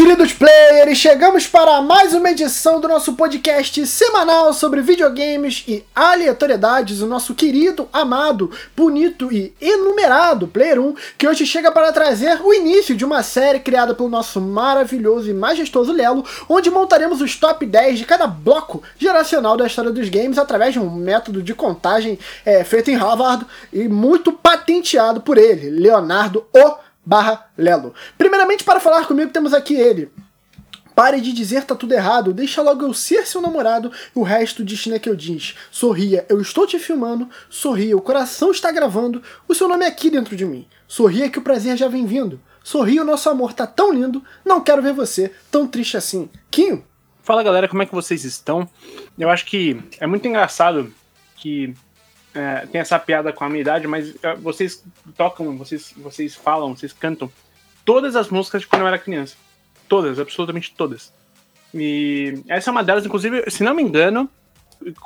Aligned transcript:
queridos 0.00 0.32
players, 0.32 0.96
chegamos 0.96 1.46
para 1.46 1.82
mais 1.82 2.14
uma 2.14 2.30
edição 2.30 2.80
do 2.80 2.88
nosso 2.88 3.12
podcast 3.12 3.86
semanal 3.86 4.50
sobre 4.54 4.80
videogames 4.80 5.62
e 5.68 5.84
aleatoriedades, 5.94 7.02
o 7.02 7.06
nosso 7.06 7.34
querido, 7.34 7.86
amado, 7.92 8.50
bonito 8.74 9.30
e 9.30 9.52
enumerado 9.60 10.48
Player 10.48 10.80
1, 10.80 10.94
que 11.18 11.28
hoje 11.28 11.44
chega 11.44 11.70
para 11.70 11.92
trazer 11.92 12.40
o 12.42 12.54
início 12.54 12.96
de 12.96 13.04
uma 13.04 13.22
série 13.22 13.60
criada 13.60 13.94
pelo 13.94 14.08
nosso 14.08 14.40
maravilhoso 14.40 15.28
e 15.28 15.34
majestoso 15.34 15.92
Lelo, 15.92 16.24
onde 16.48 16.70
montaremos 16.70 17.20
os 17.20 17.36
top 17.36 17.66
10 17.66 17.98
de 17.98 18.06
cada 18.06 18.26
bloco 18.26 18.82
geracional 18.98 19.54
da 19.54 19.66
história 19.66 19.90
dos 19.90 20.08
games 20.08 20.38
através 20.38 20.72
de 20.72 20.78
um 20.78 20.88
método 20.90 21.42
de 21.42 21.54
contagem 21.54 22.18
é, 22.46 22.64
feito 22.64 22.90
em 22.90 22.96
Harvard 22.96 23.44
e 23.70 23.86
muito 23.86 24.32
patenteado 24.32 25.20
por 25.20 25.36
ele, 25.36 25.68
Leonardo 25.68 26.46
O 26.54 26.89
barra 27.10 27.50
Lelo. 27.58 27.92
Primeiramente, 28.16 28.62
para 28.62 28.78
falar 28.78 29.04
comigo, 29.04 29.32
temos 29.32 29.52
aqui 29.52 29.74
ele. 29.74 30.12
Pare 30.94 31.20
de 31.20 31.32
dizer 31.32 31.64
tá 31.64 31.74
tudo 31.74 31.92
errado, 31.92 32.32
deixa 32.32 32.62
logo 32.62 32.84
eu 32.84 32.94
ser 32.94 33.26
seu 33.26 33.40
namorado 33.40 33.90
e 34.14 34.18
o 34.18 34.22
resto 34.22 34.64
que 34.64 35.08
eu 35.08 35.16
diz. 35.16 35.56
Sorria, 35.72 36.24
eu 36.28 36.40
estou 36.40 36.68
te 36.68 36.78
filmando, 36.78 37.28
sorria, 37.48 37.96
o 37.96 38.00
coração 38.00 38.52
está 38.52 38.70
gravando, 38.70 39.20
o 39.48 39.54
seu 39.56 39.66
nome 39.66 39.84
é 39.84 39.88
aqui 39.88 40.08
dentro 40.08 40.36
de 40.36 40.44
mim. 40.44 40.68
Sorria 40.86 41.28
que 41.28 41.38
o 41.38 41.42
prazer 41.42 41.76
já 41.76 41.88
vem 41.88 42.06
vindo. 42.06 42.40
Sorria, 42.62 43.02
o 43.02 43.04
nosso 43.04 43.28
amor 43.28 43.54
tá 43.54 43.66
tão 43.66 43.92
lindo, 43.92 44.22
não 44.44 44.60
quero 44.60 44.80
ver 44.80 44.92
você 44.92 45.32
tão 45.50 45.66
triste 45.66 45.96
assim. 45.96 46.30
Quinho? 46.48 46.84
Fala 47.24 47.42
galera, 47.42 47.66
como 47.66 47.82
é 47.82 47.86
que 47.86 47.94
vocês 47.94 48.24
estão? 48.24 48.68
Eu 49.18 49.30
acho 49.30 49.46
que 49.46 49.82
é 49.98 50.06
muito 50.06 50.28
engraçado 50.28 50.92
que 51.34 51.74
é, 52.34 52.66
tem 52.66 52.80
essa 52.80 52.98
piada 52.98 53.32
com 53.32 53.44
a 53.44 53.48
minha 53.48 53.60
idade, 53.60 53.86
mas 53.86 54.14
é, 54.22 54.34
vocês 54.36 54.84
tocam, 55.16 55.56
vocês, 55.56 55.92
vocês 55.96 56.34
falam, 56.34 56.76
vocês 56.76 56.92
cantam 56.92 57.30
todas 57.84 58.16
as 58.16 58.28
músicas 58.28 58.62
de 58.62 58.68
quando 58.68 58.82
eu 58.82 58.88
era 58.88 58.98
criança. 58.98 59.36
Todas, 59.88 60.18
absolutamente 60.18 60.72
todas. 60.76 61.12
E 61.74 62.42
essa 62.48 62.70
é 62.70 62.72
uma 62.72 62.84
delas, 62.84 63.04
inclusive, 63.04 63.50
se 63.50 63.62
não 63.62 63.74
me 63.74 63.82
engano, 63.82 64.28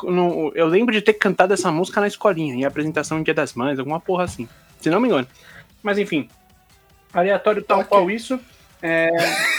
no, 0.02 0.52
eu 0.54 0.66
lembro 0.66 0.94
de 0.94 1.02
ter 1.02 1.14
cantado 1.14 1.54
essa 1.54 1.70
música 1.70 2.00
na 2.00 2.06
escolinha, 2.06 2.54
em 2.54 2.64
apresentação 2.64 3.18
em 3.18 3.22
Dia 3.22 3.34
das 3.34 3.54
Mães, 3.54 3.78
alguma 3.78 4.00
porra 4.00 4.24
assim. 4.24 4.48
Se 4.80 4.90
não 4.90 5.00
me 5.00 5.08
engano. 5.08 5.26
Mas 5.82 5.98
enfim, 5.98 6.28
aleatório 7.12 7.62
tal 7.62 7.78
okay. 7.78 7.88
qual 7.88 8.10
isso. 8.10 8.38
É, 8.82 9.08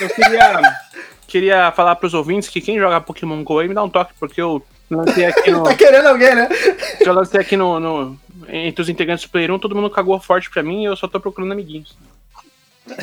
eu 0.02 0.10
queria, 0.10 0.62
queria 1.28 1.72
falar 1.72 1.96
pros 1.96 2.14
ouvintes 2.14 2.50
que 2.50 2.62
quem 2.62 2.78
joga 2.78 3.02
Pokémon 3.02 3.44
GO 3.44 3.60
aí 3.60 3.68
me 3.68 3.74
dá 3.74 3.84
um 3.84 3.90
toque, 3.90 4.14
porque 4.20 4.40
eu 4.40 4.64
Lancei 4.90 5.26
aqui 5.26 5.50
no... 5.52 5.64
tá 5.64 5.76
querendo 5.76 6.08
alguém, 6.08 6.36
né? 6.36 6.48
Já 7.04 7.12
lancei 7.12 7.40
aqui 7.40 7.58
no, 7.58 7.80
no, 7.80 8.20
Entre 8.48 8.82
os 8.82 8.90
integrantes 8.90 9.26
do 9.26 9.32
Player 9.32 9.52
1, 9.52 9.60
todo 9.60 9.76
mundo 9.76 9.90
cagou 9.90 10.20
forte 10.20 10.50
pra 10.50 10.64
mim 10.64 10.84
e 10.84 10.86
eu 10.86 10.96
só 10.96 11.08
tô 11.08 11.20
procurando 11.20 11.52
amiguinhos. 11.52 11.98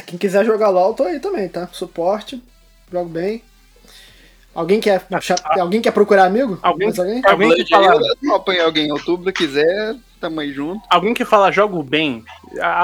Quem 0.06 0.18
quiser 0.18 0.44
jogar 0.44 0.68
LOL, 0.68 0.94
tô 0.94 1.04
aí 1.04 1.18
também, 1.18 1.48
tá? 1.48 1.68
Suporte, 1.72 2.42
jogo 2.90 3.08
bem. 3.08 3.42
Alguém 4.54 4.80
quer, 4.80 5.06
ah, 5.10 5.60
alguém 5.60 5.80
quer 5.80 5.92
procurar 5.92 6.26
amigo? 6.26 6.58
Alguém, 6.62 6.88
alguém? 6.88 7.22
alguém 7.24 7.54
que 7.54 7.70
fala... 7.70 8.00
apanhar 8.34 8.66
alguém 8.66 8.86
em 8.86 8.92
outubro, 8.92 9.32
quiser, 9.32 9.96
tamo 10.20 10.40
aí 10.40 10.52
junto. 10.52 10.82
Alguém 10.90 11.14
que 11.14 11.24
fala 11.24 11.50
jogo 11.50 11.82
bem, 11.82 12.22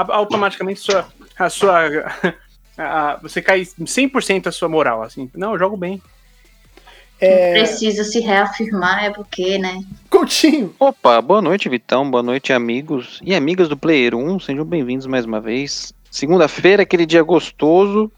automaticamente 0.09 0.79
sua, 0.79 1.07
a 1.37 1.49
sua... 1.49 1.81
A, 2.81 3.19
você 3.21 3.41
cai 3.41 3.63
100% 3.63 4.47
a 4.47 4.53
sua 4.53 4.69
moral, 4.69 5.03
assim. 5.03 5.29
Não, 5.35 5.51
eu 5.51 5.59
jogo 5.59 5.75
bem. 5.75 6.01
É... 7.21 7.51
Precisa 7.51 8.05
se 8.05 8.21
reafirmar, 8.21 9.03
é 9.03 9.09
porque, 9.09 9.57
né? 9.57 9.83
Coutinho! 10.09 10.73
Opa, 10.79 11.21
boa 11.21 11.41
noite, 11.41 11.67
Vitão. 11.67 12.09
Boa 12.09 12.23
noite, 12.23 12.53
amigos 12.53 13.19
e 13.21 13.35
amigas 13.35 13.67
do 13.67 13.75
Player 13.75 14.15
1. 14.15 14.39
Sejam 14.39 14.63
bem-vindos 14.63 15.05
mais 15.05 15.25
uma 15.25 15.41
vez. 15.41 15.93
Segunda-feira, 16.09 16.83
aquele 16.83 17.05
dia 17.05 17.21
gostoso. 17.21 18.09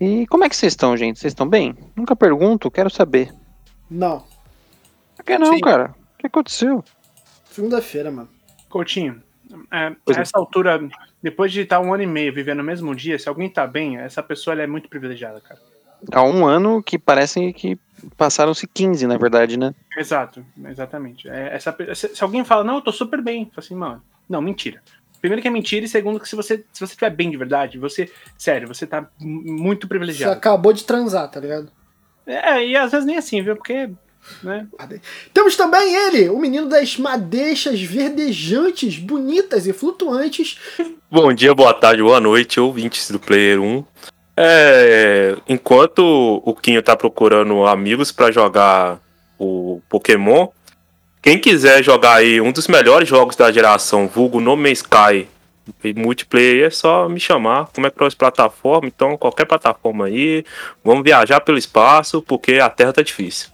E 0.00 0.26
como 0.28 0.44
é 0.44 0.48
que 0.48 0.56
vocês 0.56 0.72
estão, 0.72 0.96
gente? 0.96 1.18
Vocês 1.18 1.32
estão 1.32 1.46
bem? 1.46 1.76
Nunca 1.94 2.16
pergunto, 2.16 2.70
quero 2.70 2.88
saber. 2.88 3.30
Não. 3.90 4.24
Por 5.16 5.24
que 5.26 5.36
não, 5.36 5.52
Sim. 5.52 5.60
cara? 5.60 5.94
O 6.14 6.18
que 6.18 6.26
aconteceu? 6.26 6.82
Segunda-feira, 7.50 8.10
mano. 8.10 8.30
Coutinho, 8.70 9.22
é, 9.70 9.76
a 9.76 9.88
é. 9.88 10.20
essa 10.20 10.38
altura, 10.38 10.80
depois 11.22 11.52
de 11.52 11.60
estar 11.60 11.78
um 11.80 11.92
ano 11.92 12.04
e 12.04 12.06
meio 12.06 12.32
vivendo 12.32 12.58
no 12.58 12.64
mesmo 12.64 12.94
dia, 12.94 13.18
se 13.18 13.28
alguém 13.28 13.50
tá 13.50 13.66
bem, 13.66 13.98
essa 13.98 14.22
pessoa 14.22 14.58
é 14.58 14.66
muito 14.66 14.88
privilegiada, 14.88 15.42
cara. 15.42 15.60
Há 16.10 16.22
um 16.22 16.46
ano 16.46 16.82
que 16.82 16.98
parece 16.98 17.52
que 17.52 17.78
passaram-se 18.16 18.66
15, 18.66 19.06
na 19.06 19.16
verdade, 19.16 19.58
né? 19.58 19.74
Exato, 19.96 20.44
exatamente. 20.68 21.28
É, 21.28 21.54
essa, 21.54 21.74
se, 21.94 22.14
se, 22.14 22.22
alguém 22.22 22.44
fala, 22.44 22.64
não, 22.64 22.76
eu 22.76 22.80
tô 22.80 22.92
super 22.92 23.20
bem, 23.22 23.46
fala 23.46 23.58
assim, 23.58 23.74
mano, 23.74 24.02
não, 24.28 24.40
mentira. 24.40 24.82
Primeiro 25.20 25.42
que 25.42 25.48
é 25.48 25.50
mentira, 25.50 25.84
e 25.84 25.88
segundo 25.88 26.18
que 26.18 26.28
se 26.28 26.34
você, 26.34 26.64
se 26.72 26.80
você 26.80 26.92
estiver 26.92 27.10
bem 27.10 27.30
de 27.30 27.36
verdade, 27.36 27.78
você, 27.78 28.10
sério, 28.38 28.66
você 28.66 28.86
tá 28.86 29.08
muito 29.18 29.86
privilegiado. 29.86 30.32
Você 30.32 30.38
acabou 30.38 30.72
de 30.72 30.84
transar, 30.84 31.30
tá 31.30 31.40
ligado? 31.40 31.70
É, 32.26 32.64
e 32.66 32.76
às 32.76 32.90
vezes 32.90 33.06
nem 33.06 33.16
assim, 33.16 33.42
viu? 33.42 33.56
Porque 33.56 33.90
né? 34.42 34.66
Temos 35.32 35.56
também 35.56 35.94
ele, 35.94 36.28
o 36.28 36.38
menino 36.38 36.68
das 36.68 36.96
madeixas 36.96 37.80
verdejantes, 37.80 38.98
bonitas 38.98 39.66
e 39.66 39.72
flutuantes. 39.72 40.58
Bom 41.10 41.32
dia, 41.32 41.54
boa 41.54 41.74
tarde, 41.74 42.02
boa 42.02 42.20
noite, 42.20 42.60
ouvintes 42.60 43.10
do 43.10 43.18
Player 43.18 43.60
1. 43.60 43.84
É, 44.42 45.36
enquanto 45.46 46.00
o 46.42 46.54
Quinho 46.54 46.82
tá 46.82 46.96
procurando 46.96 47.66
amigos 47.66 48.10
para 48.10 48.32
jogar 48.32 48.98
o 49.38 49.82
Pokémon, 49.86 50.48
quem 51.20 51.38
quiser 51.38 51.84
jogar 51.84 52.14
aí 52.14 52.40
um 52.40 52.50
dos 52.50 52.66
melhores 52.66 53.06
jogos 53.06 53.36
da 53.36 53.52
geração, 53.52 54.08
vulgo 54.08 54.40
No 54.40 54.56
Man's 54.56 54.78
Sky, 54.78 55.28
multiplayer, 55.94 56.68
é 56.68 56.70
só 56.70 57.06
me 57.06 57.20
chamar. 57.20 57.66
Como 57.74 57.86
é 57.86 57.90
que 57.90 58.02
é 58.02 58.10
plataforma? 58.16 58.88
Então, 58.88 59.14
qualquer 59.18 59.44
plataforma 59.44 60.06
aí. 60.06 60.42
Vamos 60.82 61.04
viajar 61.04 61.42
pelo 61.42 61.58
espaço, 61.58 62.22
porque 62.22 62.54
a 62.54 62.70
Terra 62.70 62.94
tá 62.94 63.02
difícil. 63.02 63.50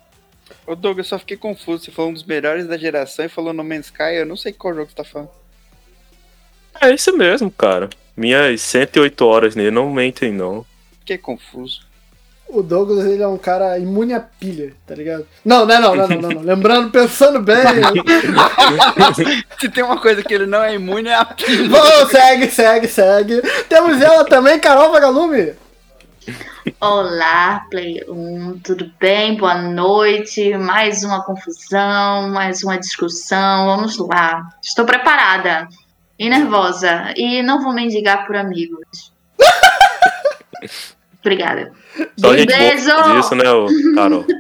Ô 0.64 0.76
Doug, 0.76 0.98
eu 0.98 1.04
só 1.04 1.18
fiquei 1.18 1.36
confuso. 1.36 1.84
Você 1.84 1.90
falou 1.90 2.12
um 2.12 2.14
dos 2.14 2.22
melhores 2.22 2.68
da 2.68 2.78
geração 2.78 3.24
e 3.24 3.28
falou 3.28 3.52
No 3.52 3.64
Man's 3.64 3.86
Sky. 3.86 4.14
Eu 4.14 4.26
não 4.26 4.36
sei 4.36 4.52
qual 4.52 4.72
jogo 4.72 4.88
você 4.88 4.94
tá 4.94 5.04
falando. 5.04 5.30
É 6.80 6.94
isso 6.94 7.16
mesmo, 7.16 7.50
cara. 7.50 7.90
Minhas 8.16 8.60
108 8.60 9.26
horas 9.26 9.56
nele 9.56 9.72
não 9.72 9.90
mentem, 9.90 10.30
não. 10.30 10.64
Fiquei 11.06 11.18
confuso. 11.18 11.82
O 12.48 12.64
Douglas, 12.64 13.06
ele 13.06 13.22
é 13.22 13.28
um 13.28 13.38
cara 13.38 13.78
imune 13.78 14.12
à 14.12 14.18
pilha, 14.18 14.74
tá 14.84 14.92
ligado? 14.92 15.24
Não, 15.44 15.64
não, 15.64 15.80
não, 15.80 15.94
não, 15.94 16.08
não, 16.08 16.30
não. 16.30 16.42
Lembrando, 16.42 16.90
pensando 16.90 17.40
bem. 17.40 17.56
Se 19.60 19.68
tem 19.68 19.84
uma 19.84 20.00
coisa 20.00 20.24
que 20.24 20.34
ele 20.34 20.46
não 20.46 20.64
é 20.64 20.74
imune, 20.74 21.08
é 21.08 21.14
a 21.14 21.24
pilha. 21.24 21.68
Bom, 21.68 22.08
segue, 22.08 22.50
segue, 22.50 22.88
segue. 22.88 23.40
Temos 23.68 24.02
ela 24.02 24.24
também, 24.24 24.58
Carol 24.58 24.90
Vagalume. 24.90 25.54
Olá, 26.80 27.64
Play 27.70 28.02
1, 28.08 28.58
tudo 28.64 28.90
bem? 28.98 29.36
Boa 29.36 29.54
noite. 29.54 30.56
Mais 30.56 31.04
uma 31.04 31.22
confusão, 31.22 32.30
mais 32.30 32.64
uma 32.64 32.76
discussão. 32.78 33.66
Vamos 33.66 33.96
lá. 33.98 34.48
Estou 34.60 34.84
preparada 34.84 35.68
e 36.18 36.28
nervosa. 36.28 37.14
E 37.16 37.44
não 37.44 37.62
vou 37.62 37.72
mendigar 37.72 38.26
por 38.26 38.34
amigos. 38.34 39.14
Obrigada. 41.20 41.72
Só 42.16 42.30
a 42.30 42.36
gente 42.36 42.52
disso, 42.52 43.34
né, 43.34 43.44
Carol? 43.94 44.24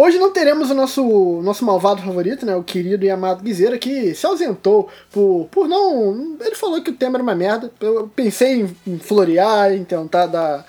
Hoje 0.00 0.16
não 0.16 0.30
teremos 0.30 0.70
o 0.70 0.74
nosso, 0.74 1.42
nosso 1.42 1.64
malvado 1.64 2.00
favorito, 2.00 2.46
né? 2.46 2.54
O 2.54 2.62
querido 2.62 3.04
e 3.04 3.10
amado 3.10 3.42
Guizeira, 3.42 3.76
que 3.76 4.14
se 4.14 4.24
ausentou 4.24 4.88
por, 5.10 5.48
por 5.50 5.66
não. 5.66 6.36
Ele 6.40 6.54
falou 6.54 6.80
que 6.80 6.90
o 6.90 6.94
tema 6.94 7.16
era 7.16 7.22
uma 7.24 7.34
merda. 7.34 7.68
Eu 7.80 8.08
pensei 8.14 8.60
em, 8.60 8.76
em 8.86 8.98
florear, 9.00 9.72
em 9.72 9.82
tentar 9.82 10.26
dar, 10.26 10.64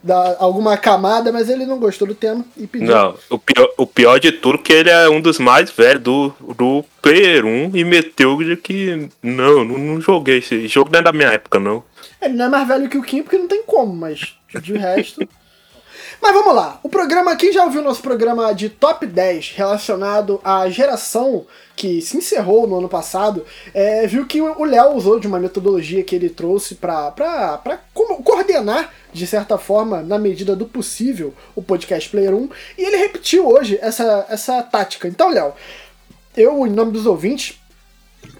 dar 0.00 0.36
alguma 0.38 0.76
camada, 0.76 1.32
mas 1.32 1.50
ele 1.50 1.66
não 1.66 1.80
gostou 1.80 2.06
do 2.06 2.14
tema 2.14 2.44
e 2.56 2.64
pediu. 2.64 2.94
Não, 2.94 3.16
o 3.28 3.40
pior, 3.40 3.68
o 3.76 3.86
pior 3.88 4.20
de 4.20 4.30
tudo 4.30 4.54
é 4.54 4.62
que 4.62 4.72
ele 4.72 4.90
é 4.90 5.08
um 5.08 5.20
dos 5.20 5.40
mais 5.40 5.72
velhos 5.72 6.04
do, 6.04 6.32
do 6.56 6.84
Player 7.02 7.44
1 7.44 7.72
e 7.74 7.84
meteu 7.84 8.38
de 8.38 8.56
que. 8.56 9.08
Não, 9.20 9.64
não, 9.64 9.78
não 9.78 10.00
joguei 10.00 10.38
esse 10.38 10.68
jogo, 10.68 10.90
não 10.92 11.00
é 11.00 11.02
da 11.02 11.12
minha 11.12 11.30
época, 11.30 11.58
não. 11.58 11.82
Ele 12.20 12.34
não 12.34 12.46
é 12.46 12.48
mais 12.48 12.66
velho 12.68 12.88
que 12.88 12.98
o 12.98 13.02
Kim 13.02 13.22
porque 13.22 13.38
não 13.38 13.48
tem 13.48 13.62
como, 13.64 13.94
mas 13.94 14.36
de 14.62 14.76
resto. 14.76 15.26
Mas 16.20 16.32
vamos 16.32 16.54
lá. 16.54 16.78
O 16.82 16.88
programa, 16.88 17.36
quem 17.36 17.52
já 17.52 17.64
ouviu 17.64 17.82
nosso 17.82 18.00
programa 18.00 18.52
de 18.54 18.68
top 18.68 19.06
10 19.06 19.52
relacionado 19.56 20.40
à 20.44 20.68
geração 20.68 21.44
que 21.76 22.00
se 22.00 22.16
encerrou 22.16 22.66
no 22.66 22.78
ano 22.78 22.88
passado, 22.88 23.44
é, 23.72 24.06
viu 24.06 24.26
que 24.26 24.40
o 24.40 24.64
Léo 24.64 24.94
usou 24.94 25.18
de 25.18 25.26
uma 25.26 25.40
metodologia 25.40 26.04
que 26.04 26.14
ele 26.14 26.30
trouxe 26.30 26.76
para 26.76 27.80
coordenar, 27.92 28.92
de 29.12 29.26
certa 29.26 29.58
forma, 29.58 30.02
na 30.02 30.18
medida 30.18 30.54
do 30.54 30.66
possível, 30.66 31.34
o 31.54 31.62
podcast 31.62 32.08
Player 32.08 32.34
1, 32.34 32.48
e 32.78 32.84
ele 32.84 32.96
repetiu 32.96 33.46
hoje 33.48 33.78
essa, 33.82 34.24
essa 34.28 34.62
tática. 34.62 35.08
Então, 35.08 35.30
Léo, 35.30 35.52
eu, 36.36 36.66
em 36.66 36.70
nome 36.70 36.92
dos 36.92 37.06
ouvintes, 37.06 37.60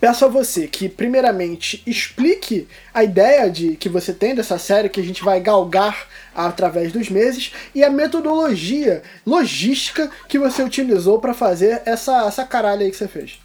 peço 0.00 0.24
a 0.24 0.28
você 0.28 0.66
que, 0.66 0.88
primeiramente, 0.88 1.82
explique 1.86 2.68
a 2.92 3.02
ideia 3.02 3.50
de 3.50 3.76
que 3.76 3.88
você 3.88 4.12
tem 4.12 4.34
dessa 4.34 4.58
série 4.58 4.88
que 4.88 5.00
a 5.00 5.04
gente 5.04 5.24
vai 5.24 5.40
galgar 5.40 6.08
através 6.34 6.92
dos 6.92 7.08
meses 7.08 7.52
e 7.74 7.82
a 7.82 7.90
metodologia 7.90 9.02
logística 9.26 10.10
que 10.28 10.38
você 10.38 10.62
utilizou 10.62 11.18
para 11.18 11.34
fazer 11.34 11.82
essa, 11.86 12.26
essa 12.26 12.44
caralho 12.44 12.82
aí 12.82 12.90
que 12.90 12.96
você 12.96 13.08
fez. 13.08 13.38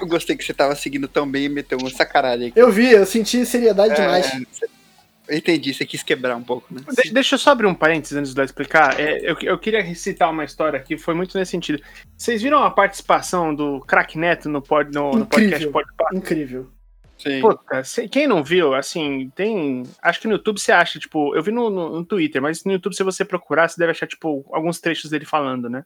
Eu 0.00 0.06
gostei 0.06 0.36
que 0.36 0.44
você 0.44 0.52
tava 0.52 0.74
seguindo 0.74 1.08
tão 1.08 1.26
bem 1.28 1.44
e 1.44 1.48
meteu 1.48 1.78
uma 1.78 1.90
sacaralha 1.90 2.46
aí. 2.46 2.52
Eu 2.54 2.70
vi, 2.70 2.90
eu 2.90 3.06
senti 3.06 3.46
seriedade 3.46 3.92
é, 3.92 3.96
demais. 3.96 4.32
Eu 4.34 4.68
entendi, 5.30 5.74
você 5.74 5.84
quis 5.84 6.02
quebrar 6.02 6.36
um 6.36 6.42
pouco, 6.42 6.72
né? 6.72 6.80
De- 7.02 7.12
deixa 7.12 7.34
eu 7.34 7.38
só 7.38 7.50
abrir 7.50 7.66
um 7.66 7.74
parênteses 7.74 8.16
antes 8.16 8.34
de 8.34 8.40
eu 8.40 8.44
explicar. 8.44 8.98
É, 8.98 9.18
eu, 9.20 9.36
eu 9.42 9.58
queria 9.58 9.82
recitar 9.82 10.30
uma 10.30 10.44
história 10.44 10.78
aqui, 10.78 10.96
foi 10.96 11.14
muito 11.14 11.36
nesse 11.36 11.50
sentido. 11.50 11.82
Vocês 12.16 12.42
viram 12.42 12.62
a 12.62 12.70
participação 12.70 13.54
do 13.54 13.80
Crack 13.80 14.18
Neto 14.18 14.48
no, 14.48 14.62
pod, 14.62 14.92
no, 14.92 15.12
no 15.12 15.26
podcast 15.26 15.66
Incrível. 15.66 15.72
Podpah? 15.72 16.08
Incrível. 16.14 16.70
Sim. 17.18 17.40
Puta, 17.40 17.82
quem 18.10 18.28
não 18.28 18.44
viu, 18.44 18.74
assim, 18.74 19.28
tem. 19.34 19.82
Acho 20.00 20.20
que 20.20 20.28
no 20.28 20.34
YouTube 20.34 20.60
você 20.60 20.70
acha, 20.70 21.00
tipo, 21.00 21.34
eu 21.34 21.42
vi 21.42 21.50
no, 21.50 21.68
no, 21.68 21.90
no 21.96 22.04
Twitter, 22.04 22.40
mas 22.40 22.64
no 22.64 22.72
YouTube, 22.72 22.94
se 22.94 23.02
você 23.02 23.24
procurar, 23.24 23.68
você 23.68 23.76
deve 23.76 23.90
achar, 23.90 24.06
tipo, 24.06 24.48
alguns 24.52 24.80
trechos 24.80 25.10
dele 25.10 25.24
falando, 25.24 25.68
né? 25.68 25.84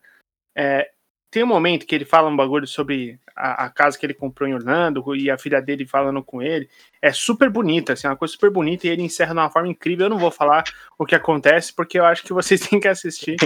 É, 0.54 0.90
tem 1.32 1.42
um 1.42 1.46
momento 1.46 1.86
que 1.86 1.94
ele 1.94 2.04
fala 2.04 2.28
um 2.28 2.36
bagulho 2.36 2.66
sobre 2.66 3.18
a, 3.34 3.64
a 3.64 3.70
casa 3.70 3.98
que 3.98 4.04
ele 4.04 4.12
comprou 4.12 4.46
em 4.46 4.52
Orlando 4.52 5.16
e 5.16 5.30
a 5.30 5.38
filha 5.38 5.62
dele 5.62 5.86
falando 5.86 6.22
com 6.22 6.42
ele. 6.42 6.68
É 7.00 7.10
super 7.10 7.48
bonita, 7.48 7.94
assim, 7.94 8.06
uma 8.06 8.16
coisa 8.16 8.32
super 8.32 8.50
bonita, 8.50 8.86
e 8.86 8.90
ele 8.90 9.02
encerra 9.02 9.32
de 9.32 9.40
uma 9.40 9.48
forma 9.48 9.70
incrível. 9.70 10.04
Eu 10.04 10.10
não 10.10 10.18
vou 10.18 10.30
falar 10.30 10.62
o 10.98 11.06
que 11.06 11.14
acontece, 11.14 11.72
porque 11.72 11.98
eu 11.98 12.04
acho 12.04 12.22
que 12.22 12.34
vocês 12.34 12.60
têm 12.68 12.78
que 12.78 12.86
assistir. 12.86 13.36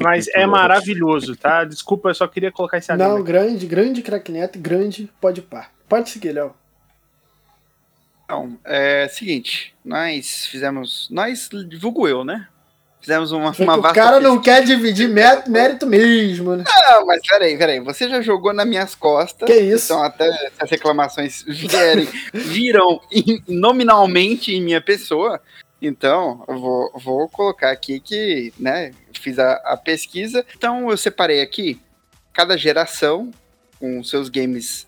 Mas 0.00 0.26
é 0.34 0.44
maravilhoso, 0.44 1.36
tá? 1.36 1.62
Desculpa, 1.62 2.08
eu 2.08 2.14
só 2.16 2.26
queria 2.26 2.50
colocar 2.50 2.78
esse 2.78 2.92
Não, 2.96 3.14
aqui. 3.14 3.26
grande, 3.26 3.64
grande 3.64 4.02
craque 4.02 4.32
neto, 4.32 4.58
grande 4.58 5.08
pode 5.20 5.40
par. 5.40 5.70
Pode 5.88 6.10
seguir, 6.10 6.32
Léo. 6.32 6.52
Então, 8.24 8.58
é 8.64 9.06
seguinte, 9.06 9.72
nós 9.84 10.46
fizemos. 10.46 11.08
Nós, 11.12 11.48
divulgo 11.68 12.08
eu, 12.08 12.24
né? 12.24 12.48
Fizemos 13.06 13.30
uma, 13.30 13.52
uma 13.56 13.76
o 13.76 13.82
cara 13.94 14.18
não 14.18 14.36
quer 14.40 14.64
dividir 14.64 15.08
mé- 15.08 15.44
mérito 15.46 15.86
mesmo, 15.86 16.56
né? 16.56 16.64
Não, 16.66 17.06
mas 17.06 17.24
peraí, 17.24 17.56
peraí. 17.56 17.78
Você 17.78 18.08
já 18.08 18.20
jogou 18.20 18.52
nas 18.52 18.66
minhas 18.66 18.96
costas. 18.96 19.46
Que 19.46 19.54
isso? 19.54 19.92
Então, 19.92 20.02
até 20.02 20.50
as 20.58 20.68
reclamações 20.68 21.44
vierem, 21.46 22.08
viram 22.34 23.00
nominalmente 23.46 24.52
em 24.52 24.60
minha 24.60 24.80
pessoa. 24.80 25.40
Então, 25.80 26.44
eu 26.48 26.58
vou, 26.58 26.92
vou 26.96 27.28
colocar 27.28 27.70
aqui 27.70 28.00
que, 28.00 28.52
né, 28.58 28.90
fiz 29.12 29.38
a, 29.38 29.52
a 29.64 29.76
pesquisa. 29.76 30.44
Então, 30.56 30.90
eu 30.90 30.96
separei 30.96 31.40
aqui 31.40 31.80
cada 32.32 32.56
geração 32.56 33.30
com 33.78 34.02
seus 34.02 34.28
games 34.28 34.84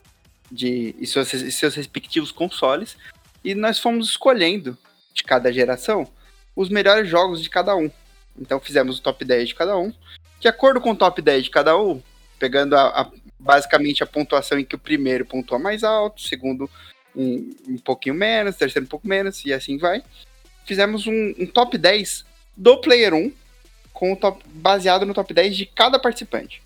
de, 0.50 0.92
e, 0.98 1.06
seus, 1.06 1.32
e 1.32 1.52
seus 1.52 1.76
respectivos 1.76 2.32
consoles. 2.32 2.96
E 3.44 3.54
nós 3.54 3.78
fomos 3.78 4.08
escolhendo 4.08 4.76
de 5.14 5.22
cada 5.22 5.52
geração 5.52 6.04
os 6.56 6.68
melhores 6.68 7.08
jogos 7.08 7.40
de 7.40 7.48
cada 7.48 7.76
um. 7.76 7.88
Então, 8.40 8.60
fizemos 8.60 8.98
o 8.98 9.02
top 9.02 9.24
10 9.24 9.48
de 9.48 9.54
cada 9.54 9.76
um. 9.76 9.92
De 10.40 10.48
acordo 10.48 10.80
com 10.80 10.90
o 10.92 10.96
top 10.96 11.20
10 11.20 11.44
de 11.44 11.50
cada 11.50 11.76
um, 11.76 12.00
pegando 12.38 12.76
a, 12.76 13.02
a- 13.02 13.10
basicamente 13.38 14.02
a 14.02 14.06
pontuação 14.06 14.58
em 14.58 14.64
que 14.64 14.74
o 14.74 14.78
primeiro 14.78 15.24
pontua 15.24 15.58
mais 15.58 15.82
alto, 15.82 16.18
o 16.18 16.22
segundo 16.28 16.70
um, 17.14 17.54
um 17.68 17.78
pouquinho 17.78 18.14
menos, 18.14 18.54
o 18.54 18.58
terceiro 18.58 18.86
um 18.86 18.88
pouco 18.88 19.06
menos, 19.08 19.44
e 19.44 19.52
assim 19.52 19.76
vai. 19.78 20.02
Fizemos 20.64 21.06
um, 21.06 21.34
um 21.38 21.46
top 21.46 21.76
10 21.76 22.24
do 22.56 22.76
Player 22.80 23.14
1, 23.14 23.32
com 23.92 24.14
top, 24.14 24.44
baseado 24.46 25.04
no 25.04 25.14
top 25.14 25.34
10 25.34 25.56
de 25.56 25.66
cada 25.66 25.98
participante. 25.98 26.62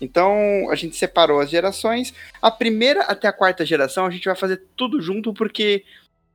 Então 0.00 0.68
a 0.70 0.74
gente 0.74 0.96
separou 0.96 1.40
as 1.40 1.50
gerações. 1.50 2.14
A 2.40 2.50
primeira 2.50 3.02
até 3.02 3.28
a 3.28 3.32
quarta 3.32 3.64
geração 3.66 4.06
a 4.06 4.10
gente 4.10 4.24
vai 4.24 4.34
fazer 4.36 4.62
tudo 4.76 5.00
junto, 5.00 5.32
porque 5.34 5.84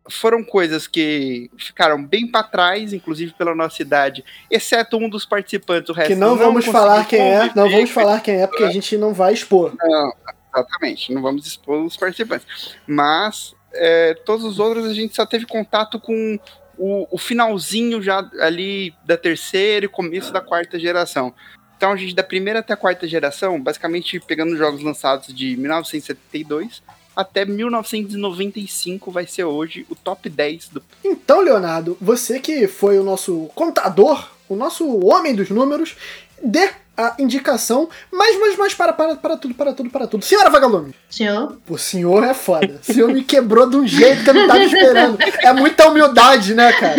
foram 0.09 0.43
coisas 0.43 0.85
que 0.85 1.49
ficaram 1.57 2.03
bem 2.03 2.27
para 2.27 2.43
trás, 2.43 2.93
inclusive 2.93 3.33
pela 3.33 3.55
nossa 3.55 3.81
idade, 3.81 4.23
exceto 4.51 4.97
um 4.97 5.09
dos 5.09 5.25
participantes, 5.25 5.89
o 5.89 5.93
resto 5.93 6.09
Que 6.09 6.15
não 6.15 6.35
vamos 6.35 6.65
conseguiu 6.65 6.73
falar 6.73 7.07
quem 7.07 7.21
é, 7.21 7.51
não 7.55 7.69
vamos 7.69 7.89
falar 7.91 8.19
quem 8.21 8.41
é, 8.41 8.47
porque 8.47 8.63
a 8.63 8.71
gente 8.71 8.97
não 8.97 9.13
vai 9.13 9.33
expor. 9.33 9.73
não, 9.81 10.13
exatamente. 10.53 11.13
Não 11.13 11.21
vamos 11.21 11.47
expor 11.47 11.83
os 11.83 11.95
participantes. 11.95 12.75
Mas 12.85 13.55
é, 13.73 14.13
todos 14.25 14.45
os 14.45 14.59
outros 14.59 14.85
a 14.85 14.93
gente 14.93 15.15
só 15.15 15.25
teve 15.25 15.45
contato 15.45 15.99
com 15.99 16.39
o, 16.77 17.07
o 17.09 17.17
finalzinho 17.17 18.01
já 18.01 18.27
ali 18.39 18.93
da 19.05 19.17
terceira 19.17 19.85
e 19.85 19.89
começo 19.89 20.31
da 20.31 20.41
quarta 20.41 20.79
geração. 20.79 21.33
Então 21.77 21.91
a 21.91 21.95
gente, 21.95 22.15
da 22.15 22.23
primeira 22.23 22.59
até 22.59 22.73
a 22.73 22.77
quarta 22.77 23.07
geração, 23.07 23.61
basicamente 23.61 24.19
pegando 24.19 24.55
jogos 24.55 24.81
lançados 24.81 25.33
de 25.33 25.57
1972 25.57 26.81
até 27.15 27.45
1995 27.45 29.11
vai 29.11 29.27
ser 29.27 29.43
hoje 29.43 29.85
o 29.89 29.95
top 29.95 30.29
10 30.29 30.69
do. 30.69 30.83
Então, 31.03 31.41
Leonardo, 31.41 31.97
você 32.01 32.39
que 32.39 32.67
foi 32.67 32.97
o 32.97 33.03
nosso 33.03 33.49
contador, 33.55 34.29
o 34.49 34.55
nosso 34.55 35.05
homem 35.05 35.35
dos 35.35 35.49
números, 35.49 35.95
dê 36.43 36.69
a 36.95 37.15
indicação, 37.17 37.89
mas, 38.11 38.39
mas, 38.39 38.55
mas, 38.55 38.73
para, 38.73 38.93
para, 38.93 39.15
para 39.15 39.37
tudo, 39.37 39.55
para 39.55 39.73
tudo, 39.73 39.89
para 39.89 40.07
tudo. 40.07 40.23
Senhora 40.23 40.49
Vagalume, 40.49 40.93
Senhor? 41.09 41.57
o 41.67 41.77
senhor 41.77 42.23
é 42.23 42.33
foda. 42.33 42.79
O 42.87 42.93
senhor 42.93 43.11
me 43.11 43.23
quebrou 43.23 43.67
de 43.67 43.77
um 43.77 43.87
jeito 43.87 44.23
que 44.23 44.29
eu 44.29 44.33
não 44.33 44.47
tava 44.47 44.63
esperando. 44.63 45.17
É 45.39 45.53
muita 45.53 45.89
humildade, 45.89 46.53
né, 46.53 46.71
cara? 46.73 46.95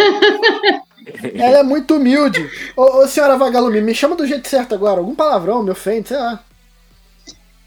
Ela 1.34 1.58
é 1.58 1.62
muito 1.62 1.96
humilde. 1.96 2.50
Ô, 2.76 3.02
ô 3.02 3.08
senhora 3.08 3.36
Vagalume, 3.36 3.80
me 3.80 3.94
chama 3.94 4.16
do 4.16 4.26
jeito 4.26 4.48
certo 4.48 4.74
agora. 4.74 4.98
Algum 4.98 5.14
palavrão 5.14 5.62
me 5.62 5.70
ofende, 5.70 6.08
sei 6.08 6.16
lá. 6.16 6.42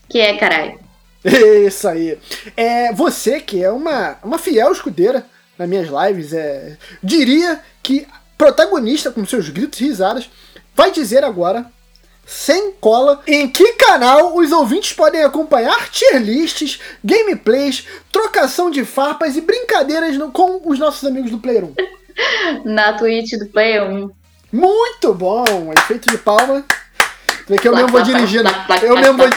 Que 0.09 0.19
é, 0.19 0.37
caralho? 0.37 0.86
Isso 1.23 1.87
aí. 1.87 2.17
É, 2.55 2.93
você 2.93 3.39
que 3.39 3.63
é 3.63 3.69
uma, 3.71 4.17
uma 4.23 4.37
fiel 4.37 4.71
escudeira 4.71 5.25
nas 5.57 5.67
minhas 5.67 5.87
lives, 5.89 6.33
é, 6.33 6.77
diria 7.03 7.59
que 7.81 8.07
protagonista 8.37 9.11
com 9.11 9.25
seus 9.25 9.49
gritos 9.49 9.81
e 9.81 9.85
risadas, 9.85 10.29
vai 10.75 10.91
dizer 10.91 11.23
agora, 11.23 11.65
sem 12.25 12.71
cola, 12.73 13.21
em 13.25 13.47
que 13.49 13.73
canal 13.73 14.35
os 14.35 14.51
ouvintes 14.51 14.93
podem 14.93 15.23
acompanhar 15.23 15.89
tier 15.89 16.21
lists, 16.21 16.79
gameplays, 17.03 17.85
trocação 18.11 18.69
de 18.69 18.85
farpas 18.85 19.35
e 19.35 19.41
brincadeiras 19.41 20.15
no- 20.17 20.31
com 20.31 20.61
os 20.65 20.77
nossos 20.77 21.03
amigos 21.07 21.31
do 21.31 21.39
Player 21.39 21.63
1. 21.65 21.73
Na 22.65 22.93
Twitch 22.93 23.31
do 23.39 23.47
Play 23.47 23.79
1. 23.81 24.09
Muito 24.51 25.13
bom! 25.13 25.43
Efeito 25.75 26.09
de 26.09 26.17
palma. 26.17 26.63
Vê 27.47 27.57
que 27.57 27.67
eu 27.67 27.73
mesmo 27.75 27.89
vou 27.89 28.01
dirigindo. 28.01 28.49
Eu 28.83 28.95
mesmo 28.97 29.17
vou. 29.17 29.29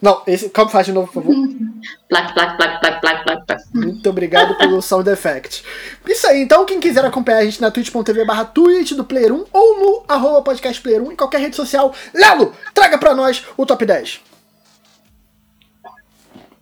Não, 0.00 0.22
esse. 0.26 0.48
Calma, 0.50 0.70
faz 0.70 0.86
de 0.86 0.92
novo, 0.92 1.12
por 1.12 1.22
favor. 1.22 1.34
plac, 2.08 2.32
plac, 2.32 2.56
plac, 2.56 2.80
plac, 2.80 3.00
plac, 3.00 3.24
plac, 3.24 3.46
plac. 3.46 3.62
Muito 3.74 4.08
obrigado 4.08 4.56
pelo 4.56 4.80
sound 4.80 5.10
effect. 5.10 5.64
Isso 6.06 6.26
aí, 6.26 6.40
então 6.40 6.64
quem 6.64 6.78
quiser 6.78 7.04
acompanhar 7.04 7.38
a 7.38 7.44
gente 7.44 7.60
na 7.60 7.70
twitch.tv 7.70 8.24
barra 8.24 8.44
Twitch 8.44 8.92
do 8.92 9.04
Player 9.04 9.32
1 9.32 9.46
ou 9.52 9.78
no 9.78 10.04
arroba 10.06 10.42
podcast 10.42 10.80
Player 10.80 11.02
1 11.02 11.12
em 11.12 11.16
qualquer 11.16 11.40
rede 11.40 11.56
social. 11.56 11.92
Lelo, 12.14 12.54
traga 12.72 12.96
pra 12.96 13.14
nós 13.14 13.44
o 13.56 13.66
top 13.66 13.84
10. 13.84 14.20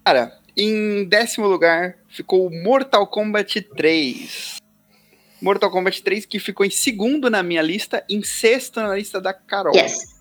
Cara, 0.04 0.32
em 0.56 1.04
décimo 1.04 1.46
lugar 1.46 1.96
ficou 2.08 2.46
o 2.46 2.62
Mortal 2.62 3.06
Kombat 3.06 3.60
3. 3.60 4.56
Mortal 5.42 5.70
Kombat 5.70 6.02
3 6.02 6.24
que 6.24 6.38
ficou 6.38 6.64
em 6.64 6.70
segundo 6.70 7.28
na 7.28 7.42
minha 7.42 7.60
lista, 7.60 8.02
em 8.08 8.22
sexto 8.22 8.80
na 8.80 8.94
lista 8.94 9.20
da 9.20 9.34
Carol. 9.34 9.76
Yes. 9.76 10.16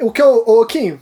O 0.00 0.10
que 0.10 0.22
eu. 0.22 0.44
Ô, 0.46 0.64
Kim. 0.64 0.98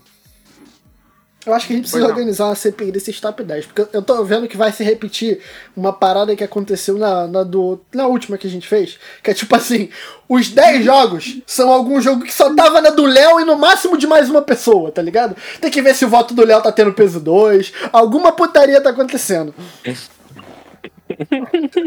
Eu 1.48 1.54
acho 1.54 1.66
que 1.66 1.72
a 1.72 1.76
gente 1.76 1.84
precisa 1.84 2.04
organizar 2.12 2.44
uma 2.46 2.54
CPI 2.54 2.92
desses 2.92 3.18
top 3.20 3.42
10. 3.42 3.66
Porque 3.66 3.96
eu 3.96 4.02
tô 4.02 4.22
vendo 4.22 4.46
que 4.46 4.56
vai 4.56 4.70
se 4.70 4.84
repetir 4.84 5.40
uma 5.74 5.92
parada 5.92 6.36
que 6.36 6.44
aconteceu 6.44 6.98
na, 6.98 7.26
na, 7.26 7.42
do, 7.42 7.80
na 7.94 8.06
última 8.06 8.36
que 8.36 8.46
a 8.46 8.50
gente 8.50 8.68
fez. 8.68 8.98
Que 9.22 9.30
é 9.30 9.34
tipo 9.34 9.56
assim: 9.56 9.88
os 10.28 10.50
10 10.50 10.84
jogos 10.84 11.40
são 11.46 11.72
algum 11.72 12.00
jogo 12.00 12.24
que 12.24 12.34
só 12.34 12.54
tava 12.54 12.80
na 12.82 12.90
do 12.90 13.06
Léo 13.06 13.40
e 13.40 13.44
no 13.44 13.56
máximo 13.56 13.96
de 13.96 14.06
mais 14.06 14.28
uma 14.28 14.42
pessoa, 14.42 14.92
tá 14.92 15.00
ligado? 15.00 15.34
Tem 15.60 15.70
que 15.70 15.80
ver 15.80 15.94
se 15.94 16.04
o 16.04 16.08
voto 16.08 16.34
do 16.34 16.44
Léo 16.44 16.60
tá 16.62 16.70
tendo 16.70 16.92
peso 16.92 17.18
2. 17.18 17.72
Alguma 17.92 18.30
putaria 18.32 18.80
tá 18.80 18.90
acontecendo. 18.90 19.54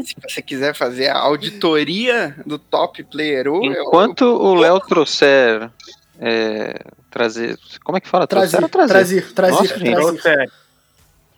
Se 0.04 0.16
você 0.28 0.42
quiser 0.42 0.74
fazer 0.76 1.08
a 1.10 1.18
auditoria 1.20 2.36
do 2.46 2.58
top 2.58 3.04
player 3.04 3.48
1, 3.48 3.66
eu- 3.66 3.84
Enquanto 3.84 4.24
o 4.26 4.56
Léo 4.56 4.80
trouxer. 4.80 5.70
É, 6.22 6.86
trazer. 7.10 7.58
Como 7.84 7.98
é 7.98 8.02
que 8.02 8.08
fala? 8.08 8.28
Trazer, 8.28 8.58
Trouxer 8.58 8.64
ou 8.64 8.70
trazer, 8.70 9.34
trazer, 9.34 9.92
Nossa, 9.92 10.20
trazer. 10.22 10.52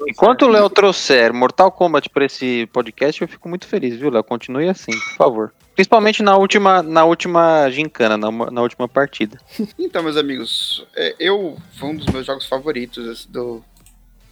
Enquanto 0.06 0.42
o 0.42 0.50
Léo 0.50 0.70
trouxer 0.70 1.34
Mortal 1.34 1.72
Kombat 1.72 2.10
pra 2.10 2.26
esse 2.26 2.68
podcast, 2.74 3.22
eu 3.22 3.28
fico 3.28 3.48
muito 3.48 3.66
feliz, 3.66 3.96
viu, 3.98 4.10
Léo? 4.10 4.22
Continue 4.22 4.68
assim, 4.68 4.92
por 4.92 5.16
favor. 5.16 5.54
Principalmente 5.74 6.22
na 6.22 6.36
última, 6.36 6.84
na 6.84 7.06
última 7.06 7.70
gincana, 7.72 8.18
na, 8.18 8.30
na 8.52 8.62
última 8.62 8.88
partida. 8.88 9.40
Então, 9.80 10.04
meus 10.04 10.18
amigos, 10.18 10.86
é, 10.96 11.16
eu 11.18 11.58
foi 11.80 11.90
um 11.90 11.96
dos 11.96 12.08
meus 12.08 12.26
jogos 12.26 12.46
favoritos 12.46 13.08
assim, 13.08 13.32
do 13.32 13.64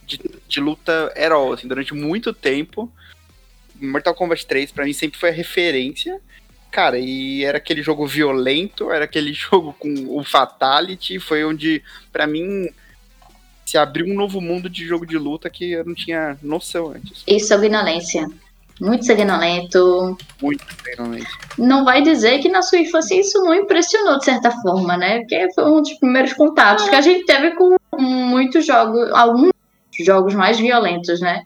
de, 0.06 0.20
de 0.46 0.60
luta 0.60 1.12
herói, 1.16 1.54
assim, 1.54 1.66
durante 1.66 1.94
muito 1.94 2.34
tempo. 2.34 2.92
Mortal 3.80 4.14
Kombat 4.14 4.46
3 4.46 4.70
pra 4.72 4.84
mim 4.84 4.92
sempre 4.92 5.18
foi 5.18 5.30
a 5.30 5.32
referência. 5.32 6.20
Cara, 6.72 6.98
e 6.98 7.44
era 7.44 7.58
aquele 7.58 7.82
jogo 7.82 8.06
violento, 8.06 8.90
era 8.90 9.04
aquele 9.04 9.32
jogo 9.34 9.76
com 9.78 9.92
o 10.08 10.24
Fatality, 10.24 11.20
foi 11.20 11.44
onde 11.44 11.82
pra 12.10 12.26
mim 12.26 12.68
se 13.66 13.76
abriu 13.76 14.06
um 14.06 14.14
novo 14.14 14.40
mundo 14.40 14.68
de 14.68 14.84
jogo 14.84 15.06
de 15.06 15.16
luta 15.16 15.48
que 15.50 15.72
eu 15.72 15.84
não 15.84 15.94
tinha 15.94 16.36
noção 16.42 16.90
antes. 16.90 17.22
E 17.26 17.38
sanguinolência. 17.38 18.26
Muito 18.80 19.04
sanguinolento. 19.04 20.16
Muito, 20.40 20.64
realmente. 20.96 21.28
Não 21.58 21.84
vai 21.84 22.02
dizer 22.02 22.40
que 22.40 22.48
na 22.48 22.62
sua 22.62 22.78
infância 22.78 23.20
isso 23.20 23.38
não 23.44 23.54
impressionou 23.54 24.18
de 24.18 24.24
certa 24.24 24.50
forma, 24.50 24.96
né? 24.96 25.20
Porque 25.20 25.52
foi 25.54 25.70
um 25.70 25.82
dos 25.82 25.92
primeiros 25.94 26.32
contatos 26.32 26.88
que 26.88 26.94
a 26.94 27.02
gente 27.02 27.24
teve 27.26 27.52
com 27.52 27.76
muitos 27.98 28.66
jogos, 28.66 29.10
alguns 29.12 29.52
jogos 30.00 30.34
mais 30.34 30.58
violentos, 30.58 31.20
né? 31.20 31.44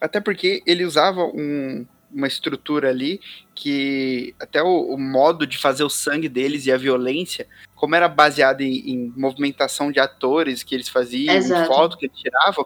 Até 0.00 0.20
porque 0.20 0.62
ele 0.64 0.84
usava 0.84 1.24
um, 1.24 1.84
uma 2.14 2.26
estrutura 2.26 2.88
ali 2.88 3.20
que 3.54 4.34
até 4.40 4.62
o, 4.62 4.94
o, 4.94 4.98
modo 4.98 5.46
de 5.46 5.58
fazer 5.58 5.82
o 5.82 5.90
sangue 5.90 6.28
deles 6.28 6.66
e 6.66 6.72
a 6.72 6.76
violência, 6.76 7.46
como 7.74 7.94
era 7.94 8.08
baseado 8.08 8.60
em, 8.60 8.90
em 8.90 9.12
movimentação 9.16 9.90
de 9.90 9.98
atores 9.98 10.62
que 10.62 10.74
eles 10.74 10.88
faziam, 10.88 11.34
em 11.34 11.66
foto 11.66 11.98
que 11.98 12.06
eles 12.06 12.16
tiravam, 12.16 12.64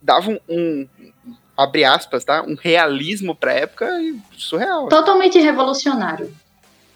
davam 0.00 0.40
um, 0.48 0.86
abre 1.56 1.84
aspas, 1.84 2.24
tá? 2.24 2.42
Um 2.42 2.54
realismo 2.54 3.34
pra 3.34 3.52
época 3.52 3.88
surreal. 4.36 4.88
Totalmente 4.88 5.38
revolucionário. 5.38 6.32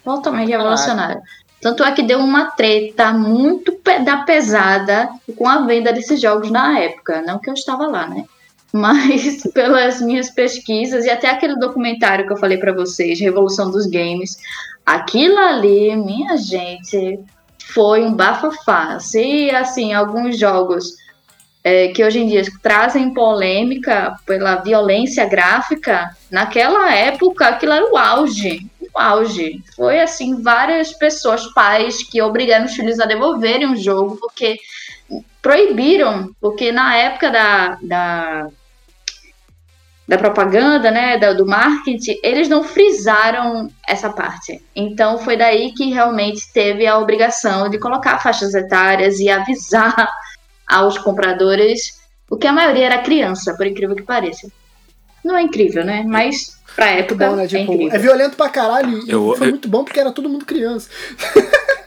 Totalmente 0.03 0.49
revolucionário. 0.49 1.21
Tanto 1.61 1.83
é 1.83 1.91
que 1.91 2.01
deu 2.01 2.19
uma 2.19 2.51
treta 2.51 3.13
muito 3.13 3.79
da 4.03 4.17
pesada 4.23 5.09
com 5.35 5.47
a 5.47 5.59
venda 5.59 5.93
desses 5.93 6.19
jogos 6.19 6.49
na 6.49 6.79
época. 6.79 7.21
Não 7.21 7.37
que 7.37 7.49
eu 7.49 7.53
estava 7.53 7.85
lá, 7.87 8.07
né? 8.07 8.25
Mas 8.73 9.43
pelas 9.53 10.01
minhas 10.01 10.29
pesquisas 10.29 11.05
e 11.05 11.09
até 11.09 11.29
aquele 11.29 11.55
documentário 11.57 12.25
que 12.25 12.33
eu 12.33 12.37
falei 12.37 12.57
para 12.57 12.73
vocês, 12.73 13.19
Revolução 13.19 13.69
dos 13.69 13.85
Games, 13.85 14.37
aquilo 14.85 15.37
ali, 15.37 15.95
minha 15.95 16.37
gente, 16.37 17.19
foi 17.73 18.03
um 18.03 18.13
bafafá. 18.13 18.99
Se 18.99 19.49
assim, 19.51 19.93
alguns 19.93 20.39
jogos 20.39 20.95
é, 21.63 21.89
que 21.89 22.03
hoje 22.03 22.19
em 22.19 22.27
dia 22.27 22.43
trazem 22.61 23.13
polêmica 23.13 24.15
pela 24.25 24.55
violência 24.55 25.25
gráfica, 25.25 26.15
naquela 26.29 26.93
época 26.93 27.47
aquilo 27.47 27.73
era 27.73 27.91
o 27.91 27.97
auge 27.97 28.69
auge. 28.93 29.63
Foi 29.75 29.99
assim, 29.99 30.41
várias 30.41 30.93
pessoas, 30.93 31.45
pais, 31.53 32.03
que 32.03 32.21
obrigaram 32.21 32.65
os 32.65 32.73
filhos 32.73 32.99
a 32.99 33.05
devolverem 33.05 33.71
o 33.71 33.75
jogo, 33.75 34.17
porque 34.17 34.59
proibiram, 35.41 36.31
porque 36.39 36.71
na 36.71 36.95
época 36.95 37.29
da, 37.29 37.77
da, 37.81 38.47
da 40.11 40.17
propaganda, 40.17 40.91
né, 40.91 41.17
do 41.33 41.45
marketing, 41.45 42.19
eles 42.21 42.49
não 42.49 42.65
frisaram 42.65 43.71
essa 43.87 44.09
parte. 44.09 44.61
Então 44.75 45.17
foi 45.17 45.37
daí 45.37 45.71
que 45.71 45.89
realmente 45.89 46.51
teve 46.51 46.85
a 46.85 46.99
obrigação 46.99 47.69
de 47.69 47.79
colocar 47.79 48.19
faixas 48.19 48.53
etárias 48.53 49.21
e 49.21 49.29
avisar 49.29 50.11
aos 50.67 50.97
compradores, 50.97 52.01
porque 52.27 52.45
a 52.45 52.51
maioria 52.51 52.87
era 52.87 52.97
criança, 52.97 53.55
por 53.55 53.65
incrível 53.65 53.95
que 53.95 54.03
pareça. 54.03 54.51
Não 55.23 55.37
é 55.37 55.43
incrível, 55.43 55.85
né? 55.85 56.03
Mas 56.05 56.57
pra 56.75 56.87
época 56.87 57.29
bom, 57.29 57.37
né? 57.37 57.47
tipo, 57.47 57.71
é, 57.71 57.95
é, 57.95 57.97
violento 57.97 58.35
pra 58.35 58.49
caralho 58.49 59.07
e 59.07 59.09
eu, 59.09 59.33
foi 59.37 59.47
eu... 59.47 59.51
muito 59.51 59.69
bom 59.69 59.85
porque 59.85 60.01
era 60.01 60.11
todo 60.11 60.27
mundo 60.27 60.43
criança. 60.43 60.89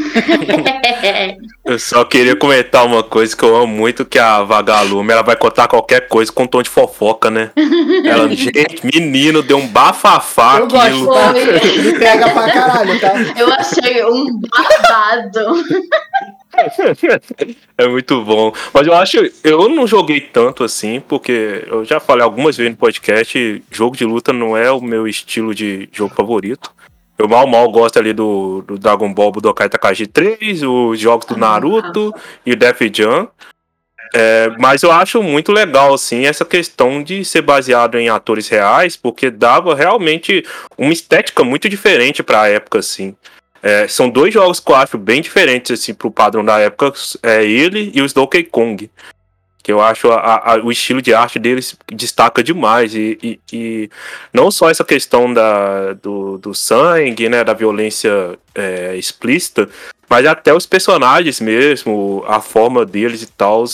eu 1.64 1.78
só 1.78 2.04
queria 2.04 2.34
comentar 2.36 2.84
uma 2.84 3.02
coisa 3.02 3.36
que 3.36 3.42
eu 3.42 3.56
amo 3.56 3.66
muito, 3.66 4.04
que 4.04 4.18
a 4.18 4.42
Vagalume, 4.42 5.12
ela 5.12 5.22
vai 5.22 5.36
contar 5.36 5.68
qualquer 5.68 6.08
coisa 6.08 6.32
com 6.32 6.44
um 6.44 6.46
tom 6.46 6.62
de 6.62 6.70
fofoca, 6.70 7.30
né? 7.30 7.50
Ela, 8.04 8.28
gente, 8.34 8.84
menino, 8.84 9.42
deu 9.42 9.58
um 9.58 9.66
bafafá 9.66 10.58
eu 10.58 10.64
aquilo. 10.64 11.06
Gosto? 11.06 11.82
Me 11.82 11.98
pega 11.98 12.30
pra 12.30 12.50
caralho, 12.50 13.00
tá? 13.00 13.12
Eu 13.36 13.52
achei 13.52 14.04
um 14.04 14.40
babado. 14.40 15.64
é 17.78 17.88
muito 17.88 18.22
bom. 18.22 18.52
Mas 18.72 18.86
eu 18.86 18.94
acho, 18.94 19.18
eu 19.44 19.68
não 19.68 19.86
joguei 19.86 20.20
tanto 20.20 20.64
assim, 20.64 21.00
porque 21.00 21.64
eu 21.66 21.84
já 21.84 22.00
falei 22.00 22.24
algumas 22.24 22.56
vezes 22.56 22.72
no 22.72 22.76
podcast, 22.76 23.62
jogo 23.70 23.96
de 23.96 24.04
luta 24.04 24.32
não 24.32 24.56
é 24.56 24.70
o 24.70 24.80
meu 24.80 25.06
estilo 25.06 25.54
de 25.54 25.88
jogo 25.92 26.14
favorito. 26.14 26.72
Eu 27.20 27.28
mal 27.28 27.46
mal 27.46 27.70
gosto 27.70 27.98
ali 27.98 28.14
do, 28.14 28.64
do 28.66 28.78
Dragon 28.78 29.12
Ball 29.12 29.30
Budokai 29.30 29.68
Takagi 29.68 30.06
3, 30.06 30.62
os 30.62 30.98
jogos 30.98 31.26
do 31.26 31.36
Naruto 31.36 32.14
e 32.46 32.52
o 32.52 32.56
Def 32.56 32.80
Jam. 32.90 33.28
É, 34.14 34.48
mas 34.58 34.82
eu 34.82 34.90
acho 34.90 35.22
muito 35.22 35.52
legal, 35.52 35.92
assim, 35.92 36.24
essa 36.24 36.46
questão 36.46 37.02
de 37.02 37.22
ser 37.22 37.42
baseado 37.42 37.98
em 37.98 38.08
atores 38.08 38.48
reais, 38.48 38.96
porque 38.96 39.30
dava 39.30 39.74
realmente 39.74 40.42
uma 40.78 40.94
estética 40.94 41.44
muito 41.44 41.68
diferente 41.68 42.22
para 42.22 42.40
a 42.40 42.48
época, 42.48 42.78
assim. 42.78 43.14
É, 43.62 43.86
são 43.86 44.08
dois 44.08 44.32
jogos 44.32 44.58
que 44.58 44.72
eu 44.72 44.76
acho 44.76 44.96
bem 44.96 45.20
diferentes, 45.20 45.78
assim, 45.78 45.92
pro 45.92 46.10
padrão 46.10 46.42
da 46.42 46.58
época. 46.58 46.90
É 47.22 47.44
ele 47.44 47.92
e 47.94 48.00
os 48.00 48.14
Donkey 48.14 48.44
Kong. 48.44 48.90
Eu 49.70 49.80
acho 49.80 50.10
a, 50.10 50.54
a, 50.54 50.56
o 50.64 50.70
estilo 50.70 51.00
de 51.00 51.14
arte 51.14 51.38
deles 51.38 51.76
destaca 51.88 52.42
demais. 52.42 52.94
E, 52.94 53.18
e, 53.22 53.40
e, 53.52 53.90
não 54.32 54.50
só 54.50 54.68
essa 54.70 54.84
questão 54.84 55.32
da, 55.32 55.94
do, 55.94 56.38
do 56.38 56.54
sangue, 56.54 57.28
né? 57.28 57.42
Da 57.42 57.54
violência 57.54 58.38
é, 58.54 58.96
explícita, 58.96 59.68
mas 60.08 60.26
até 60.26 60.52
os 60.52 60.66
personagens 60.66 61.40
mesmo, 61.40 62.24
a 62.26 62.40
forma 62.40 62.84
deles 62.84 63.22
e 63.22 63.26
tal, 63.28 63.64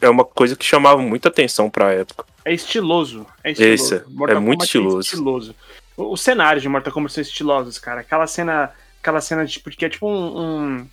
é 0.00 0.08
uma 0.08 0.24
coisa 0.24 0.56
que 0.56 0.64
chamava 0.64 1.02
muita 1.02 1.28
atenção 1.28 1.68
pra 1.68 1.92
época. 1.92 2.24
É 2.44 2.54
estiloso. 2.54 3.26
É 3.44 3.50
estiloso. 3.50 3.74
Esse, 3.74 4.04
é 4.30 4.38
muito 4.38 4.64
estiloso. 4.64 4.98
É 4.98 5.00
estiloso. 5.00 5.54
Os 5.96 6.22
cenários 6.22 6.62
de 6.62 6.68
Mortal 6.68 6.92
Kombat 6.92 7.12
são 7.12 7.20
estilosos, 7.20 7.78
cara. 7.78 8.00
Aquela 8.00 8.26
cena 8.26 8.72
aquela 9.02 9.20
cena 9.20 9.44
de, 9.44 9.52
tipo, 9.52 9.70
que 9.70 9.84
é 9.84 9.88
tipo 9.88 10.08
um, 10.08 10.40
um, 10.40 10.88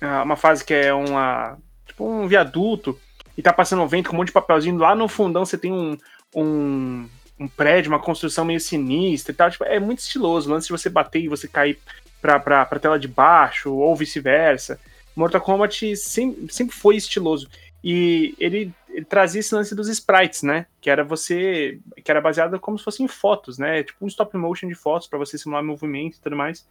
ah, 0.00 0.22
uma 0.22 0.36
fase 0.36 0.64
que 0.64 0.72
é 0.72 0.92
uma 0.92 1.58
tipo 1.86 2.08
um 2.08 2.26
viaduto 2.28 2.98
e 3.38 3.42
tá 3.42 3.52
passando 3.52 3.82
um 3.82 3.86
vento 3.86 4.10
com 4.10 4.16
um 4.16 4.18
monte 4.18 4.28
de 4.28 4.32
papelzinho 4.32 4.76
lá 4.76 4.96
no 4.96 5.06
fundão 5.06 5.44
você 5.44 5.56
tem 5.56 5.72
um, 5.72 5.96
um, 6.34 7.08
um 7.38 7.46
prédio, 7.46 7.92
uma 7.92 8.00
construção 8.00 8.44
meio 8.44 8.58
sinistra 8.58 9.30
e 9.30 9.34
tal, 9.34 9.48
tipo, 9.48 9.62
é 9.62 9.78
muito 9.78 10.00
estiloso, 10.00 10.52
antes 10.52 10.66
de 10.66 10.72
você 10.72 10.90
bater 10.90 11.22
e 11.22 11.28
você 11.28 11.46
cair 11.46 11.78
pra, 12.20 12.40
pra, 12.40 12.66
pra 12.66 12.80
tela 12.80 12.98
de 12.98 13.06
baixo 13.06 13.72
ou 13.72 13.94
vice-versa. 13.94 14.80
Mortal 15.14 15.40
Kombat 15.40 15.96
sempre, 15.96 16.52
sempre 16.52 16.74
foi 16.74 16.96
estiloso. 16.96 17.48
E 17.82 18.34
ele, 18.40 18.72
ele, 18.88 19.04
trazia 19.04 19.38
esse 19.38 19.54
lance 19.54 19.72
dos 19.72 19.88
sprites, 19.88 20.42
né? 20.42 20.66
Que 20.80 20.90
era 20.90 21.04
você. 21.04 21.78
Que 22.04 22.10
era 22.10 22.20
baseado 22.20 22.58
como 22.58 22.76
se 22.76 22.84
fossem 22.84 23.06
fotos, 23.06 23.56
né? 23.56 23.84
Tipo 23.84 24.04
um 24.04 24.08
stop 24.08 24.36
motion 24.36 24.66
de 24.66 24.74
fotos 24.74 25.06
para 25.06 25.18
você 25.18 25.38
simular 25.38 25.62
movimento 25.62 26.16
e 26.16 26.20
tudo 26.20 26.36
mais. 26.36 26.66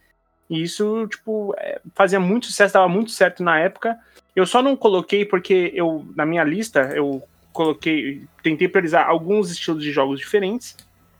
E 0.50 0.62
isso, 0.62 1.06
tipo, 1.08 1.54
é, 1.58 1.80
fazia 1.94 2.20
muito 2.20 2.46
sucesso, 2.46 2.74
dava 2.74 2.88
muito 2.88 3.10
certo 3.10 3.42
na 3.42 3.58
época. 3.58 3.98
Eu 4.38 4.46
só 4.46 4.62
não 4.62 4.76
coloquei 4.76 5.24
porque 5.24 5.72
eu, 5.74 6.06
na 6.14 6.24
minha 6.24 6.44
lista, 6.44 6.92
eu 6.94 7.20
coloquei, 7.52 8.22
tentei 8.40 8.68
priorizar 8.68 9.08
alguns 9.08 9.50
estilos 9.50 9.82
de 9.82 9.90
jogos 9.90 10.20
diferentes. 10.20 10.76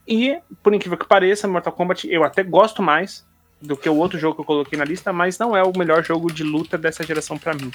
E, 0.07 0.39
por 0.63 0.73
incrível 0.73 0.97
que 0.97 1.05
pareça, 1.05 1.49
Mortal 1.49 1.73
Kombat 1.73 2.09
eu 2.09 2.23
até 2.23 2.45
gosto 2.45 2.81
mais 2.81 3.27
do 3.61 3.77
que 3.77 3.89
o 3.89 3.97
outro 3.97 4.21
jogo 4.21 4.37
que 4.37 4.43
eu 4.43 4.45
coloquei 4.45 4.79
na 4.79 4.85
lista, 4.85 5.13
mas 5.13 5.37
não 5.37 5.57
é 5.57 5.65
o 5.65 5.77
melhor 5.77 6.05
jogo 6.05 6.33
de 6.33 6.45
luta 6.45 6.79
dessa 6.79 7.03
geração 7.03 7.37
para 7.37 7.55
mim. 7.55 7.73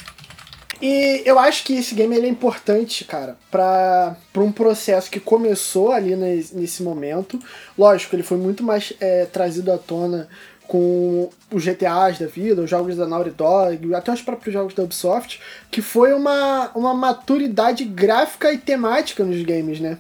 E 0.82 1.22
eu 1.26 1.38
acho 1.38 1.66
que 1.66 1.74
esse 1.76 1.94
game 1.94 2.16
ele 2.16 2.28
é 2.28 2.30
importante, 2.30 3.04
cara, 3.04 3.38
para 3.52 4.16
um 4.38 4.52
processo 4.52 5.12
que 5.12 5.20
começou 5.20 5.92
ali 5.92 6.16
nesse 6.16 6.84
momento. 6.84 7.38
Lógico, 7.78 8.16
ele 8.16 8.24
foi 8.24 8.38
muito 8.38 8.64
mais 8.64 8.94
é, 9.02 9.26
trazido 9.26 9.74
à 9.74 9.78
tona 9.78 10.30
com 10.68 11.30
os 11.52 11.64
GTAs 11.64 12.20
da 12.20 12.28
vida, 12.28 12.62
os 12.62 12.70
jogos 12.70 12.96
da 12.96 13.06
Naughty 13.06 13.32
Dog, 13.32 13.94
até 13.94 14.12
os 14.12 14.22
próprios 14.22 14.54
jogos 14.54 14.74
da 14.74 14.84
Ubisoft, 14.84 15.40
que 15.70 15.82
foi 15.82 16.14
uma, 16.14 16.72
uma 16.74 16.94
maturidade 16.94 17.84
gráfica 17.86 18.52
e 18.52 18.58
temática 18.58 19.24
nos 19.24 19.42
games, 19.44 19.80
né? 19.80 19.98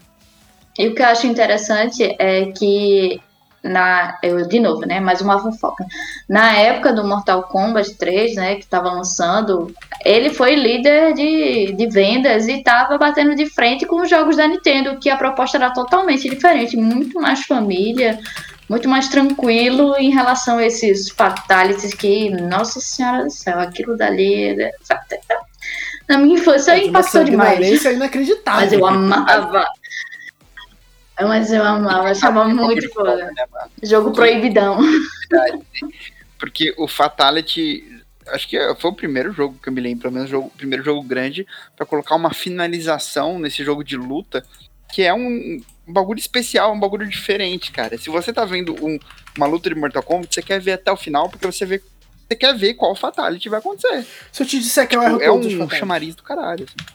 E 0.77 0.87
o 0.87 0.95
que 0.95 1.01
eu 1.01 1.05
acho 1.05 1.27
interessante 1.27 2.15
é 2.17 2.45
que 2.47 3.21
na 3.63 4.17
eu 4.21 4.45
de 4.45 4.59
novo, 4.59 4.85
né, 4.85 4.99
mais 4.99 5.21
uma 5.21 5.39
fofoca. 5.39 5.85
Na 6.27 6.57
época 6.57 6.91
do 6.91 7.07
Mortal 7.07 7.43
Kombat 7.43 7.95
3, 7.95 8.35
né, 8.35 8.55
que 8.55 8.63
estava 8.63 8.91
lançando, 8.91 9.73
ele 10.03 10.29
foi 10.31 10.55
líder 10.55 11.13
de, 11.13 11.71
de 11.71 11.87
vendas 11.87 12.45
e 12.47 12.57
estava 12.57 12.97
batendo 12.97 13.35
de 13.35 13.49
frente 13.49 13.85
com 13.85 14.01
os 14.01 14.09
jogos 14.09 14.35
da 14.35 14.47
Nintendo, 14.47 14.97
que 14.99 15.09
a 15.09 15.15
proposta 15.15 15.57
era 15.57 15.71
totalmente 15.71 16.29
diferente, 16.29 16.75
muito 16.75 17.21
mais 17.21 17.43
família, 17.43 18.19
muito 18.69 18.87
mais 18.87 19.07
tranquilo 19.07 19.95
em 19.97 20.09
relação 20.09 20.57
a 20.57 20.65
esses 20.65 21.09
fatalities 21.09 21.93
que, 21.93 22.29
nossa 22.29 22.79
senhora 22.79 23.23
do 23.23 23.31
céu, 23.31 23.59
aquilo 23.59 23.97
dali. 23.97 24.55
Né, 24.55 24.71
na 26.07 26.17
minha 26.17 26.39
infância 26.39 26.71
é, 26.71 26.85
impactou 26.85 27.23
demais. 27.23 27.59
Isso 27.67 27.87
é 27.87 27.93
inacreditável. 27.93 28.61
Mas 28.61 28.73
eu 28.73 28.85
amava. 28.85 29.65
Mas 31.21 31.51
eu 31.51 31.63
amava, 31.63 32.09
achava 32.09 32.45
muito 32.45 32.89
foda. 32.91 33.29
Jogo 33.81 34.11
proibidão. 34.11 34.79
Porque 36.39 36.73
o 36.77 36.87
Fatality, 36.87 38.01
acho 38.27 38.49
que 38.49 38.57
foi 38.75 38.91
o 38.91 38.95
primeiro 38.95 39.31
jogo 39.31 39.57
que 39.61 39.69
eu 39.69 39.73
me 39.73 39.79
lembro, 39.79 40.01
pelo 40.01 40.13
menos 40.13 40.33
o 40.33 40.49
primeiro 40.49 40.83
jogo 40.83 41.01
grande, 41.03 41.47
para 41.75 41.85
colocar 41.85 42.15
uma 42.15 42.33
finalização 42.33 43.39
nesse 43.39 43.63
jogo 43.63 43.83
de 43.83 43.95
luta, 43.95 44.43
que 44.93 45.01
é 45.01 45.11
um, 45.11 45.59
um 45.87 45.91
bagulho 45.91 46.19
especial, 46.19 46.71
um 46.71 46.79
bagulho 46.79 47.09
diferente, 47.09 47.71
cara. 47.71 47.97
Se 47.97 48.11
você 48.11 48.31
tá 48.31 48.45
vendo 48.45 48.75
um, 48.79 48.99
uma 49.35 49.47
luta 49.47 49.67
de 49.67 49.75
Mortal 49.75 50.03
Kombat, 50.03 50.35
você 50.35 50.41
quer 50.43 50.61
ver 50.61 50.73
até 50.73 50.91
o 50.91 50.95
final, 50.95 51.27
porque 51.29 51.47
você 51.47 51.65
vê. 51.65 51.81
Você 52.29 52.35
quer 52.35 52.55
ver 52.55 52.75
qual 52.75 52.95
fatality 52.95 53.49
vai 53.49 53.57
acontecer. 53.57 54.05
Se 54.31 54.43
eu 54.43 54.47
te 54.47 54.59
disser 54.59 54.87
que 54.87 54.95
tipo, 54.95 55.03
eu 55.03 55.19
erro 55.19 55.61
É 55.61 55.63
um 55.63 55.69
chamariz 55.71 56.13
do 56.13 56.21
caralho. 56.21 56.65
Assim. 56.65 56.87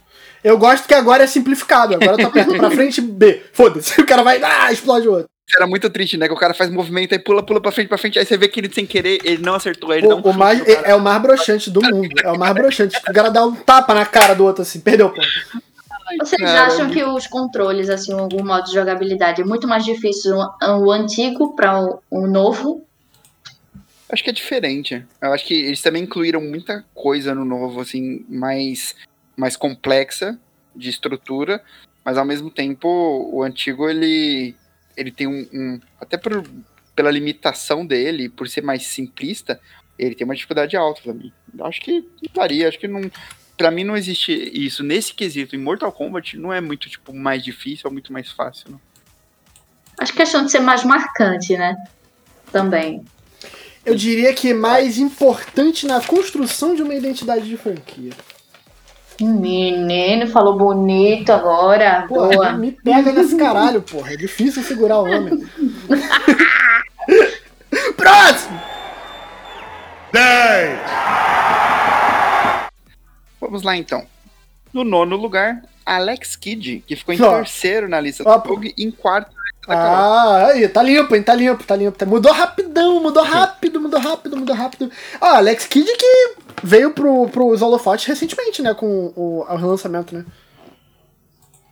Eu 0.45 0.57
gosto 0.57 0.87
que 0.87 0.95
agora 0.95 1.25
é 1.25 1.27
simplificado. 1.27 1.95
Agora 1.95 2.17
tá 2.17 2.31
perto 2.31 2.57
pra 2.57 2.71
frente, 2.71 3.01
B. 3.01 3.43
Foda-se. 3.53 3.99
O 4.01 4.07
cara 4.07 4.23
vai, 4.23 4.41
ah, 4.43 4.73
explode 4.73 5.09
o 5.09 5.13
outro. 5.15 5.29
Era 5.57 5.67
muito 5.67 5.91
triste, 5.91 6.17
né? 6.17 6.29
Que 6.29 6.35
o 6.35 6.37
cara 6.37 6.55
faz 6.55 6.71
movimento 6.71 7.15
e 7.15 7.19
pula, 7.19 7.43
pula 7.43 7.61
pra 7.61 7.73
frente, 7.73 7.89
pra 7.89 7.99
frente. 7.99 8.19
Aí 8.19 8.25
você 8.25 8.37
vê 8.37 8.47
que 8.47 8.61
ele 8.61 8.73
sem 8.73 8.87
querer, 8.87 9.19
ele 9.25 9.43
não 9.43 9.55
acertou. 9.55 9.93
Ele 9.93 10.07
não 10.07 10.21
o 10.21 10.33
mais, 10.33 10.61
é, 10.69 10.91
é, 10.91 10.95
o 10.95 11.01
mais 11.01 11.21
broxante 11.21 11.69
do 11.69 11.83
mundo. 11.83 12.09
É 12.23 12.31
o 12.31 12.39
mais 12.39 12.55
broxante. 12.55 12.97
O 12.97 13.13
cara 13.13 13.29
dá 13.29 13.45
um 13.45 13.57
tapa 13.57 13.93
na 13.93 14.07
cara 14.07 14.35
do 14.35 14.45
outro 14.45 14.63
assim, 14.63 14.79
perdeu 14.79 15.07
o 15.07 15.11
ponto. 15.11 15.27
Vocês 16.19 16.41
cara, 16.41 16.67
acham 16.67 16.91
que 16.91 17.03
os 17.03 17.27
controles, 17.27 17.89
assim, 17.91 18.13
algum 18.13 18.45
modo 18.45 18.65
de 18.67 18.75
jogabilidade 18.75 19.43
é 19.43 19.45
muito 19.45 19.67
mais 19.69 19.85
difícil 19.85 20.37
o, 20.37 20.87
o 20.87 20.91
antigo 20.91 21.55
para 21.55 21.81
o, 21.83 22.01
o 22.11 22.27
novo? 22.27 22.85
Acho 24.11 24.25
que 24.25 24.31
é 24.31 24.33
diferente. 24.33 25.05
Eu 25.21 25.33
acho 25.33 25.45
que 25.45 25.55
eles 25.55 25.83
também 25.83 26.05
incluíram 26.05 26.41
muita 26.41 26.85
coisa 26.95 27.35
no 27.35 27.45
novo, 27.45 27.81
assim, 27.81 28.25
mais, 28.29 28.97
mais 29.37 29.57
complexa 29.57 30.39
de 30.75 30.89
estrutura, 30.89 31.63
mas 32.05 32.17
ao 32.17 32.25
mesmo 32.25 32.51
tempo 32.51 32.89
o 33.33 33.43
antigo 33.43 33.89
ele, 33.89 34.55
ele 34.97 35.11
tem 35.11 35.27
um, 35.27 35.47
um- 35.53 35.81
até 36.01 36.17
por, 36.17 36.43
pela 36.97 37.11
limitação 37.11 37.85
dele, 37.85 38.31
por 38.31 38.49
ser 38.49 38.63
mais 38.63 38.87
simplista, 38.87 39.61
ele 39.99 40.15
tem 40.15 40.25
uma 40.25 40.35
dificuldade 40.35 40.75
alta. 40.77 41.03
Eu 41.05 41.67
acho 41.67 41.81
que 41.83 42.09
varia, 42.35 42.69
acho 42.69 42.79
que 42.79 42.89
não. 42.89 43.03
Pra 43.59 43.73
mim 43.73 43.83
não 43.83 43.97
existe 43.97 44.33
isso. 44.33 44.85
Nesse 44.85 45.13
quesito, 45.13 45.57
em 45.57 45.59
Mortal 45.59 45.91
Kombat, 45.91 46.39
não 46.39 46.53
é 46.53 46.61
muito 46.61 46.89
tipo 46.89 47.13
mais 47.13 47.43
difícil 47.43 47.87
ou 47.87 47.93
muito 47.93 48.13
mais 48.13 48.31
fácil. 48.31 48.71
Não. 48.71 48.81
Acho 49.99 50.15
questão 50.15 50.45
de 50.45 50.53
ser 50.53 50.61
mais 50.61 50.85
marcante, 50.85 51.57
né? 51.57 51.77
Também. 52.53 53.05
Eu 53.85 53.97
diria 53.97 54.33
que 54.33 54.51
é 54.51 54.55
mais 54.55 54.97
importante 54.97 55.87
na 55.87 56.01
construção 56.01 56.77
de 56.77 56.83
uma 56.83 56.95
identidade 56.95 57.49
de 57.49 57.57
franquia. 57.57 58.13
Menino, 59.21 60.29
falou 60.29 60.57
bonito 60.57 61.33
agora. 61.33 62.05
Porra, 62.07 62.29
Boa. 62.29 62.53
me 62.53 62.71
pega 62.71 63.13
nesse 63.13 63.37
caralho, 63.37 63.83
porra. 63.83 64.13
É 64.13 64.17
difícil 64.17 64.63
segurar 64.63 65.01
o 65.01 65.05
homem. 65.05 65.37
Próximo! 67.97 68.61
Vamos 73.49 73.63
lá 73.63 73.75
então. 73.79 74.05
No 74.75 74.85
nono 74.85 75.17
lugar, 75.17 75.63
Alex 75.85 76.37
Kidd, 76.37 76.85
que 76.87 76.95
ficou 76.95 77.15
em 77.15 77.23
Ó. 77.23 77.37
terceiro 77.37 77.89
na 77.89 77.99
lista 77.99 78.23
do 78.23 78.31
Doug 78.43 78.67
em 78.77 78.91
quarto 78.91 79.35
na 79.35 79.43
lista 79.43 79.67
da 79.69 79.75
Carol. 79.75 79.97
Ah, 79.97 80.47
aí, 80.49 80.69
tá 80.69 80.83
limpo, 80.83 81.17
hein? 81.17 81.23
Tá 81.23 81.35
limpo, 81.35 81.65
tá 81.65 81.75
limpo. 81.75 81.97
Tá- 81.97 82.05
Mudou 82.05 82.31
rapidão, 82.31 83.01
mudou 83.01 83.23
rápido, 83.23 83.81
mudou 83.81 83.99
rápido, 83.99 84.37
mudou 84.37 84.55
rápido. 84.55 84.91
Ah, 85.19 85.39
Alex 85.39 85.67
Kidd 85.67 85.91
que 85.97 86.35
veio 86.63 86.91
pro, 86.91 87.27
pros 87.31 87.63
holofotes 87.63 88.05
recentemente, 88.05 88.61
né? 88.61 88.75
Com 88.75 89.15
o, 89.17 89.47
o 89.49 89.57
relançamento, 89.57 90.15
né? 90.15 90.27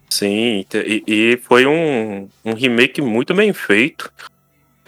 Sim, 0.09 0.65
e, 0.73 1.05
e 1.07 1.37
foi 1.43 1.67
um, 1.67 2.27
um 2.43 2.55
remake 2.55 3.03
muito 3.03 3.35
bem 3.35 3.53
feito. 3.53 4.11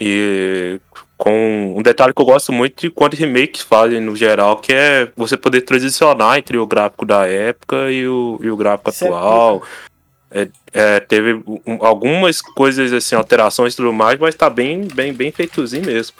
E 0.00 0.80
com 1.18 1.74
um 1.76 1.82
detalhe 1.82 2.14
que 2.14 2.22
eu 2.22 2.26
gosto 2.26 2.52
muito 2.52 2.80
de 2.82 2.90
quando 2.90 3.14
remakes 3.14 3.60
fazem 3.62 4.00
no 4.00 4.14
geral, 4.14 4.56
que 4.58 4.72
é 4.72 5.08
você 5.16 5.36
poder 5.36 5.62
transicionar 5.62 6.38
entre 6.38 6.56
o 6.56 6.66
gráfico 6.66 7.04
da 7.04 7.26
época 7.26 7.90
e 7.90 8.06
o, 8.06 8.38
e 8.40 8.48
o 8.48 8.56
gráfico 8.56 8.90
Isso 8.90 9.04
é 9.04 9.08
atual. 9.08 9.62
É, 10.30 10.48
é, 10.72 11.00
teve 11.00 11.42
um- 11.66 11.84
algumas 11.84 12.40
coisas 12.40 12.92
assim, 12.92 13.16
alterações 13.16 13.74
e 13.74 13.76
tudo 13.76 13.92
mais, 13.92 14.18
mas 14.18 14.34
tá 14.36 14.48
bem, 14.48 14.82
bem, 14.94 15.12
bem 15.12 15.32
feitozinho 15.32 15.84
mesmo. 15.86 16.14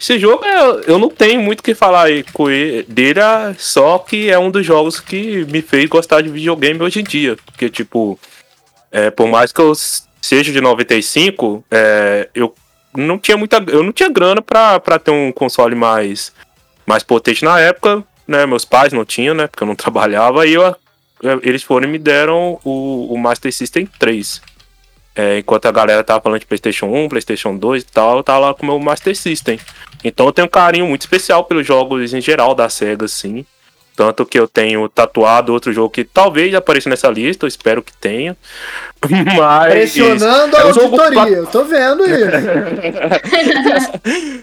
Esse 0.00 0.18
jogo 0.18 0.44
é- 0.44 0.82
eu 0.86 0.98
não 0.98 1.10
tenho 1.10 1.42
muito 1.42 1.60
o 1.60 1.62
que 1.62 1.74
falar 1.74 2.04
aí 2.04 2.22
com 2.32 2.48
ele, 2.48 2.84
dele, 2.84 3.20
é 3.20 3.54
só 3.58 3.98
que 3.98 4.30
é 4.30 4.38
um 4.38 4.50
dos 4.50 4.64
jogos 4.64 4.98
que 4.98 5.44
me 5.46 5.60
fez 5.60 5.86
gostar 5.90 6.22
de 6.22 6.28
videogame 6.30 6.80
hoje 6.80 7.00
em 7.00 7.04
dia. 7.04 7.36
Porque, 7.44 7.68
tipo, 7.68 8.18
é, 8.90 9.10
por 9.10 9.28
mais 9.28 9.52
que 9.52 9.60
eu 9.60 9.72
seja 10.22 10.52
de 10.52 10.60
95, 10.60 11.62
é, 11.70 12.28
eu 12.34 12.54
não 13.06 13.18
tinha 13.18 13.36
muita. 13.36 13.62
Eu 13.68 13.82
não 13.82 13.92
tinha 13.92 14.08
grana 14.08 14.40
pra 14.42 14.80
ter 15.02 15.10
um 15.10 15.30
console 15.32 15.74
mais, 15.74 16.32
mais 16.86 17.02
potente 17.02 17.44
na 17.44 17.58
época, 17.60 18.02
né? 18.26 18.44
Meus 18.46 18.64
pais 18.64 18.92
não 18.92 19.04
tinham, 19.04 19.34
né? 19.34 19.46
Porque 19.46 19.62
eu 19.62 19.66
não 19.68 19.74
trabalhava, 19.76 20.46
e 20.46 20.54
eu- 20.54 20.76
eles 21.42 21.62
foram 21.62 21.88
e 21.88 21.90
me 21.92 21.98
deram 21.98 22.60
o, 22.64 23.12
o 23.12 23.18
Master 23.18 23.52
System 23.52 23.86
3. 23.98 24.40
É, 25.16 25.38
enquanto 25.38 25.66
a 25.66 25.72
galera 25.72 26.04
tava 26.04 26.20
falando 26.20 26.38
de 26.38 26.46
Playstation 26.46 26.86
1, 26.86 27.08
Playstation 27.08 27.56
2 27.56 27.82
e 27.82 27.86
tal, 27.86 28.18
eu 28.18 28.22
tava 28.22 28.38
lá 28.38 28.54
com 28.54 28.62
o 28.62 28.66
meu 28.66 28.78
Master 28.78 29.16
System. 29.16 29.58
Então 30.04 30.26
eu 30.26 30.32
tenho 30.32 30.46
um 30.46 30.50
carinho 30.50 30.86
muito 30.86 31.00
especial 31.00 31.42
pelos 31.42 31.66
jogos 31.66 32.14
em 32.14 32.20
geral 32.20 32.54
da 32.54 32.68
SEGA, 32.68 33.06
assim. 33.06 33.44
Tanto 33.98 34.24
que 34.24 34.38
eu 34.38 34.46
tenho 34.46 34.88
tatuado 34.88 35.52
outro 35.52 35.72
jogo 35.72 35.90
que 35.90 36.04
talvez 36.04 36.54
apareça 36.54 36.88
nessa 36.88 37.08
lista, 37.08 37.44
eu 37.44 37.48
espero 37.48 37.82
que 37.82 37.92
tenha. 37.92 38.36
Mas. 39.36 39.72
Pressionando 39.72 40.56
a 40.56 40.60
é 40.60 40.64
um 40.66 40.68
auditoria, 40.68 41.36
eu 41.38 41.46
tô 41.48 41.64
vendo 41.64 42.04
isso. 42.04 42.30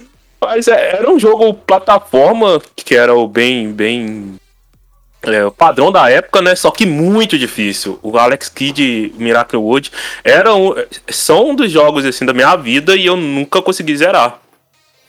Mas 0.44 0.68
é, 0.68 0.98
era 0.98 1.10
um 1.10 1.18
jogo 1.18 1.54
plataforma 1.54 2.62
que 2.76 2.96
era 2.96 3.16
o 3.16 3.26
bem, 3.30 3.72
bem 3.72 4.36
é, 5.22 5.46
o 5.46 5.52
padrão 5.52 5.90
da 5.90 6.10
época, 6.10 6.42
né? 6.42 6.54
Só 6.54 6.70
que 6.70 6.86
muito 6.86 7.38
difícil. 7.38 7.98
O 8.04 8.18
Alex 8.18 8.50
Kidd 8.50 9.14
Miracle 9.18 9.58
Wood 9.58 9.90
era 10.22 10.54
um, 10.54 10.76
são 11.08 11.52
um 11.52 11.56
dos 11.56 11.72
jogos 11.72 12.04
assim 12.04 12.26
da 12.26 12.34
minha 12.34 12.58
vida 12.58 12.94
e 12.94 13.06
eu 13.06 13.16
nunca 13.16 13.62
consegui 13.62 13.96
zerar. 13.96 14.38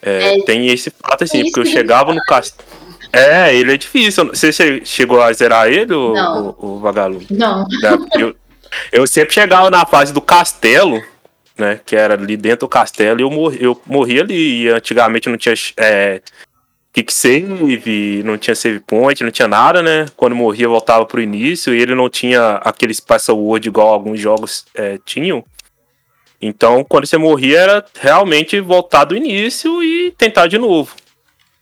É, 0.01 0.37
É. 0.37 0.41
Tem 0.43 0.67
esse 0.67 0.89
fato 0.89 1.25
assim, 1.25 1.41
Isso 1.41 1.51
porque 1.51 1.67
eu 1.67 1.73
chegava 1.73 2.13
no 2.13 2.21
castelo. 2.21 2.86
É, 3.17 3.55
ele 3.55 3.73
é 3.73 3.77
difícil. 3.77 4.25
Você 4.27 4.51
che- 4.51 4.81
chegou 4.85 5.21
a 5.21 5.31
zerar 5.33 5.67
ele, 5.67 5.93
o, 5.93 6.13
Não. 6.13 6.55
o, 6.59 6.65
o 6.75 6.79
vagalume? 6.79 7.25
Não. 7.29 7.65
né? 7.81 7.97
Eu, 8.19 8.35
eu 8.91 9.07
sempre 9.07 9.33
chegava 9.33 9.69
na 9.69 9.85
fase 9.85 10.13
do 10.13 10.21
castelo, 10.21 11.01
né? 11.57 11.79
Que 11.85 11.95
era 11.95 12.13
ali 12.13 12.37
dentro 12.37 12.67
do 12.67 12.69
castelo, 12.69 13.19
e 13.19 13.23
eu 13.23 13.31
morri, 13.31 13.57
eu 13.63 13.81
morri 13.85 14.19
ali. 14.19 14.63
E 14.63 14.69
antigamente 14.69 15.29
não 15.29 15.37
tinha 15.37 15.55
é, 15.77 16.21
kick 16.93 17.11
save, 17.13 18.21
não 18.23 18.37
tinha 18.37 18.55
save 18.55 18.79
point, 18.81 19.23
não 19.23 19.31
tinha 19.31 19.47
nada, 19.47 19.81
né? 19.81 20.05
Quando 20.15 20.35
morria, 20.35 20.65
eu 20.65 20.71
voltava 20.71 21.05
pro 21.05 21.21
início, 21.21 21.73
e 21.73 21.81
ele 21.81 21.95
não 21.95 22.09
tinha 22.09 22.55
aqueles 22.63 22.99
password 22.99 23.67
igual 23.67 23.87
alguns 23.89 24.19
jogos 24.19 24.65
é, 24.75 24.99
tinham. 25.05 25.43
Então, 26.39 26.83
quando 26.83 27.07
você 27.07 27.17
morria, 27.17 27.59
era 27.59 27.85
realmente 27.99 28.59
voltar 28.59 29.05
do 29.05 29.15
início 29.17 29.81
e 29.83 30.11
tentar 30.11 30.45
de 30.45 30.59
novo. 30.59 30.91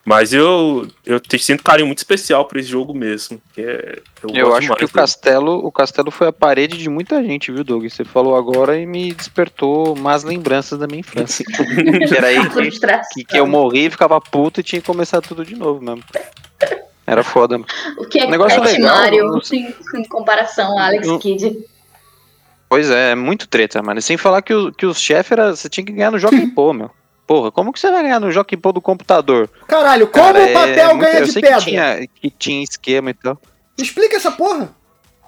Mas 0.06 0.32
eu, 0.34 0.88
eu 1.04 1.20
te 1.20 1.40
sinto 1.40 1.64
carinho 1.64 1.88
muito 1.88 1.98
especial 1.98 2.46
por 2.46 2.58
esse 2.58 2.70
jogo 2.70 2.94
mesmo. 2.94 3.42
que 3.56 3.62
é- 3.62 4.00
Eu 4.22 4.46
gosto 4.50 4.58
acho 4.72 4.76
que 4.76 4.86
o 4.86 4.90
castelo, 4.90 5.54
o 5.66 5.72
castelo 5.72 6.12
foi 6.12 6.28
a 6.28 6.32
parede 6.32 6.78
de 6.78 6.88
muita 6.90 7.24
gente, 7.24 7.52
viu, 7.52 7.64
Doug? 7.64 7.86
Você 7.90 8.06
falou 8.06 8.36
agora 8.36 8.78
e 8.80 8.86
me 8.86 9.12
despertou 9.12 9.96
más 9.96 10.24
lembranças 10.24 10.78
da 10.78 10.86
minha 10.86 11.00
infância. 11.00 11.44
que 12.08 12.16
era 12.16 12.28
aí 12.28 12.38
que, 13.16 13.24
que, 13.26 13.38
eu 13.40 13.48
morri, 13.48 13.90
ficava 13.90 14.22
puto 14.22 14.60
e 14.60 14.64
tinha 14.64 14.80
que 14.80 14.86
começar 14.86 15.22
tudo 15.22 15.44
de 15.44 15.56
novo 15.56 15.82
mesmo. 15.84 16.04
Era 17.08 17.24
foda. 17.24 17.58
mano. 17.58 17.68
O 17.98 18.06
que 18.06 18.20
é 18.20 18.26
Um 18.28 18.30
negócio 18.30 18.62
Pet 18.62 18.74
legal, 18.76 18.96
Mario 18.98 19.26
não- 19.26 19.42
em, 19.54 19.74
em 19.96 20.04
comparação 20.08 20.78
a 20.78 20.86
Alex 20.86 21.08
Não- 21.08 21.18
Kidd? 21.18 21.66
Pois 22.70 22.92
é, 22.92 23.12
é 23.12 23.16
muito 23.16 23.48
treta, 23.48 23.82
mano. 23.82 24.00
Sem 24.04 24.18
falar 24.18 24.42
que, 24.44 24.54
o, 24.54 24.72
que 24.72 24.86
os 24.86 25.00
chefes 25.00 25.32
era, 25.32 25.56
você 25.56 25.68
tinha 25.68 25.84
que 25.86 25.92
ganhar 25.92 26.12
no 26.12 26.20
Jockey 26.20 26.46
Pô, 26.54 26.74
meu. 26.74 26.92
Porra, 27.26 27.52
como 27.52 27.74
que 27.74 27.80
você 27.80 27.90
vai 27.92 28.04
ganhar 28.04 28.20
no 28.20 28.32
Jockey 28.32 28.56
Pô 28.58 28.72
do 28.72 28.82
computador? 28.82 29.50
Caralho, 29.68 30.08
como 30.08 30.24
Cara, 30.26 30.44
o 30.46 30.54
papel 30.54 30.74
é 30.90 30.94
muito- 30.94 31.00
ganha 31.06 31.20
eu 31.20 31.26
de 31.26 31.32
sei 31.32 31.42
pedra? 31.42 31.58
Que 31.60 31.66
tinha, 31.66 32.08
que 32.22 32.30
tinha 32.30 32.64
esquema 32.64 33.10
e 33.10 33.14
tal. 33.16 33.40
Me 33.78 33.84
explica 33.84 34.16
essa 34.16 34.32
porra. 34.32 34.75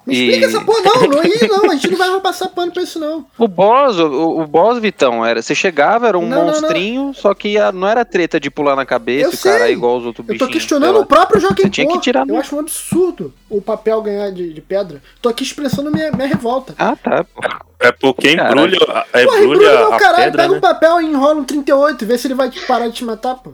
Me 0.08 0.16
E- 0.16 0.26
explica 0.30 0.46
essa 0.48 0.66
porra. 0.66 0.80
Não, 0.86 1.08
não, 1.10 1.24
ih, 1.26 1.48
não, 1.50 1.70
a 1.70 1.74
gente 1.76 1.92
não 1.92 1.98
vai 1.98 2.20
passar 2.22 2.48
pano 2.50 2.72
pra 2.72 2.82
isso, 2.82 2.98
não. 2.98 3.26
O 3.38 3.48
boss, 3.48 4.00
o, 4.00 4.40
o 4.40 4.48
boss, 4.48 4.80
Vitão, 4.80 5.26
era. 5.26 5.42
Você 5.42 5.54
chegava, 5.54 6.08
era 6.08 6.18
um 6.18 6.22
Não, 6.22 6.30
não, 6.30 6.46
não. 6.46 6.52
monstrinho, 6.62 7.14
só 7.14 7.34
que 7.34 7.58
a- 7.58 7.72
não 7.74 7.88
era 7.88 8.06
treta 8.06 8.40
de 8.40 8.50
pular 8.50 8.76
na 8.76 8.86
cabeça 8.86 9.28
Eu 9.28 9.32
e 9.32 9.36
o 9.36 9.40
cara 9.40 9.66
sei. 9.66 9.74
igual 9.74 9.98
os 9.98 10.06
outros 10.06 10.26
Eu 10.28 10.34
bichinhos. 10.34 10.48
tô 10.50 10.54
questionando 10.54 10.94
sei 10.94 11.02
o 11.02 11.06
próprio 11.06 11.42
Joaquim 11.42 11.64
Você 11.64 11.70
tinha 11.70 11.88
que 11.88 12.00
tirar 12.00 12.26
Eu 12.28 12.38
acho 12.38 12.56
um 12.56 12.60
absurdo 12.60 13.34
o 13.50 13.62
papel 13.62 14.02
ganhar 14.02 14.32
de, 14.32 14.54
de 14.54 14.62
pedra. 14.62 15.02
Tô 15.22 15.28
aqui 15.30 15.44
expressando 15.44 15.92
minha, 15.92 16.10
minha 16.12 16.28
revolta. 16.28 16.74
Ah, 16.80 16.96
tá. 16.96 17.26
Pô. 17.26 17.42
É 17.80 17.92
porque 17.92 18.32
embrulha, 18.32 18.78
a- 19.14 19.22
embrulha 19.22 19.44
embrulha 19.44 19.70
meu 19.78 19.94
a 19.94 19.98
caralho, 20.00 20.24
pedra, 20.24 20.42
pega 20.44 20.52
né? 20.54 20.58
um 20.58 20.62
papel 20.62 21.02
e 21.02 21.06
enrola 21.06 21.36
um 21.42 21.44
38 21.44 22.02
e 22.04 22.08
vê 22.08 22.18
se 22.18 22.28
ele 22.28 22.34
vai 22.34 22.50
parar 22.66 22.88
de 22.88 22.94
te 22.94 23.04
matar, 23.06 23.36
pô. 23.36 23.52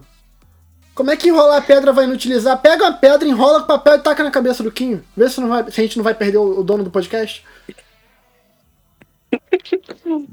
Como 0.96 1.10
é 1.10 1.18
que 1.18 1.30
enrolar 1.30 1.58
a 1.58 1.62
pedra 1.62 1.92
vai 1.92 2.06
inutilizar? 2.06 2.62
Pega 2.62 2.84
uma 2.84 2.94
pedra, 2.94 3.28
enrola 3.28 3.62
com 3.62 3.68
papel 3.68 3.96
e 3.96 4.00
taca 4.00 4.24
na 4.24 4.30
cabeça 4.30 4.62
do 4.62 4.72
Quinho. 4.72 5.04
Vê 5.18 5.28
se, 5.28 5.42
não 5.42 5.50
vai, 5.50 5.72
se 5.72 5.82
a 5.82 5.84
gente 5.84 5.98
não 5.98 6.04
vai 6.04 6.14
perder 6.14 6.38
o, 6.38 6.60
o 6.60 6.64
dono 6.64 6.84
do 6.84 6.92
podcast. 6.92 7.44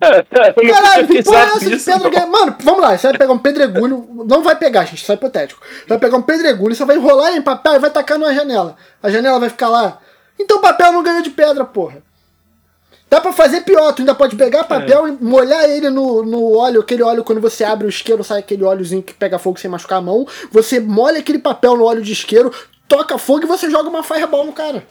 Caralho, 0.01 1.07
que 1.07 1.23
porra 1.23 1.39
é 1.39 1.45
essa 1.45 1.71
de 1.71 1.79
pedra 1.79 2.11
ganha? 2.11 2.27
Mano, 2.27 2.57
vamos 2.61 2.83
lá, 2.83 2.97
você 2.97 3.09
vai 3.09 3.19
pegar 3.19 3.33
um 3.33 3.39
pedregulho, 3.39 4.07
não 4.27 4.43
vai 4.43 4.57
pegar, 4.57 4.85
gente, 4.85 5.03
isso 5.03 5.11
é 5.11 5.15
hipotético. 5.15 5.65
Você 5.65 5.89
vai 5.89 5.99
pegar 5.99 6.19
um 6.19 6.23
pedregulho, 6.23 6.75
você 6.75 6.85
vai 6.85 6.97
enrolar 6.97 7.35
em 7.35 7.43
papel 7.43 7.77
e 7.77 7.79
vai 7.79 7.91
tacar 7.91 8.19
numa 8.19 8.35
janela. 8.35 8.77
A 9.03 9.11
janela 9.11 9.41
vai 9.41 9.49
ficar 9.49 9.69
lá. 9.69 9.99
Então 10.39 10.59
o 10.59 10.61
papel 10.61 10.93
não 10.93 11.03
ganha 11.03 11.23
de 11.23 11.31
pedra, 11.31 11.65
porra. 11.65 12.03
Dá 13.11 13.21
pra 13.21 13.33
fazer 13.33 13.63
pior, 13.63 13.93
tu 13.93 14.03
ainda 14.03 14.15
pode 14.15 14.37
pegar 14.37 14.63
papel 14.63 15.09
e 15.09 15.13
molhar 15.21 15.69
ele 15.69 15.91
no, 15.91 16.25
no 16.25 16.57
óleo, 16.57 16.81
aquele 16.81 17.03
óleo 17.03 17.25
quando 17.25 17.41
você 17.41 17.65
abre 17.65 17.85
o 17.85 17.91
isqueiro, 17.91 18.23
sai 18.23 18.39
aquele 18.39 18.63
óleozinho 18.63 19.03
que 19.03 19.13
pega 19.13 19.37
fogo 19.37 19.59
sem 19.59 19.69
machucar 19.69 19.99
a 19.99 20.01
mão. 20.01 20.25
Você 20.53 20.79
molha 20.79 21.19
aquele 21.19 21.41
papel 21.41 21.77
no 21.77 21.85
óleo 21.85 22.03
de 22.03 22.13
isqueiro, 22.13 22.55
toca 22.87 23.19
fogo 23.19 23.43
e 23.43 23.49
você 23.49 23.69
joga 23.69 23.89
uma 23.89 24.05
fireball 24.05 24.47
no 24.47 24.53
cara. 24.53 24.87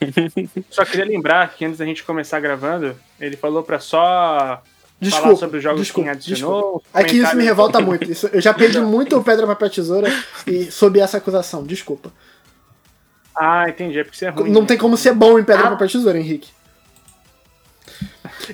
Só 0.70 0.84
queria 0.84 1.04
lembrar 1.04 1.52
que 1.54 1.64
antes 1.64 1.78
da 1.78 1.84
gente 1.84 2.04
começar 2.04 2.38
gravando, 2.38 2.96
ele 3.18 3.36
falou 3.36 3.64
pra 3.64 3.80
só 3.80 4.62
Desculpa, 5.00 5.26
falar 5.26 5.36
sobre 5.38 5.56
os 5.56 5.62
jogos 5.62 5.80
desculpa, 5.80 6.10
que 6.10 6.16
adicionou. 6.16 6.82
É 6.94 7.02
que 7.02 7.16
isso 7.16 7.34
me 7.34 7.44
revolta 7.44 7.80
muito. 7.80 8.10
Isso- 8.10 8.28
eu 8.32 8.40
já 8.40 8.54
perdi 8.54 8.78
muito 8.80 9.16
o 9.16 9.24
pedra, 9.24 9.46
papel, 9.46 9.68
tesoura 9.70 10.08
e 10.46 10.70
sob 10.70 11.00
essa 11.00 11.16
acusação. 11.16 11.64
Desculpa. 11.64 12.12
Ah, 13.38 13.68
entendi. 13.68 13.98
É 13.98 14.04
porque 14.04 14.16
você 14.16 14.26
é 14.26 14.28
ruim. 14.30 14.50
Não 14.50 14.62
né? 14.62 14.66
tem 14.68 14.78
como 14.78 14.96
ser 14.96 15.12
bom 15.12 15.38
em 15.38 15.44
pedra, 15.44 15.66
Ah. 15.66 15.70
papel, 15.70 15.88
tesoura, 15.88 16.18
Henrique. 16.18 16.50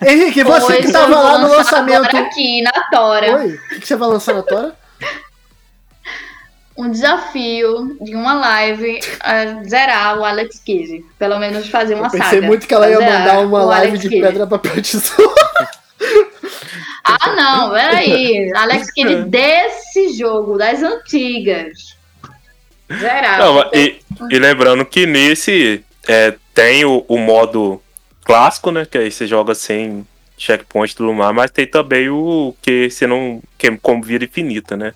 Henrique, 0.04 0.42
você 0.42 0.78
que 0.82 0.90
tava 0.92 1.20
lá 1.20 1.38
no 1.38 1.48
lançamento. 1.48 2.16
Aqui 2.16 2.62
na 2.62 2.72
Tora. 2.90 3.36
Oi? 3.38 3.54
O 3.54 3.68
que 3.68 3.80
que 3.80 3.86
você 3.86 3.96
vai 3.96 4.08
lançar 4.08 4.34
na 4.34 4.42
Tora? 4.42 4.74
Um 6.76 6.90
desafio 6.90 7.96
de 8.00 8.14
uma 8.14 8.32
live 8.34 8.98
a 9.20 9.62
zerar 9.64 10.18
o 10.18 10.24
Alex 10.24 10.58
Kidd. 10.60 11.04
Pelo 11.18 11.38
menos 11.38 11.68
fazer 11.68 11.94
uma 11.94 12.06
Eu 12.06 12.10
pensei 12.10 12.28
saga. 12.38 12.46
muito 12.46 12.66
que 12.66 12.72
ela 12.74 12.88
ia 12.88 12.98
mandar 12.98 13.40
uma 13.40 13.62
live 13.64 13.88
Alex 13.88 14.00
de 14.02 14.08
Kidd. 14.08 14.22
pedra, 14.22 14.46
papel, 14.46 14.80
tesoura. 14.82 15.34
Ah, 17.04 17.34
não, 17.36 17.70
peraí. 17.72 18.50
Alex 18.56 18.90
Kidd 18.90 19.24
desse 19.24 20.14
jogo, 20.16 20.56
das 20.56 20.82
antigas. 20.82 21.96
Não, 23.38 23.70
e, 23.72 24.00
e 24.30 24.38
lembrando 24.38 24.84
que 24.84 25.06
nesse 25.06 25.84
é, 26.06 26.34
tem 26.54 26.84
o, 26.84 27.04
o 27.08 27.18
modo 27.18 27.80
clássico, 28.24 28.70
né? 28.70 28.86
Que 28.88 28.98
aí 28.98 29.10
você 29.10 29.26
joga 29.26 29.54
sem 29.54 30.06
checkpoint 30.36 30.92
e 30.92 30.96
tudo 30.96 31.12
mais, 31.12 31.34
mas 31.34 31.50
tem 31.50 31.66
também 31.66 32.08
o 32.08 32.54
que 32.60 32.90
você 32.90 33.06
não. 33.06 33.40
que 33.56 33.68
é 33.68 33.78
como 33.80 34.02
vida 34.02 34.24
infinita, 34.24 34.76
né? 34.76 34.92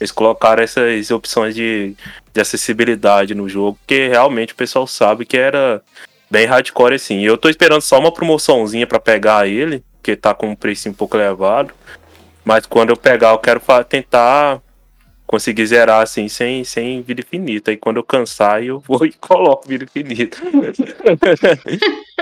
Eles 0.00 0.12
colocaram 0.12 0.62
essas 0.62 1.10
opções 1.10 1.54
de, 1.54 1.94
de 2.32 2.40
acessibilidade 2.40 3.34
no 3.34 3.48
jogo, 3.48 3.78
porque 3.78 4.08
realmente 4.08 4.52
o 4.52 4.56
pessoal 4.56 4.86
sabe 4.86 5.24
que 5.24 5.36
era 5.36 5.82
bem 6.30 6.46
hardcore 6.46 6.94
assim. 6.94 7.20
Eu 7.20 7.36
tô 7.36 7.48
esperando 7.48 7.80
só 7.80 7.98
uma 7.98 8.12
promoçãozinha 8.12 8.86
pra 8.86 9.00
pegar 9.00 9.48
ele, 9.48 9.82
que 10.02 10.14
tá 10.14 10.34
com 10.34 10.48
um 10.50 10.54
preço 10.54 10.88
um 10.88 10.92
pouco 10.92 11.16
elevado. 11.16 11.72
Mas 12.44 12.64
quando 12.64 12.90
eu 12.90 12.96
pegar, 12.96 13.30
eu 13.30 13.38
quero 13.38 13.60
tentar 13.88 14.60
conseguir 15.28 15.66
zerar 15.66 16.02
assim 16.02 16.26
sem, 16.26 16.64
sem 16.64 17.02
vida 17.02 17.20
infinita. 17.20 17.70
E 17.70 17.76
quando 17.76 17.98
eu 17.98 18.02
cansar, 18.02 18.64
eu 18.64 18.80
vou 18.80 19.04
e 19.04 19.12
coloco 19.20 19.68
vida 19.68 19.84
infinita. 19.84 20.38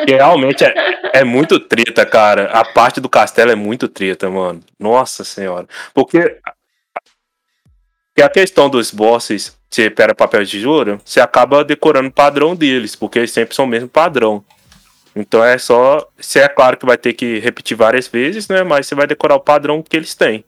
Realmente 0.07 0.65
é, 0.65 0.75
é 1.15 1.25
muito 1.25 1.59
treta, 1.61 2.05
cara. 2.05 2.51
A 2.51 2.65
parte 2.65 3.01
do 3.01 3.09
castelo 3.09 3.53
é 3.53 3.55
muito 3.55 3.89
treta, 3.89 4.29
mano. 4.29 4.61
Nossa 4.79 5.23
senhora. 5.23 5.67
Porque 5.95 6.39
que 8.15 8.23
a 8.23 8.29
questão 8.29 8.69
dos 8.69 8.91
bosses, 8.91 9.57
você 9.71 9.89
pega 9.89 10.15
papel 10.15 10.43
de 10.43 10.51
tesoura, 10.51 10.99
você 11.05 11.21
acaba 11.21 11.63
decorando 11.63 12.09
o 12.09 12.13
padrão 12.13 12.57
deles, 12.57 12.97
porque 12.97 13.21
eles 13.21 13.31
sempre 13.31 13.55
são 13.55 13.67
o 13.67 13.69
mesmo 13.69 13.89
padrão. 13.89 14.45
Então 15.15 15.45
é 15.45 15.57
só. 15.59 16.07
Você 16.19 16.41
é 16.41 16.49
claro 16.49 16.77
que 16.77 16.85
vai 16.85 16.99
ter 16.99 17.13
que 17.13 17.39
repetir 17.39 17.77
várias 17.77 18.09
vezes, 18.09 18.49
né? 18.49 18.65
Mas 18.65 18.87
você 18.87 18.95
vai 18.95 19.07
decorar 19.07 19.37
o 19.37 19.41
padrão 19.41 19.83
que 19.83 19.97
eles 19.97 20.15
têm. 20.15 20.45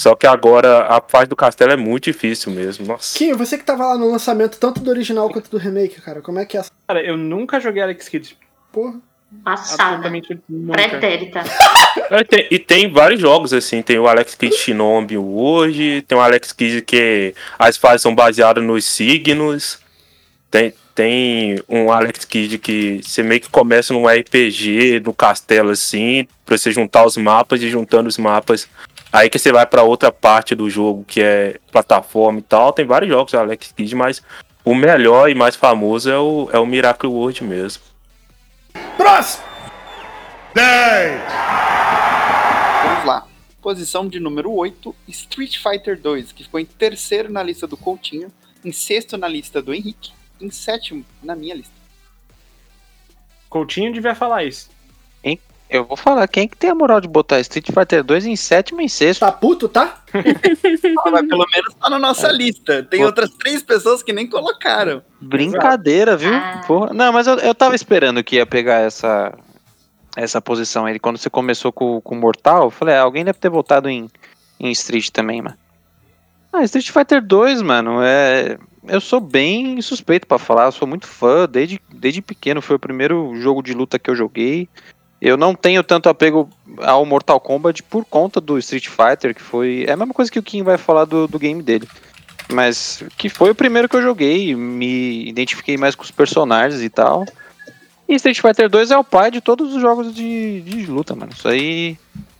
Só 0.00 0.14
que 0.14 0.26
agora 0.26 0.86
a 0.86 0.98
parte 0.98 1.28
do 1.28 1.36
castelo 1.36 1.72
é 1.72 1.76
muito 1.76 2.04
difícil 2.04 2.50
mesmo. 2.50 2.86
Nossa. 2.86 3.18
Kim, 3.18 3.34
você 3.34 3.58
que 3.58 3.64
tava 3.64 3.84
lá 3.86 3.98
no 3.98 4.10
lançamento 4.10 4.56
tanto 4.58 4.80
do 4.80 4.88
original 4.88 5.28
quanto 5.28 5.50
do 5.50 5.58
remake, 5.58 6.00
cara, 6.00 6.22
como 6.22 6.38
é 6.38 6.46
que 6.46 6.56
é 6.56 6.60
essa 6.60 6.70
Cara, 6.88 7.02
eu 7.02 7.18
nunca 7.18 7.60
joguei 7.60 7.82
Alex 7.82 8.08
Kidd. 8.08 8.34
porra? 8.72 8.94
Passada. 9.44 10.10
Pretérita. 10.72 11.42
É, 12.10 12.24
tem- 12.24 12.46
e 12.50 12.58
tem 12.58 12.90
vários 12.90 13.20
jogos 13.20 13.52
assim, 13.52 13.82
tem 13.82 13.96
o 13.98 14.08
Alex 14.08 14.34
Kidd 14.34 14.56
Shinobi 14.56 15.16
hoje, 15.18 16.02
tem 16.08 16.16
o 16.18 16.20
Alex 16.20 16.50
Kidd 16.52 16.82
que 16.82 17.34
as 17.58 17.76
fases 17.76 18.02
são 18.02 18.12
baseadas 18.14 18.64
nos 18.64 18.84
signos. 18.84 19.78
Tem, 20.50 20.72
tem 20.94 21.62
um 21.68 21.92
Alex 21.92 22.24
Kidd 22.24 22.58
que 22.58 23.00
você 23.04 23.22
meio 23.22 23.40
que 23.40 23.48
começa 23.48 23.92
num 23.92 24.08
RPG, 24.08 25.00
no 25.04 25.14
castelo 25.14 25.70
assim, 25.70 26.26
pra 26.44 26.58
você 26.58 26.72
juntar 26.72 27.04
os 27.06 27.16
mapas 27.16 27.62
e 27.62 27.68
juntando 27.70 28.08
os 28.08 28.18
mapas. 28.18 28.66
Aí 29.12 29.28
que 29.28 29.38
você 29.38 29.50
vai 29.50 29.66
pra 29.66 29.82
outra 29.82 30.12
parte 30.12 30.54
do 30.54 30.70
jogo, 30.70 31.04
que 31.04 31.20
é 31.20 31.58
plataforma 31.72 32.38
e 32.38 32.42
tal. 32.42 32.72
Tem 32.72 32.84
vários 32.84 33.10
jogos 33.10 33.34
Alex 33.34 33.72
Kidd, 33.72 33.94
mas 33.96 34.22
o 34.64 34.74
melhor 34.74 35.28
e 35.28 35.34
mais 35.34 35.56
famoso 35.56 36.10
é 36.10 36.18
o, 36.18 36.48
é 36.52 36.58
o 36.58 36.66
Miracle 36.66 37.08
World 37.08 37.42
mesmo. 37.42 37.82
Próximo! 38.96 39.44
Vamos 42.84 43.04
lá. 43.04 43.26
Posição 43.60 44.08
de 44.08 44.20
número 44.20 44.52
8, 44.52 44.94
Street 45.08 45.58
Fighter 45.58 46.00
2, 46.00 46.32
que 46.32 46.44
ficou 46.44 46.60
em 46.60 46.64
terceiro 46.64 47.30
na 47.30 47.42
lista 47.42 47.66
do 47.66 47.76
Coutinho, 47.76 48.32
em 48.64 48.72
sexto 48.72 49.16
na 49.18 49.26
lista 49.26 49.60
do 49.60 49.74
Henrique, 49.74 50.12
em 50.40 50.50
sétimo 50.50 51.04
na 51.22 51.34
minha 51.34 51.54
lista. 51.54 51.74
Coutinho 53.48 53.92
devia 53.92 54.14
falar 54.14 54.44
isso. 54.44 54.70
Eu 55.70 55.84
vou 55.84 55.96
falar, 55.96 56.26
quem 56.26 56.42
é 56.42 56.48
que 56.48 56.56
tem 56.56 56.68
a 56.68 56.74
moral 56.74 57.00
de 57.00 57.06
botar 57.06 57.38
Street 57.38 57.66
Fighter 57.72 58.02
2 58.02 58.26
em 58.26 58.34
sétimo 58.34 58.80
e 58.80 58.86
em 58.86 58.88
sexto? 58.88 59.20
Tá 59.20 59.30
puto, 59.30 59.68
tá? 59.68 60.02
Ah, 61.02 61.10
mas 61.12 61.28
pelo 61.28 61.46
menos 61.50 61.74
tá 61.74 61.88
na 61.88 61.98
nossa 61.98 62.30
lista. 62.32 62.82
Tem 62.82 63.00
Pô. 63.00 63.06
outras 63.06 63.30
três 63.30 63.62
pessoas 63.62 64.02
que 64.02 64.12
nem 64.12 64.26
colocaram. 64.26 65.02
Brincadeira, 65.20 66.16
viu? 66.16 66.34
Ah. 66.34 66.62
Porra. 66.66 66.92
Não, 66.92 67.12
mas 67.12 67.26
eu, 67.26 67.38
eu 67.38 67.54
tava 67.54 67.74
esperando 67.74 68.22
que 68.22 68.36
ia 68.36 68.44
pegar 68.44 68.80
essa, 68.80 69.32
essa 70.16 70.40
posição 70.40 70.86
aí. 70.86 70.98
Quando 70.98 71.16
você 71.16 71.30
começou 71.30 71.72
com 71.72 72.00
com 72.00 72.16
o 72.16 72.18
Mortal, 72.18 72.64
eu 72.64 72.70
falei, 72.70 72.96
ah, 72.96 73.02
alguém 73.02 73.24
deve 73.24 73.38
ter 73.38 73.48
votado 73.48 73.88
em, 73.88 74.10
em 74.58 74.70
Street 74.72 75.10
também, 75.10 75.40
mano. 75.40 75.56
Ah, 76.52 76.64
Street 76.64 76.90
Fighter 76.90 77.22
2, 77.22 77.62
mano, 77.62 78.02
é. 78.02 78.58
Eu 78.88 79.00
sou 79.00 79.20
bem 79.20 79.80
suspeito 79.80 80.26
pra 80.26 80.38
falar, 80.38 80.64
eu 80.64 80.72
sou 80.72 80.88
muito 80.88 81.06
fã, 81.06 81.46
desde, 81.48 81.80
desde 81.94 82.20
pequeno 82.20 82.60
foi 82.60 82.76
o 82.76 82.80
primeiro 82.80 83.36
jogo 83.36 83.62
de 83.62 83.72
luta 83.72 83.98
que 83.98 84.10
eu 84.10 84.16
joguei. 84.16 84.68
Eu 85.20 85.36
não 85.36 85.54
tenho 85.54 85.82
tanto 85.82 86.08
apego 86.08 86.48
ao 86.78 87.04
Mortal 87.04 87.38
Kombat 87.38 87.82
por 87.82 88.04
conta 88.04 88.40
do 88.40 88.58
Street 88.58 88.88
Fighter, 88.88 89.34
que 89.34 89.42
foi. 89.42 89.84
É 89.86 89.92
a 89.92 89.96
mesma 89.96 90.14
coisa 90.14 90.30
que 90.30 90.38
o 90.38 90.42
Kim 90.42 90.62
vai 90.62 90.78
falar 90.78 91.04
do, 91.04 91.28
do 91.28 91.38
game 91.38 91.62
dele. 91.62 91.86
Mas 92.50 93.04
que 93.16 93.28
foi 93.28 93.50
o 93.50 93.54
primeiro 93.54 93.88
que 93.88 93.96
eu 93.96 94.02
joguei, 94.02 94.54
me 94.54 95.28
identifiquei 95.28 95.76
mais 95.76 95.94
com 95.94 96.02
os 96.02 96.10
personagens 96.10 96.82
e 96.82 96.88
tal. 96.88 97.26
E 98.08 98.14
Street 98.14 98.40
Fighter 98.40 98.68
2 98.68 98.90
é 98.90 98.98
o 98.98 99.04
pai 99.04 99.30
de 99.30 99.40
todos 99.40 99.74
os 99.74 99.80
jogos 99.80 100.12
de, 100.14 100.62
de 100.62 100.86
luta, 100.86 101.14
mano. 101.14 101.32
Isso 101.32 101.46
aí 101.46 101.96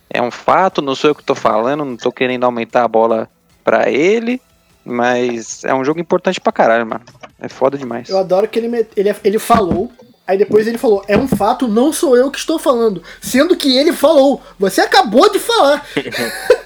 é 0.08 0.20
um 0.20 0.30
fato, 0.30 0.82
não 0.82 0.96
sou 0.96 1.10
eu 1.10 1.14
que 1.14 1.22
tô 1.22 1.34
falando, 1.34 1.84
não 1.84 1.96
tô 1.96 2.10
querendo 2.10 2.44
aumentar 2.44 2.82
a 2.82 2.88
bola 2.88 3.30
pra 3.62 3.88
ele, 3.88 4.40
mas 4.84 5.62
é 5.64 5.72
um 5.72 5.84
jogo 5.84 6.00
importante 6.00 6.40
pra 6.40 6.52
caralho, 6.52 6.86
mano. 6.86 7.04
É 7.38 7.48
foda 7.48 7.78
demais. 7.78 8.08
Eu 8.08 8.18
adoro 8.18 8.48
que 8.48 8.58
ele, 8.58 8.88
ele, 8.96 9.14
ele 9.22 9.38
falou, 9.38 9.92
aí 10.30 10.38
depois 10.38 10.66
ele 10.66 10.78
falou, 10.78 11.04
é 11.08 11.16
um 11.16 11.26
fato, 11.28 11.66
não 11.68 11.92
sou 11.92 12.16
eu 12.16 12.30
que 12.30 12.38
estou 12.38 12.58
falando. 12.58 13.02
Sendo 13.20 13.56
que 13.56 13.76
ele 13.76 13.92
falou, 13.92 14.40
você 14.58 14.80
acabou 14.80 15.30
de 15.30 15.38
falar. 15.38 15.84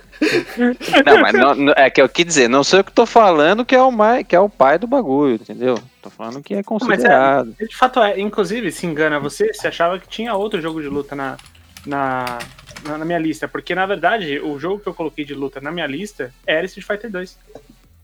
Não, 1.05 1.21
mas 1.21 1.33
não- 1.35 1.55
não- 1.55 1.73
é 1.77 1.91
que 1.91 2.01
eu 2.01 2.09
quis 2.09 2.25
dizer, 2.25 2.49
não 2.49 2.65
sou 2.65 2.79
eu 2.79 2.85
que 2.85 2.93
tô 2.93 3.05
falando 3.05 3.65
que 3.65 3.75
é 3.75 3.83
o, 3.83 3.91
mai, 3.91 4.25
que 4.25 4.35
é 4.35 4.41
o 4.41 4.49
pai 4.49 4.79
do 4.79 4.87
bagulho, 4.87 5.35
entendeu? 5.35 5.79
Tô 6.01 6.09
falando 6.09 6.41
que 6.43 6.55
é 6.55 6.63
considerado. 6.63 7.55
De 7.61 7.77
fato 7.77 8.01
é. 8.01 8.19
Inclusive, 8.19 8.71
se 8.73 8.87
engana 8.87 9.19
você, 9.21 9.53
você 9.53 9.69
achava 9.69 9.99
que 9.99 10.09
tinha 10.09 10.33
outro 10.35 10.63
jogo 10.63 10.81
de 10.81 10.89
luta 10.89 11.15
na, 11.15 11.37
na, 11.85 12.39
na, 12.87 12.99
na 12.99 13.05
minha 13.05 13.19
lista. 13.19 13.47
Porque, 13.49 13.75
na 13.75 13.85
verdade, 13.85 14.39
o 14.41 14.59
jogo 14.59 14.79
que 14.81 14.89
eu 14.89 14.95
coloquei 14.95 15.25
de 15.27 15.35
luta 15.35 15.61
na 15.61 15.71
minha 15.71 15.87
lista 15.87 16.33
era 16.47 16.65
Street 16.65 16.87
Fighter 16.87 17.11
2. 17.11 17.37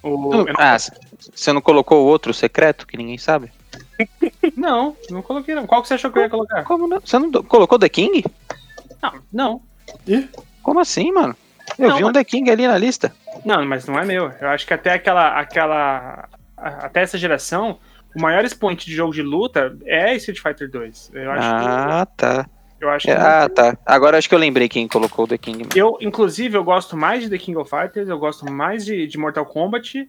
O, 0.03 0.31
não, 0.35 0.47
Ah, 0.59 0.77
você 0.77 1.53
não 1.53 1.61
colocou 1.63 2.05
o 2.05 2.07
outro 2.09 2.35
secreto 2.35 2.87
que 2.87 2.97
ninguém 2.99 3.19
sabe? 3.19 3.51
Não, 4.57 4.97
não 5.11 5.23
coloquei 5.23 5.55
não. 5.55 5.67
Qual 5.67 5.83
que 5.83 5.89
você 5.89 5.95
achou 5.95 6.11
que 6.11 6.19
eu 6.19 6.23
ia 6.23 6.31
colocar? 6.31 6.65
Como 6.65 6.87
não? 6.89 7.01
Você 7.01 7.19
não 7.19 7.31
colocou 7.45 7.79
The 7.79 7.89
King? 7.89 8.25
Não, 9.03 9.13
não. 9.33 9.63
Como 10.63 10.81
assim, 10.81 11.11
mano? 11.13 11.35
Eu 11.79 11.89
Não, 11.89 11.97
vi 11.97 12.03
um 12.05 12.07
mas- 12.09 12.15
The 12.15 12.25
King 12.25 12.51
ali 12.51 12.67
na 12.67 12.77
lista. 12.77 13.13
Não, 13.45 13.65
mas 13.65 13.87
não 13.87 13.99
é 13.99 14.05
meu. 14.05 14.33
Eu 14.41 14.49
acho 14.49 14.67
que 14.67 14.75
até 14.75 14.93
aquela. 14.93 15.39
aquela 15.39 16.29
até 16.57 17.01
essa 17.03 17.17
geração, 17.17 17.79
o 18.15 18.21
maior 18.21 18.45
expoente 18.45 18.85
de 18.87 18.95
jogo 18.95 19.13
de 19.13 19.23
luta 19.23 19.75
é 19.87 20.15
Street 20.17 20.41
Fighter 20.41 20.71
2. 20.71 21.11
Eu 21.15 21.31
acho 21.31 21.43
Ah, 21.49 22.07
tá. 22.17 22.45
que. 22.45 22.85
Eu 22.85 22.91
acho 22.91 23.05
que 23.07 23.11
É, 23.13 23.17
ah, 23.17 23.49
tá. 23.49 23.77
Agora 23.87 24.17
acho 24.19 24.29
que 24.29 24.35
eu 24.35 24.39
lembrei 24.39 24.69
quem 24.69 24.89
colocou 24.89 25.25
o 25.25 25.29
The 25.29 25.39
King. 25.39 25.59
mano. 25.61 25.71
Eu, 25.77 25.97
inclusive, 26.01 26.57
eu 26.57 26.65
gosto 26.65 26.97
mais 26.97 27.23
de 27.23 27.31
The 27.31 27.39
King 27.39 27.59
of 27.59 27.69
Fighters, 27.71 28.09
eu 28.09 28.19
gosto 28.19 28.51
mais 28.51 28.85
de, 28.85 29.07
de 29.07 29.19
Mortal 29.19 29.47
Kombat, 29.47 30.09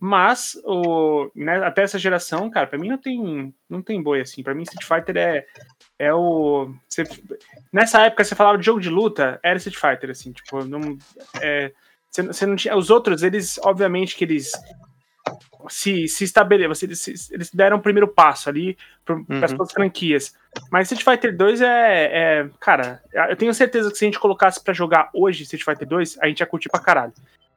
mas 0.00 0.58
o, 0.64 1.30
né, 1.34 1.62
até 1.64 1.82
essa 1.82 1.98
geração, 1.98 2.48
cara, 2.50 2.66
pra 2.66 2.78
mim 2.78 2.88
não 2.88 2.96
tem, 2.98 3.54
não 3.68 3.82
tem 3.82 4.02
boi 4.02 4.20
assim. 4.22 4.42
Pra 4.42 4.54
mim, 4.54 4.62
Street 4.62 4.84
Fighter 4.84 5.16
é, 5.18 5.46
é 5.98 6.14
o. 6.14 6.74
você- 6.88 7.04
nessa 7.72 8.00
época, 8.06 8.24
você 8.24 8.34
falava 8.34 8.56
de 8.58 8.64
jogo 8.64 8.80
de 8.80 8.88
luta, 8.88 9.38
era 9.42 9.58
Street 9.58 9.76
Fighter, 9.78 10.10
assim, 10.10 10.32
tipo, 10.32 10.64
não. 10.64 10.96
É, 11.40 11.70
você, 12.10 12.22
você 12.22 12.46
não 12.46 12.56
tinha. 12.56 12.74
Os 12.76 12.88
outros, 12.90 13.22
eles, 13.22 13.58
obviamente, 13.62 14.16
que 14.16 14.24
eles 14.24 14.50
se, 15.68 16.08
se 16.08 16.24
estabeleceram, 16.24 16.72
eles, 16.90 17.30
eles 17.30 17.50
deram 17.50 17.76
o 17.76 17.82
primeiro 17.82 18.08
passo 18.08 18.48
ali 18.48 18.76
para 19.04 19.14
as 19.16 19.52
Uhum. 19.52 19.58
outras 19.58 19.72
franquias. 19.72 20.34
Mas 20.70 20.90
Street 20.90 21.04
Fighter 21.04 21.36
2 21.36 21.60
é, 21.60 21.66
é. 22.40 22.50
Cara, 22.58 23.02
eu 23.28 23.36
tenho 23.36 23.52
certeza 23.52 23.90
que 23.90 23.98
se 23.98 24.04
a 24.04 24.08
gente 24.08 24.18
colocasse 24.18 24.62
pra 24.64 24.72
jogar 24.72 25.10
hoje 25.14 25.42
Street 25.42 25.62
Fighter 25.64 25.86
2, 25.86 26.18
a 26.20 26.26
gente 26.26 26.40
ia 26.40 26.46
curtir 26.46 26.68
pra 26.70 26.80
caralho. 26.80 27.12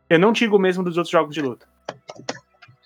Eu 0.09 0.19
não 0.19 0.31
digo 0.31 0.59
mesmo 0.59 0.83
dos 0.83 0.97
outros 0.97 1.11
jogos 1.11 1.33
de 1.33 1.41
luta. 1.41 1.65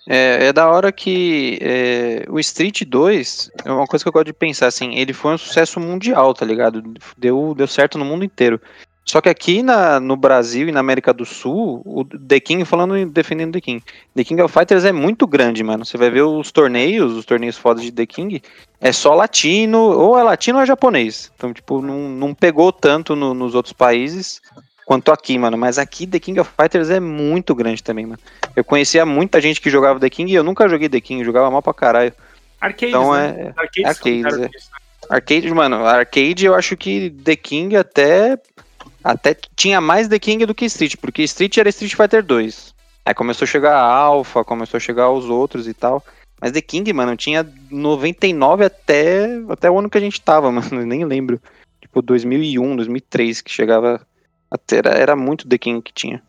É, 0.08 0.46
é 0.46 0.52
da 0.52 0.68
hora 0.70 0.90
que 0.90 1.58
é, 1.60 2.24
o 2.30 2.40
Street 2.40 2.82
2 2.84 3.50
é 3.64 3.70
uma 3.70 3.86
coisa 3.86 4.02
que 4.02 4.08
eu 4.08 4.12
gosto 4.12 4.26
de 4.26 4.32
pensar, 4.32 4.66
assim, 4.66 4.94
ele 4.94 5.12
foi 5.12 5.34
um 5.34 5.38
sucesso 5.38 5.78
mundial, 5.78 6.32
tá 6.32 6.46
ligado? 6.46 6.82
Deu, 7.16 7.54
deu 7.54 7.66
certo 7.66 7.98
no 7.98 8.04
mundo 8.06 8.24
inteiro. 8.24 8.58
Só 9.04 9.22
que 9.22 9.28
aqui 9.30 9.62
na, 9.62 9.98
no 9.98 10.16
Brasil 10.16 10.68
e 10.68 10.72
na 10.72 10.80
América 10.80 11.14
do 11.14 11.24
Sul, 11.24 11.80
o 11.84 12.04
The 12.04 12.40
King, 12.40 12.64
falando 12.66 13.06
defendendo 13.06 13.54
The 13.54 13.60
King, 13.62 13.82
The 14.14 14.22
King 14.22 14.42
of 14.42 14.52
Fighters 14.52 14.84
é 14.84 14.92
muito 14.92 15.26
grande, 15.26 15.64
mano. 15.64 15.82
Você 15.82 15.96
vai 15.96 16.10
ver 16.10 16.22
os 16.22 16.52
torneios, 16.52 17.14
os 17.14 17.24
torneios 17.24 17.56
fodas 17.56 17.82
de 17.82 17.90
The 17.90 18.04
King, 18.04 18.42
é 18.78 18.92
só 18.92 19.14
latino, 19.14 19.78
ou 19.78 20.18
é 20.18 20.22
latino 20.22 20.58
ou 20.58 20.62
é 20.62 20.66
japonês. 20.66 21.32
Então, 21.34 21.54
tipo, 21.54 21.80
não, 21.80 22.08
não 22.10 22.34
pegou 22.34 22.70
tanto 22.70 23.16
no- 23.16 23.32
nos 23.32 23.54
outros 23.54 23.72
países 23.72 24.42
quanto 24.88 25.12
aqui, 25.12 25.36
mano. 25.36 25.58
Mas 25.58 25.78
aqui 25.78 26.06
The 26.06 26.18
King 26.18 26.40
of 26.40 26.50
Fighters 26.58 26.88
é 26.88 26.98
muito 26.98 27.54
grande 27.54 27.82
também, 27.82 28.06
mano. 28.06 28.18
Eu 28.56 28.64
conhecia 28.64 29.04
muita 29.04 29.38
gente 29.38 29.60
que 29.60 29.68
jogava 29.68 30.00
The 30.00 30.08
King 30.08 30.32
e 30.32 30.34
eu 30.34 30.42
nunca 30.42 30.66
joguei 30.66 30.88
The 30.88 30.98
King, 30.98 31.22
jogava 31.22 31.50
mal 31.50 31.60
pra 31.60 31.74
caralho. 31.74 32.14
Arcades, 32.58 32.88
Então 32.88 33.12
né? 33.12 33.28
é. 33.38 33.48
Arcades, 33.54 33.84
arcades, 33.84 34.34
é. 34.34 34.38
né? 34.38 34.48
Arcade, 35.10 35.50
mano, 35.52 35.84
arcade 35.84 36.46
eu 36.46 36.54
acho 36.54 36.74
que 36.74 37.10
The 37.10 37.36
King 37.36 37.76
até 37.76 38.38
até 39.04 39.36
tinha 39.54 39.78
mais 39.78 40.08
The 40.08 40.18
King 40.18 40.46
do 40.46 40.54
que 40.54 40.64
Street, 40.64 40.96
porque 40.96 41.22
Street 41.22 41.58
era 41.58 41.68
Street 41.68 41.94
Fighter 41.94 42.22
2. 42.22 42.74
Aí 43.04 43.14
começou 43.14 43.44
a 43.44 43.48
chegar 43.48 43.74
a 43.74 43.82
Alpha, 43.82 44.42
começou 44.42 44.78
a 44.78 44.80
chegar 44.80 45.10
os 45.10 45.26
outros 45.26 45.68
e 45.68 45.74
tal. 45.74 46.02
Mas 46.40 46.52
The 46.52 46.62
King, 46.62 46.90
mano, 46.94 47.14
tinha 47.14 47.46
99 47.70 48.64
até 48.64 49.38
até 49.50 49.70
o 49.70 49.78
ano 49.78 49.90
que 49.90 49.98
a 49.98 50.00
gente 50.00 50.18
tava, 50.20 50.50
mano, 50.50 50.86
nem 50.86 51.04
lembro. 51.04 51.38
Tipo 51.78 52.00
2001, 52.00 52.76
2003 52.76 53.42
que 53.42 53.52
chegava 53.52 54.00
até 54.50 54.78
era, 54.78 54.90
era 54.90 55.16
muito 55.16 55.48
The 55.48 55.58
King 55.58 55.82
que 55.82 55.92
tinha. 55.92 56.22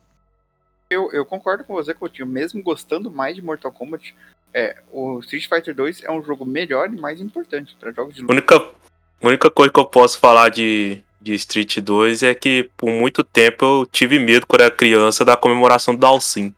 Eu, 0.89 1.11
eu 1.11 1.25
concordo 1.25 1.63
com 1.63 1.73
você, 1.73 1.93
Coutinho. 1.93 2.27
Mesmo 2.27 2.63
gostando 2.63 3.11
mais 3.11 3.35
de 3.35 3.41
Mortal 3.41 3.71
Kombat, 3.71 4.15
é, 4.53 4.77
o 4.91 5.19
Street 5.19 5.47
Fighter 5.47 5.75
2 5.75 6.03
é 6.03 6.11
um 6.11 6.23
jogo 6.23 6.45
melhor 6.45 6.91
e 6.91 6.99
mais 6.99 7.21
importante 7.21 7.75
para 7.79 7.91
jogos 7.91 8.15
de 8.15 8.21
luta. 8.21 8.33
única, 8.33 8.55
a 8.57 9.27
única 9.27 9.51
coisa 9.51 9.71
que 9.71 9.79
eu 9.79 9.85
posso 9.85 10.17
falar 10.17 10.49
de, 10.49 11.03
de 11.21 11.35
Street 11.35 11.77
2 11.77 12.23
é 12.23 12.33
que 12.33 12.69
por 12.75 12.89
muito 12.89 13.23
tempo 13.23 13.63
eu 13.63 13.85
tive 13.85 14.17
medo 14.17 14.47
quando 14.47 14.61
era 14.61 14.71
criança 14.71 15.23
da 15.23 15.37
comemoração 15.37 15.93
do 15.93 15.99
Dalsin. 15.99 16.53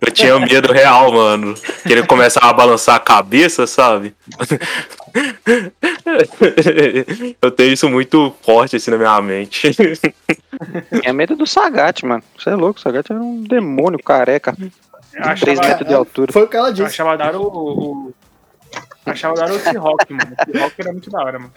Eu 0.00 0.12
tinha 0.12 0.38
medo 0.38 0.72
real, 0.72 1.12
mano. 1.12 1.54
Que 1.86 1.92
ele 1.92 2.06
começava 2.06 2.48
a 2.48 2.52
balançar 2.52 2.94
a 2.96 3.00
cabeça, 3.00 3.66
sabe? 3.66 4.14
Eu 7.40 7.50
tenho 7.50 7.72
isso 7.72 7.88
muito 7.88 8.34
forte 8.42 8.76
assim 8.76 8.90
na 8.90 8.96
minha 8.98 9.20
mente. 9.20 9.70
Tinha 11.00 11.12
medo 11.12 11.36
do 11.36 11.46
Sagat, 11.46 12.04
mano. 12.04 12.22
Você 12.38 12.50
é 12.50 12.54
louco, 12.54 12.78
o 12.78 12.82
Sagat 12.82 13.10
era 13.10 13.20
um 13.20 13.42
demônio 13.42 13.98
careca, 14.02 14.56
Eu 14.58 15.36
3 15.36 15.58
achava, 15.58 15.68
metros 15.68 15.88
de 15.88 15.94
altura. 15.94 16.32
Foi 16.32 16.42
o 16.44 16.48
que 16.48 16.56
ela 16.56 16.68
eu 16.68 16.72
disse. 16.72 16.86
achava 16.88 17.16
da 17.16 17.26
hora 17.26 17.38
o. 17.38 17.44
o 17.46 18.14
achava 19.04 19.34
da 19.34 19.44
hora 19.44 19.54
o 19.54 19.58
T-Rock, 19.58 20.12
mano. 20.12 20.32
O 20.40 20.52
T-Rock 20.52 20.74
era 20.78 20.92
muito 20.92 21.10
da 21.10 21.20
hora, 21.20 21.38
mano. 21.38 21.52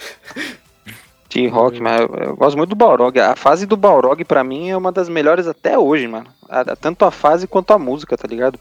T-Rock, 1.30 1.82
mas 1.82 2.02
eu, 2.02 2.08
eu 2.16 2.36
gosto 2.36 2.56
muito 2.58 2.70
do 2.70 2.76
Balrog. 2.76 3.20
A 3.20 3.36
fase 3.36 3.66
do 3.66 3.76
Balrog, 3.76 4.24
pra 4.24 4.44
mim, 4.44 4.70
é 4.70 4.78
uma 4.78 4.92
das 4.92 5.10
melhores 5.10 5.48
até 5.48 5.78
hoje, 5.78 6.08
mano. 6.08 6.28
A- 6.48 6.62
a- 6.62 6.76
tanto 6.76 7.04
a 7.06 7.12
fase 7.12 7.48
quanto 7.48 7.74
a 7.74 7.80
música, 7.80 8.16
tá 8.18 8.28
ligado? 8.28 8.60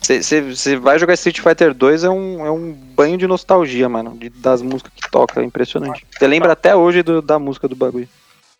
Você 0.00 0.76
vai 0.78 0.98
jogar 0.98 1.14
Street 1.14 1.40
Fighter 1.40 1.74
2 1.74 2.04
é 2.04 2.08
um, 2.10 2.46
é 2.46 2.50
um 2.50 2.72
banho 2.72 3.18
de 3.18 3.26
nostalgia, 3.26 3.88
mano. 3.88 4.16
de- 4.16 4.30
das 4.30 4.62
músicas 4.62 4.92
que 4.94 5.10
toca, 5.10 5.40
é 5.40 5.44
impressionante. 5.44 6.06
Você 6.10 6.26
lembra 6.26 6.52
até 6.52 6.74
hoje 6.74 7.02
do- 7.02 7.20
da 7.20 7.38
música 7.38 7.66
do 7.68 7.74
bagulho. 7.76 8.08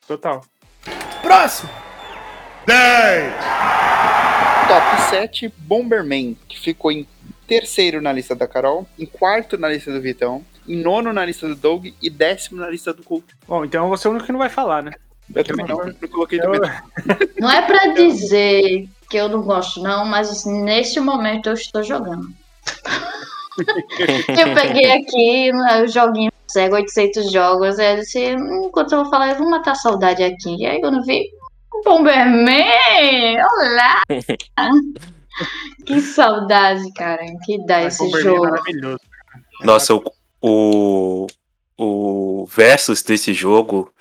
Total. 0.06 0.42
Próximo! 1.22 1.70
Top 4.68 5.02
7, 5.10 5.52
Bomberman, 5.58 6.36
que 6.48 6.58
ficou 6.58 6.90
em 6.90 7.06
terceiro 7.46 8.00
na 8.00 8.12
lista 8.12 8.34
da 8.34 8.46
Carol, 8.48 8.86
em 8.98 9.06
quarto 9.06 9.58
na 9.58 9.68
lista 9.68 9.92
do 9.92 10.00
Vitão, 10.00 10.44
em 10.66 10.76
nono 10.82 11.12
na 11.12 11.24
lista 11.24 11.48
do 11.48 11.54
Doug 11.56 11.86
e 12.00 12.10
décimo 12.10 12.60
na 12.60 12.68
lista 12.70 12.92
do 12.92 13.02
Couto. 13.02 13.34
Bom, 13.46 13.64
então 13.64 13.88
você 13.88 14.06
é 14.06 14.10
o 14.10 14.12
único 14.12 14.26
que 14.26 14.32
não 14.32 14.38
vai 14.38 14.48
falar, 14.48 14.82
né? 14.82 14.92
Eu 15.34 15.44
também 15.44 15.66
não, 15.66 15.78
não 15.78 16.08
coloquei 16.08 16.38
Eu- 16.40 16.52
também. 16.52 16.70
Não 17.38 17.50
é 17.50 17.62
pra 17.62 17.86
dizer 17.94 18.88
que 19.08 19.16
eu 19.16 19.28
não 19.28 19.42
gosto, 19.42 19.82
não, 19.82 20.04
mas 20.04 20.44
neste 20.44 21.00
momento 21.00 21.48
eu 21.48 21.54
estou 21.54 21.82
jogando. 21.82 22.28
eu 24.28 24.54
peguei 24.54 24.90
aqui 24.92 25.52
né, 25.52 25.82
o 25.82 25.88
joguinho 25.88 26.30
Sega 26.46 26.74
800 26.76 27.32
jogos, 27.32 27.78
eu 27.78 27.96
disse, 27.96 28.36
"Hum, 28.36 28.66
enquanto 28.66 28.92
eu 28.92 29.02
vou 29.02 29.10
falar, 29.10 29.30
eu 29.30 29.36
vou 29.38 29.48
matar 29.48 29.72
a 29.72 29.74
saudade 29.74 30.22
aqui. 30.22 30.54
E 30.56 30.66
aí 30.66 30.80
quando 30.80 31.02
vi, 31.02 31.30
Bomberman! 31.82 33.38
Olá! 33.38 34.02
que 35.86 36.00
saudade, 36.02 36.92
cara, 36.92 37.24
que 37.44 37.56
dá 37.66 37.80
Mas 37.82 37.94
esse 37.94 38.04
Bomberman 38.04 38.20
é 38.20 38.34
jogo. 38.36 38.50
maravilhoso. 38.50 39.00
Nossa, 39.62 39.94
o, 39.94 40.02
o, 40.42 41.26
o 41.78 42.46
versus 42.54 43.02
desse 43.02 43.32
jogo 43.32 43.92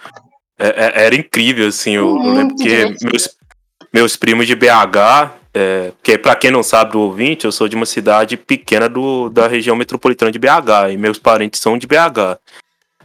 é- 0.57 0.67
é- 0.67 1.05
era 1.05 1.15
incrível, 1.15 1.67
assim. 1.67 1.91
Eu, 1.91 2.07
eu 2.07 2.33
lembro 2.33 2.55
Muito 2.55 2.63
que 2.63 3.05
meus, 3.05 3.29
meus 3.93 4.15
primos 4.15 4.47
de 4.47 4.55
BH, 4.55 5.31
é, 5.53 5.91
que 6.01 6.17
pra 6.17 6.35
quem 6.35 6.49
não 6.51 6.63
sabe 6.63 6.93
do 6.93 7.01
ouvinte, 7.01 7.45
eu 7.45 7.51
sou 7.51 7.67
de 7.67 7.75
uma 7.75 7.85
cidade 7.85 8.37
pequena 8.37 8.89
do, 8.89 9.29
da 9.29 9.47
região 9.47 9.75
metropolitana 9.75 10.31
de 10.31 10.39
BH, 10.39 10.91
e 10.91 10.97
meus 10.97 11.19
parentes 11.19 11.59
são 11.59 11.77
de 11.77 11.87
BH. 11.87 12.39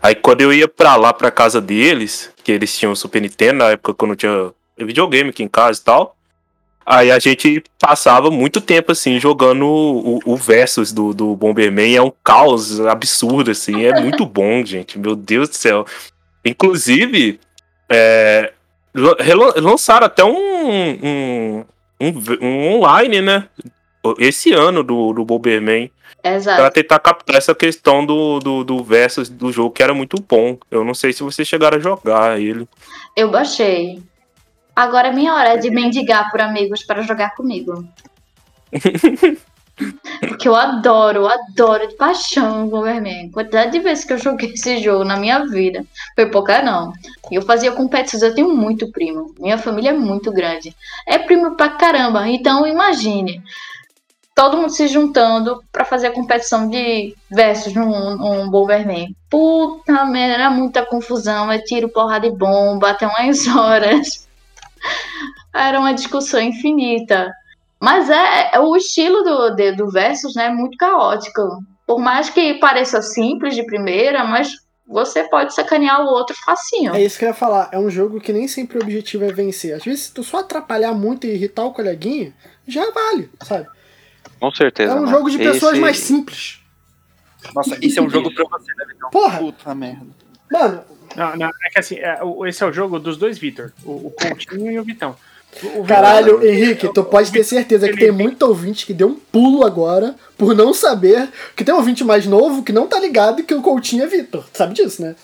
Aí 0.03 0.15
quando 0.15 0.41
eu 0.41 0.53
ia 0.53 0.69
pra 0.69 0.97
lá, 0.97 1.13
pra 1.13 1.31
casa 1.31 1.61
deles, 1.61 2.31
que 2.45 2.53
eles 2.53 2.77
tinham 2.77 2.95
Super 2.95 3.21
Nintendo, 3.21 3.59
na 3.59 3.71
época 3.71 3.95
que 3.95 4.05
eu 4.05 4.09
não 4.09 4.17
tinha 4.17 4.53
videogame 4.79 5.31
aqui 5.31 5.43
em 5.43 5.49
casa 5.49 5.81
e 5.81 5.85
tal, 5.85 6.16
Aí 6.87 7.11
a 7.11 7.19
gente 7.19 7.65
passava 7.81 8.31
muito 8.31 8.61
tempo, 8.61 8.93
assim, 8.93 9.19
jogando 9.19 9.67
o, 9.67 10.21
o 10.25 10.37
Versus 10.37 10.93
do, 10.93 11.13
do 11.13 11.35
Bomberman. 11.35 11.97
É 11.97 12.01
um 12.01 12.13
caos 12.23 12.81
absurdo, 12.81 13.51
assim. 13.51 13.85
É 13.85 14.01
muito 14.01 14.25
bom, 14.27 14.65
gente. 14.65 14.97
Meu 14.97 15.17
Deus 15.17 15.49
do 15.49 15.57
céu. 15.57 15.85
Inclusive, 16.45 17.41
é, 17.91 18.53
lançaram 18.95 20.07
até 20.07 20.23
um, 20.25 20.31
um, 20.33 21.65
um, 22.01 22.13
um 22.41 22.75
online, 22.77 23.21
né? 23.21 23.49
Esse 24.21 24.53
ano 24.53 24.85
do, 24.85 25.13
do 25.13 25.25
Bomberman. 25.25 25.91
Pra 26.23 26.35
Exato. 26.35 26.75
tentar 26.75 26.99
captar 27.01 27.37
essa 27.37 27.55
questão 27.55 28.07
do, 28.07 28.39
do, 28.39 28.65
do 28.65 28.85
Versus 28.85 29.29
do 29.29 29.53
jogo, 29.53 29.71
que 29.71 29.83
era 29.83 29.93
muito 29.93 30.23
bom. 30.23 30.57
Eu 30.71 30.85
não 30.85 30.95
sei 30.95 31.13
se 31.13 31.23
vocês 31.25 31.47
chegaram 31.47 31.79
a 31.79 31.81
jogar 31.81 32.41
ele. 32.41 32.69
Eu 33.17 33.31
baixei. 33.31 34.03
Agora 34.77 35.09
é 35.09 35.13
minha 35.13 35.35
hora 35.35 35.57
de 35.57 35.71
mendigar 35.71 36.31
por 36.31 36.39
amigos 36.39 36.85
para 36.85 37.01
jogar 37.01 37.35
comigo. 37.35 37.83
Porque 40.21 40.49
eu 40.49 40.55
adoro, 40.55 41.21
eu 41.21 41.29
adoro 41.29 41.87
de 41.89 41.95
paixão 41.97 42.67
o 42.67 42.71
Bomberman. 42.71 43.31
Quantidade 43.31 43.73
de 43.73 43.79
vezes 43.79 44.05
que 44.05 44.13
eu 44.13 44.19
joguei 44.19 44.51
esse 44.51 44.79
jogo 44.79 45.05
na 45.05 45.17
minha 45.17 45.47
vida. 45.47 45.85
Foi 46.15 46.31
pouca 46.31 46.63
não. 46.63 46.93
E 47.31 47.35
eu 47.35 47.43
fazia 47.43 47.73
competições, 47.73 48.23
eu 48.23 48.35
tenho 48.35 48.55
muito 48.55 48.91
primo. 48.91 49.35
Minha 49.39 49.59
família 49.59 49.91
é 49.91 49.93
muito 49.93 50.31
grande. 50.31 50.75
É 51.07 51.19
primo 51.19 51.57
pra 51.57 51.71
caramba. 51.71 52.29
Então 52.29 52.67
imagine. 52.67 53.43
Todo 54.35 54.59
mundo 54.59 54.71
se 54.71 54.89
juntando 54.89 55.63
pra 55.73 55.85
fazer 55.85 56.09
a 56.09 56.13
competição 56.13 56.69
de 56.69 57.15
versus 57.31 57.75
num, 57.75 58.17
num 58.17 58.51
Bomberman. 58.51 59.15
Puta 59.31 60.05
merda, 60.05 60.35
era 60.35 60.51
muita 60.51 60.85
confusão. 60.85 61.51
É 61.51 61.59
tiro, 61.59 61.89
porrada 61.89 62.27
e 62.27 62.31
bomba 62.31 62.91
até 62.91 63.07
umas 63.07 63.47
horas. 63.55 64.26
Era 65.55 65.79
uma 65.79 65.93
discussão 65.95 66.41
infinita. 66.41 67.33
Mas 67.81 68.09
é, 68.11 68.55
é 68.55 68.61
o 68.61 68.75
estilo 68.77 69.23
do, 69.23 69.51
de- 69.51 69.73
do 69.73 69.91
Versus, 69.91 70.35
né? 70.35 70.47
é 70.47 70.51
Muito 70.51 70.77
caótico. 70.77 71.43
Por 71.87 71.99
mais 72.01 72.29
que 72.31 72.55
pareça 72.55 73.01
simples 73.03 73.55
de 73.55 73.65
primeira, 73.65 74.25
mas 74.25 74.51
você 74.87 75.25
pode 75.25 75.55
sacanear 75.55 76.01
o 76.03 76.07
outro 76.09 76.35
facinho. 76.45 76.95
É 76.95 77.03
isso 77.03 77.19
que 77.19 77.25
eu 77.25 77.29
ia 77.29 77.35
falar. 77.35 77.69
É 77.73 77.79
um 77.79 77.91
jogo 77.91 78.21
que 78.21 78.33
nem 78.33 78.49
sempre 78.49 78.79
o 78.79 78.83
objetivo 78.83 79.25
é 79.25 79.33
vencer. 79.33 79.75
Às 79.75 79.85
vezes, 79.85 80.05
se 80.05 80.13
tu 80.15 80.23
só 80.25 80.39
atrapalhar 80.39 80.93
muito 80.95 81.27
e 81.27 81.35
irritar 81.35 81.65
o 81.65 81.73
coleguinha, 81.73 82.33
já 82.67 82.91
vale, 82.91 83.31
sabe? 83.43 83.67
Com 84.41 84.51
certeza. 84.53 84.93
É 84.93 84.95
um 84.97 85.01
mano. 85.01 85.11
jogo 85.11 85.31
de 85.31 85.39
pessoas 85.39 85.73
Esse- 85.73 85.81
mais 85.81 85.99
simples. 85.99 86.61
Nossa, 87.55 87.77
esse 87.81 87.99
é 87.99 88.03
um 88.03 88.11
jogo 88.11 88.33
pra 88.35 88.45
você, 88.45 88.73
né? 88.75 88.85
Porra, 89.13 89.39
Puta 89.39 89.75
merda. 89.75 90.07
mano, 90.51 90.83
Não, 91.17 91.37
não, 91.37 91.47
é 91.49 91.71
que 91.73 91.79
assim, 91.79 91.97
é, 91.97 92.19
o- 92.23 92.47
esse 92.47 92.63
é 92.63 92.67
o 92.67 92.73
jogo 92.73 92.99
dos 92.99 93.17
dois 93.17 93.39
Vitor, 93.39 93.73
o, 93.85 94.09
o 94.09 94.11
Coutinho 94.11 94.71
e 94.71 94.79
o 94.79 94.85
Vitão. 94.85 95.17
O- 95.63 95.67
o 95.67 95.71
Vitor- 95.71 95.87
caralho, 95.87 96.47
Henrique, 96.47 96.93
tu 96.93 97.03
pode 97.05 97.33
ter 97.33 97.43
certeza 97.43 97.89
que 97.89 97.97
tem 97.97 98.11
muito 98.13 98.43
ouvinte 98.43 98.85
que 98.85 98.93
deu 98.93 99.09
um 99.09 99.15
pulo 99.15 99.65
agora 99.65 100.15
por 100.37 100.55
não 100.55 100.75
saber. 100.75 101.29
Que 101.57 101.65
tem 101.65 101.75
um 101.75 101.79
ouvinte 101.79 102.05
mais 102.05 102.27
novo 102.27 102.63
que 102.63 102.73
não 102.73 102.87
tá 102.87 102.99
ligado 103.01 103.43
que 103.43 103.55
o 103.55 103.63
Coutinho 103.63 104.05
é 104.05 104.07
Vitor. 104.07 104.45
Sabe 104.53 104.75
disso, 104.75 105.01
né? 105.01 105.15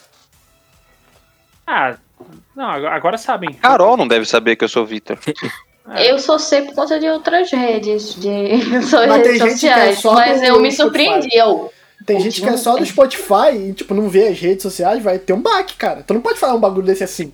Ah, 1.67 1.97
não, 2.57 2.65
agora, 2.71 3.17
sabem. 3.19 3.53
Carol 3.55 3.97
não 3.97 4.07
deve 4.09 4.25
saber 4.27 4.57
que 4.57 4.65
eu 4.65 4.69
sou 4.69 4.87
Vitor. 4.87 5.19
É. 5.97 6.13
Eu 6.13 6.19
só 6.21 6.39
sei 6.39 6.63
por 6.63 6.77
conta 6.77 7.01
de 7.01 7.09
outras 7.09 7.51
redes, 7.51 8.15
de 8.15 8.21
tem 8.31 8.57
redes 8.61 9.43
é 9.43 9.51
sociais. 9.51 10.01
mas 10.05 10.41
eu 10.41 10.61
me 10.61 10.71
surpreendi. 10.71 11.37
Eu, 11.37 11.73
Tem 12.07 12.21
gente 12.21 12.41
que 12.41 12.49
é 12.49 12.57
só 12.57 12.77
do 12.77 12.85
Spotify 12.85 13.55
e, 13.69 13.73
tipo, 13.73 13.95
não 13.95 14.09
vê 14.09 14.29
as 14.29 14.39
redes 14.39 14.63
sociais, 14.63 15.03
vai 15.03 15.19
ter 15.19 15.33
um 15.33 15.41
baque, 15.43 15.75
cara. 15.77 16.03
Tu 16.03 16.13
não 16.15 16.21
pode 16.21 16.39
falar 16.39 16.55
um 16.55 16.61
bagulho 16.61 16.87
desse 16.87 17.05
assim. 17.05 17.33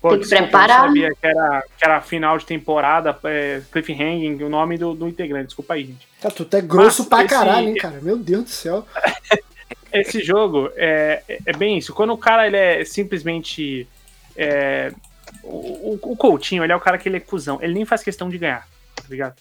Pô, 0.00 0.10
Tem 0.10 0.18
que 0.20 0.24
desculpa, 0.24 0.42
preparar. 0.44 0.80
Eu 0.80 0.86
sabia 0.86 1.10
que 1.10 1.26
era, 1.26 1.64
que 1.76 1.84
era 1.84 2.00
final 2.00 2.38
de 2.38 2.46
temporada, 2.46 3.18
é, 3.24 3.60
cliffhanging, 3.70 4.42
o 4.42 4.48
nome 4.48 4.78
do, 4.78 4.94
do 4.94 5.06
integrante. 5.06 5.48
Desculpa 5.48 5.74
aí, 5.74 5.84
gente. 5.84 6.08
Cara, 6.22 6.34
tu 6.34 6.56
é 6.56 6.60
grosso 6.62 7.02
Mas 7.02 7.08
pra 7.08 7.18
esse- 7.24 7.28
caralho, 7.34 7.68
hein, 7.68 7.74
cara. 7.74 7.98
Meu 8.00 8.16
Deus 8.16 8.44
do 8.44 8.50
céu. 8.50 8.86
esse 9.92 10.22
jogo 10.22 10.70
é, 10.74 11.22
é 11.44 11.52
bem 11.52 11.76
isso. 11.76 11.92
Quando 11.92 12.12
o 12.14 12.18
cara 12.18 12.46
ele 12.46 12.56
é 12.56 12.84
simplesmente. 12.84 13.86
É, 14.34 14.90
o, 15.42 15.98
o, 16.02 16.12
o 16.12 16.16
Coutinho, 16.16 16.64
ele 16.64 16.72
é 16.72 16.76
o 16.76 16.80
cara 16.80 16.96
que 16.96 17.06
ele 17.08 17.18
é 17.18 17.20
cuzão. 17.20 17.58
Ele 17.60 17.74
nem 17.74 17.84
faz 17.84 18.02
questão 18.02 18.30
de 18.30 18.38
ganhar, 18.38 18.66
tá 18.96 19.04
ligado? 19.10 19.34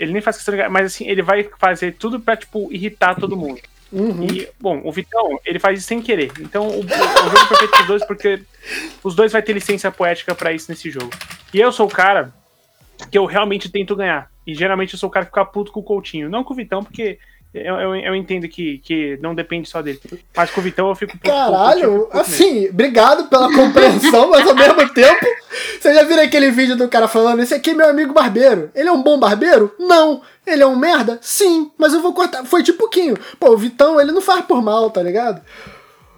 Ele 0.00 0.12
nem 0.12 0.22
faz 0.22 0.36
questão 0.36 0.52
de 0.52 0.56
ganhar, 0.56 0.70
mas 0.70 0.86
assim, 0.86 1.06
ele 1.06 1.20
vai 1.20 1.46
fazer 1.58 1.92
tudo 1.92 2.18
pra, 2.18 2.34
tipo, 2.34 2.72
irritar 2.72 3.14
todo 3.14 3.36
mundo. 3.36 3.60
Uhum. 3.92 4.24
E, 4.24 4.48
bom, 4.58 4.80
o 4.82 4.90
Vitão, 4.90 5.38
ele 5.44 5.58
faz 5.58 5.78
isso 5.78 5.88
sem 5.88 6.00
querer. 6.00 6.32
Então, 6.40 6.68
o, 6.68 6.80
o, 6.80 6.88
jogo 6.88 7.38
é 7.44 7.48
perfeito 7.48 7.76
dos 7.76 7.86
dois, 7.86 8.06
porque 8.06 8.42
os 9.04 9.14
dois 9.14 9.30
vai 9.30 9.42
ter 9.42 9.52
licença 9.52 9.90
poética 9.90 10.34
pra 10.34 10.52
isso 10.52 10.70
nesse 10.70 10.90
jogo. 10.90 11.10
E 11.52 11.60
eu 11.60 11.70
sou 11.70 11.86
o 11.86 11.90
cara 11.90 12.32
que 13.10 13.18
eu 13.18 13.26
realmente 13.26 13.68
tento 13.68 13.94
ganhar. 13.94 14.30
E 14.46 14.54
geralmente 14.54 14.94
eu 14.94 14.98
sou 14.98 15.10
o 15.10 15.12
cara 15.12 15.26
que 15.26 15.30
fica 15.30 15.44
puto 15.44 15.70
com 15.70 15.80
o 15.80 15.84
Coutinho. 15.84 16.30
Não 16.30 16.42
com 16.42 16.54
o 16.54 16.56
Vitão, 16.56 16.82
porque 16.82 17.18
eu, 17.52 17.74
eu, 17.76 17.96
eu 17.96 18.14
entendo 18.14 18.48
que, 18.48 18.78
que 18.78 19.18
não 19.20 19.34
depende 19.34 19.68
só 19.68 19.82
dele. 19.82 20.00
Mas 20.36 20.50
com 20.50 20.60
o 20.60 20.64
Vitão 20.64 20.88
eu 20.88 20.94
fico 20.94 21.18
Caralho, 21.18 21.80
fico 21.80 22.04
puto 22.04 22.16
mesmo. 22.16 22.20
assim, 22.20 22.68
obrigado 22.68 23.28
pela 23.28 23.52
compreensão, 23.52 24.30
mas 24.30 24.46
ao 24.46 24.54
mesmo 24.54 24.88
tempo, 24.94 25.26
você 25.80 25.92
já 25.92 26.04
viram 26.04 26.22
aquele 26.22 26.50
vídeo 26.52 26.76
do 26.76 26.88
cara 26.88 27.08
falando: 27.08 27.42
esse 27.42 27.52
aqui 27.52 27.70
é 27.70 27.74
meu 27.74 27.88
amigo 27.88 28.12
barbeiro. 28.12 28.70
Ele 28.72 28.88
é 28.88 28.92
um 28.92 29.02
bom 29.02 29.18
barbeiro? 29.18 29.74
Não. 29.78 30.22
Ele 30.46 30.62
é 30.62 30.66
um 30.66 30.76
merda? 30.76 31.18
Sim, 31.20 31.72
mas 31.76 31.92
eu 31.92 32.00
vou 32.00 32.12
cortar. 32.12 32.44
Foi 32.44 32.62
tipo 32.62 32.78
pouquinho. 32.78 33.16
Pô, 33.38 33.50
o 33.50 33.58
Vitão, 33.58 34.00
ele 34.00 34.12
não 34.12 34.22
faz 34.22 34.44
por 34.44 34.62
mal, 34.62 34.90
tá 34.90 35.02
ligado? 35.02 35.42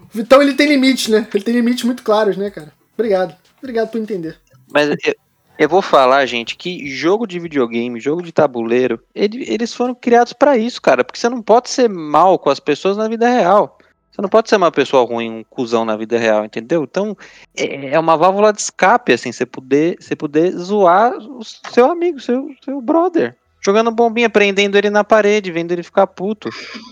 O 0.01 0.17
Vitão, 0.17 0.41
ele 0.41 0.53
tem 0.53 0.67
limites, 0.67 1.07
né? 1.07 1.27
Ele 1.33 1.43
tem 1.43 1.53
limites 1.53 1.83
muito 1.83 2.03
claros, 2.03 2.37
né, 2.37 2.51
cara? 2.51 2.71
Obrigado. 2.93 3.35
Obrigado 3.57 3.89
por 3.89 3.99
entender. 3.99 4.37
Mas 4.71 4.89
eu, 4.89 5.15
eu 5.57 5.69
vou 5.69 5.81
falar, 5.81 6.25
gente, 6.25 6.55
que 6.55 6.87
jogo 6.87 7.27
de 7.27 7.39
videogame, 7.39 7.99
jogo 7.99 8.21
de 8.21 8.31
tabuleiro, 8.31 8.99
ele- 9.13 9.45
eles 9.47 9.73
foram 9.73 9.93
criados 9.95 10.33
pra 10.33 10.57
isso, 10.57 10.81
cara. 10.81 11.03
Porque 11.03 11.19
você 11.19 11.29
não 11.29 11.41
pode 11.41 11.69
ser 11.69 11.89
mal 11.89 12.37
com 12.39 12.49
as 12.49 12.59
pessoas 12.59 12.97
na 12.97 13.07
vida 13.07 13.27
real. 13.29 13.77
Você 14.11 14.21
não 14.21 14.29
pode 14.29 14.47
ser 14.47 14.57
uma 14.57 14.71
pessoa 14.71 15.03
ruim, 15.05 15.29
um 15.39 15.43
cuzão 15.43 15.83
na 15.83 15.97
vida 15.97 16.19
real, 16.19 16.45
entendeu? 16.45 16.83
Então, 16.83 17.17
é 17.55 17.95
é 17.95 17.99
uma 17.99 18.15
válvula 18.15 18.53
de 18.53 18.61
escape, 18.61 19.11
assim, 19.11 19.31
você 19.31 19.43
poder, 19.43 19.97
você 19.99 20.15
poder 20.15 20.51
zoar 20.51 21.17
o 21.17 21.43
seu 21.43 21.89
amigo, 21.89 22.19
seu, 22.19 22.47
seu 22.63 22.79
brother. 22.79 23.35
Jogando 23.65 23.91
bombinha, 23.91 24.29
prendendo 24.29 24.77
ele 24.77 24.89
na 24.89 25.03
parede, 25.03 25.51
vendo 25.51 25.71
ele 25.71 25.83
ficar 25.83 26.05
puto. 26.07 26.49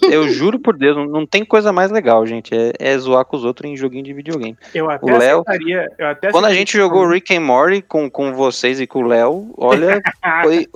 Eu 0.10 0.27
juro 0.29 0.57
por 0.60 0.77
Deus, 0.77 0.95
não, 0.95 1.05
não 1.05 1.25
tem 1.25 1.43
coisa 1.43 1.71
mais 1.73 1.91
legal, 1.91 2.25
gente. 2.25 2.55
É, 2.55 2.71
é 2.79 2.97
zoar 2.97 3.25
com 3.25 3.36
os 3.36 3.43
outros 3.43 3.69
em 3.69 3.75
joguinho 3.75 4.03
de 4.03 4.13
videogame. 4.13 4.57
Eu 4.73 4.89
até 4.89 5.05
O 5.13 5.17
Léo- 5.17 5.43
aceitaria. 5.45 5.88
Eu 5.97 6.07
até 6.07 6.31
Quando 6.31 6.45
a 6.45 6.53
gente 6.53 6.77
jogou 6.77 7.07
Rick 7.07 7.36
and 7.36 7.41
Morty 7.41 7.81
com, 7.81 8.10
com 8.10 8.34
vocês 8.34 8.79
e 8.79 8.88
com 8.88 8.99
o 8.99 9.07
Léo, 9.07 9.53
olha, 9.57 10.01
foi, 10.43 10.67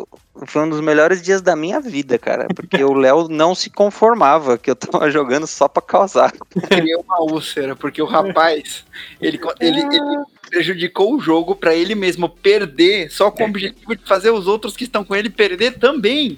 foi 0.45 0.63
um 0.63 0.69
dos 0.69 0.81
melhores 0.81 1.21
dias 1.21 1.41
da 1.41 1.55
minha 1.55 1.79
vida, 1.79 2.17
cara. 2.17 2.47
Porque 2.53 2.83
o 2.83 2.93
Léo 2.93 3.27
não 3.29 3.55
se 3.55 3.69
conformava 3.69 4.57
que 4.57 4.69
eu 4.69 4.75
tava 4.75 5.09
jogando 5.09 5.47
só 5.47 5.67
pra 5.67 5.81
causar. 5.81 6.33
criei 6.67 6.95
uma 6.95 7.21
úlcera, 7.21 7.75
porque 7.75 8.01
o 8.01 8.05
rapaz, 8.05 8.83
ele, 9.21 9.39
ele, 9.59 9.79
ele 9.79 10.23
prejudicou 10.49 11.15
o 11.15 11.19
jogo 11.19 11.55
pra 11.55 11.73
ele 11.73 11.95
mesmo 11.95 12.27
perder, 12.27 13.09
só 13.09 13.31
com 13.31 13.43
o 13.43 13.47
objetivo 13.47 13.95
de 13.95 14.03
fazer 14.05 14.31
os 14.31 14.47
outros 14.47 14.75
que 14.75 14.83
estão 14.83 15.03
com 15.03 15.15
ele 15.15 15.29
perder 15.29 15.77
também. 15.79 16.37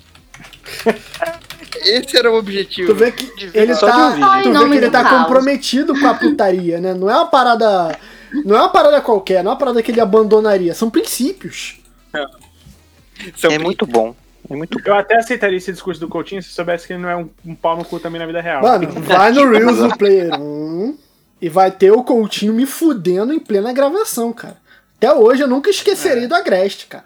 Esse 1.83 2.17
era 2.17 2.31
o 2.31 2.37
objetivo. 2.37 2.93
Tu 2.93 2.95
vê 2.95 3.11
que 3.11 3.31
ele 3.53 3.75
tá, 3.75 4.41
tu 4.43 4.53
vê 4.53 4.69
que 4.69 4.77
ele 4.77 4.89
tá 4.91 5.03
comprometido 5.03 5.99
com 5.99 6.07
a 6.07 6.13
putaria, 6.13 6.79
né? 6.79 6.93
Não 6.93 7.09
é 7.09 7.15
uma 7.15 7.27
parada. 7.27 7.97
Não 8.45 8.55
é 8.55 8.59
uma 8.59 8.69
parada 8.69 9.01
qualquer, 9.01 9.43
não 9.43 9.51
é 9.51 9.53
uma 9.53 9.59
parada 9.59 9.81
que 9.81 9.91
ele 9.91 10.01
abandonaria. 10.01 10.73
São 10.73 10.89
princípios. 10.89 11.79
São 13.35 13.51
É 13.51 13.57
muito 13.57 13.85
bom. 13.85 14.15
É 14.49 14.55
muito 14.55 14.79
Eu 14.83 14.95
até 14.95 15.17
aceitaria 15.17 15.57
esse 15.57 15.71
discurso 15.71 15.99
do 15.99 16.07
Coutinho 16.07 16.41
se 16.41 16.49
soubesse 16.49 16.87
que 16.87 16.93
ele 16.93 17.01
não 17.01 17.09
é 17.09 17.17
um, 17.17 17.29
um 17.45 17.55
pau 17.55 17.75
no 17.75 17.83
cu 17.83 17.99
também 17.99 18.19
na 18.19 18.25
vida 18.25 18.41
real. 18.41 18.61
Mano, 18.61 18.89
vai 19.01 19.31
no 19.31 19.49
Reels 19.49 19.77
do 19.77 19.97
Player 19.97 20.33
1 20.33 20.97
e 21.41 21.49
vai 21.49 21.69
ter 21.71 21.91
o 21.91 22.03
Coutinho 22.03 22.53
me 22.53 22.65
fudendo 22.65 23.33
em 23.33 23.39
plena 23.39 23.73
gravação, 23.73 24.31
cara. 24.31 24.57
Até 24.97 25.13
hoje 25.13 25.43
eu 25.43 25.47
nunca 25.47 25.69
esquecerei 25.69 26.27
do 26.27 26.35
Agreste, 26.35 26.87
cara. 26.87 27.05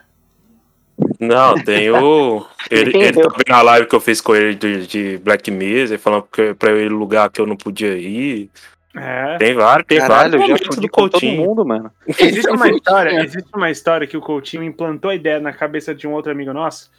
Não, 1.20 1.56
tem 1.56 1.90
o. 1.90 2.46
Ele, 2.70 2.96
ele 2.96 3.12
também 3.12 3.44
na 3.50 3.62
live 3.62 3.88
que 3.88 3.96
eu 3.96 4.00
fiz 4.00 4.22
com 4.22 4.34
ele 4.34 4.56
de, 4.56 4.88
de 4.88 5.18
Black 5.18 5.52
Mesa, 5.52 5.98
falando 5.98 6.24
que, 6.32 6.54
pra 6.54 6.70
eu 6.70 6.80
ir 6.80 6.90
lugar 6.90 7.30
que 7.30 7.42
eu 7.42 7.46
não 7.46 7.58
podia 7.58 7.98
ir. 7.98 8.50
É. 8.96 9.38
Tem 9.38 9.54
vários, 9.54 9.88
tem 9.88 10.00
Caralho, 10.00 10.36
eu 10.36 10.40
vários 10.40 10.60
já 10.60 10.66
fudi 10.66 10.88
com 10.90 11.02
todo 11.04 11.12
Coutinho. 11.12 11.42
mundo, 11.46 11.66
mano. 11.66 11.92
Existe 12.08 12.50
uma 12.50 12.70
história, 12.70 13.10
É. 13.12 13.24
existe 13.24 13.50
uma 13.56 13.72
história 13.72 14.06
que 14.08 14.18
o 14.18 14.22
Coutinho 14.22 14.64
implantou 14.64 15.12
a 15.12 15.16
ideia 15.16 15.40
na 15.40 15.54
cabeça 15.54 15.96
de 15.96 16.08
um 16.08 16.12
outro 16.12 16.32
amigo 16.32 16.52
nosso. 16.54 16.90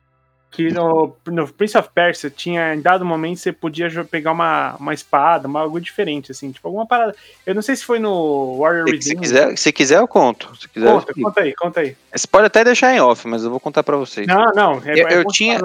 Que 0.51 0.71
no, 0.71 1.17
no 1.29 1.49
Prince 1.49 1.79
of 1.79 1.89
Persia 1.95 2.29
tinha, 2.29 2.75
em 2.75 2.81
dado 2.83 3.07
momento, 3.07 3.39
você 3.39 3.51
podia 3.53 3.89
pegar 4.05 4.33
uma, 4.33 4.77
uma 4.79 4.93
espada, 4.93 5.49
uma, 5.49 5.61
algo 5.61 5.81
diferente, 5.81 6.31
assim, 6.31 6.53
tipo, 6.53 6.69
alguma 6.69 6.87
parada. 6.87 7.17
Eu 7.47 7.55
não 7.55 7.63
sei 7.63 7.75
se 7.75 7.83
foi 7.85 7.99
no 7.99 8.59
Warrior 8.59 8.87
Se, 8.91 9.01
se 9.01 9.17
quiser, 9.17 9.57
se 9.57 9.73
quiser, 9.73 9.99
eu 9.99 10.07
conto. 10.07 10.55
Se 10.61 10.69
quiser, 10.69 10.89
eu 10.89 10.93
Conta, 10.93 11.07
explico. 11.11 11.29
conta 11.31 11.41
aí, 11.41 11.55
conta 11.55 11.81
aí. 11.81 11.97
Você 12.15 12.27
pode 12.27 12.47
até 12.49 12.63
deixar 12.65 12.95
em 12.95 13.01
off, 13.01 13.27
mas 13.27 13.45
eu 13.45 13.51
vou 13.51 13.59
contar 13.61 13.83
pra 13.83 13.97
vocês. 13.97 14.27
Não, 14.27 14.53
não. 14.55 14.83
É, 14.85 14.93
Eu- 15.03 15.09
é 15.09 15.17
eu 15.21 15.25
tinha-. 15.25 15.59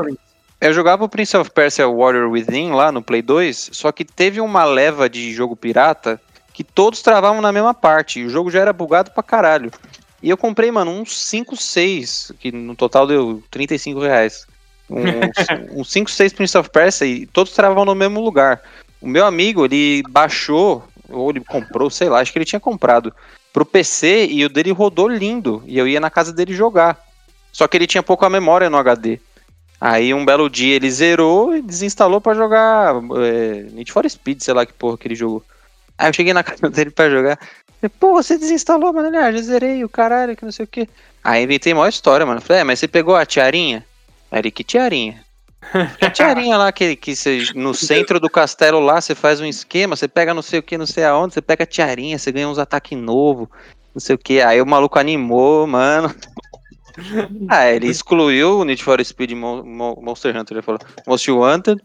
Eu 0.59 0.73
jogava 0.73 1.05
o 1.05 1.09
Prince 1.09 1.37
of 1.37 1.51
Persia 1.51 1.87
Warrior 1.87 2.31
Within 2.31 2.71
lá 2.71 2.91
no 2.91 3.01
Play 3.01 3.21
2, 3.21 3.69
só 3.73 3.91
que 3.91 4.03
teve 4.03 4.41
uma 4.41 4.65
leva 4.65 5.07
de 5.07 5.31
jogo 5.31 5.55
pirata 5.55 6.19
que 6.51 6.63
todos 6.63 7.03
travavam 7.03 7.39
na 7.41 7.51
mesma 7.51 7.75
parte, 7.75 8.19
e 8.19 8.25
o 8.25 8.29
jogo 8.29 8.49
já 8.49 8.61
era 8.61 8.73
bugado 8.73 9.11
pra 9.11 9.21
caralho. 9.21 9.71
E 10.23 10.29
eu 10.31 10.35
comprei, 10.35 10.71
mano, 10.71 10.89
uns 10.89 11.15
5, 11.15 11.55
6, 11.55 12.31
que 12.39 12.51
no 12.51 12.75
total 12.75 13.05
deu 13.05 13.43
35 13.51 13.99
reais. 13.99 14.47
Uns, 14.89 15.05
uns 15.71 15.91
5, 15.91 16.09
6 16.09 16.33
Prince 16.33 16.57
of 16.57 16.71
Persia 16.71 17.05
e 17.05 17.27
todos 17.27 17.53
travavam 17.53 17.85
no 17.85 17.93
mesmo 17.93 18.19
lugar. 18.19 18.59
O 18.99 19.07
meu 19.07 19.27
amigo, 19.27 19.65
ele 19.65 20.01
baixou, 20.09 20.83
ou 21.07 21.29
ele 21.29 21.41
comprou, 21.41 21.91
sei 21.91 22.09
lá, 22.09 22.19
acho 22.19 22.33
que 22.33 22.39
ele 22.39 22.45
tinha 22.45 22.59
comprado, 22.59 23.13
pro 23.53 23.63
PC 23.63 24.25
e 24.25 24.43
o 24.43 24.49
dele 24.49 24.71
rodou 24.71 25.07
lindo. 25.07 25.61
E 25.67 25.77
eu 25.77 25.87
ia 25.87 25.99
na 25.99 26.09
casa 26.09 26.33
dele 26.33 26.55
jogar. 26.55 26.99
Só 27.51 27.67
que 27.67 27.77
ele 27.77 27.85
tinha 27.85 28.01
pouca 28.01 28.27
memória 28.27 28.71
no 28.71 28.77
HD. 28.77 29.19
Aí 29.79 30.13
um 30.13 30.25
belo 30.25 30.49
dia 30.49 30.75
ele 30.75 30.89
zerou 30.89 31.55
e 31.55 31.61
desinstalou 31.61 32.19
pra 32.19 32.33
jogar 32.33 32.95
é, 32.95 33.63
Need 33.71 33.91
for 33.91 34.09
Speed, 34.09 34.41
sei 34.41 34.53
lá 34.53 34.65
que 34.65 34.73
porra 34.73 34.97
que 34.97 35.07
ele 35.07 35.15
jogou. 35.15 35.43
Aí 35.97 36.09
eu 36.09 36.13
cheguei 36.13 36.33
na 36.33 36.43
casa 36.43 36.69
dele 36.69 36.89
pra 36.89 37.09
jogar. 37.09 37.37
Falei, 37.79 37.93
Pô, 37.99 38.13
você 38.13 38.37
desinstalou, 38.37 38.91
mano? 38.91 39.09
Ele, 39.09 39.17
ah, 39.17 39.31
já 39.31 39.41
zerei 39.41 39.83
o 39.83 39.89
caralho, 39.89 40.35
que 40.35 40.43
não 40.43 40.51
sei 40.51 40.65
o 40.65 40.67
que. 40.67 40.89
Aí 41.23 41.43
inventei 41.43 41.73
maior 41.73 41.89
história, 41.89 42.25
mano. 42.25 42.41
Falei, 42.41 42.61
é, 42.61 42.63
mas 42.63 42.79
você 42.79 42.87
pegou 42.87 43.15
a 43.15 43.25
tiarinha? 43.25 43.85
Aí 44.31 44.39
ele, 44.39 44.51
que 44.51 44.63
tiarinha? 44.63 45.23
A 46.01 46.09
tiarinha 46.09 46.55
lá 46.55 46.71
que, 46.71 46.95
que 46.95 47.15
você, 47.15 47.43
no 47.55 47.73
centro 47.73 48.19
do 48.19 48.29
castelo 48.29 48.79
lá, 48.79 49.01
você 49.01 49.15
faz 49.15 49.41
um 49.41 49.45
esquema, 49.45 49.95
você 49.95 50.07
pega 50.07 50.33
não 50.33 50.41
sei 50.41 50.59
o 50.59 50.63
que, 50.63 50.77
não 50.77 50.85
sei 50.85 51.03
aonde, 51.03 51.33
você 51.33 51.41
pega 51.41 51.63
a 51.63 51.67
tiarinha, 51.67 52.17
você 52.17 52.31
ganha 52.31 52.47
uns 52.47 52.59
ataques 52.59 52.97
novos, 52.97 53.49
não 53.93 53.99
sei 53.99 54.15
o 54.15 54.19
que. 54.19 54.39
Aí 54.39 54.61
o 54.61 54.65
maluco 54.65 54.99
animou, 54.99 55.65
mano. 55.67 56.13
Ah, 57.49 57.69
ele 57.71 57.87
excluiu 57.87 58.59
o 58.59 58.63
Need 58.65 58.83
for 58.83 59.03
Speed 59.05 59.31
Mo- 59.33 59.63
Mo- 59.63 59.99
Monster 60.01 60.35
Hunter, 60.35 60.57
ele 60.57 60.61
falou 60.63 60.79
Most 61.05 61.29
Wanted, 61.31 61.81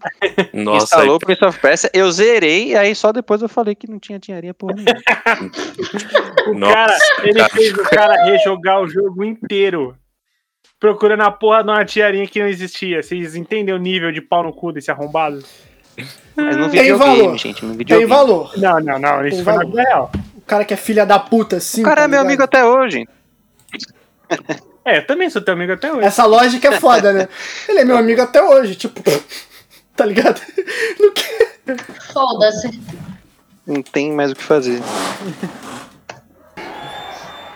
Nossa, 0.55 0.85
instalou 0.85 1.11
o 1.11 1.13
aí, 1.15 1.19
Prince 1.19 1.45
of 1.45 1.59
Persia, 1.61 1.91
eu 1.93 2.11
zerei, 2.11 2.69
e 2.71 2.77
aí 2.77 2.95
só 2.95 3.13
depois 3.13 3.43
eu 3.43 3.49
falei 3.49 3.75
que 3.75 3.89
não 3.91 3.99
tinha 3.99 4.19
tiarinha 4.19 4.55
porra 4.55 4.75
nenhuma. 4.75 4.93
O 6.49 6.55
Nossa, 6.55 6.75
cara, 6.75 6.97
ele 7.23 7.39
cara. 7.39 7.51
fez 7.51 7.73
o 7.73 7.83
cara 7.85 8.25
rejogar 8.25 8.81
o 8.81 8.89
jogo 8.89 9.23
inteiro. 9.23 9.97
Procurando 10.81 11.21
a 11.23 11.31
porra 11.31 11.63
de 11.63 11.71
uma 11.71 11.85
tiarinha 11.85 12.27
que 12.27 12.41
não 12.41 12.49
existia. 12.49 13.01
Vocês 13.03 13.37
entendem 13.37 13.73
o 13.73 13.79
nível 13.79 14.11
de 14.11 14.21
pau 14.21 14.43
no 14.43 14.53
cu 14.53 14.73
desse 14.73 14.91
arrombado? 14.91 15.41
Mas 16.35 16.57
no 16.57 16.69
Tem 16.69 16.83
videogame, 16.83 16.99
valor. 17.21 17.39
gente, 17.39 17.63
no 17.63 17.69
Tem 17.71 17.79
videogame. 17.79 18.11
valor. 18.11 18.53
Não, 18.59 18.81
não, 18.81 18.99
não. 18.99 19.25
Isso 19.27 19.37
Tem 19.37 19.45
foi 19.45 19.53
na 19.53 19.59
valor. 19.61 19.71
vida 19.71 19.83
real. 19.89 20.11
O 20.37 20.41
cara 20.41 20.65
que 20.65 20.75
é 20.75 20.77
filha 20.77 21.07
da 21.07 21.21
puta, 21.21 21.59
assim. 21.59 21.83
O 21.83 21.85
cara 21.85 21.99
tá 21.99 22.03
é 22.03 22.09
meu 22.09 22.17
ligado? 22.19 22.27
amigo 22.27 22.43
até 22.43 22.65
hoje. 22.65 23.07
É, 24.85 24.99
eu 24.99 25.07
também 25.07 25.31
sou 25.31 25.41
teu 25.41 25.55
amigo 25.55 25.73
até 25.73 25.93
hoje. 25.93 26.07
Essa 26.07 26.25
lógica 26.25 26.69
é 26.69 26.81
foda, 26.81 27.13
né? 27.13 27.29
Ele 27.69 27.81
é 27.81 27.85
meu 27.85 27.97
amigo 27.97 28.21
até 28.21 28.43
hoje, 28.43 28.75
tipo. 28.75 29.01
Tá 29.95 30.07
ligado? 30.07 30.41
No 30.99 31.13
que? 31.13 31.23
Foda-se. 32.13 32.81
Não 33.67 33.83
tem 33.83 34.11
mais 34.11 34.33
o 34.33 34.35
que 34.35 34.43
fazer. 34.43 34.81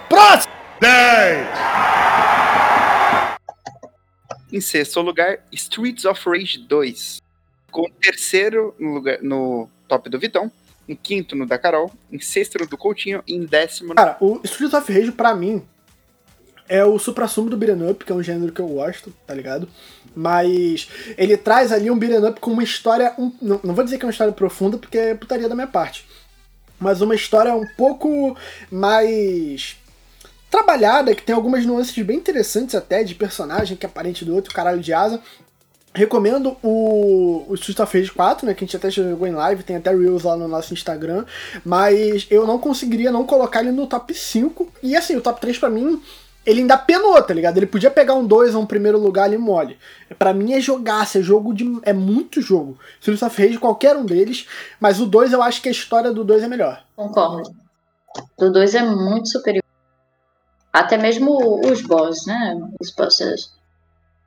Próximo! 0.08 0.52
Em 4.52 4.60
sexto 4.60 5.00
lugar, 5.00 5.38
Streets 5.50 6.04
of 6.04 6.22
Rage 6.28 6.58
2. 6.58 7.22
Com 7.70 7.90
terceiro 8.00 8.74
no, 8.78 8.94
lugar, 8.94 9.18
no 9.22 9.68
top 9.88 10.10
do 10.10 10.18
Vitão. 10.18 10.52
Em 10.88 10.94
quinto 10.94 11.34
no 11.34 11.46
da 11.46 11.58
Carol. 11.58 11.90
Em 12.12 12.20
sexto 12.20 12.58
no 12.58 12.66
do 12.66 12.76
Coutinho. 12.76 13.22
E 13.26 13.34
em 13.34 13.44
décimo 13.44 13.88
no... 13.90 13.94
Cara, 13.94 14.16
o 14.20 14.40
Street 14.44 14.72
of 14.74 14.92
Rage, 14.92 15.12
pra 15.12 15.34
mim, 15.34 15.66
é 16.68 16.84
o 16.84 16.98
supra-sumo 16.98 17.48
do 17.50 17.56
beat'em 17.56 17.90
up, 17.90 18.04
que 18.04 18.12
é 18.12 18.14
um 18.14 18.22
gênero 18.22 18.52
que 18.52 18.60
eu 18.60 18.68
gosto, 18.68 19.12
tá 19.26 19.34
ligado? 19.34 19.68
Mas 20.14 20.88
ele 21.16 21.36
traz 21.36 21.72
ali 21.72 21.90
um 21.90 21.98
beat'em 21.98 22.26
up 22.28 22.40
com 22.40 22.50
uma 22.52 22.62
história... 22.64 23.12
um- 23.18 23.32
não, 23.40 23.60
não 23.62 23.74
vou 23.74 23.84
dizer 23.84 23.98
que 23.98 24.04
é 24.04 24.06
uma 24.06 24.12
história 24.12 24.32
profunda, 24.32 24.78
porque 24.78 24.98
é 24.98 25.14
putaria 25.14 25.48
da 25.48 25.54
minha 25.54 25.66
parte. 25.66 26.06
Mas 26.78 27.00
uma 27.00 27.14
história 27.14 27.54
um 27.54 27.66
pouco 27.76 28.36
mais 28.70 29.76
trabalhada, 30.50 31.14
que 31.14 31.22
tem 31.22 31.34
algumas 31.34 31.64
nuances 31.66 31.96
bem 32.04 32.16
interessantes 32.18 32.74
até, 32.74 33.02
de 33.02 33.14
personagem 33.14 33.76
que 33.76 33.86
é 33.86 33.88
parente 33.88 34.24
do 34.24 34.34
outro, 34.34 34.54
caralho 34.54 34.80
de 34.80 34.92
asa. 34.92 35.20
Recomendo 35.94 36.56
o, 36.62 37.46
o 37.48 37.54
Street 37.54 37.78
of 37.80 37.98
Rage 37.98 38.10
4, 38.12 38.46
né? 38.46 38.52
Que 38.52 38.64
a 38.64 38.66
gente 38.66 38.76
até 38.76 38.90
jogou 38.90 39.26
em 39.26 39.32
live, 39.32 39.62
tem 39.62 39.76
até 39.76 39.90
Reels 39.94 40.24
lá 40.24 40.36
no 40.36 40.46
nosso 40.46 40.74
Instagram. 40.74 41.24
Mas 41.64 42.26
eu 42.30 42.46
não 42.46 42.58
conseguiria 42.58 43.10
não 43.10 43.24
colocar 43.24 43.60
ele 43.60 43.72
no 43.72 43.86
top 43.86 44.12
5. 44.12 44.70
E 44.82 44.94
assim, 44.94 45.16
o 45.16 45.22
top 45.22 45.40
3 45.40 45.56
pra 45.58 45.70
mim, 45.70 46.02
ele 46.46 46.60
ainda 46.60 46.78
penou, 46.78 47.20
tá 47.22 47.34
ligado? 47.34 47.56
Ele 47.56 47.66
podia 47.66 47.90
pegar 47.90 48.14
um 48.14 48.24
2 48.26 48.54
ou 48.54 48.62
um 48.62 48.66
primeiro 48.66 48.98
lugar 48.98 49.24
ali 49.24 49.36
mole. 49.36 49.76
Pra 50.18 50.32
mim 50.32 50.52
é 50.52 50.60
jogar, 50.60 51.02
é 51.14 51.20
jogo 51.20 51.52
de. 51.52 51.80
É 51.82 51.92
muito 51.92 52.40
jogo. 52.40 52.78
Street 53.00 53.20
of 53.20 53.42
Rage, 53.42 53.58
qualquer 53.58 53.96
um 53.96 54.04
deles. 54.06 54.46
Mas 54.78 55.00
o 55.00 55.06
2 55.06 55.32
eu 55.32 55.42
acho 55.42 55.60
que 55.60 55.68
a 55.68 55.72
história 55.72 56.12
do 56.12 56.24
2 56.24 56.44
é 56.44 56.48
melhor. 56.48 56.84
Concordo. 56.94 57.50
Do 58.38 58.52
2 58.52 58.74
é 58.76 58.82
muito 58.82 59.28
superior. 59.28 59.62
Até 60.72 60.96
mesmo 60.96 61.60
os 61.68 61.82
boss, 61.82 62.26
né? 62.26 62.54
Os 62.80 62.90
bosses 62.94 63.52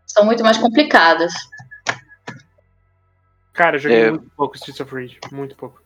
são 0.06 0.26
muito 0.26 0.44
mais 0.44 0.58
complicados. 0.58 1.34
Cara, 3.54 3.76
eu 3.76 3.80
joguei 3.80 4.02
É. 4.04 4.10
muito 4.12 4.30
pouco 4.36 4.56
Streets 4.56 4.80
of 4.82 4.94
Rage. 4.94 5.20
Muito 5.32 5.56
pouco. 5.56 5.82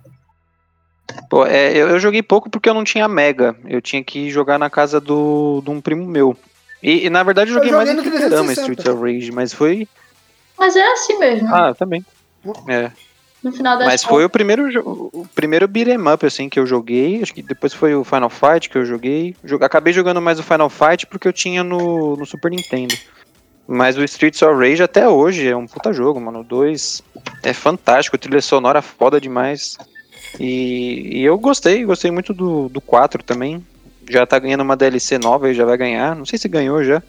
Pô, 1.29 1.45
é, 1.45 1.71
eu, 1.75 1.89
eu 1.89 1.99
joguei 1.99 2.23
pouco 2.23 2.49
porque 2.49 2.69
eu 2.69 2.73
não 2.73 2.83
tinha 2.83 3.07
Mega. 3.07 3.55
Eu 3.65 3.81
tinha 3.81 4.03
que 4.03 4.29
jogar 4.29 4.57
na 4.57 4.69
casa 4.69 4.99
do, 4.99 5.61
de 5.63 5.69
um 5.69 5.81
primo 5.81 6.05
meu. 6.05 6.35
E, 6.81 7.05
e, 7.05 7.09
na 7.09 7.23
verdade 7.23 7.51
eu 7.51 7.57
Eu 7.57 7.63
joguei 7.63 7.71
joguei 7.71 7.93
mais 7.93 8.05
no 8.05 8.11
360. 8.11 8.61
Streets 8.61 8.85
of 8.85 9.01
Rage, 9.01 9.31
mas 9.31 9.53
foi. 9.53 9.87
Mas 10.57 10.75
é 10.75 10.91
assim 10.93 11.17
mesmo. 11.19 11.53
Ah, 11.53 11.73
também. 11.73 12.05
É. 12.67 12.91
no 13.43 13.51
final 13.51 13.77
das 13.77 13.87
Mas 13.87 14.03
foi 14.03 14.25
o 14.25 14.29
primeiro, 14.29 14.67
o 14.85 15.25
primeiro 15.33 15.67
beat'em 15.67 15.97
up 16.13 16.25
assim 16.25 16.49
que 16.49 16.59
eu 16.59 16.65
joguei. 16.65 17.21
Acho 17.21 17.33
que 17.33 17.41
depois 17.41 17.73
foi 17.73 17.95
o 17.95 18.03
Final 18.03 18.29
Fight 18.29 18.69
que 18.69 18.77
eu 18.77 18.85
joguei. 18.85 19.35
Jo- 19.43 19.59
Acabei 19.61 19.93
jogando 19.93 20.21
mais 20.21 20.39
o 20.39 20.43
Final 20.43 20.69
Fight 20.69 21.07
porque 21.07 21.27
eu 21.27 21.33
tinha 21.33 21.63
no, 21.63 22.15
no 22.15 22.25
Super 22.25 22.51
Nintendo. 22.51 22.95
Mas 23.65 23.97
o 23.97 24.03
Streets 24.03 24.41
of 24.41 24.53
Rage 24.59 24.83
até 24.83 25.07
hoje 25.07 25.47
é 25.47 25.55
um 25.55 25.65
puta 25.67 25.93
jogo, 25.93 26.19
mano. 26.19 26.41
O 26.41 26.43
2 26.43 27.01
é 27.43 27.53
fantástico, 27.53 28.17
trilha 28.17 28.41
sonora 28.41 28.81
foda 28.81 29.21
demais. 29.21 29.77
E, 30.39 31.19
e 31.19 31.23
eu 31.23 31.37
gostei, 31.37 31.85
gostei 31.85 32.11
muito 32.11 32.33
do, 32.33 32.69
do 32.69 32.81
4 32.81 33.23
também. 33.23 33.65
Já 34.09 34.25
tá 34.25 34.37
ganhando 34.37 34.61
uma 34.61 34.75
DLC 34.75 35.17
nova 35.17 35.49
e 35.49 35.53
já 35.53 35.65
vai 35.65 35.77
ganhar. 35.77 36.15
Não 36.15 36.25
sei 36.25 36.37
se 36.37 36.47
ganhou 36.47 36.83
já. 36.83 37.01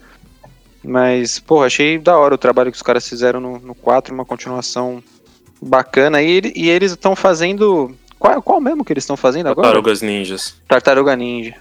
Mas, 0.82 1.38
pô, 1.38 1.62
achei 1.62 1.98
da 1.98 2.16
hora 2.16 2.34
o 2.34 2.38
trabalho 2.38 2.70
que 2.70 2.76
os 2.76 2.82
caras 2.82 3.08
fizeram 3.08 3.40
no, 3.40 3.58
no 3.58 3.74
4, 3.74 4.14
uma 4.14 4.24
continuação 4.24 5.02
bacana. 5.60 6.22
E, 6.22 6.52
e 6.54 6.68
eles 6.68 6.92
estão 6.92 7.16
fazendo. 7.16 7.94
Qual, 8.18 8.42
qual 8.42 8.60
mesmo 8.60 8.84
que 8.84 8.92
eles 8.92 9.04
estão 9.04 9.16
fazendo 9.16 9.48
agora? 9.48 9.68
Tartarugas 9.68 10.02
Ninjas. 10.02 10.56
Tartaruga 10.68 11.16
Ninja. 11.16 11.54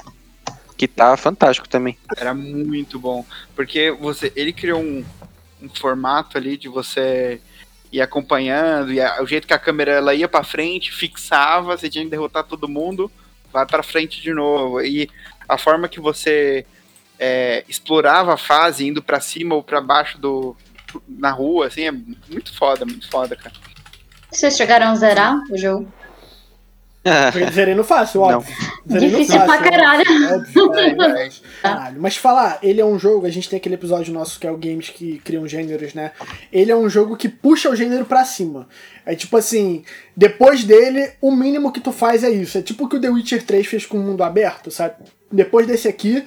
Que 0.78 0.88
tá 0.88 1.16
fantástico 1.16 1.68
também. 1.70 1.97
Era 2.18 2.34
muito 2.34 2.99
bom. 2.99 3.26
Porque 3.55 3.91
você, 3.91 4.32
ele 4.36 4.51
criou 4.51 4.82
um, 4.82 5.03
um 5.61 5.70
formato 5.70 6.38
ali 6.38 6.57
de 6.57 6.68
você 6.68 7.39
ir 7.94 8.02
acompanhando, 8.02 8.91
e 8.91 9.00
a- 9.00 9.22
o 9.22 9.26
jeito 9.28 9.48
que 9.48 9.54
a 9.54 9.60
câmera 9.60 9.91
ela 9.94 10.14
ia 10.16 10.28
pra 10.28 10.44
frente, 10.44 10.91
fixava, 10.91 11.78
você 11.78 11.88
tinha 11.89 12.04
que 12.04 12.10
derrotar 12.12 12.44
todo 12.44 12.68
mundo, 12.68 13.10
vai 13.52 13.66
pra 13.66 13.84
frente 13.84 14.20
de 14.22 14.34
novo. 14.34 14.82
E 14.82 15.08
a 15.48 15.58
forma 15.58 15.88
que 15.88 16.00
você 16.02 16.66
é, 17.20 17.64
explorava 17.70 18.34
a 18.34 18.38
fase, 18.38 18.88
indo 18.88 19.02
pra 19.02 19.20
cima 19.22 19.54
ou 19.56 19.64
pra 19.64 19.80
baixo 19.80 20.18
do. 20.18 20.58
na 21.08 21.32
rua, 21.32 21.68
assim, 21.68 21.84
é 21.88 21.91
muito 21.91 22.54
foda, 22.56 22.86
muito 22.86 23.10
foda, 23.10 23.36
cara. 23.36 23.56
Vocês 24.32 24.56
chegaram 24.58 24.88
a 24.88 24.96
zerar 24.96 25.36
o 25.50 25.58
jogo? 25.58 25.91
Eu 27.06 27.51
Zerei 27.51 27.76
no 27.76 27.84
fácil, 27.84 28.22
óbvio. 28.22 28.56
Zerei 28.89 29.10
no 29.10 29.18
Difícil 29.18 29.41
pra 29.41 29.58
fácil, 29.58 29.72
caralho. 29.72 30.04
Óbvio, 30.36 30.72
óbvio. 30.72 31.32
Caralho. 31.62 32.01
Mas 32.01 32.16
falar, 32.16 32.60
ele 32.64 32.80
é 32.80 32.86
um 32.86 32.97
jogo, 32.97 33.26
a 33.26 33.30
gente 33.30 33.49
tem 33.49 33.58
aquele 33.58 33.76
episódio 33.76 34.14
nosso 34.14 34.39
que 34.39 34.47
é 34.47 34.51
o 34.51 34.58
Games 34.58 34.89
que 34.89 35.20
criam 35.20 35.45
gêneros, 35.45 35.93
né? 35.93 36.12
Ele 36.51 36.72
é 36.72 36.76
um 36.76 36.89
jogo 36.89 37.18
que 37.18 37.28
puxa 37.28 37.70
o 37.70 37.76
gênero 37.76 38.06
pra 38.06 38.24
cima. 38.24 38.68
É 39.06 39.16
tipo 39.16 39.36
assim, 39.36 39.84
depois 40.16 40.64
dele, 40.64 41.12
o 41.20 41.30
mínimo 41.30 41.74
que 41.74 41.82
tu 41.82 41.91
faz 41.91 42.24
é 42.24 42.30
isso. 42.30 42.58
É 42.58 42.62
tipo 42.62 42.86
o 42.86 42.89
que 42.89 42.95
o 42.95 43.01
The 43.01 43.10
Witcher 43.10 43.43
3 43.43 43.68
fez 43.68 43.86
com 43.86 43.97
o 43.97 44.01
mundo 44.01 44.24
aberto, 44.24 44.72
sabe? 44.72 44.95
Depois 45.30 45.68
desse 45.68 45.89
aqui, 45.89 46.24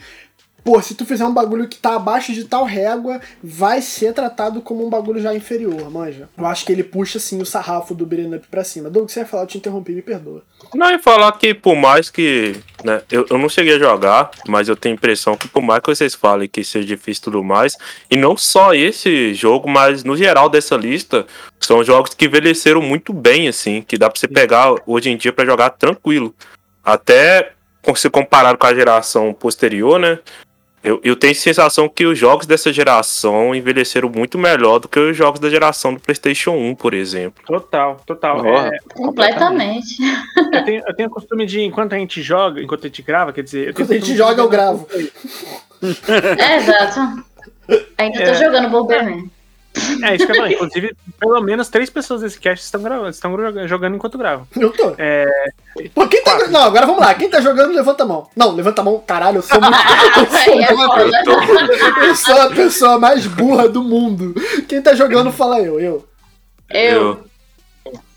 pô, 0.66 0.82
se 0.82 0.96
tu 0.96 1.06
fizer 1.06 1.24
um 1.24 1.32
bagulho 1.32 1.68
que 1.68 1.78
tá 1.78 1.94
abaixo 1.94 2.32
de 2.32 2.42
tal 2.42 2.64
régua, 2.64 3.20
vai 3.40 3.80
ser 3.80 4.12
tratado 4.12 4.60
como 4.60 4.84
um 4.84 4.90
bagulho 4.90 5.20
já 5.20 5.32
inferior, 5.32 5.88
manja. 5.88 6.28
Eu 6.36 6.44
acho 6.44 6.66
que 6.66 6.72
ele 6.72 6.82
puxa, 6.82 7.18
assim, 7.18 7.40
o 7.40 7.46
sarrafo 7.46 7.94
do 7.94 8.04
beat'em 8.04 8.34
up 8.34 8.48
pra 8.50 8.64
cima. 8.64 8.90
Doug, 8.90 9.08
você 9.08 9.20
ia 9.20 9.26
falar, 9.26 9.44
eu 9.44 9.46
te 9.46 9.58
interrompi, 9.58 9.92
me 9.92 10.02
perdoa. 10.02 10.42
Não, 10.74 10.90
e 10.90 10.98
falar 10.98 11.30
que 11.38 11.54
por 11.54 11.76
mais 11.76 12.10
que. 12.10 12.56
Né, 12.82 13.00
eu, 13.12 13.24
eu 13.30 13.38
não 13.38 13.48
cheguei 13.48 13.76
a 13.76 13.78
jogar, 13.78 14.32
mas 14.48 14.68
eu 14.68 14.74
tenho 14.74 14.94
a 14.94 14.96
impressão 14.96 15.36
que 15.36 15.46
por 15.46 15.62
mais 15.62 15.80
que 15.80 15.88
vocês 15.88 16.16
falem 16.16 16.48
que 16.48 16.64
seja 16.64 16.84
difícil 16.84 17.20
e 17.20 17.24
tudo 17.24 17.44
mais, 17.44 17.78
e 18.10 18.16
não 18.16 18.36
só 18.36 18.74
esse 18.74 19.32
jogo, 19.34 19.70
mas 19.70 20.02
no 20.02 20.16
geral 20.16 20.48
dessa 20.48 20.76
lista, 20.76 21.26
são 21.60 21.84
jogos 21.84 22.12
que 22.12 22.24
envelheceram 22.24 22.82
muito 22.82 23.12
bem, 23.12 23.46
assim, 23.46 23.82
que 23.82 23.96
dá 23.96 24.10
pra 24.10 24.18
você 24.18 24.26
pegar 24.26 24.74
hoje 24.84 25.10
em 25.10 25.16
dia 25.16 25.32
pra 25.32 25.46
jogar 25.46 25.70
tranquilo. 25.70 26.34
Até 26.84 27.52
se 27.94 28.10
comparado 28.10 28.58
com 28.58 28.66
a 28.66 28.74
geração 28.74 29.32
posterior, 29.32 30.00
né? 30.00 30.18
Eu, 30.86 31.00
eu 31.02 31.16
tenho 31.16 31.32
a 31.32 31.34
sensação 31.34 31.88
que 31.88 32.06
os 32.06 32.16
jogos 32.16 32.46
dessa 32.46 32.72
geração 32.72 33.52
envelheceram 33.52 34.08
muito 34.08 34.38
melhor 34.38 34.78
do 34.78 34.86
que 34.88 35.00
os 35.00 35.16
jogos 35.16 35.40
da 35.40 35.50
geração 35.50 35.92
do 35.92 35.98
PlayStation 35.98 36.52
1, 36.52 36.76
por 36.76 36.94
exemplo. 36.94 37.42
Total, 37.44 38.00
total. 38.06 38.40
Porra. 38.40 38.68
É, 38.72 38.78
Completamente. 38.94 39.96
eu, 40.52 40.64
tenho, 40.64 40.82
eu 40.86 40.94
tenho 40.94 41.08
o 41.08 41.12
costume 41.12 41.44
de, 41.44 41.60
enquanto 41.62 41.94
a 41.94 41.98
gente 41.98 42.22
joga, 42.22 42.62
enquanto 42.62 42.84
a 42.84 42.86
gente 42.88 43.02
grava, 43.02 43.32
quer 43.32 43.42
dizer. 43.42 43.66
eu 43.68 43.74
tenho 43.74 43.88
Quando 43.88 43.90
a 43.90 43.94
gente 43.94 44.00
costume 44.02 44.12
de 44.12 44.16
joga, 44.16 44.42
eu 44.42 44.48
gravo. 44.48 44.86
É, 46.38 46.56
exato. 46.56 47.00
Ainda 47.98 48.18
tô 48.18 48.30
É. 48.30 48.34
jogando 48.34 48.68
Bomberman. 48.70 49.30
É, 50.02 50.14
isso 50.14 50.26
que 50.26 50.32
eu 50.32 50.36
falei. 50.36 50.54
Inclusive, 50.54 50.96
pelo 51.18 51.40
menos 51.42 51.68
três 51.68 51.90
pessoas 51.90 52.20
desse 52.22 52.38
cast 52.38 52.64
estão, 52.64 52.82
gravando, 52.82 53.10
estão 53.10 53.36
joga- 53.36 53.66
jogando 53.68 53.96
enquanto 53.96 54.18
gravam. 54.18 54.46
Eu 54.56 54.72
tô. 54.72 54.94
É. 54.98 55.26
Pô, 55.94 56.06
quem 56.08 56.22
tá. 56.22 56.48
Não, 56.48 56.62
agora 56.62 56.86
vamos 56.86 57.00
lá. 57.00 57.14
Quem 57.14 57.28
tá 57.28 57.40
jogando, 57.40 57.72
levanta 57.74 58.02
a 58.02 58.06
mão. 58.06 58.28
Não, 58.36 58.52
levanta 58.52 58.80
a 58.80 58.84
mão. 58.84 58.98
Caralho, 59.06 59.38
eu 59.38 59.42
sou 59.42 59.60
muito. 59.60 59.76
É. 60.46 62.08
Eu 62.08 62.14
sou 62.16 62.40
a 62.40 62.50
pessoa 62.50 62.98
mais 62.98 63.26
burra 63.26 63.68
do 63.68 63.82
mundo. 63.82 64.34
Quem 64.68 64.80
tá 64.82 64.94
jogando, 64.94 65.32
fala 65.32 65.60
eu. 65.60 65.78
Eu. 65.80 66.06
Eu, 66.70 67.24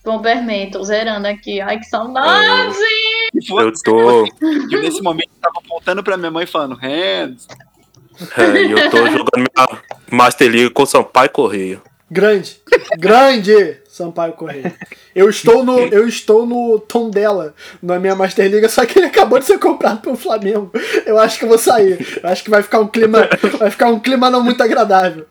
Bomberman, 0.03 0.71
tô 0.71 0.83
zerando 0.83 1.27
aqui. 1.27 1.61
Ai, 1.61 1.77
que 1.79 1.85
saudade! 1.85 2.75
E 3.33 3.39
Eu 3.51 3.71
tô. 3.83 4.25
E 4.25 4.77
nesse 4.81 5.01
momento 5.03 5.29
eu 5.35 5.41
tava 5.51 5.61
voltando 5.67 6.01
pra 6.03 6.17
minha 6.17 6.31
mãe 6.31 6.45
falando, 6.47 6.73
Hands, 6.75 7.47
É, 8.37 8.63
e 8.63 8.71
eu 8.71 8.89
tô 8.89 8.97
jogando 9.07 9.37
minha 9.37 9.81
Master 10.11 10.51
League 10.51 10.69
com 10.71 10.85
Sampaio 10.85 11.29
Correia. 11.29 11.81
Grande. 12.11 12.59
Grande 12.97 13.77
Sampaio 13.87 14.33
Correia. 14.33 14.73
Eu 15.13 15.29
estou 15.29 15.63
no, 15.63 15.77
eu 15.79 16.07
estou 16.07 16.45
no 16.45 16.79
tom 16.79 17.09
dela 17.09 17.53
na 17.83 17.99
minha 17.99 18.15
Master 18.15 18.49
Liga, 18.49 18.69
só 18.69 18.85
que 18.85 18.97
ele 18.97 19.07
acabou 19.07 19.37
de 19.39 19.45
ser 19.45 19.59
comprado 19.59 19.99
pelo 19.99 20.15
Flamengo. 20.15 20.71
Eu 21.05 21.19
acho 21.19 21.37
que 21.37 21.43
eu 21.43 21.49
vou 21.49 21.57
sair. 21.57 22.19
Eu 22.23 22.29
acho 22.29 22.43
que 22.43 22.49
vai 22.49 22.63
ficar 22.63 22.79
um 22.79 22.87
clima, 22.87 23.27
vai 23.59 23.69
ficar 23.69 23.87
um 23.87 23.99
clima 23.99 24.29
não 24.29 24.41
muito 24.41 24.63
agradável. 24.63 25.25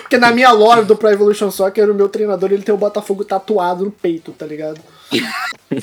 Porque 0.00 0.16
na 0.16 0.32
minha 0.32 0.50
lore 0.52 0.86
do 0.86 0.96
Pro 0.96 1.10
Evolution 1.10 1.50
Soccer, 1.50 1.90
o 1.90 1.94
meu 1.94 2.08
treinador 2.08 2.52
ele 2.52 2.62
tem 2.62 2.74
o 2.74 2.78
Botafogo 2.78 3.24
tatuado 3.24 3.84
no 3.84 3.90
peito, 3.90 4.32
tá 4.32 4.46
ligado? 4.46 4.80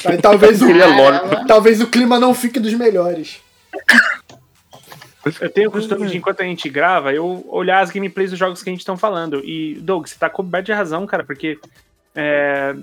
Aí 0.06 0.18
talvez 0.20 0.62
o, 0.62 0.70
é 0.70 1.46
talvez 1.48 1.80
o 1.82 1.88
clima 1.88 2.20
não 2.20 2.34
fique 2.34 2.60
dos 2.60 2.74
melhores. 2.74 3.38
Eu 5.40 5.50
tenho 5.50 5.70
o 5.70 5.72
costume 5.72 6.08
de, 6.08 6.18
enquanto 6.18 6.42
a 6.42 6.46
gente 6.46 6.70
grava, 6.70 7.14
eu 7.14 7.46
olhar 7.48 7.80
as 7.80 7.90
gameplays 7.92 8.30
dos 8.32 8.40
jogos 8.40 8.62
que 8.62 8.70
a 8.70 8.74
gente 8.74 8.82
estão 8.82 8.98
falando. 8.98 9.42
E, 9.46 9.76
Doug, 9.76 10.06
você 10.08 10.18
tá 10.18 10.30
coberto 10.30 10.66
de 10.66 10.74
razão, 10.74 11.06
cara, 11.08 11.24
porque 11.24 11.58
é, 12.16 12.76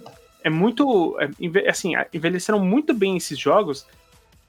é 0.44 0.50
muito. 0.50 1.16
é, 1.20 1.68
assim, 1.68 1.92
envelheceram 2.12 2.58
muito 2.58 2.94
bem 2.94 3.16
esses 3.16 3.38
jogos. 3.38 3.86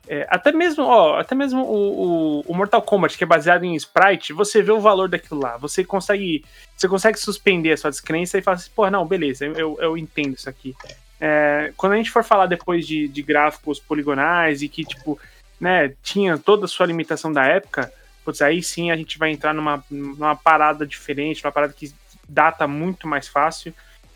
É, 0.08 0.26
até 0.30 0.52
mesmo, 0.52 0.84
ó, 0.84 1.20
até 1.20 1.36
mesmo 1.36 1.62
o, 1.64 2.39
o- 2.39 2.44
o 2.48 2.54
Mortal 2.56 2.82
Kombat, 2.82 3.18
que 3.18 3.24
é 3.24 3.28
baseado 3.28 3.64
em 3.64 3.76
sprite, 3.76 4.34
você 4.34 4.62
vê 4.62 4.72
o 4.72 4.80
valor 4.80 5.08
daquilo 5.08 5.39
lá. 5.42 5.58
Você 5.58 5.84
consegue. 5.84 6.44
Você 6.76 6.88
consegue 6.88 7.20
suspender 7.20 7.74
a 7.74 7.78
sua 7.78 7.92
descrença 7.92 8.38
e 8.38 8.42
falar 8.42 8.56
assim, 8.56 8.72
pô, 8.76 8.89
não, 8.89 9.06
beleza, 9.06 9.46
eu, 9.46 9.54
eu, 9.56 9.78
eu 9.80 9.98
entendo 9.98 10.34
isso 10.36 10.50
aqui. 10.50 10.76
É, 11.20 11.72
quando 11.78 11.94
a 11.94 11.98
gente 11.98 12.10
for 12.10 12.24
falar 12.24 12.48
depois 12.48 12.88
de, 12.88 13.08
de 13.08 13.22
gráficos 13.22 13.80
poligonais 13.80 14.64
e 14.64 14.68
que, 14.68 14.84
tipo, 14.84 15.20
né, 15.62 15.93
tinha 16.01 16.39
toda 16.39 16.66
a 16.66 16.68
sua 16.68 16.88
limitação 16.88 17.32
da 17.32 17.45
época, 17.45 17.93
putz, 18.26 18.41
aí 18.41 18.64
sim 18.64 18.89
a 18.89 18.97
gente 18.97 19.20
vai 19.20 19.30
entrar 19.30 19.53
numa, 19.53 19.84
numa 19.91 20.36
parada 20.36 20.88
diferente, 20.88 21.45
uma 21.45 21.51
parada 21.51 21.72
que 21.72 21.93
data 22.28 22.68
muito 22.68 23.07
mais 23.07 23.28
fácil. 23.28 23.72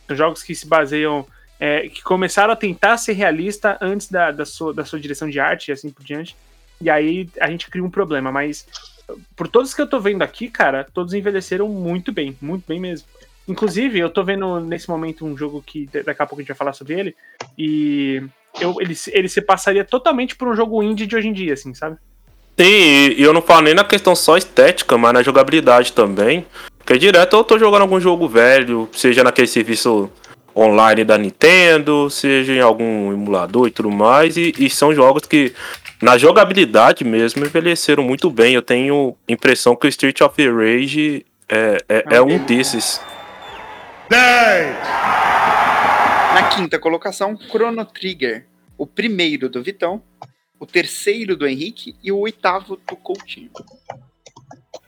São 0.07 0.15
jogos 0.15 0.41
que 0.41 0.55
se 0.55 0.67
baseiam, 0.67 1.25
é, 1.59 1.87
que 1.87 2.01
começaram 2.01 2.51
a 2.51 2.55
tentar 2.55 2.97
ser 2.97 3.13
realista 3.13 3.77
antes 3.79 4.09
da, 4.09 4.31
da, 4.31 4.45
sua, 4.45 4.73
da 4.73 4.83
sua 4.83 4.99
direção 4.99 5.29
de 5.29 5.39
arte 5.39 5.69
e 5.69 5.71
assim 5.71 5.91
por 5.91 6.03
diante. 6.03 6.35
E 6.81 6.89
aí 6.89 7.29
a 7.39 7.49
gente 7.49 7.69
cria 7.69 7.83
um 7.83 7.89
problema, 7.91 8.31
mas 8.31 8.67
por 9.35 9.47
todos 9.47 9.73
que 9.73 9.81
eu 9.81 9.87
tô 9.87 9.99
vendo 9.99 10.23
aqui, 10.23 10.49
cara, 10.49 10.83
todos 10.83 11.13
envelheceram 11.13 11.69
muito 11.69 12.11
bem, 12.11 12.35
muito 12.41 12.65
bem 12.67 12.79
mesmo. 12.79 13.07
Inclusive, 13.47 13.99
eu 13.99 14.09
tô 14.09 14.23
vendo 14.23 14.59
nesse 14.59 14.89
momento 14.89 15.25
um 15.25 15.37
jogo 15.37 15.61
que 15.61 15.85
da- 15.85 16.01
daqui 16.01 16.21
a 16.23 16.25
pouco 16.25 16.39
a 16.39 16.41
gente 16.41 16.47
vai 16.47 16.57
falar 16.57 16.73
sobre 16.73 16.99
ele, 16.99 17.15
e 17.55 18.23
eu, 18.59 18.75
ele, 18.79 18.95
se- 18.95 19.11
ele 19.13 19.27
se 19.29 19.41
passaria 19.41 19.83
totalmente 19.83 20.35
por 20.35 20.47
um 20.47 20.55
jogo 20.55 20.81
indie 20.83 21.05
de 21.05 21.15
hoje 21.15 21.27
em 21.27 21.33
dia, 21.33 21.53
assim, 21.53 21.73
sabe? 21.73 21.97
Sim, 22.59 22.65
e 22.65 23.15
e 23.17 23.23
eu 23.23 23.33
não 23.33 23.41
falo 23.41 23.61
nem 23.63 23.73
na 23.73 23.83
questão 23.83 24.15
só 24.15 24.37
estética, 24.37 24.97
mas 24.97 25.13
na 25.13 25.21
jogabilidade 25.23 25.91
também. 25.91 26.45
Porque 26.79 26.97
direto 26.97 27.35
eu 27.35 27.43
tô 27.43 27.57
jogando 27.59 27.81
algum 27.81 27.99
jogo 27.99 28.27
velho, 28.27 28.87
seja 28.93 29.23
naquele 29.23 29.47
serviço 29.47 30.09
online 30.55 31.03
da 31.03 31.17
Nintendo, 31.17 32.09
seja 32.09 32.53
em 32.53 32.61
algum 32.61 33.11
emulador 33.11 33.67
e 33.67 33.71
tudo 33.71 33.91
mais, 33.91 34.37
e, 34.37 34.53
e 34.57 34.69
são 34.69 34.93
jogos 34.95 35.23
que, 35.25 35.53
na 36.01 36.17
jogabilidade 36.17 37.03
mesmo, 37.03 37.43
envelheceram 37.43 38.03
muito 38.03 38.29
bem. 38.29 38.53
Eu 38.53 38.61
tenho 38.61 39.15
impressão 39.27 39.75
que 39.75 39.85
o 39.85 39.89
Street 39.89 40.21
of 40.21 40.49
Rage 40.49 41.25
é, 41.49 41.77
é, 41.89 42.03
é 42.17 42.21
um 42.21 42.37
desses. 42.37 43.01
Na 46.35 46.49
quinta 46.49 46.77
colocação, 46.77 47.37
Chrono 47.37 47.85
Trigger. 47.85 48.45
O 48.77 48.85
primeiro 48.85 49.47
do 49.47 49.63
Vitão, 49.63 50.03
o 50.59 50.65
terceiro 50.65 51.37
do 51.37 51.47
Henrique 51.47 51.95
e 52.03 52.11
o 52.11 52.17
oitavo 52.19 52.75
do 52.75 52.97
Coutinho. 52.97 53.49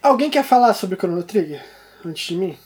Alguém 0.04 0.30
quer 0.30 0.44
falar 0.44 0.74
sobre 0.74 0.98
Chrono 0.98 1.24
Trigger 1.24 1.64
antes 2.06 2.28
de 2.28 2.36
mim? 2.36 2.58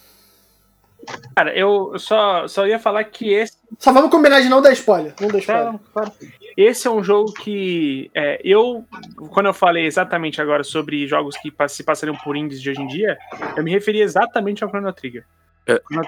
Cara, 1.36 1.56
eu 1.56 1.94
só, 2.00 2.48
só 2.48 2.66
ia 2.66 2.80
falar 2.80 3.04
que 3.04 3.32
esse. 3.32 3.56
Só 3.78 3.94
vamos 3.94 4.10
combinar 4.10 4.42
de 4.42 4.50
não 4.50 4.64
dar 4.64 4.72
spoiler. 4.74 5.14
Não 5.22 5.28
dar 5.28 5.38
spoiler. 5.38 5.80
Claro. 5.94 6.12
Esse 6.58 6.88
é 6.88 6.90
um 6.90 7.04
jogo 7.04 7.32
que 7.34 8.10
é, 8.16 8.42
eu, 8.44 8.84
quando 9.30 9.46
eu 9.46 9.54
falei 9.54 9.86
exatamente 9.86 10.42
agora 10.42 10.64
sobre 10.64 11.06
jogos 11.08 11.38
que 11.38 11.54
se 11.70 11.84
passariam 11.84 12.18
por 12.18 12.36
indies 12.36 12.60
de 12.60 12.72
hoje 12.72 12.82
em 12.82 12.88
dia, 12.88 13.16
eu 13.56 13.64
me 13.64 13.70
referi 13.70 14.02
exatamente 14.02 14.64
ao 14.64 14.72
Chrono 14.72 14.92
Trigger. 14.92 15.24
É, 15.68 15.80
Chrono- 15.86 16.08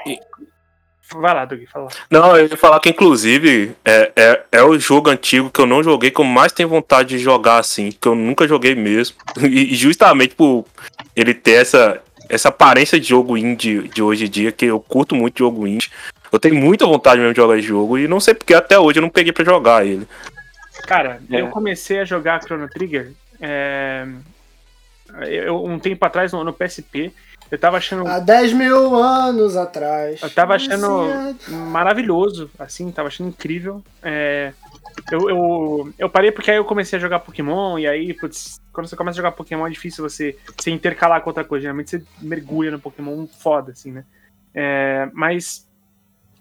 Vai 1.12 1.34
lá, 1.34 1.45
Doug, 1.45 1.62
fala. 1.72 1.89
Não, 2.10 2.36
eu 2.36 2.47
ia 2.47 2.58
falar 2.58 2.80
que 2.80 2.89
inclusive 2.89 3.76
é, 3.86 4.12
é, 4.16 4.43
é 4.54 4.64
o 4.64 4.80
jogo 4.80 5.10
antigo 5.10 5.49
que 5.51 5.60
eu 5.60 5.66
não 5.66 5.84
joguei 5.84 6.10
que 6.10 6.20
eu 6.20 6.26
mais 6.26 6.51
tenho 6.51 6.70
vontade 6.70 7.10
de 7.10 7.20
jogar 7.20 7.58
assim, 7.58 7.91
que 7.91 8.08
eu 8.08 8.16
nunca 8.16 8.47
joguei 8.47 8.76
mesmo. 8.76 9.16
E, 9.43 9.76
justamente 9.76 10.34
por 10.34 10.66
ele 11.16 11.34
ter 11.34 11.62
essa, 11.62 12.01
essa 12.30 12.49
aparência 12.49 12.99
de 12.99 13.08
jogo 13.10 13.38
indie 13.38 13.88
de 13.89 14.01
hoje 14.01 14.26
em 14.26 14.30
dia, 14.30 14.51
que 14.51 14.66
eu 14.66 14.80
curto 14.80 15.16
muito 15.16 15.39
jogo 15.39 15.68
indie. 15.68 15.89
Eu 16.32 16.39
tenho 16.39 16.56
muita 16.56 16.86
vontade 16.86 17.20
mesmo 17.20 17.34
de 17.34 17.39
jogar 17.41 17.58
esse 17.58 17.68
jogo 17.68 17.97
e 17.97 18.08
não 18.08 18.20
sei 18.20 18.34
porque 18.34 18.54
até 18.54 18.80
hoje 18.80 18.97
eu 18.97 19.01
não 19.01 19.10
peguei 19.10 19.32
pra 19.32 19.45
jogar 19.45 19.86
ele. 19.86 20.08
Cara, 20.88 21.22
É. 21.32 21.41
eu 21.41 21.49
comecei 21.49 21.99
a 21.99 22.06
jogar 22.06 22.41
Chrono 22.41 22.68
Trigger 22.68 23.12
é, 23.39 24.08
eu, 25.28 25.64
um 25.64 25.78
tempo 25.78 26.04
atrás 26.06 26.32
no, 26.32 26.43
no 26.43 26.54
PSP. 26.54 27.14
Eu 27.54 27.60
tava 27.60 27.78
achando. 27.78 28.08
Há 28.08 28.18
10 28.18 28.54
mil 28.54 28.95
anos 28.95 29.56
atrás. 29.56 30.20
Eu 30.24 30.30
tava 30.32 30.56
achando 30.56 31.38
maravilhoso, 31.70 32.49
assim, 32.58 32.91
tava 32.91 33.10
achando 33.10 33.30
incrível. 33.30 33.84
É, 34.01 34.54
eu, 35.12 35.30
eu, 35.30 35.93
eu 35.99 36.10
parei 36.10 36.32
porque 36.32 36.49
aí 36.49 36.58
eu 36.58 36.66
comecei 36.66 36.97
a 36.97 36.99
jogar 36.99 37.20
Pokémon, 37.20 37.78
e 37.78 37.86
aí, 37.86 38.12
putz, 38.16 38.60
quando 38.74 38.88
você 38.88 38.95
começa 38.95 39.18
a 39.18 39.22
jogar 39.22 39.34
Pokémon 39.34 39.68
é 39.68 39.70
difícil 39.70 40.04
você 40.04 40.36
se 40.58 40.72
intercalar 40.72 41.22
com 41.22 41.30
outra 41.30 41.43
coisa. 41.43 41.62
Geralmente 41.62 41.91
você 41.91 42.04
mergulha 42.20 42.72
no 42.72 42.80
Pokémon 42.80 43.28
foda, 43.28 43.74
assim, 43.74 43.91
né? 43.91 44.04
É, 44.51 45.08
mas 45.14 45.68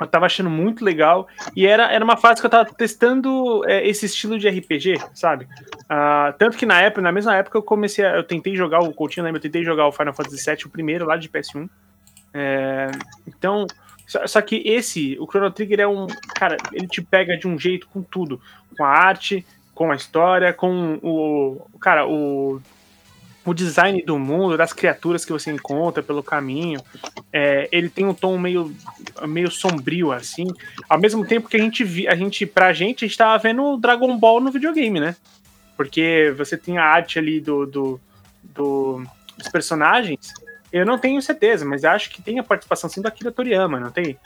eu 0.01 0.07
tava 0.07 0.26
achando 0.26 0.51
muito 0.51 0.84
legal. 0.84 1.28
E 1.55 1.66
era, 1.66 1.93
era 1.93 2.05
uma 2.05 2.16
fase 2.16 2.40
que 2.40 2.47
eu 2.47 2.51
tava 2.51 2.64
testando 2.72 3.62
é, 3.66 3.86
esse 3.86 4.07
estilo 4.07 4.38
de 4.38 4.49
RPG, 4.49 4.97
sabe? 5.14 5.47
Ah, 5.88 6.34
tanto 6.38 6.57
que 6.57 6.66
na 6.66 6.80
época, 6.80 7.03
na 7.03 7.12
mesma 7.12 7.36
época, 7.36 7.59
eu 7.59 7.62
comecei 7.62 8.05
a, 8.05 8.16
Eu 8.16 8.24
tentei 8.24 8.57
jogar 8.57 8.80
o 8.80 8.93
Coutinho, 8.93 9.24
lembra? 9.24 9.38
Eu 9.38 9.43
tentei 9.43 9.64
jogar 9.64 9.86
o 9.86 9.93
Final 9.93 10.14
Fantasy 10.14 10.51
VII, 10.51 10.64
o 10.66 10.70
primeiro 10.70 11.07
lá 11.07 11.16
de 11.16 11.28
PS1. 11.28 11.68
É, 12.34 12.90
então. 13.26 13.66
Só, 14.07 14.26
só 14.26 14.43
que 14.43 14.62
esse, 14.66 15.16
o 15.20 15.26
Chrono 15.26 15.51
Trigger 15.51 15.80
é 15.80 15.86
um. 15.86 16.07
Cara, 16.34 16.57
ele 16.72 16.88
te 16.88 17.01
pega 17.01 17.36
de 17.36 17.47
um 17.47 17.59
jeito 17.59 17.86
com 17.88 18.03
tudo. 18.03 18.40
Com 18.76 18.84
a 18.84 18.88
arte, 18.88 19.47
com 19.74 19.90
a 19.90 19.97
história, 19.97 20.53
com 20.53 20.99
o. 21.03 21.66
Cara, 21.80 22.07
o. 22.07 22.61
O 23.45 23.53
design 23.53 24.01
do 24.03 24.18
mundo, 24.18 24.57
das 24.57 24.72
criaturas 24.72 25.24
que 25.24 25.32
você 25.32 25.51
encontra 25.51 26.03
pelo 26.03 26.22
caminho. 26.22 26.80
É, 27.32 27.68
ele 27.72 27.88
tem 27.88 28.07
um 28.07 28.14
tom 28.14 28.38
meio, 28.38 28.72
meio 29.26 29.51
sombrio, 29.51 30.12
assim. 30.12 30.47
Ao 30.88 30.99
mesmo 30.99 31.26
tempo 31.26 31.49
que 31.49 31.57
a 31.57 31.61
gente 31.61 31.82
vi, 31.82 32.07
a 32.07 32.14
gente, 32.14 32.47
pra 32.47 32.72
gente, 32.72 33.05
a 33.05 33.09
gente 33.09 33.18
tava 33.18 33.36
vendo 33.43 33.76
Dragon 33.78 34.16
Ball 34.16 34.40
no 34.40 34.53
videogame, 34.53 35.01
né? 35.01 35.16
Porque 35.76 36.32
você 36.36 36.57
tem 36.57 36.78
a 36.78 36.84
arte 36.84 37.18
ali 37.18 37.40
do, 37.40 37.66
do, 37.66 38.01
do- 38.45 39.03
dos 39.36 39.49
personagens. 39.49 40.32
Eu 40.72 40.86
não 40.86 40.97
tenho 40.99 41.20
certeza, 41.20 41.64
mas 41.64 41.84
acho 41.84 42.11
que 42.11 42.22
tem 42.22 42.38
a 42.38 42.45
participação 42.45 42.88
sim 42.88 43.03
do 43.03 43.09
Akira 43.09 43.32
Toriyama, 43.32 43.80
não 43.80 43.90
tem? 43.90 44.16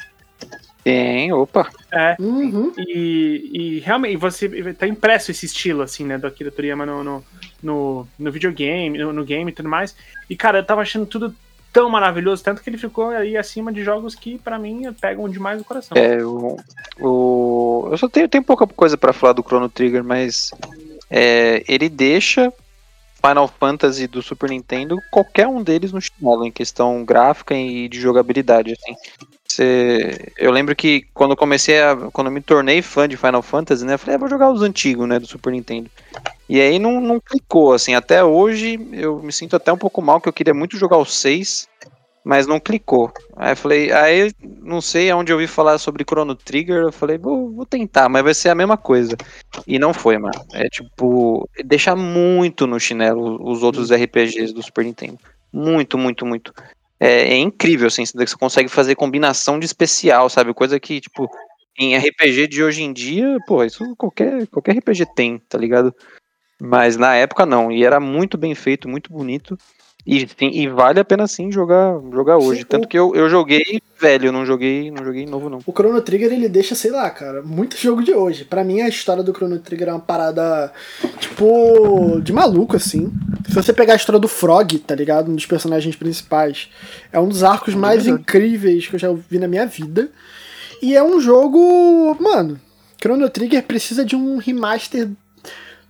Tem, 0.87 1.32
opa. 1.32 1.68
É. 1.93 2.14
Uhum. 2.20 2.72
E, 2.78 3.51
e 3.53 3.78
realmente 3.80 4.16
você 4.16 4.72
tá 4.72 4.87
impresso 4.87 5.32
esse 5.32 5.45
estilo, 5.45 5.82
assim, 5.82 6.05
né, 6.05 6.16
do 6.16 6.28
Akira 6.28 6.49
Toriyama 6.49 6.87
no, 6.87 7.03
no, 7.03 7.24
no, 7.61 8.09
no 8.16 8.30
videogame, 8.30 8.97
no, 8.97 9.12
no 9.12 9.24
game 9.24 9.51
e 9.51 9.55
tudo 9.55 9.68
mais. 9.68 9.97
E, 10.30 10.37
cara, 10.37 10.59
eu 10.61 10.64
tava 10.64 10.82
achando 10.82 11.05
tudo 11.05 11.34
tão 11.72 11.91
maravilhoso, 11.91 12.45
tanto 12.45 12.62
que 12.62 12.70
ele 12.70 12.78
ficou 12.78 13.09
aí 13.09 13.37
acima 13.37 13.72
de 13.72 13.82
jogos 13.82 14.14
que, 14.14 14.39
pra 14.39 14.61
mim, 14.61 14.82
pegam 15.01 15.28
demais 15.28 15.61
o 15.61 15.64
coração. 15.64 15.97
É, 15.99 16.24
o, 16.24 16.57
o- 17.01 17.89
eu 17.91 17.99
só 17.99 18.09
tenho, 18.09 18.28
tenho 18.28 18.45
pouca 18.45 18.64
coisa 18.64 18.97
pra 18.97 19.12
falar 19.12 19.32
do 19.32 19.43
Chrono 19.43 19.68
Trigger, 19.68 20.05
mas 20.05 20.53
é, 21.11 21.64
ele 21.66 21.89
deixa 21.89 22.53
Final 23.20 23.49
Fantasy 23.49 24.07
do 24.07 24.22
Super 24.22 24.51
Nintendo 24.51 24.97
qualquer 25.11 25.49
um 25.49 25.64
deles 25.64 25.91
no 25.91 26.01
chinelo 26.01 26.47
em 26.47 26.53
questão 26.53 27.05
gráfica 27.05 27.57
e 27.57 27.89
de 27.89 28.01
jogabilidade. 28.01 28.72
Assim. 28.72 28.95
Cê- 29.57 30.32
eu 30.36 30.50
lembro 30.50 30.76
que 30.76 31.07
quando 31.14 31.34
comecei 31.36 31.80
a, 31.80 31.96
quando 32.12 32.26
eu 32.26 32.32
me 32.32 32.40
tornei 32.42 32.82
fã 32.82 33.09
de 33.09 33.16
Final 33.16 33.42
Fantasy, 33.42 33.84
né, 33.86 33.94
eu 33.94 33.98
falei, 33.98 34.16
ah, 34.16 34.18
vou 34.18 34.28
jogar 34.28 34.50
os 34.50 34.61
antigos, 34.61 35.09
né, 35.09 35.18
do 35.18 35.26
Super 35.26 35.50
Nintendo. 35.52 35.88
E 36.48 36.61
aí 36.61 36.78
não, 36.78 37.00
não 37.00 37.20
clicou, 37.20 37.72
assim, 37.72 37.94
até 37.94 38.24
hoje 38.24 38.78
eu 38.92 39.20
me 39.22 39.32
sinto 39.32 39.57
até 39.57 39.72
um 39.72 39.78
pouco 39.78 40.02
mal, 40.02 40.20
que 40.20 40.28
eu 40.28 40.32
queria 40.32 40.54
muito 40.54 40.76
jogar 40.76 40.98
o 40.98 41.04
6, 41.07 41.68
mas 42.24 42.46
não 42.46 42.61
clicou. 42.61 43.12
Aí 43.36 43.52
eu 43.52 43.57
falei, 43.57 43.92
aí 43.92 44.32
não 44.62 44.80
sei 44.80 45.11
aonde 45.11 45.32
eu 45.32 45.36
ouvi 45.36 45.46
falar 45.46 45.78
sobre 45.78 46.04
Chrono 46.09 46.34
Trigger, 46.34 46.84
eu 46.84 46.92
falei, 46.92 47.18
vou, 47.18 47.52
vou 47.52 47.66
tentar, 47.66 48.09
mas 48.09 48.24
vai 48.24 48.34
ser 48.34 48.50
a 48.50 48.54
mesma 48.54 48.76
coisa. 48.76 49.16
E 49.66 49.78
não 49.78 49.94
foi, 49.94 50.18
mano. 50.18 50.34
É 50.52 50.68
tipo, 50.68 51.48
deixa 51.64 51.96
muito 51.96 52.66
no 52.66 52.78
chinelo 52.80 53.38
os 53.48 53.62
outros 53.62 53.90
RPGs 53.90 54.52
do 54.52 54.62
Super 54.62 54.84
Nintendo. 54.84 55.18
Muito, 55.52 55.96
muito, 55.96 56.26
muito. 56.26 56.52
É, 56.99 57.34
é 57.34 57.36
incrível, 57.36 57.88
assim, 57.88 58.05
você 58.07 58.36
consegue 58.38 58.68
fazer 58.68 58.94
combinação 58.94 59.59
de 59.59 59.66
especial, 59.66 60.28
sabe? 60.30 60.55
Coisa 60.55 60.80
que, 60.80 61.01
tipo, 61.01 61.28
em 61.78 61.94
RPG 61.94 62.47
de 62.47 62.62
hoje 62.62 62.82
em 62.82 62.92
dia, 62.92 63.36
pô, 63.47 63.62
isso 63.64 63.94
qualquer, 63.97 64.47
qualquer 64.49 64.78
RPG 64.78 65.07
tem, 65.14 65.38
tá 65.38 65.59
ligado? 65.59 65.94
Mas 66.61 66.97
na 66.97 67.14
época 67.14 67.44
não, 67.44 67.70
e 67.70 67.84
era 67.84 68.01
muito 68.01 68.38
bem 68.38 68.55
feito, 68.55 68.88
muito 68.88 69.12
bonito. 69.12 69.59
E, 70.07 70.20
sim, 70.20 70.50
e 70.52 70.68
vale 70.68 71.00
a 71.00 71.04
pena 71.04 71.26
sim 71.26 71.50
jogar, 71.50 71.98
jogar 72.12 72.36
hoje. 72.38 72.61
Sim, 72.61 72.66
Tanto 72.68 72.84
o- 72.84 72.88
que 72.88 72.96
eu, 72.96 73.12
eu 73.16 73.28
joguei 73.28 73.82
velho, 74.00 74.30
não 74.30 74.46
joguei, 74.46 74.90
não 74.90 75.04
joguei 75.04 75.26
novo, 75.26 75.50
não. 75.50 75.59
O 75.66 75.72
Chrono 75.72 76.00
Trigger 76.00 76.32
ele 76.32 76.48
deixa, 76.48 76.74
sei 76.76 76.90
lá, 76.92 77.11
cara, 77.11 77.42
muito 77.42 77.76
jogo 77.76 78.04
de 78.04 78.12
hoje. 78.12 78.44
Pra 78.44 78.62
mim 78.62 78.82
a 78.82 78.88
história 78.88 79.22
do 79.22 79.32
Chrono 79.34 79.59
Trigger 79.59 79.88
é 79.88 79.92
uma 79.92 79.98
parada, 80.00 80.72
tipo, 81.18 82.20
de 82.22 82.32
maluco, 82.32 82.76
assim. 82.76 83.11
Se 83.48 83.54
você 83.54 83.72
pegar 83.72 83.94
a 83.94 83.96
história 83.96 84.20
do 84.20 84.28
Frog, 84.28 84.78
tá 84.78 84.94
ligado? 84.94 85.30
Um 85.30 85.34
dos 85.34 85.46
personagens 85.46 85.96
principais, 85.96 86.68
é 87.12 87.18
um 87.18 87.26
dos 87.28 87.42
arcos 87.42 87.74
mais 87.74 88.07
incríveis 88.07 88.86
que 88.86 88.94
eu 88.94 89.00
já 89.00 89.12
vi 89.12 89.38
na 89.38 89.48
minha 89.48 89.66
vida. 89.66 90.09
E 90.80 90.94
é 90.94 91.02
um 91.02 91.18
jogo, 91.20 92.16
mano, 92.20 92.61
Chrono 93.02 93.28
Trigger 93.28 93.62
precisa 93.64 94.04
de 94.04 94.14
um 94.14 94.36
remaster, 94.36 95.09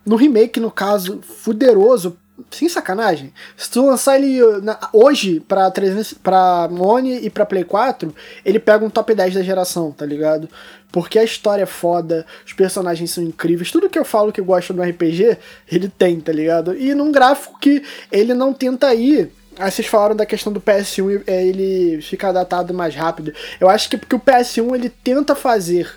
no 0.07 0.17
remake, 0.17 0.59
no 0.61 0.71
caso, 0.71 1.21
fuderoso. 1.23 2.17
Sem 2.51 2.69
sacanagem. 2.69 3.33
Se 3.57 3.71
tu 3.71 3.87
lançar 3.87 4.17
ele 4.17 4.43
uh, 4.43 4.61
na- 4.63 4.79
hoje 4.93 5.41
pra, 5.41 5.71
300, 5.71 6.15
pra 6.15 6.69
One 6.71 7.19
e 7.25 7.31
pra 7.31 7.47
Play 7.47 7.65
4, 7.65 8.15
ele 8.45 8.59
pega 8.59 8.85
um 8.85 8.91
top 8.91 9.15
10 9.15 9.35
da 9.35 9.43
geração, 9.43 9.91
tá 9.91 10.05
ligado? 10.05 10.49
Porque 10.93 11.19
a 11.19 11.25
história 11.25 11.63
é 11.63 11.67
foda, 11.67 12.25
os 12.47 12.53
personagens 12.53 13.11
são 13.11 13.25
incríveis, 13.25 13.71
tudo 13.71 13.89
que 13.91 13.99
eu 13.99 14.05
falo 14.05 14.33
que 14.33 14.41
gosto 14.41 14.73
do 14.73 14.83
RPG, 14.83 15.37
ele 15.71 15.89
tem, 15.89 16.21
tá 16.21 16.31
ligado? 16.33 16.77
E 16.77 16.95
num 16.95 17.11
gráfico 17.11 17.59
que 17.59 17.83
ele 18.13 18.33
não 18.35 18.53
tenta 18.53 18.95
ir. 18.95 19.31
Aí 19.59 19.71
vocês 19.71 19.89
falaram 19.89 20.15
da 20.15 20.27
questão 20.27 20.53
do 20.53 20.61
PS1, 20.61 21.23
é, 21.27 21.47
ele 21.47 22.01
fica 22.03 22.31
datado 22.33 22.75
mais 22.75 22.95
rápido. 22.95 23.33
Eu 23.59 23.69
acho 23.71 23.89
que 23.89 23.97
porque 23.97 24.15
o 24.15 24.21
PS1 24.21 24.75
ele 24.75 24.91
tenta 24.91 25.35
fazer 25.35 25.91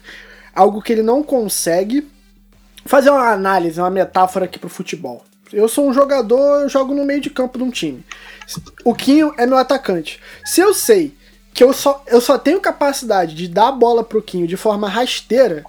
algo 0.55 0.81
que 0.81 0.93
ele 0.93 1.03
não 1.03 1.21
consegue, 1.21 2.07
fazer 2.85 3.09
uma 3.09 3.29
análise, 3.29 3.79
uma 3.79 3.89
metáfora 3.89 4.45
aqui 4.45 4.57
pro 4.57 4.69
futebol. 4.69 5.23
Eu 5.51 5.67
sou 5.67 5.87
um 5.87 5.93
jogador, 5.93 6.61
eu 6.61 6.69
jogo 6.69 6.93
no 6.93 7.05
meio 7.05 7.21
de 7.21 7.29
campo 7.29 7.57
de 7.57 7.63
um 7.63 7.71
time. 7.71 8.05
O 8.83 8.93
Quinho 8.93 9.33
é 9.37 9.45
meu 9.45 9.57
atacante. 9.57 10.19
Se 10.45 10.61
eu 10.61 10.73
sei 10.73 11.13
que 11.53 11.63
eu 11.63 11.73
só, 11.73 12.03
eu 12.07 12.21
só 12.21 12.37
tenho 12.37 12.59
capacidade 12.59 13.35
de 13.35 13.47
dar 13.47 13.69
a 13.69 13.71
bola 13.71 14.03
pro 14.03 14.21
Quinho 14.21 14.47
de 14.47 14.55
forma 14.55 14.87
rasteira, 14.87 15.65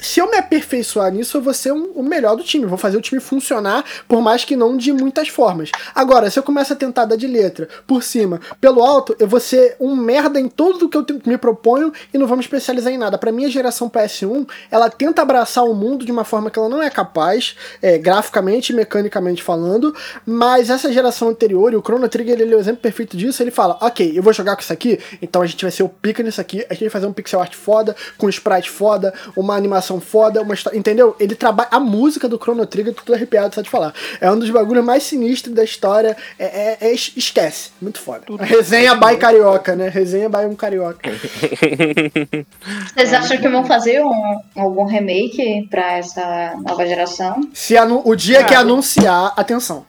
se 0.00 0.20
eu 0.20 0.30
me 0.30 0.36
aperfeiçoar 0.36 1.12
nisso, 1.12 1.36
eu 1.36 1.42
vou 1.42 1.52
ser 1.54 1.72
um- 1.72 1.90
o 1.94 2.02
melhor 2.02 2.36
do 2.36 2.44
time. 2.44 2.64
Vou 2.66 2.78
fazer 2.78 2.96
o 2.96 3.00
time 3.00 3.20
funcionar, 3.20 3.84
por 4.06 4.20
mais 4.22 4.44
que 4.44 4.56
não 4.56 4.76
de 4.76 4.92
muitas 4.92 5.28
formas. 5.28 5.70
Agora, 5.94 6.30
se 6.30 6.38
eu 6.38 6.42
começar 6.42 6.74
a 6.74 6.76
tentar 6.76 7.04
dar 7.04 7.16
de 7.16 7.26
letra 7.26 7.68
por 7.86 8.02
cima, 8.02 8.40
pelo 8.60 8.82
alto, 8.82 9.14
eu 9.18 9.26
vou 9.26 9.40
ser 9.40 9.76
um 9.80 9.96
merda 9.96 10.38
em 10.40 10.48
tudo 10.48 10.78
do 10.78 10.88
que 10.88 10.96
eu 10.96 11.06
me 11.26 11.36
proponho 11.36 11.92
e 12.12 12.18
não 12.18 12.26
vou 12.26 12.36
me 12.36 12.42
especializar 12.42 12.92
em 12.92 12.98
nada. 12.98 13.18
Pra 13.18 13.32
mim, 13.32 13.44
a 13.44 13.48
geração 13.48 13.88
PS1, 13.88 14.46
ela 14.70 14.88
tenta 14.88 15.22
abraçar 15.22 15.64
o 15.64 15.74
mundo 15.74 16.04
de 16.04 16.12
uma 16.12 16.24
forma 16.24 16.50
que 16.50 16.58
ela 16.58 16.68
não 16.68 16.82
é 16.82 16.90
capaz, 16.90 17.56
é, 17.82 17.98
graficamente 17.98 18.72
e 18.72 18.76
mecanicamente 18.76 19.42
falando, 19.42 19.94
mas 20.24 20.70
essa 20.70 20.92
geração 20.92 21.28
anterior, 21.28 21.72
e 21.72 21.76
o 21.76 21.82
Chrono 21.82 22.08
Trigger 22.08 22.40
ele 22.40 22.52
é 22.54 22.56
o 22.56 22.60
exemplo 22.60 22.80
perfeito 22.80 23.16
disso, 23.16 23.42
ele 23.42 23.50
fala, 23.50 23.76
ok, 23.80 24.12
eu 24.16 24.22
vou 24.22 24.32
jogar 24.32 24.54
com 24.54 24.62
isso 24.62 24.72
aqui, 24.72 24.98
então 25.20 25.42
a 25.42 25.46
gente 25.46 25.64
vai 25.64 25.70
ser 25.72 25.82
o 25.82 25.88
pica 25.88 26.22
nisso 26.22 26.40
aqui, 26.40 26.64
a 26.68 26.72
gente 26.74 26.82
vai 26.84 26.90
fazer 26.90 27.06
um 27.06 27.12
pixel 27.12 27.40
art 27.40 27.54
foda, 27.54 27.96
com 28.16 28.28
sprite 28.28 28.70
foda, 28.70 29.12
uma 29.36 29.56
animação 29.56 29.87
foda, 30.00 30.42
uma 30.42 30.52
história, 30.54 30.76
entendeu? 30.78 31.16
Ele 31.18 31.34
trabalha, 31.34 31.68
a 31.72 31.80
música 31.80 32.28
do 32.28 32.36
Chrono 32.38 32.66
Trigger, 32.66 32.92
tô 32.94 33.02
tudo 33.02 33.14
arrepiado 33.14 33.54
só 33.54 33.62
de 33.62 33.70
falar, 33.70 33.94
é 34.20 34.30
um 34.30 34.38
dos 34.38 34.50
bagulhos 34.50 34.84
mais 34.84 35.02
sinistros 35.04 35.54
da 35.54 35.64
história, 35.64 36.16
é, 36.38 36.44
é- 36.44 36.78
é- 36.90 36.92
esquece, 36.94 37.70
muito 37.80 37.98
foda. 37.98 38.24
A 38.38 38.44
resenha 38.44 38.94
by 38.94 39.16
carioca, 39.16 39.74
né? 39.74 39.88
Resenha 39.88 40.28
by 40.28 40.44
um 40.46 40.54
carioca. 40.54 41.10
Vocês 42.94 43.12
acham 43.12 43.38
que 43.38 43.48
vão 43.48 43.64
fazer 43.64 44.02
um- 44.04 44.40
algum 44.56 44.84
remake 44.84 45.66
pra 45.70 45.98
essa 45.98 46.54
nova 46.66 46.86
geração? 46.86 47.40
Se 47.54 47.76
anu- 47.76 48.02
o 48.04 48.14
dia 48.14 48.38
que 48.44 48.50
Cara. 48.50 48.60
anunciar, 48.60 49.32
atenção, 49.36 49.86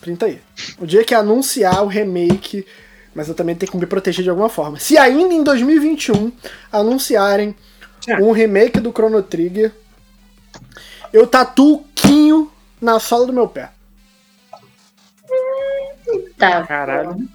printa 0.00 0.26
aí. 0.26 0.38
O 0.78 0.86
dia 0.86 1.04
que 1.04 1.14
anunciar 1.14 1.82
o 1.82 1.86
remake, 1.86 2.66
mas 3.14 3.28
eu 3.28 3.34
também 3.34 3.54
tenho 3.54 3.70
que 3.72 3.78
me 3.78 3.86
proteger 3.86 4.22
de 4.22 4.30
alguma 4.30 4.48
forma. 4.48 4.78
Se 4.78 4.96
ainda 4.98 5.32
em 5.34 5.42
2021 5.42 6.30
anunciarem. 6.72 7.54
Um 8.20 8.32
remake 8.32 8.80
do 8.80 8.90
Chrono 8.92 9.22
Trigger, 9.22 9.72
eu 11.12 11.26
tatuo 11.26 11.74
o 11.76 11.84
Quinho 11.94 12.50
na 12.80 12.98
sola 12.98 13.26
do 13.26 13.32
meu 13.32 13.48
pé. 13.48 13.70
Tá. 16.38 16.62
Caralho. 16.64 17.28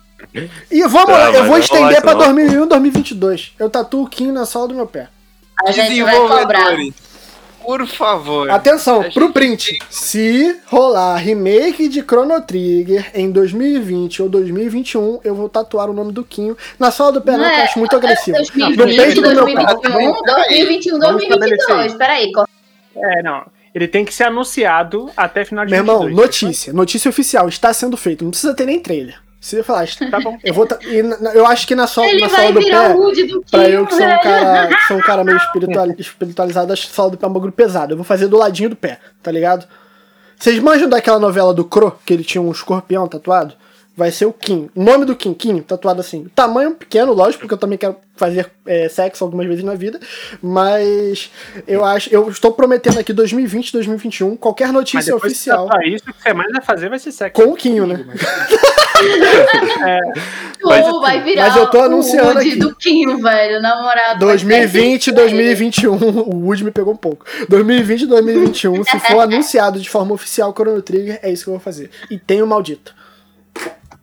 E 0.70 0.82
vamos 0.88 1.08
Tá, 1.08 1.30
lá, 1.30 1.32
eu 1.32 1.46
vou 1.46 1.58
estender 1.58 1.88
rolar 1.88 2.02
pra 2.02 2.14
não. 2.14 2.20
2001, 2.36 2.68
2022. 2.68 3.54
Eu 3.58 3.70
tatuo 3.70 4.04
o 4.04 4.08
Quinho 4.10 4.34
na 4.34 4.46
sola 4.46 4.68
do 4.68 4.76
meu 4.76 4.86
pé. 4.86 5.08
A 5.66 5.72
gente 5.72 6.02
vai 6.04 6.16
cobrar. 6.16 6.76
Por 7.70 7.86
favor. 7.86 8.50
Atenção, 8.50 9.04
pro 9.12 9.26
gente- 9.26 9.32
print. 9.34 9.80
Se 9.92 10.58
rolar 10.66 11.18
remake 11.18 11.88
de 11.88 12.02
Chrono 12.02 12.42
Trigger 12.42 13.12
em 13.14 13.30
2020 13.30 14.24
ou 14.24 14.28
2021, 14.30 15.20
eu 15.24 15.36
vou 15.36 15.48
tatuar 15.48 15.88
o 15.88 15.94
nome 15.94 16.12
do 16.12 16.24
Quinho 16.24 16.58
na 16.80 16.90
sola 16.90 17.12
do 17.12 17.22
pé, 17.22 17.34
não, 17.38 17.44
que 17.44 17.46
eu 17.46 17.54
é, 17.54 17.64
acho 17.66 17.78
muito 17.78 17.96
agressivo. 17.96 18.38
No 18.40 18.76
2020, 18.76 18.98
peito 18.98 19.22
do 19.22 19.30
meu 19.36 19.46
pé. 19.46 19.54
2021, 19.54 20.98
2021, 20.98 21.00
Vamos 21.00 21.22
estabelecer 21.22 21.58
2022. 21.68 21.86
isso. 21.86 21.98
Peraí, 22.00 22.32
É, 22.96 23.22
não. 23.22 23.46
Ele 23.76 23.88
tem 23.88 24.04
que 24.04 24.12
ser 24.16 24.24
anunciado 24.24 25.12
até 25.16 25.46
final 25.46 25.64
de 25.64 25.70
Meu 25.72 25.82
irmão, 25.82 26.00
22, 26.08 26.26
notícia. 26.26 26.74
Notícia 26.74 27.08
oficial. 27.08 27.48
Está 27.48 27.72
sendo 27.72 27.96
feito. 27.96 28.24
Não 28.24 28.32
precisa 28.32 28.56
ter 28.56 28.66
nem 28.66 28.80
trailer. 28.80 29.16
Se 29.42 29.56
eu 29.56 29.64
falar, 29.64 29.88
Tá 30.12 30.20
bom. 30.20 30.38
eu 30.44 30.54
vou. 30.54 30.66
ta- 30.68 30.80
e 30.82 31.02
na- 31.02 31.34
eu 31.34 31.46
acho 31.46 31.66
que 31.66 31.74
na 31.74 31.88
sola, 31.88 32.08
Ele 32.08 32.22
na 32.22 32.28
vai 32.28 32.48
sola 32.48 32.52
do 32.52 32.60
pé. 32.66 32.94
do 33.28 33.42
Pra 33.50 33.70
eu 33.70 33.86
que 33.88 33.96
sou 33.96 34.06
um 34.06 34.20
cara, 34.22 34.68
que 34.68 34.88
sou 34.88 34.98
um 34.98 35.02
cara 35.02 35.24
meio 35.24 35.38
espiritual, 35.40 35.88
espiritualizado, 35.98 36.74
acho 36.74 36.88
que 36.90 36.94
sola 36.94 37.12
do 37.12 37.18
pé 37.18 37.26
é 37.26 37.30
um 37.30 37.34
bagulho 37.34 37.52
pesado. 37.54 37.94
Eu 37.94 37.98
vou 37.98 38.04
fazer 38.04 38.28
do 38.28 38.38
ladinho 38.38 38.70
do 38.72 38.76
pé, 38.76 39.00
tá 39.24 39.32
ligado? 39.32 39.66
Vocês 40.38 40.60
manjam 40.60 40.90
daquela 40.90 41.20
novela 41.20 41.54
do 41.54 41.64
Cro, 41.64 41.98
que 42.06 42.14
ele 42.14 42.24
tinha 42.24 42.42
um 42.42 42.52
escorpião 42.52 43.08
tatuado? 43.08 43.54
Vai 44.00 44.12
ser 44.12 44.26
o 44.26 44.32
Kim. 44.32 44.70
O 44.74 44.82
nome 44.82 45.04
do 45.04 45.14
Kim, 45.14 45.34
Kim, 45.34 45.60
tatuado 45.60 46.00
assim. 46.00 46.26
Tamanho 46.34 46.72
pequeno, 46.74 47.12
lógico, 47.12 47.42
porque 47.42 47.54
eu 47.54 47.58
também 47.58 47.78
quero 47.78 47.98
fazer 48.16 48.50
é, 48.66 48.88
sexo 48.88 49.26
algumas 49.26 49.46
vezes 49.46 49.62
na 49.62 49.76
vida. 49.76 50.00
Mas 50.42 51.30
eu 51.68 51.84
acho. 51.84 52.10
Eu 52.10 52.30
estou 52.30 52.54
prometendo 52.54 52.98
aqui 52.98 53.12
2020, 53.12 53.74
2021, 53.74 54.38
qualquer 54.38 54.68
Mas 54.68 54.74
notícia 54.76 55.14
depois 55.14 55.34
oficial. 55.34 55.68
que 55.68 55.76
você 55.76 55.88
isso, 55.90 56.04
o 56.10 56.14
que 56.14 56.24
você 56.24 56.32
mais 56.34 56.50
vai 56.50 56.62
fazer 56.62 56.88
vai 56.88 56.98
ser 56.98 57.12
sexo. 57.12 57.44
Com 57.44 57.52
o 57.52 57.56
Quinho, 57.58 57.86
né? 57.86 58.06
Mas- 60.64 60.86
Ou 60.88 61.02
vai 61.02 61.22
virar 61.22 61.48
mas 61.48 61.56
eu 61.58 61.68
tô 61.70 61.80
o 61.80 61.84
anunciando 61.84 62.34
Woody 62.36 62.50
aqui. 62.52 62.60
do 62.60 62.76
Kim, 62.76 63.22
velho, 63.22 63.62
namorado. 63.62 64.20
2020, 64.20 65.12
2021, 65.12 65.94
o 65.94 66.46
Wood 66.46 66.64
me 66.64 66.72
pegou 66.72 66.94
um 66.94 66.98
pouco. 66.98 67.26
2020, 67.50 68.06
2021, 68.06 68.84
se 68.86 69.00
for 69.02 69.20
anunciado 69.24 69.78
de 69.80 69.90
forma 69.90 70.14
oficial 70.14 70.54
Chrono 70.54 70.82
Trigger, 70.82 71.20
é 71.22 71.30
isso 71.32 71.44
que 71.44 71.50
eu 71.50 71.54
vou 71.54 71.62
fazer. 71.62 71.90
E 72.10 72.18
tenho 72.18 72.48
maldito. 72.48 72.94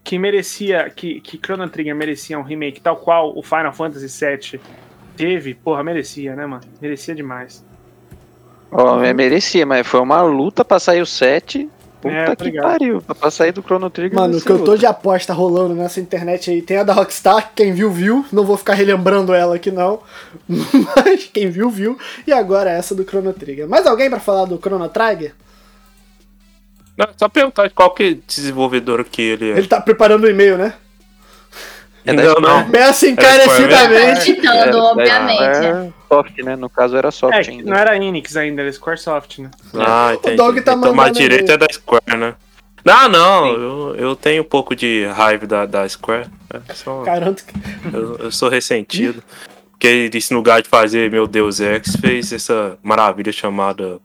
Que 0.07 0.21
merecia, 0.21 0.89
que, 0.89 1.21
que 1.21 1.37
Chrono 1.37 1.69
Trigger 1.69 1.93
merecia 1.93 2.39
um 2.39 2.43
remake 2.43 2.81
tal 2.81 2.97
qual 2.97 3.37
o 3.37 3.43
Final 3.43 3.73
Fantasy 3.73 4.07
VII 4.07 4.61
teve, 5.17 5.53
porra, 5.53 5.83
merecia, 5.83 6.37
né, 6.37 6.47
mano? 6.47 6.63
Merecia 6.81 7.13
demais. 7.13 7.65
Ó, 8.71 9.03
é, 9.03 9.13
merecia, 9.13 9.67
mas 9.67 9.85
foi 9.85 9.99
uma 9.99 10.23
luta 10.23 10.65
pra 10.65 10.79
sair 10.79 11.03
o 11.03 11.07
7. 11.07 11.69
Puta 12.01 12.15
É, 12.15 12.25
tô 12.27 12.37
que 12.37 12.45
ligado. 12.45 12.63
pariu. 12.71 13.03
Pra 13.03 13.33
sair 13.33 13.51
do 13.51 13.61
Chrono 13.63 13.91
Trigger. 13.91 14.17
Mano, 14.17 14.39
o 14.39 14.41
que 14.41 14.49
eu 14.49 14.63
tô 14.63 14.77
de 14.77 14.87
aposta 14.87 15.33
rolando 15.33 15.75
nessa 15.75 15.99
internet 15.99 16.53
aí, 16.53 16.63
tem 16.63 16.77
a 16.77 16.85
da 16.85 16.93
Rockstar, 16.93 17.51
quem 17.53 17.73
viu, 17.73 17.91
viu. 17.91 18.25
Não 18.33 18.45
vou 18.45 18.57
ficar 18.57 18.75
relembrando 18.75 19.35
ela 19.35 19.57
aqui 19.57 19.73
não. 19.73 19.99
Mas 20.49 21.25
quem 21.33 21.51
viu, 21.51 21.69
viu. 21.69 21.99
E 22.25 22.33
agora 22.33 22.71
essa 22.71 22.95
do 22.95 23.03
Chrono 23.03 23.33
Trigger. 23.33 23.69
Mais 23.69 23.85
alguém 23.85 24.09
pra 24.09 24.21
falar 24.21 24.45
do 24.45 24.57
Chrono 24.57 24.89
Trigger? 24.89 25.35
Não, 26.97 27.07
só 27.17 27.29
perguntar 27.29 27.69
qual 27.71 27.91
que 27.91 28.21
desenvolvedor 28.27 29.05
que 29.05 29.21
ele 29.23 29.51
é. 29.51 29.59
Ele 29.59 29.67
tá 29.67 29.81
preparando 29.81 30.25
o 30.25 30.31
e-mail, 30.31 30.57
né? 30.57 30.75
É 32.05 32.13
não, 32.13 32.23
Square. 32.23 32.41
não. 32.43 32.71
Peça 32.71 33.09
encarecidamente. 33.09 34.21
Citando, 34.23 34.79
É, 34.79 34.81
obviamente. 34.81 35.43
é 35.43 35.93
soft, 36.09 36.39
né? 36.39 36.55
No 36.57 36.71
caso 36.71 36.97
era 36.97 37.11
soft 37.11 37.35
É, 37.35 37.51
ainda. 37.51 37.69
não 37.71 37.77
era 37.77 37.97
Enix 37.97 38.37
ainda, 38.37 38.63
era 38.63 38.73
Squaresoft, 38.73 39.39
né? 39.41 39.51
Ah, 39.75 40.13
entendi. 40.15 40.37
Dog 40.37 40.55
tá 40.61 40.73
então, 40.73 40.77
mandando 40.77 40.95
mais 40.95 41.13
direito 41.13 41.51
é 41.51 41.57
da 41.57 41.67
Square, 41.71 42.17
né? 42.17 42.35
Não, 42.85 43.09
não, 43.09 43.47
eu, 43.49 43.97
eu 43.97 44.15
tenho 44.17 44.43
um 44.43 44.47
pouco 44.47 44.77
de 44.77 45.05
raiva 45.07 45.45
da, 45.45 45.67
da 45.67 45.89
Square. 45.89 46.29
É 46.69 46.73
só- 46.75 47.03
Garanto 47.03 47.45
que. 47.45 47.53
eu, 47.93 48.17
eu 48.19 48.31
sou 48.31 48.49
ressentido. 48.49 49.21
Porque 49.73 50.09
no 50.31 50.37
lugar 50.39 50.63
de 50.63 50.69
fazer 50.69 51.11
meu 51.11 51.27
Deus 51.27 51.59
Ex, 51.59 51.97
fez 52.01 52.33
essa 52.33 52.79
maravilha 52.83 53.33
chamada 53.33 53.99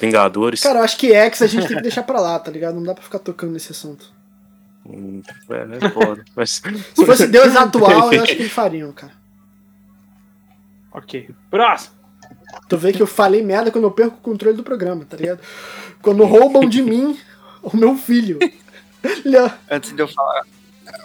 Vingadores. 0.00 0.60
Cara, 0.60 0.78
eu 0.80 0.84
acho 0.84 0.96
que 0.96 1.12
X 1.12 1.42
a 1.42 1.46
gente 1.46 1.66
tem 1.66 1.76
que 1.76 1.82
deixar 1.82 2.02
pra 2.02 2.20
lá, 2.20 2.38
tá 2.38 2.50
ligado? 2.50 2.74
Não 2.74 2.82
dá 2.82 2.94
pra 2.94 3.02
ficar 3.02 3.18
tocando 3.18 3.52
nesse 3.52 3.72
assunto. 3.72 4.12
Hum, 4.86 5.22
É, 5.50 5.86
é 5.86 5.90
foda. 5.90 6.24
Mas, 6.34 6.62
Se 6.94 7.06
fosse 7.06 7.26
Deus 7.26 7.54
atual, 7.56 8.12
eu 8.12 8.22
acho 8.22 8.34
que 8.34 8.42
eles 8.42 8.52
fariam, 8.52 8.92
cara. 8.92 9.12
Ok. 10.92 11.30
Próximo. 11.50 11.94
Tu 12.68 12.76
vê 12.78 12.92
que 12.92 13.02
eu 13.02 13.06
falei 13.06 13.42
merda 13.42 13.70
quando 13.70 13.84
eu 13.84 13.90
perco 13.90 14.16
o 14.16 14.20
controle 14.20 14.56
do 14.56 14.62
programa, 14.62 15.04
tá 15.04 15.16
ligado? 15.16 15.40
Quando 16.00 16.24
roubam 16.24 16.68
de 16.68 16.82
mim 16.82 17.18
o 17.62 17.76
meu 17.76 17.96
filho. 17.96 18.38
Antes 19.70 19.92
de 19.92 20.00
eu 20.00 20.08
falar 20.08 20.42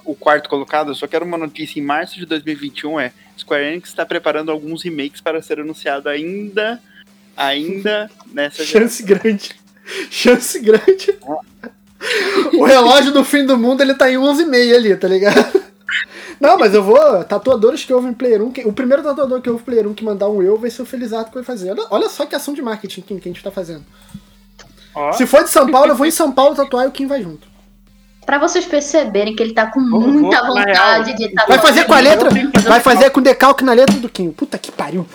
o 0.05 0.15
quarto 0.15 0.49
colocado, 0.49 0.91
eu 0.91 0.95
só 0.95 1.07
quero 1.07 1.25
uma 1.25 1.37
notícia 1.37 1.79
em 1.79 1.83
março 1.83 2.15
de 2.15 2.25
2021 2.25 2.99
é 2.99 3.11
Square 3.37 3.65
Enix 3.65 3.89
está 3.89 4.05
preparando 4.05 4.51
alguns 4.51 4.83
remakes 4.83 5.21
para 5.21 5.41
ser 5.41 5.59
anunciado 5.59 6.07
ainda 6.09 6.81
ainda 7.36 8.09
nessa 8.31 8.63
geração. 8.63 8.81
Chance 8.81 9.03
grande. 9.03 9.55
Chance 10.09 10.59
grande. 10.59 11.17
O 12.53 12.63
relógio 12.65 13.11
do 13.11 13.23
fim 13.23 13.45
do 13.45 13.57
mundo 13.57 13.81
ele 13.81 13.93
tá 13.93 14.09
em 14.11 14.15
11h30 14.17 14.75
ali, 14.75 14.95
tá 14.95 15.07
ligado? 15.07 15.63
Não, 16.39 16.57
mas 16.57 16.73
eu 16.73 16.84
vou. 16.84 17.23
Tatuadores 17.23 17.86
que 17.86 17.93
ouvem 17.93 18.13
Player 18.13 18.41
1. 18.41 18.51
que- 18.51 18.67
o 18.67 18.73
primeiro 18.73 19.01
tatuador 19.03 19.41
que 19.41 19.49
ouve 19.49 19.63
Player 19.63 19.88
1 19.88 19.93
que 19.93 20.03
mandar 20.03 20.27
um 20.29 20.41
eu 20.41 20.57
vai 20.57 20.69
ser 20.69 20.81
o 20.81 20.86
Felizato 20.86 21.29
que 21.29 21.36
vai 21.36 21.43
fazer. 21.43 21.71
Olha, 21.71 21.86
olha 21.89 22.09
só 22.09 22.25
que 22.25 22.36
ação 22.36 22.53
de 22.53 22.61
marketing 22.61 23.01
Kim, 23.01 23.19
que 23.19 23.29
a 23.29 23.31
gente 23.31 23.43
tá 23.43 23.51
fazendo. 23.51 23.84
Ó, 24.95 25.11
Se 25.13 25.25
for 25.25 25.43
de 25.43 25.49
São 25.49 25.69
Paulo, 25.69 25.91
eu 25.91 25.95
vou 25.95 26.05
em 26.05 26.11
São 26.11 26.31
Paulo 26.31 26.55
tatuar 26.55 26.86
e 26.86 26.88
o 26.89 26.91
Kim 26.91 27.07
vai 27.07 27.21
junto. 27.23 27.47
Pra 28.25 28.38
vocês 28.39 28.65
perceberem 28.65 29.36
que 29.36 29.43
ele 29.43 29.53
tá 29.53 29.67
com 29.67 29.79
muita 29.79 30.45
vontade 30.45 31.13
de 31.15 31.25
estar 31.25 31.45
Vai 31.45 31.59
fazer 31.59 31.86
com 31.86 31.93
a 31.93 31.99
letra? 31.99 32.29
Vai 32.67 32.79
fazer 32.79 33.09
com 33.09 33.21
decalque 33.21 33.63
na 33.63 33.73
letra 33.73 33.97
do 33.97 34.07
Kim. 34.09 34.31
Puta 34.31 34.57
que 34.57 34.71
pariu. 34.71 35.05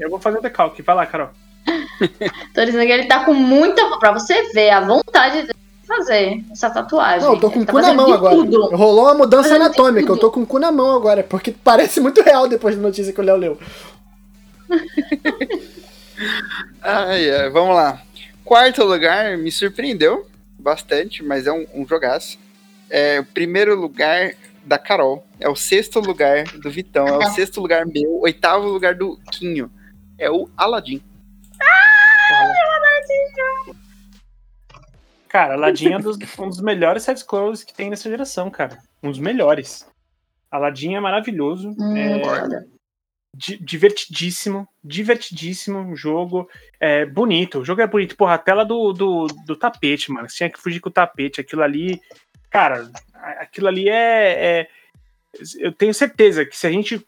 Eu 0.00 0.10
vou 0.10 0.20
fazer 0.20 0.38
o 0.38 0.42
decalque. 0.42 0.82
Vai 0.82 0.94
lá, 0.96 1.06
Carol. 1.06 1.30
Tô 2.54 2.64
dizendo 2.64 2.86
que 2.86 2.92
ele 2.92 3.06
tá 3.06 3.24
com 3.24 3.34
muita. 3.34 3.98
Pra 3.98 4.12
você 4.12 4.50
ver 4.52 4.70
a 4.70 4.80
vontade 4.80 5.46
de 5.46 5.54
fazer 5.86 6.44
essa 6.50 6.70
tatuagem. 6.70 7.26
Não, 7.26 7.34
eu 7.34 7.40
tô 7.40 7.50
com 7.50 7.60
o 7.60 7.66
tá 7.66 7.72
cu 7.72 7.80
na 7.80 7.92
mão 7.92 8.12
agora. 8.12 8.34
tudo. 8.36 8.76
Rolou 8.76 9.04
uma 9.06 9.14
mudança 9.14 9.48
Fazendo 9.48 9.64
anatômica. 9.64 10.10
Eu 10.12 10.16
tô 10.16 10.30
com 10.30 10.42
o 10.42 10.46
cu 10.46 10.58
na 10.58 10.70
mão 10.70 10.96
agora, 10.96 11.22
porque 11.22 11.52
parece 11.52 12.00
muito 12.00 12.22
real 12.22 12.46
depois 12.48 12.76
da 12.76 12.82
notícia 12.82 13.12
que 13.12 13.20
o 13.20 13.24
Léo 13.24 13.36
leu. 13.36 13.58
Ai, 16.82 17.30
ai, 17.30 17.48
vamos 17.48 17.74
lá. 17.74 18.02
Quarto 18.44 18.84
lugar 18.84 19.38
me 19.38 19.50
surpreendeu 19.50 20.26
bastante, 20.58 21.22
mas 21.22 21.46
é 21.46 21.52
um, 21.52 21.66
um 21.74 21.86
jogaço. 21.86 22.38
É 22.90 23.20
o 23.20 23.24
primeiro 23.24 23.74
lugar 23.74 24.32
da 24.64 24.78
Carol. 24.78 25.24
É 25.38 25.48
o 25.48 25.56
sexto 25.56 26.00
lugar 26.00 26.44
do 26.44 26.70
Vitão. 26.70 27.06
É 27.06 27.16
o 27.26 27.30
sexto 27.32 27.60
lugar 27.60 27.86
meu. 27.86 28.20
Oitavo 28.20 28.68
lugar 28.68 28.94
do 28.94 29.18
Quinho. 29.30 29.70
É 30.20 30.30
o 30.30 30.48
Aladdin. 30.56 31.02
Cara, 35.28 35.54
Aladdin 35.54 35.92
é 35.92 35.96
um 35.96 36.00
dos, 36.00 36.18
um 36.38 36.48
dos 36.48 36.60
melhores 36.60 37.02
side-scrolls 37.04 37.64
que 37.64 37.72
tem 37.74 37.88
nessa 37.88 38.08
geração, 38.10 38.50
cara. 38.50 38.78
Um 39.02 39.10
dos 39.10 39.18
melhores. 39.18 39.86
Aladdin 40.50 40.94
é 40.96 41.00
maravilhoso. 41.00 41.70
Hum, 41.78 41.96
é, 41.96 42.64
di- 43.34 43.58
divertidíssimo, 43.64 44.68
divertidíssimo 44.82 45.78
um 45.78 45.94
jogo. 45.96 46.48
É, 46.80 47.06
bonito, 47.06 47.60
o 47.60 47.64
jogo 47.64 47.80
é 47.80 47.86
bonito. 47.86 48.16
Porra, 48.16 48.34
a 48.34 48.38
tela 48.38 48.64
do, 48.64 48.92
do, 48.92 49.26
do 49.46 49.56
tapete, 49.56 50.10
mano. 50.10 50.28
Você 50.28 50.36
tinha 50.38 50.50
que 50.50 50.60
fugir 50.60 50.80
com 50.80 50.88
o 50.88 50.92
tapete. 50.92 51.40
Aquilo 51.40 51.62
ali. 51.62 52.00
Cara, 52.50 52.90
aquilo 53.38 53.68
ali 53.68 53.88
é, 53.88 54.60
é- 54.62 54.68
Eu 55.60 55.72
tenho 55.72 55.94
certeza 55.94 56.44
que 56.44 56.56
se 56.56 56.66
a 56.66 56.70
gente. 56.72 57.06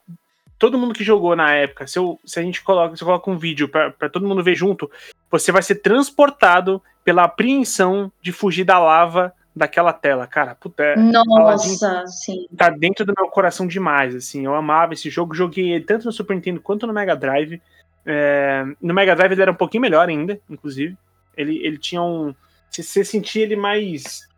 Todo 0.63 0.79
mundo 0.79 0.95
que 0.95 1.03
jogou 1.03 1.35
na 1.35 1.53
época, 1.53 1.89
se, 1.89 1.99
eu, 1.99 2.21
se 2.25 2.39
a 2.39 2.43
gente 2.43 2.63
coloca, 2.63 2.95
se 2.97 3.03
coloca 3.05 3.29
um 3.29 3.37
vídeo 3.37 3.69
pra, 3.69 3.91
pra 3.91 4.09
todo 4.09 4.25
mundo 4.25 4.45
ver 4.45 4.55
junto, 4.55 4.89
você 5.29 5.51
vai 5.51 5.61
ser 5.61 5.75
transportado 5.83 6.81
pela 7.05 7.25
apreensão 7.25 8.13
de 8.23 8.31
fugir 8.31 8.63
da 8.63 8.79
lava 8.79 9.33
daquela 9.57 9.93
tela. 9.93 10.25
Cara, 10.25 10.55
puta, 10.55 10.85
é- 10.85 10.95
Nossa, 10.97 12.07
sim. 12.07 12.47
tá 12.57 12.71
dentro 12.71 13.05
do 13.05 13.13
meu 13.19 13.27
coração 13.27 13.67
demais, 13.67 14.15
assim. 14.15 14.45
Eu 14.45 14.55
amava 14.55 14.95
esse 14.95 15.11
jogo, 15.11 15.35
joguei 15.35 15.73
ele 15.73 15.85
tanto 15.85 16.05
no 16.05 16.13
Super 16.13 16.35
Nintendo 16.37 16.61
quanto 16.61 16.87
no 16.87 16.93
Mega 16.93 17.17
Drive. 17.17 17.61
É, 18.07 18.65
no 18.81 18.95
Mega 18.95 19.17
Drive 19.17 19.33
ele 19.33 19.43
era 19.43 19.51
um 19.51 19.57
pouquinho 19.57 19.81
melhor 19.81 20.09
ainda, 20.09 20.39
inclusive. 20.49 20.97
Ele, 21.37 21.59
ele 21.67 21.77
tinha 21.77 22.01
um. 22.01 22.33
Você, 22.71 23.05
sentia 23.05 23.43
ele 23.43 23.57
mais, 23.57 24.29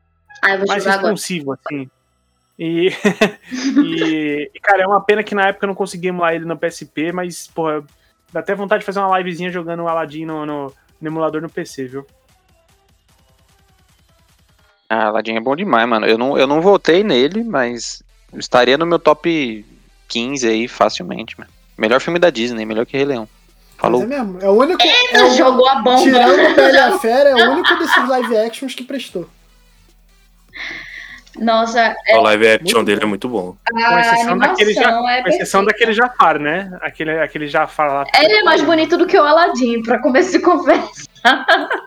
Ah, 0.43 0.53
eu 0.53 0.59
vou 0.61 0.69
mais 0.69 0.83
jogar 0.85 0.95
agora. 0.95 1.13
responsivo, 1.13 1.53
assim. 1.53 1.91
E, 2.59 2.89
e, 3.53 4.51
e, 4.55 4.61
cara, 4.61 4.83
é 4.83 4.87
uma 4.87 5.01
pena 5.01 5.23
que 5.25 5.35
na 5.35 5.49
época 5.49 5.65
eu 5.65 5.69
não 5.69 5.75
consegui 5.75 6.09
emular 6.09 6.35
ele 6.35 6.45
no 6.45 6.57
PSP, 6.57 7.11
mas, 7.13 7.49
porra, 7.49 7.83
dá 8.33 8.41
até 8.41 8.55
vontade 8.55 8.81
de 8.81 8.87
fazer 8.87 9.01
uma 9.01 9.19
livezinha 9.19 9.51
jogando 9.51 9.83
o 9.83 9.89
Aladdin 9.89 10.25
no, 10.25 10.47
no- 10.47 10.73
no 11.01 11.09
emulador 11.09 11.43
no 11.43 11.51
PC, 11.51 11.87
viu? 11.87 12.07
Ah, 14.89 15.07
Aladdin 15.07 15.37
é 15.37 15.41
bom 15.41 15.57
demais, 15.57 15.89
mano. 15.89 16.07
Eu 16.07 16.17
não, 16.19 16.39
eu 16.39 16.47
não 16.47 16.61
votei 16.61 17.03
nele, 17.03 17.43
mas 17.43 18.03
estaria 18.35 18.79
no 18.79 18.87
meu 18.87 18.99
top 18.99 19.65
15 20.09 20.47
aí 20.49 20.69
facilmente, 20.69 21.39
mano. 21.39 21.51
Melhor 21.77 22.01
filme 22.01 22.19
da 22.21 22.31
Disney, 22.31 22.65
melhor 22.65 22.87
que 22.87 22.97
Rei 22.97 23.05
Leão. 23.07 23.29
Falou. 23.77 24.03
Mas 24.03 24.11
é 24.13 24.23
mesmo. 24.23 24.39
É 24.41 24.49
o 24.49 24.53
único. 24.53 24.81
É 24.83 25.19
Você 25.19 25.23
o, 25.25 25.31
jogou 25.37 25.69
a 25.69 25.77
bomba. 25.83 26.03
tirando 26.03 26.53
o 26.53 26.55
Bela 26.55 26.73
e 26.73 26.79
a 26.79 26.99
Fera, 27.01 27.31
é 27.31 27.35
o 27.35 27.51
único 27.51 27.77
desses 27.79 28.09
live 28.09 28.37
actions 28.37 28.75
que 28.75 28.85
prestou. 28.85 29.29
Nossa, 31.39 31.97
O 32.15 32.21
live 32.23 32.47
action 32.49 32.79
Muito 32.79 32.85
dele 32.85 33.01
bom. 33.01 33.07
é 33.07 33.09
muito 33.09 33.29
bom. 33.29 33.57
a 33.67 33.89
Com 33.91 33.99
exceção 33.99 34.39
daquele 34.39 34.73
já- 34.73 34.81
animação 34.83 35.09
é 35.11 35.23
Com 35.23 35.29
exceção 35.29 35.65
daquele 35.65 35.93
Jafar, 35.93 36.39
né? 36.39 36.79
Aquele, 36.81 37.19
aquele 37.19 37.49
Jafar 37.49 37.93
lá. 37.93 38.05
Ele 38.23 38.33
é 38.35 38.43
mais 38.45 38.63
bonito 38.63 38.97
do 38.97 39.07
que 39.07 39.19
o 39.19 39.23
Aladdin, 39.23 39.83
pra 39.83 39.99
começo 40.01 40.31
de 40.33 40.39
conversa. 40.41 41.05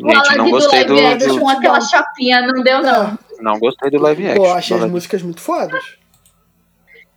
O 0.00 0.10
Aladdin 0.10 0.36
não 0.38 0.44
do 0.46 0.50
gostei 0.50 0.84
do, 0.84 0.94
live 0.94 1.12
action 1.14 1.34
do- 1.34 1.40
com 1.40 1.48
aquela 1.48 1.80
chapinha, 1.80 2.40
não 2.42 2.62
deu 2.62 2.82
não. 2.82 3.06
É, 3.06 3.42
Não 3.42 3.58
gostei 3.58 3.90
do 3.90 4.00
live 4.00 4.26
action. 4.30 4.42
pô, 4.44 4.52
achei 4.52 4.76
as 4.76 4.84
músicas 4.90 5.22
muito 5.22 5.40
fodas. 5.40 5.84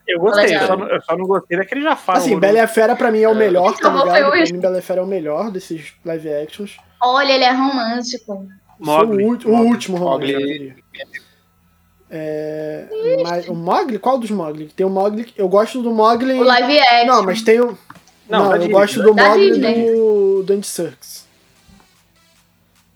Eu 0.08 0.20
gostei, 0.20 0.56
eu 0.56 0.68
só, 0.68 0.76
não- 0.76 0.88
eu 0.90 1.02
só 1.02 1.16
não 1.18 1.26
gostei 1.26 1.58
daquele 1.58 1.82
Jafar. 1.82 2.18
Assim, 2.18 2.38
Bela 2.38 2.58
e 2.58 2.62
a 2.62 2.68
Fera 2.68 2.96
pra 2.96 3.10
mim 3.12 3.22
é 3.22 3.30
o 3.30 3.36
melhor, 3.36 3.78
tá 3.78 3.90
ligado? 3.90 4.04
Pra 4.10 4.46
mim, 4.46 4.60
Bela 4.60 4.76
e 4.76 4.80
a 4.80 4.82
Fera 4.82 5.00
é 5.00 5.04
o 5.04 5.08
melhor 5.08 5.50
desses 5.52 5.94
live 6.04 6.30
actions. 6.34 6.78
Olha, 7.02 7.32
ele 7.32 7.44
é 7.44 7.52
romântico. 7.52 8.48
Mogli. 8.80 9.24
o, 9.24 9.28
ulti- 9.30 9.48
o 9.48 9.52
último 9.56 9.98
romântico. 9.98 10.40
Mogli. 10.40 10.76
É, 12.14 12.86
mas, 13.24 13.48
o 13.48 13.54
Mogli? 13.56 13.98
Qual 13.98 14.18
dos 14.18 14.30
Mogli? 14.32 14.66
Tem 14.76 14.86
o 14.86 14.90
Mogli. 14.90 15.32
Eu 15.38 15.48
gosto 15.48 15.82
do 15.82 15.92
Mogli. 15.92 16.34
O 16.34 16.44
live 16.44 16.78
action. 16.80 17.06
Não, 17.08 17.24
mas 17.24 17.42
tem 17.42 17.60
o. 17.62 17.78
Não, 18.30 18.44
Não, 18.46 18.52
eu 18.52 18.58
Disney. 18.60 18.74
gosto 18.74 19.02
do 19.02 19.14
Da 19.14 19.30
Mogli 19.30 19.52
Disney. 19.52 19.86
do, 19.86 20.44
do 20.44 20.54
Andy 20.54 20.68
Serkis. 20.68 21.26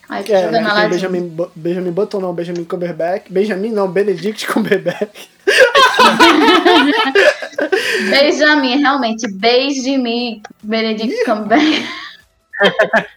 Ai, 0.08 0.24
É, 0.30 0.52
né, 0.52 0.60
tem 0.60 0.68
Aladdin. 0.68 0.90
Benjamin, 0.90 1.28
Bu- 1.30 1.52
Benjamin 1.56 1.92
Button, 1.92 2.20
não, 2.20 2.34
Benjamin 2.34 2.64
Cumberbatch. 2.66 3.26
Benjamin, 3.30 3.72
não, 3.72 3.88
Benedict 3.88 4.46
Cumberbatch. 4.52 5.28
Benjamin, 8.10 8.78
realmente, 8.82 9.28
Benjamin 9.32 10.42
Benedict 10.62 11.24
Cumberbatch. 11.26 11.86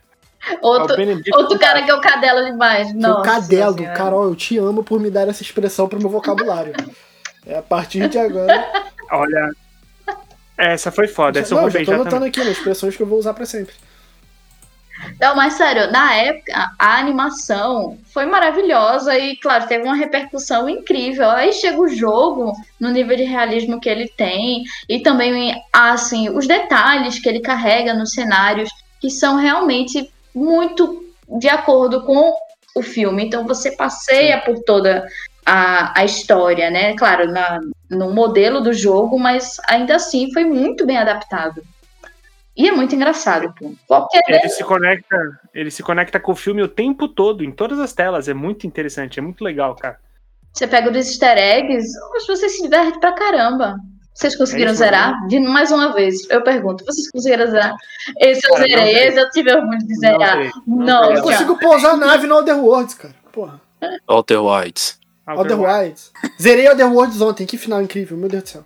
É 0.50 0.58
outro, 0.62 0.96
Benedito. 0.96 1.36
outro 1.36 1.58
cara 1.58 1.82
que 1.82 1.90
é 1.90 1.94
o 1.94 2.00
cadelo 2.00 2.44
demais. 2.44 2.92
Que 2.92 3.06
o 3.06 3.22
cadelo. 3.22 3.76
Senhora. 3.76 3.94
Carol, 3.94 4.24
eu 4.24 4.34
te 4.34 4.58
amo 4.58 4.82
por 4.82 5.00
me 5.00 5.10
dar 5.10 5.28
essa 5.28 5.42
expressão 5.42 5.88
pro 5.88 5.98
meu 5.98 6.08
vocabulário. 6.08 6.72
É 7.46 7.58
a 7.58 7.62
partir 7.62 8.08
de 8.08 8.18
agora. 8.18 8.66
Olha. 9.10 9.50
Essa 10.56 10.90
foi 10.90 11.06
foda, 11.06 11.38
essa 11.38 11.54
eu 11.54 11.56
não, 11.56 11.70
já 11.70 11.78
roubei 11.78 11.84
tô 11.84 11.92
anotando 11.92 12.16
também. 12.16 12.28
aqui 12.30 12.40
nas 12.40 12.48
expressões 12.48 12.96
que 12.96 13.02
eu 13.02 13.06
vou 13.06 13.18
usar 13.18 13.32
pra 13.32 13.46
sempre. 13.46 13.74
Não, 15.20 15.36
mas 15.36 15.54
sério, 15.54 15.90
na 15.92 16.14
época, 16.14 16.72
a 16.78 16.98
animação 16.98 17.96
foi 18.12 18.26
maravilhosa 18.26 19.16
e, 19.16 19.36
claro, 19.36 19.68
teve 19.68 19.84
uma 19.84 19.94
repercussão 19.94 20.68
incrível. 20.68 21.30
Aí 21.30 21.52
chega 21.52 21.78
o 21.78 21.88
jogo, 21.88 22.52
no 22.80 22.90
nível 22.90 23.16
de 23.16 23.22
realismo 23.22 23.80
que 23.80 23.88
ele 23.88 24.08
tem, 24.08 24.64
e 24.88 25.00
também, 25.00 25.54
assim, 25.72 26.28
os 26.30 26.46
detalhes 26.46 27.20
que 27.20 27.28
ele 27.28 27.40
carrega 27.40 27.94
nos 27.94 28.10
cenários, 28.10 28.70
que 29.00 29.10
são 29.10 29.36
realmente 29.36 30.10
muito 30.38 31.04
de 31.38 31.48
acordo 31.48 32.02
com 32.04 32.32
o 32.74 32.82
filme. 32.82 33.24
Então 33.24 33.46
você 33.46 33.72
passeia 33.72 34.40
por 34.40 34.62
toda 34.64 35.06
a, 35.44 36.00
a 36.00 36.04
história, 36.04 36.70
né? 36.70 36.94
Claro, 36.96 37.30
na, 37.30 37.58
no 37.90 38.12
modelo 38.12 38.60
do 38.60 38.72
jogo, 38.72 39.18
mas 39.18 39.56
ainda 39.66 39.96
assim 39.96 40.32
foi 40.32 40.44
muito 40.44 40.86
bem 40.86 40.98
adaptado. 40.98 41.62
E 42.56 42.68
é 42.68 42.72
muito 42.72 42.94
engraçado, 42.94 43.54
pô. 43.56 43.72
Qualquer 43.86 44.20
Ele 44.26 44.48
se 44.48 44.64
conecta, 44.64 45.16
ele 45.54 45.70
se 45.70 45.82
conecta 45.82 46.18
com 46.18 46.32
o 46.32 46.36
filme 46.36 46.60
o 46.60 46.68
tempo 46.68 47.06
todo, 47.06 47.44
em 47.44 47.52
todas 47.52 47.78
as 47.78 47.92
telas. 47.92 48.28
É 48.28 48.34
muito 48.34 48.66
interessante, 48.66 49.20
é 49.20 49.22
muito 49.22 49.44
legal, 49.44 49.76
cara. 49.76 49.98
Você 50.52 50.66
pega 50.66 50.90
os 50.90 50.96
easter 50.96 51.38
eggs, 51.38 51.88
mas 52.12 52.26
você 52.26 52.48
se 52.48 52.62
diverte 52.62 52.98
pra 52.98 53.12
caramba. 53.12 53.76
Vocês 54.18 54.34
conseguiram 54.36 54.70
É 54.70 54.72
isso 54.74 54.82
zerar? 54.82 55.26
De 55.28 55.38
mais 55.38 55.70
uma 55.70 55.92
vez, 55.92 56.28
eu 56.28 56.42
pergunto, 56.42 56.84
vocês 56.84 57.08
conseguiram 57.08 57.46
zerar? 57.48 57.76
Esse 58.18 58.44
eu 58.46 58.50
Cara, 58.54 58.62
não 58.68 58.68
zerei, 58.76 58.94
esse 59.06 59.20
eu 59.20 59.30
tive 59.30 59.52
orgulho 59.54 59.78
de 59.78 59.88
Não 59.94 60.00
zerar. 60.00 60.36
sei, 60.42 60.50
Não, 60.66 61.04
sei. 61.04 61.16
Eu 61.18 61.22
consigo 61.22 61.58
pousar 61.60 61.90
a 61.92 61.96
nave 61.96 62.26
no 62.26 62.34
Other 62.36 62.58
Worlds, 62.58 62.94
cara. 62.94 63.14
Porra. 63.30 63.60
Walter 64.08 64.38
White. 64.38 64.94
Other 65.24 65.60
Worlds. 65.60 66.10
Zerei 66.42 66.68
Other 66.68 66.90
Worlds 66.92 67.20
ontem, 67.20 67.46
que 67.46 67.56
final 67.56 67.80
incrível, 67.80 68.16
meu 68.18 68.28
Deus 68.28 68.42
do 68.42 68.48
céu. 68.48 68.64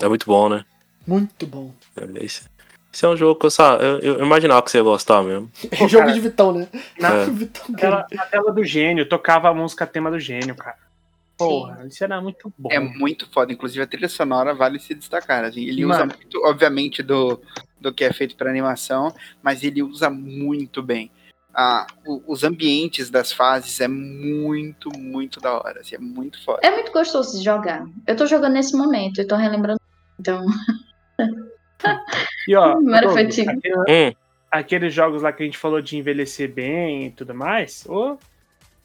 É 0.00 0.08
muito 0.08 0.24
bom, 0.24 0.48
né? 0.48 0.64
Muito 1.06 1.46
bom. 1.46 1.72
É 1.94 2.24
Esse, 2.24 2.42
esse 2.90 3.04
é 3.04 3.08
um 3.08 3.16
jogo 3.18 3.38
que 3.38 3.44
eu, 3.46 3.50
sa- 3.50 3.76
eu, 3.78 3.98
eu 3.98 4.20
imaginava 4.24 4.62
que 4.62 4.70
você 4.70 4.78
ia 4.78 4.82
gostar 4.82 5.22
mesmo. 5.22 5.50
Pô, 5.78 5.84
Jogo 5.88 6.04
cara, 6.04 6.12
de 6.14 6.20
Vitão, 6.20 6.52
né? 6.52 6.68
Na, 6.98 7.08
É. 7.16 7.24
Vitão 7.28 7.64
na 7.68 7.76
tela, 7.78 8.06
na 8.14 8.24
tela 8.24 8.50
do 8.52 8.64
gênio, 8.64 9.06
tocava 9.06 9.50
a 9.50 9.54
música 9.54 9.86
tema 9.86 10.10
do 10.10 10.18
gênio, 10.18 10.54
cara. 10.54 10.78
Porra, 11.38 11.86
isso 11.86 12.02
era 12.02 12.20
muito 12.20 12.52
bom. 12.56 12.68
É 12.72 12.78
muito 12.80 13.28
foda. 13.30 13.52
Inclusive 13.52 13.82
a 13.82 13.86
trilha 13.86 14.08
sonora 14.08 14.54
vale 14.54 14.78
se 14.78 14.94
destacar. 14.94 15.44
Assim. 15.44 15.64
Ele 15.64 15.84
usa 15.84 16.00
Mano. 16.00 16.12
muito, 16.16 16.40
obviamente, 16.44 17.02
do, 17.02 17.40
do 17.80 17.92
que 17.92 18.04
é 18.04 18.12
feito 18.12 18.36
para 18.36 18.48
animação, 18.50 19.14
mas 19.42 19.62
ele 19.62 19.82
usa 19.82 20.08
muito 20.10 20.82
bem. 20.82 21.10
Ah, 21.58 21.86
o- 22.06 22.22
os 22.26 22.44
ambientes 22.44 23.08
das 23.10 23.32
fases 23.32 23.80
é 23.80 23.88
muito, 23.88 24.90
muito 24.98 25.40
da 25.40 25.54
hora. 25.54 25.80
Assim, 25.80 25.94
é 25.94 25.98
muito 25.98 26.42
foda. 26.44 26.60
É 26.62 26.70
muito 26.70 26.92
gostoso 26.92 27.38
de 27.38 27.44
jogar. 27.44 27.86
Eu 28.06 28.14
tô 28.16 28.26
jogando 28.26 28.52
nesse 28.54 28.76
momento, 28.76 29.20
eu 29.20 29.26
tô 29.26 29.36
relembrando. 29.36 29.80
Então, 30.20 30.44
E 32.48 32.54
ó, 32.56 32.76
fatiga. 33.14 33.52
aquele- 33.52 33.74
Hum, 34.10 34.14
aqueles 34.50 34.94
jogos 34.94 35.22
lá 35.22 35.32
que 35.32 35.42
a 35.42 35.46
gente 35.46 35.58
falou 35.58 35.80
de 35.80 35.96
envelhecer 35.96 36.52
bem 36.52 37.06
e 37.06 37.10
tudo 37.10 37.34
mais, 37.34 37.84
ô, 37.86 38.18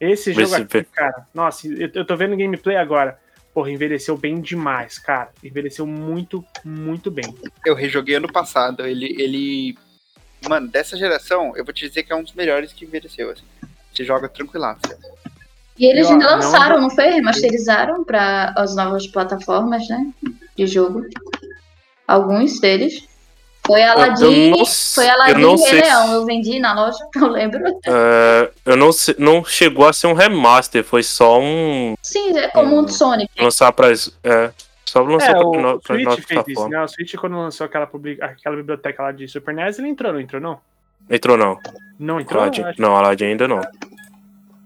esse 0.09 0.33
jogo 0.33 0.47
Envelhecer 0.47 0.81
aqui, 0.81 0.89
cara, 0.91 1.27
nossa, 1.33 1.67
eu, 1.67 1.89
eu 1.93 2.05
tô 2.05 2.15
vendo 2.17 2.35
gameplay 2.35 2.75
agora. 2.75 3.19
Porra, 3.53 3.69
envelheceu 3.69 4.17
bem 4.17 4.39
demais, 4.39 4.97
cara. 4.97 5.29
Envelheceu 5.43 5.85
muito, 5.85 6.43
muito 6.63 7.11
bem. 7.11 7.25
Eu 7.65 7.75
rejoguei 7.75 8.15
ano 8.15 8.31
passado. 8.31 8.85
Ele, 8.87 9.13
ele. 9.21 9.77
Mano, 10.47 10.69
dessa 10.69 10.95
geração, 10.97 11.55
eu 11.57 11.65
vou 11.65 11.73
te 11.73 11.85
dizer 11.87 12.03
que 12.03 12.13
é 12.13 12.15
um 12.15 12.23
dos 12.23 12.33
melhores 12.33 12.71
que 12.71 12.85
envelheceu. 12.85 13.29
Assim. 13.29 13.43
Você 13.93 14.05
joga 14.05 14.29
tranquilaço. 14.29 14.79
e 15.77 15.85
eles 15.85 16.07
E, 16.07 16.09
ó, 16.09 16.13
ainda 16.13 16.25
não- 16.25 16.31
lançaram, 16.35 16.79
não 16.81 16.89
foi? 16.89 17.09
Remasterizaram 17.09 18.05
pra 18.05 18.53
as 18.57 18.73
novas 18.73 19.05
plataformas, 19.05 19.87
né? 19.89 20.11
De 20.55 20.65
jogo. 20.65 21.05
Alguns 22.07 22.59
deles. 22.59 23.07
Foi 23.65 23.81
Aladdin, 23.83 24.23
eu 24.51 24.57
não, 24.57 24.65
foi 24.65 25.05
eu 25.05 25.11
Aladdin 25.11 25.41
não 25.41 25.53
e 25.55 25.57
sei. 25.59 25.81
Leão. 25.81 26.07
se- 26.07 26.13
Eu 26.13 26.25
vendi 26.25 26.59
na 26.59 26.73
loja, 26.73 26.97
eu 27.15 27.27
lembro. 27.27 27.61
é, 27.85 28.51
eu 28.65 28.75
não 28.75 28.91
sei, 28.91 29.15
não 29.19 29.45
chegou 29.45 29.87
a 29.87 29.93
ser 29.93 30.07
um 30.07 30.13
remaster, 30.13 30.83
foi 30.83 31.03
só 31.03 31.39
um 31.39 31.95
Sim, 32.01 32.37
é 32.37 32.47
como 32.49 32.75
um 32.75 32.79
Hum. 32.81 32.87
Sonic. 32.87 33.31
lançar 33.39 33.71
pra 33.71 33.91
é, 33.91 34.51
só 34.85 35.01
lançar 35.03 35.29
É, 35.29 35.33
pra, 35.33 35.45
o, 35.47 35.51
pra 35.79 35.95
Switch 35.95 36.05
nova 36.05 36.21
fez 36.21 36.43
isso, 36.47 36.67
né? 36.69 36.83
O 36.83 36.87
Switch, 36.87 37.15
quando 37.15 37.37
lançou 37.37 37.65
aquela, 37.65 37.85
publi- 37.87 38.17
aquela 38.21 38.55
biblioteca 38.55 39.03
lá 39.03 39.11
de 39.11 39.27
Super 39.27 39.53
NES, 39.53 39.77
ele 39.79 39.89
entrou, 39.89 40.11
não 40.11 40.19
entrou, 40.19 40.41
não? 40.41 40.59
Entrou 41.09 41.37
não. 41.37 41.57
Não 41.99 42.19
entrou? 42.19 42.41
Aladdin, 42.41 42.63
não, 42.79 42.95
Aladdin 42.95 43.25
ainda 43.25 43.47
não. 43.47 43.61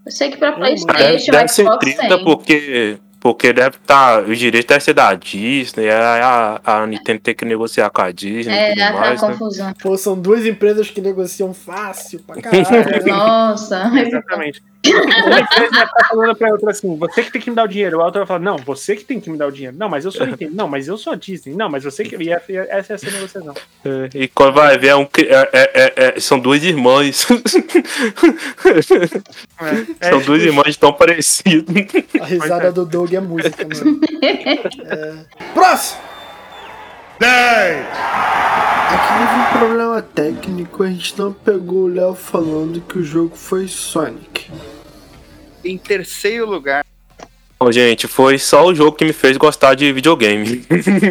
Eu 0.06 0.12
sei 0.12 0.30
que 0.32 0.38
pra 0.38 0.52
Hum, 0.56 0.60
Deve, 0.60 0.86
Playstation, 0.86 1.32
deve 1.32 1.48
ser 1.50 1.64
Xbox 1.64 1.80
30 1.80 2.08
tem. 2.16 2.24
porque 2.24 2.98
porque 3.26 3.52
deve 3.52 3.78
estar. 3.78 4.22
Tá, 4.22 4.22
os 4.22 4.38
direitos 4.38 4.68
devem 4.68 4.82
ser 4.82 4.94
da 4.94 5.12
Disney, 5.16 5.90
a, 5.90 6.60
a, 6.64 6.84
a 6.84 6.86
Nintendo 6.86 7.22
tem 7.22 7.34
que 7.34 7.44
negociar 7.44 7.90
com 7.90 8.04
a 8.04 8.12
Disney. 8.12 8.54
É, 8.54 8.76
dá 8.76 8.94
mais, 8.94 9.20
né? 9.20 9.30
confusão. 9.30 9.74
Pô, 9.82 9.98
são 9.98 10.16
duas 10.16 10.46
empresas 10.46 10.92
que 10.92 11.02
negociam 11.02 11.52
fácil 11.52 12.20
pra 12.20 12.38
caralho. 12.40 13.08
Nossa. 13.08 13.92
Exatamente. 13.96 14.62
Uma 14.94 15.40
empresa 15.40 15.72
vai 15.72 15.86
estar 15.86 16.08
falando 16.08 16.36
pra 16.36 16.52
outra 16.52 16.70
assim, 16.70 16.96
você 16.96 17.24
que 17.24 17.32
tem 17.32 17.42
que 17.42 17.50
me 17.50 17.56
dar 17.56 17.64
o 17.64 17.68
dinheiro. 17.68 18.00
A 18.02 18.06
outra 18.06 18.22
vai 18.22 18.28
falar, 18.28 18.40
não, 18.40 18.58
você 18.58 18.96
que 18.96 19.04
tem 19.04 19.20
que 19.20 19.30
me 19.32 19.38
dar 19.38 19.48
o 19.48 19.52
dinheiro. 19.52 19.76
Não, 19.76 19.90
mas 19.90 20.06
eu 20.06 20.12
sou 20.12 20.24
a 20.24 20.28
Nintendo. 20.28 20.56
Não, 20.56 20.68
mas 20.68 20.88
eu 20.88 20.96
sou 20.96 21.14
a 21.14 21.16
Disney. 21.16 21.56
Não, 21.56 21.68
mas 21.68 21.84
você 21.84 22.04
que. 22.04 22.16
E 22.16 22.32
essa 22.32 22.94
essa 22.94 23.08
é 23.08 23.10
a 23.10 23.12
negociação. 23.14 23.56
É, 23.84 24.10
E 24.14 24.28
quando 24.28 24.54
vai 24.54 24.78
ver, 24.78 24.90
é 24.90 24.96
um, 24.96 25.08
é- 25.18 25.50
é- 25.54 25.72
é- 25.74 25.94
é- 26.16 26.20
são 26.20 26.40
duas 26.40 26.64
irmãs. 26.64 27.26
É, 30.02 30.10
são 30.10 30.20
é, 30.20 30.24
duas 30.24 30.42
irmãs 30.42 30.76
tão 30.76 30.92
parecidas. 30.92 31.74
A 32.20 32.26
risada 32.26 32.72
do 32.72 32.86
Doug 32.86 33.14
é 33.16 33.22
música, 33.22 33.66
mano. 33.68 34.00
É. 34.22 35.54
Próximo! 35.54 36.02
10, 37.20 37.86
Aqui 38.88 39.08
teve 39.18 39.40
um 39.40 39.60
problema 39.60 40.02
técnico, 40.02 40.84
a 40.84 40.88
gente 40.88 41.18
não 41.18 41.32
pegou 41.32 41.84
o 41.84 41.88
Léo 41.88 42.14
falando 42.14 42.82
que 42.82 43.00
o 43.00 43.04
jogo 43.04 43.36
foi 43.36 43.68
Sonic. 43.68 44.52
Em 45.64 45.78
terceiro 45.78 46.46
lugar, 46.46 46.86
Bom, 47.58 47.72
gente, 47.72 48.06
foi 48.06 48.38
só 48.38 48.66
o 48.66 48.76
jogo 48.76 48.98
que 48.98 49.06
me 49.06 49.14
fez 49.14 49.38
gostar 49.38 49.76
de 49.76 49.92
videogame. 49.94 50.66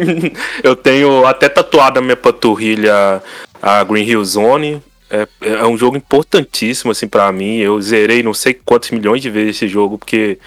eu 0.63 0.75
tenho 0.75 1.25
até 1.25 1.49
tatuado 1.49 1.99
na 1.99 2.05
minha 2.05 2.15
panturrilha 2.15 3.21
a 3.61 3.83
Green 3.83 4.05
Hill 4.05 4.23
Zone. 4.23 4.81
É, 5.09 5.27
é 5.41 5.65
um 5.65 5.75
jogo 5.75 5.97
importantíssimo, 5.97 6.91
assim, 6.91 7.07
pra 7.07 7.31
mim. 7.31 7.57
Eu 7.57 7.81
zerei 7.81 8.21
não 8.21 8.33
sei 8.33 8.53
quantos 8.53 8.91
milhões 8.91 9.23
de 9.23 9.29
vezes 9.29 9.55
esse 9.57 9.67
jogo, 9.67 9.97
porque 9.97 10.37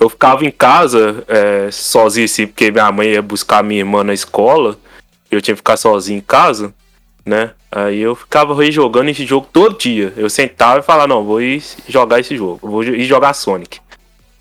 eu 0.00 0.08
ficava 0.08 0.44
em 0.44 0.50
casa 0.50 1.24
é, 1.28 1.68
sozinho, 1.70 2.24
assim, 2.24 2.46
porque 2.46 2.70
minha 2.70 2.90
mãe 2.92 3.08
ia 3.10 3.22
buscar 3.22 3.62
minha 3.62 3.80
irmã 3.80 4.02
na 4.04 4.12
escola. 4.14 4.76
Eu 5.30 5.40
tinha 5.40 5.54
que 5.54 5.58
ficar 5.60 5.76
sozinho 5.76 6.18
em 6.18 6.22
casa, 6.22 6.72
né? 7.24 7.50
Aí 7.70 8.00
eu 8.00 8.14
ficava 8.14 8.54
rejogando 8.54 9.10
esse 9.10 9.24
jogo 9.26 9.48
todo 9.52 9.76
dia. 9.78 10.12
Eu 10.16 10.30
sentava 10.30 10.78
e 10.80 10.82
falava, 10.82 11.08
não, 11.08 11.24
vou 11.24 11.40
ir 11.42 11.62
jogar 11.88 12.20
esse 12.20 12.36
jogo, 12.36 12.68
vou 12.68 12.84
ir 12.84 13.04
jogar 13.04 13.32
Sonic. 13.34 13.78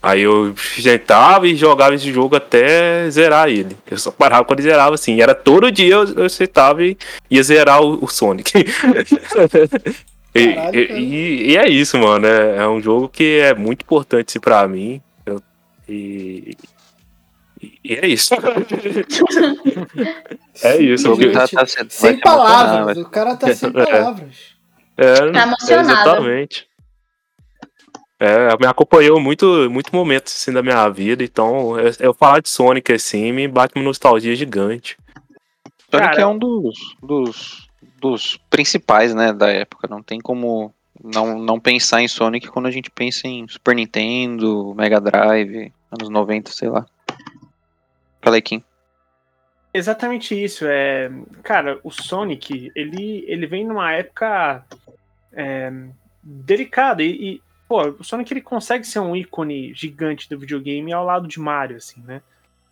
Aí 0.01 0.21
eu 0.21 0.53
sentava 0.57 1.47
e 1.47 1.55
jogava 1.55 1.95
esse 1.95 2.11
jogo 2.11 2.35
até 2.35 3.09
zerar 3.09 3.47
ele. 3.47 3.77
Eu 3.89 3.97
só 3.97 4.11
parava 4.11 4.43
quando 4.43 4.59
ele 4.59 4.67
zerava 4.69 4.95
assim. 4.95 5.21
Era 5.21 5.33
todo 5.33 5.71
dia 5.71 5.93
eu, 5.95 6.03
eu 6.23 6.29
sentava 6.29 6.83
e 6.83 6.97
ia 7.31 7.41
zerar 7.41 7.81
o, 7.81 8.03
o 8.03 8.07
Sonic. 8.09 8.51
e, 10.35 10.39
e- 10.73 11.51
e- 11.51 11.57
é 11.57 11.69
isso, 11.69 11.97
mano. 11.97 12.25
É, 12.27 12.57
é 12.57 12.67
um 12.67 12.81
jogo 12.81 13.07
que 13.07 13.39
é 13.39 13.53
muito 13.53 13.81
importante 13.83 14.25
assim, 14.31 14.39
pra 14.41 14.67
mim. 14.67 15.01
E, 15.93 16.57
e- 17.83 17.93
é 17.95 18.07
isso. 18.07 18.33
é 20.63 20.81
isso. 20.81 21.11
O 21.11 21.15
jogo 21.15 21.31
tá, 21.31 21.45
Gente, 21.45 21.55
tá, 21.55 21.63
vai 21.63 21.89
Sem 21.89 22.19
palavras, 22.19 22.97
o 22.97 23.09
cara 23.09 23.35
tá 23.35 23.53
sem 23.55 23.71
palavras. 23.71 24.53
É, 24.97 25.31
Tá 25.31 25.43
emocionado. 25.43 25.91
Exatamente. 25.91 26.67
É, 28.19 28.57
me 28.57 28.65
acompanhou 28.65 29.19
muito, 29.19 29.69
muito 29.69 29.93
momentos 29.93 30.33
assim, 30.33 30.53
da 30.53 30.63
minha 30.63 30.87
vida, 30.87 31.23
então 31.23 31.77
eu, 31.77 31.91
eu 31.99 32.13
falar 32.13 32.41
de 32.41 32.47
Sonic 32.47 32.93
assim 32.93 33.33
me 33.33 33.49
bate 33.49 33.73
uma 33.75 33.83
nostalgia 33.83 34.33
gigante. 34.33 34.97
Sonic 35.91 36.09
Cara, 36.09 36.21
é 36.21 36.25
um 36.25 36.37
dos, 36.37 36.95
dos, 37.01 37.67
dos 37.99 38.37
principais, 38.49 39.13
né, 39.13 39.33
da 39.33 39.49
época. 39.49 39.89
Não 39.89 40.01
tem 40.01 40.21
como 40.21 40.73
não, 41.03 41.37
não 41.37 41.59
pensar 41.59 42.01
em 42.01 42.07
Sonic 42.07 42.47
quando 42.47 42.67
a 42.67 42.71
gente 42.71 42.89
pensa 42.89 43.27
em 43.27 43.45
Super 43.47 43.75
Nintendo, 43.75 44.73
Mega 44.73 45.01
Drive, 45.01 45.73
anos 45.93 46.09
90, 46.09 46.51
sei 46.51 46.69
lá. 46.69 46.85
Fala 48.21 48.35
aí, 48.37 48.41
Kim. 48.41 48.63
Exatamente 49.73 50.41
isso. 50.41 50.65
É, 50.67 51.09
cara, 51.41 51.79
o 51.83 51.91
Sonic, 51.91 52.71
ele, 52.75 53.25
ele 53.27 53.47
vem 53.47 53.65
numa 53.65 53.91
época 53.91 54.63
é, 55.31 55.71
delicada 56.21 57.01
e, 57.01 57.09
e, 57.09 57.41
pô, 57.67 57.81
o 57.99 58.03
Sonic 58.03 58.31
ele 58.31 58.41
consegue 58.41 58.85
ser 58.85 58.99
um 58.99 59.15
ícone 59.15 59.73
gigante 59.73 60.29
do 60.29 60.37
videogame 60.37 60.93
ao 60.93 61.03
lado 61.03 61.27
de 61.27 61.39
Mario, 61.39 61.77
assim, 61.77 62.01
né? 62.01 62.21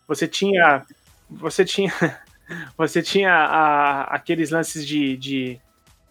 Você 0.08 0.28
tinha, 0.28 0.86
você 1.30 1.66
tinha, 1.66 1.92
você 2.78 3.02
tinha 3.02 3.34
a- 3.34 4.04
aqueles 4.04 4.52
lances 4.52 4.86
de, 4.86 5.18
de, 5.18 5.60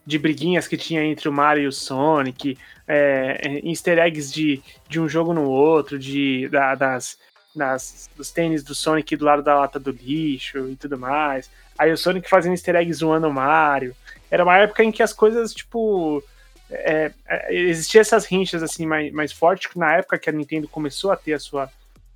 de 0.06 0.18
briguinhas 0.18 0.66
que 0.66 0.76
tinha 0.76 1.04
entre 1.04 1.28
o 1.28 1.32
Mario 1.32 1.64
e 1.64 1.66
o 1.66 1.72
Sonic, 1.72 2.56
é, 2.86 3.40
é, 3.42 3.68
easter 3.68 3.98
eggs 3.98 4.32
de, 4.32 4.62
de 4.88 5.00
um 5.00 5.08
jogo 5.08 5.32
no 5.32 5.44
outro, 5.48 5.98
de 5.98 6.48
da- 6.48 6.74
das 6.74 7.18
nas, 7.54 8.08
dos 8.16 8.30
tênis 8.30 8.62
do 8.62 8.74
Sonic 8.76 9.16
do 9.16 9.24
lado 9.24 9.42
da 9.42 9.58
lata 9.58 9.78
do 9.78 9.90
lixo 9.90 10.68
e 10.68 10.76
tudo 10.76 10.96
mais. 10.98 11.50
Aí 11.78 11.90
o 11.92 11.96
Sonic 11.96 12.28
fazendo 12.30 12.52
easter 12.52 12.76
egg 12.76 12.92
zoando 12.92 13.26
o 13.28 13.32
Mario. 13.32 13.94
Era 14.30 14.44
uma 14.44 14.56
época 14.56 14.84
em 14.84 14.92
que 14.92 15.02
as 15.02 15.12
coisas, 15.12 15.52
tipo. 15.52 16.22
É, 16.70 17.10
é, 17.26 17.52
existia 17.54 18.00
essas 18.00 18.24
rinchas 18.26 18.62
assim 18.62 18.86
mais, 18.86 19.12
mais 19.12 19.32
fortes, 19.32 19.68
na 19.74 19.96
época 19.96 20.16
que 20.18 20.30
a 20.30 20.32
Nintendo 20.32 20.68
começou 20.68 21.10
a 21.10 21.16
ter 21.16 21.32
a 21.32 21.38
sua, 21.40 21.68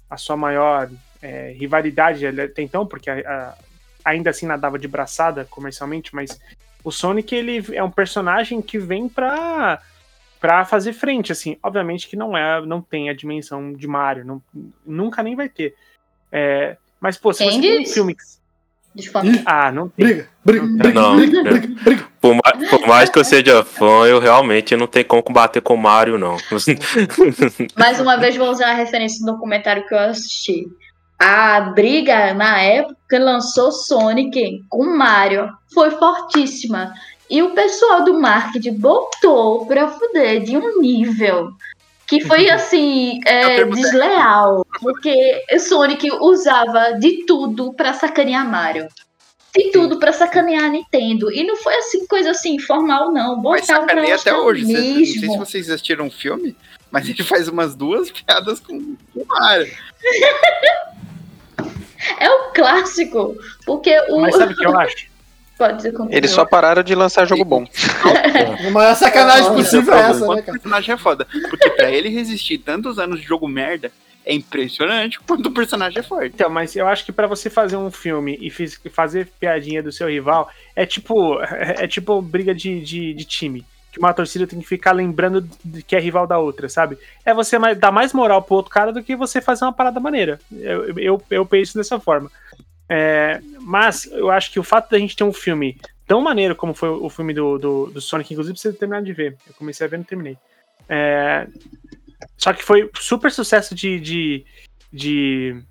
a 0.09 0.17
sua 0.17 0.37
maior 0.37 0.89
é, 1.21 1.53
rivalidade 1.59 2.25
até 2.25 2.63
então, 2.63 2.87
porque 2.87 3.11
a- 3.11 3.19
a- 3.19 3.59
ainda 4.05 4.31
assim 4.31 4.47
nadava 4.47 4.79
de 4.79 4.87
braçada 4.87 5.45
comercialmente, 5.51 6.15
mas 6.15 6.39
o 6.85 6.93
Sonic 6.93 7.35
ele 7.35 7.65
é 7.73 7.83
um 7.83 7.91
personagem 7.91 8.63
que 8.63 8.79
vem 8.79 9.09
pra 9.09 9.81
para 10.39 10.63
fazer 10.67 10.93
frente, 10.93 11.33
assim. 11.33 11.57
Obviamente 11.63 12.07
que 12.07 12.17
não 12.17 12.37
é, 12.37 12.65
não 12.67 12.83
tem 12.83 13.09
a 13.09 13.15
dimensão 13.15 13.73
de 13.73 13.87
Mario, 13.87 14.27
não, 14.27 14.43
nunca 14.85 15.23
nem 15.23 15.35
vai 15.35 15.49
ter. 15.49 15.75
É, 16.31 16.77
mas, 17.01 17.17
pô, 17.17 17.33
se 17.33 17.45
você 17.45 17.61
tem 17.61 17.81
um 17.83 17.87
filme 17.87 18.15
que. 18.15 18.23
Desculpa. 18.95 19.27
Ah, 19.45 19.73
não 19.73 19.89
tem. 19.89 20.07
Briga, 20.07 20.29
briga, 20.45 20.67
briga, 20.67 21.01
Não, 21.01 21.17
briga, 21.17 21.41
é. 21.41 21.43
briga, 21.43 21.83
briga. 21.83 22.09
Por 22.21 22.35
mais, 22.35 22.71
por 22.71 22.87
mais 22.87 23.11
que 23.11 23.19
eu 23.19 23.25
seja 23.25 23.65
fã, 23.65 24.07
eu 24.07 24.21
realmente 24.21 24.77
não 24.77 24.87
tenho 24.87 25.05
como 25.05 25.23
combater 25.23 25.61
com 25.61 25.75
o 25.75 25.79
Mario, 25.79 26.17
não. 26.17 26.37
Mais 27.77 27.99
uma 27.99 28.17
vez 28.19 28.37
vou 28.37 28.51
usar 28.51 28.71
a 28.71 28.75
referência 28.75 29.19
do 29.25 29.33
documentário 29.33 29.87
que 29.87 29.95
eu 29.95 29.99
assisti. 29.99 30.67
A 31.27 31.59
briga 31.63 32.35
na 32.35 32.61
época 32.61 32.97
que 33.09 33.19
lançou 33.19 33.73
Sonic 33.73 34.63
com 34.69 34.85
Mario 34.85 35.51
foi 35.73 35.91
fortíssima. 35.93 36.93
E 37.31 37.43
o 37.43 37.55
pessoal 37.55 38.05
do 38.05 38.21
marketing 38.21 38.75
botou 38.75 39.65
pra 39.65 39.89
fuder 39.89 40.43
de 40.43 40.55
um 40.55 40.79
nível 40.83 41.51
que 42.07 42.21
foi 42.21 42.49
assim, 42.53 43.21
é, 43.25 43.65
desleal. 43.65 44.67
Porque 44.83 45.43
Sonic 45.59 46.11
usava 46.21 46.93
de 46.99 47.25
tudo 47.25 47.73
pra 47.73 47.95
sacanear 47.95 48.47
Mario. 48.47 48.87
De 49.57 49.71
tudo 49.71 49.99
pra 49.99 50.13
sacanear 50.13 50.65
a 50.65 50.69
Nintendo. 50.69 51.33
E 51.33 51.43
não 51.43 51.57
foi 51.57 51.75
assim, 51.77 52.07
coisa 52.07 52.33
assim, 52.33 52.59
formal, 52.59 53.11
não. 53.11 53.41
Botava 53.41 53.87
pra 53.87 54.15
até 54.15 54.35
hoje. 54.37 54.67
Vocês- 54.67 54.77
Não 54.79 54.95
sei 54.97 55.07
se 55.07 55.21
mesmo. 55.21 55.39
vocês 55.39 55.71
assistiram 55.71 56.05
um 56.05 56.11
filme, 56.11 56.55
mas 56.91 57.09
ele 57.09 57.23
faz 57.23 57.49
umas 57.49 57.75
duas 57.75 58.11
piadas 58.13 58.61
com 58.61 58.77
o 59.15 59.25
Mario. 59.27 59.73
É 62.19 62.31
o 62.31 62.53
clássico. 62.53 63.37
Porque 63.67 63.99
o. 64.09 64.21
Mas 64.21 64.37
sabe 64.37 64.53
o 64.53 64.57
que 64.57 64.67
eu 64.67 64.79
acho? 64.79 65.07
Pode 65.57 65.77
dizer 65.77 65.93
como 65.93 66.13
Eles 66.13 66.33
só 66.33 66.45
pararam 66.45 66.83
de 66.83 66.95
lançar 66.97 67.27
jogo 67.27 67.45
bom. 67.45 67.65
A 68.67 68.71
maior 68.71 68.95
sacanagem 68.97 69.53
possível 69.55 69.95
é 69.95 70.01
essa, 70.01 70.21
né, 70.21 70.27
o 70.27 70.29
cara? 70.43 70.43
personagem 70.59 70.95
é 70.95 70.99
foda. 70.99 71.27
Porque 71.49 71.71
pra 71.71 71.91
ele 71.93 72.09
resistir 72.09 72.59
tantos 72.59 72.99
anos 72.99 73.21
de 73.21 73.27
jogo 73.27 73.47
merda, 73.47 73.93
é 74.27 74.35
impressionante 74.35 75.21
quanto 75.21 75.47
o 75.47 75.53
personagem 75.53 76.01
é 76.01 76.03
forte. 76.03 76.33
Então, 76.35 76.51
mas 76.51 76.75
eu 76.75 76.89
acho 76.89 77.05
que 77.05 77.13
pra 77.13 77.29
você 77.29 77.49
fazer 77.49 77.77
um 77.77 77.89
filme 77.91 78.37
e 78.41 78.51
fiz- 78.51 78.81
fazer 78.91 79.29
piadinha 79.39 79.81
do 79.81 79.93
seu 79.93 80.09
rival 80.09 80.51
é 80.75 80.85
tipo 80.85 81.41
é, 81.41 81.85
é 81.85 81.87
tipo 81.87 82.21
briga 82.21 82.53
de, 82.53 82.81
de, 82.81 83.15
de 83.15 83.25
time. 83.25 83.65
Que 83.95 84.01
uma 84.01 84.13
torcida 84.13 84.45
tem 84.45 84.59
que 84.59 84.67
ficar 84.67 84.91
lembrando 84.91 85.49
de 85.65 85.81
que 85.81 85.95
é 85.95 86.01
rival 86.01 86.27
da 86.27 86.37
outra, 86.37 86.69
sabe? 86.69 86.99
É 87.25 87.33
você 87.33 87.61
mais, 87.61 87.79
dar 87.79 87.93
mais 87.93 88.13
moral 88.13 88.43
pro 88.43 88.57
outro 88.57 88.73
cara 88.73 88.93
do 88.93 89.05
que 89.05 89.15
você 89.15 89.41
fazer 89.41 89.65
uma 89.65 89.73
parada 89.73 90.01
maneira. 90.01 90.41
Eu, 90.51 90.99
eu, 90.99 91.23
eu 91.31 91.47
penso 91.47 91.79
dessa 91.79 92.01
forma. 92.01 92.29
É, 92.89 93.41
mas 93.61 94.07
eu 94.11 94.33
acho 94.33 94.51
que 94.51 94.59
o 94.59 94.65
fato 94.65 94.91
da 94.91 94.99
gente 94.99 95.15
ter 95.15 95.23
um 95.23 95.33
filme 95.33 95.81
tão 96.09 96.21
maneiro 96.21 96.57
como 96.57 96.75
foi 96.75 96.89
o 96.89 97.09
filme 97.09 97.33
do, 97.33 97.57
do, 97.57 97.87
do 97.87 98.01
Sonic, 98.01 98.33
inclusive, 98.33 98.55
precisa 98.55 98.77
terminar 98.77 99.01
de 99.01 99.13
ver. 99.13 99.37
Eu 99.47 99.55
comecei 99.55 99.87
a 99.87 99.89
ver 99.89 99.95
e 99.95 99.99
não 99.99 100.05
terminei. 100.05 100.37
É, 100.89 101.47
só 102.37 102.53
que 102.53 102.65
foi 102.65 102.91
super 102.97 103.31
sucesso 103.31 103.77
de. 103.77 104.01
de, 104.01 104.45
de 104.93 105.63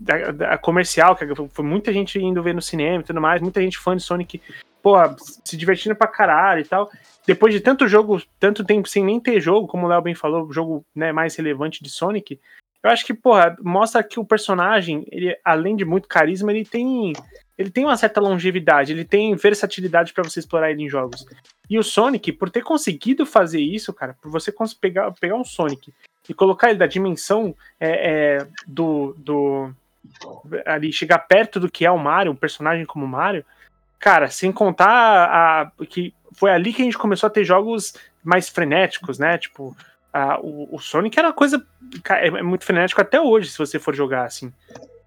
da, 0.00 0.32
da 0.32 0.58
comercial, 0.58 1.14
que 1.14 1.24
foi 1.52 1.64
muita 1.64 1.92
gente 1.92 2.18
indo 2.18 2.42
ver 2.42 2.54
no 2.54 2.62
cinema 2.62 3.02
e 3.02 3.04
tudo 3.04 3.20
mais, 3.20 3.40
muita 3.40 3.60
gente 3.60 3.78
fã 3.78 3.96
de 3.96 4.02
Sonic, 4.02 4.40
pô, 4.82 4.94
se 5.44 5.56
divertindo 5.56 5.96
pra 5.96 6.06
caralho 6.06 6.60
e 6.60 6.64
tal. 6.64 6.90
Depois 7.28 7.52
de 7.52 7.60
tanto 7.60 7.86
jogo, 7.86 8.22
tanto 8.40 8.64
tempo 8.64 8.88
sem 8.88 9.04
nem 9.04 9.20
ter 9.20 9.38
jogo, 9.38 9.68
como 9.68 9.84
o 9.84 9.88
Léo 9.90 10.00
bem 10.00 10.14
falou, 10.14 10.46
o 10.46 10.52
jogo 10.52 10.82
né, 10.96 11.12
mais 11.12 11.36
relevante 11.36 11.84
de 11.84 11.90
Sonic, 11.90 12.40
eu 12.82 12.88
acho 12.88 13.04
que, 13.04 13.12
porra, 13.12 13.54
mostra 13.60 14.02
que 14.02 14.18
o 14.18 14.24
personagem, 14.24 15.06
ele, 15.12 15.36
além 15.44 15.76
de 15.76 15.84
muito 15.84 16.08
carisma, 16.08 16.50
ele 16.50 16.64
tem. 16.64 17.12
Ele 17.58 17.68
tem 17.68 17.84
uma 17.84 17.98
certa 17.98 18.18
longevidade, 18.18 18.92
ele 18.92 19.04
tem 19.04 19.34
versatilidade 19.34 20.14
pra 20.14 20.24
você 20.24 20.38
explorar 20.38 20.70
ele 20.70 20.84
em 20.84 20.88
jogos. 20.88 21.26
E 21.68 21.78
o 21.78 21.82
Sonic, 21.82 22.32
por 22.32 22.48
ter 22.48 22.62
conseguido 22.62 23.26
fazer 23.26 23.60
isso, 23.60 23.92
cara, 23.92 24.16
por 24.22 24.30
você 24.30 24.50
pegar, 24.80 25.12
pegar 25.20 25.34
um 25.34 25.44
Sonic 25.44 25.92
e 26.26 26.32
colocar 26.32 26.70
ele 26.70 26.78
da 26.78 26.86
dimensão 26.86 27.54
é, 27.78 28.38
é, 28.38 28.46
do, 28.66 29.14
do. 29.18 29.70
ali, 30.64 30.94
chegar 30.94 31.18
perto 31.18 31.60
do 31.60 31.70
que 31.70 31.84
é 31.84 31.90
o 31.90 31.98
Mario, 31.98 32.32
um 32.32 32.36
personagem 32.36 32.86
como 32.86 33.04
o 33.04 33.08
Mario, 33.08 33.44
cara, 33.98 34.28
sem 34.30 34.52
contar 34.52 34.88
a, 34.88 35.84
que 35.86 36.14
foi 36.32 36.50
ali 36.50 36.72
que 36.72 36.82
a 36.82 36.84
gente 36.84 36.98
começou 36.98 37.26
a 37.26 37.30
ter 37.30 37.44
jogos 37.44 37.94
mais 38.22 38.48
frenéticos, 38.48 39.18
né? 39.18 39.38
Tipo, 39.38 39.76
a, 40.12 40.38
o, 40.40 40.68
o, 40.74 40.78
Sonic 40.78 41.18
era 41.18 41.28
uma 41.28 41.34
coisa. 41.34 41.64
É, 42.10 42.28
é 42.28 42.42
muito 42.42 42.64
frenético 42.64 43.00
até 43.00 43.20
hoje, 43.20 43.50
se 43.50 43.58
você 43.58 43.78
for 43.78 43.94
jogar 43.94 44.24
assim. 44.24 44.52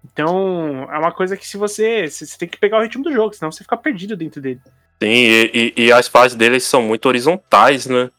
Então, 0.04 0.88
é 0.90 0.98
uma 0.98 1.12
coisa 1.12 1.36
que 1.36 1.46
se 1.46 1.56
você. 1.56 2.08
Você 2.08 2.36
tem 2.36 2.48
que 2.48 2.58
pegar 2.58 2.78
o 2.78 2.82
ritmo 2.82 3.04
do 3.04 3.12
jogo, 3.12 3.34
senão 3.34 3.50
você 3.50 3.62
fica 3.62 3.76
perdido 3.76 4.16
dentro 4.16 4.40
dele. 4.40 4.60
Sim, 5.02 5.08
e, 5.08 5.72
e, 5.76 5.84
e 5.84 5.92
as 5.92 6.06
fases 6.06 6.36
deles 6.36 6.64
são 6.64 6.82
muito 6.82 7.06
horizontais, 7.06 7.86
né? 7.86 8.10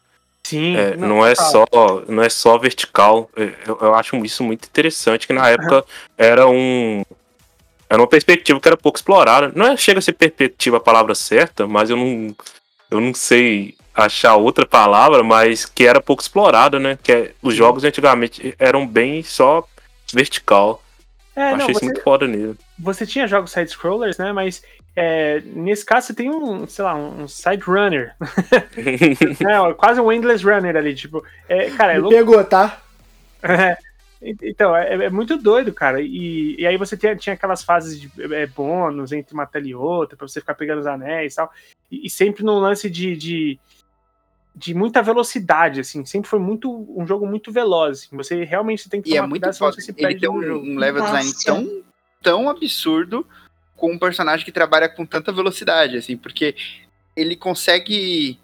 Sim. 0.44 0.76
É, 0.76 0.98
não, 0.98 1.08
não, 1.08 1.26
é 1.26 1.34
só, 1.36 1.66
não 2.08 2.22
é 2.22 2.30
só 2.30 2.58
vertical. 2.58 3.30
É, 3.36 3.54
eu, 3.66 3.78
eu, 3.82 3.96
acho 3.96 4.16
isso 4.26 4.44
muito 4.44 4.66
interessante, 4.66 5.26
que 5.26 5.34
na 5.34 5.50
época 5.50 5.86
era 6.18 6.48
um. 6.48 7.04
Era 7.90 8.02
uma 8.02 8.08
perspectiva 8.08 8.60
que 8.60 8.68
era 8.68 8.78
pouco 8.78 8.98
explorada. 8.98 9.52
Não 9.56 9.68
é, 9.68 9.78
chega 9.78 10.00
a 10.00 10.02
ser 10.02 10.14
perspectiva 10.14 10.78
a 10.78 10.82
palavra 10.82 11.14
certa, 11.16 11.68
mas 11.68 11.90
eu 11.90 11.98
não. 11.98 12.36
Eu 12.90 13.02
não 13.02 13.14
sei 13.14 13.76
achar 13.94 14.36
outra 14.36 14.66
palavra, 14.66 15.24
mas 15.24 15.66
que 15.66 15.86
era 15.86 16.02
pouco 16.02 16.22
explorada, 16.22 16.80
né? 16.80 16.98
Que 17.02 17.12
é, 17.12 17.32
os 17.42 17.56
jogos 17.56 17.84
antigamente 17.84 18.56
eram 18.58 18.88
bem 18.88 19.24
só 19.24 19.68
vertical. 20.14 20.84
É, 21.36 21.52
eu 21.52 21.56
achei 21.56 21.58
não, 21.58 21.72
isso 21.72 21.86
muito 21.86 22.02
foda 22.02 22.28
nele. 22.28 22.56
Você 22.80 23.06
tinha 23.06 23.28
jogos 23.28 23.52
side-scrollers, 23.52 24.18
né? 24.18 24.32
Mas 24.32 24.64
é, 24.96 25.42
nesse 25.46 25.84
caso 25.84 26.08
você 26.08 26.14
tem 26.14 26.30
um, 26.30 26.68
sei 26.68 26.86
lá, 26.86 26.96
um 26.96 27.28
side 27.28 27.64
runner. 27.64 28.16
é, 28.78 29.74
quase 29.74 30.00
um 30.00 30.12
endless 30.12 30.44
runner 30.44 30.76
ali, 30.76 30.94
tipo. 30.94 31.24
É, 31.50 31.70
cara, 31.72 31.94
é 31.94 31.98
louco. 31.98 32.16
pegou, 32.16 32.44
tá? 32.44 32.80
É, 33.42 33.78
então, 34.42 34.76
é, 34.76 35.06
é, 35.06 35.10
muito 35.10 35.38
doido, 35.38 35.74
cara. 35.74 36.02
E, 36.02 36.56
e 36.58 36.66
aí 36.66 36.78
você 36.78 36.96
tinha, 36.96 37.16
tinha 37.16 37.34
aquelas 37.34 37.64
fases 37.64 38.00
de 38.00 38.12
é, 38.34 38.48
bônus 38.48 39.12
entre 39.12 39.34
uma 39.34 39.46
tela 39.46 39.68
e 39.68 39.76
outra, 39.76 40.16
pra 40.16 40.28
você 40.28 40.40
ficar 40.40 40.56
pegando 40.56 40.80
os 40.80 40.88
anéis 40.88 41.34
e 41.34 41.36
tal. 41.36 41.52
E, 41.92 42.08
e 42.08 42.10
sempre 42.10 42.44
no 42.44 42.58
lance 42.60 42.90
de, 42.90 43.16
de, 43.18 43.60
de, 44.56 44.74
muita 44.74 45.02
velocidade, 45.02 45.82
assim. 45.82 46.06
Sempre 46.06 46.30
foi 46.30 46.40
muito 46.40 46.72
um 46.98 47.06
jogo 47.06 47.28
muito 47.28 47.52
veloz. 47.52 48.04
Assim. 48.04 48.16
Você 48.18 48.44
realmente 48.44 48.90
tem 48.90 49.02
que 49.02 49.10
tomar 49.10 49.16
e 49.16 49.18
é 49.18 49.28
muito 49.28 49.42
cuidado, 49.42 49.58
foda. 49.58 49.78
Ele 49.98 50.20
tem 50.20 50.30
um, 50.30 50.36
um 50.36 50.78
level 50.78 51.02
Nossa. 51.02 51.18
design 51.18 51.44
tão, 51.44 51.84
tão 52.22 52.50
absurdo 52.50 53.26
com 53.76 53.92
um 53.92 54.00
personagem 54.00 54.46
que 54.46 54.52
trabalha 54.52 54.88
com 54.88 55.06
tanta 55.06 55.32
velocidade, 55.32 55.98
assim, 55.98 56.16
porque 56.16 56.56
ele 57.16 57.36
consegue 57.36 58.40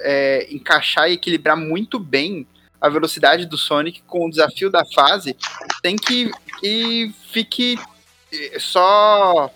é, 0.00 0.52
encaixar 0.52 1.08
e 1.08 1.14
equilibrar 1.14 1.56
muito 1.56 1.98
bem 1.98 2.46
a 2.80 2.88
velocidade 2.88 3.46
do 3.46 3.58
Sonic 3.58 4.02
com 4.06 4.26
o 4.26 4.30
desafio 4.30 4.70
da 4.70 4.84
fase, 4.84 5.36
sem 5.82 5.96
que, 5.96 6.30
que 6.60 7.12
fique 7.30 7.78
só 8.58 9.50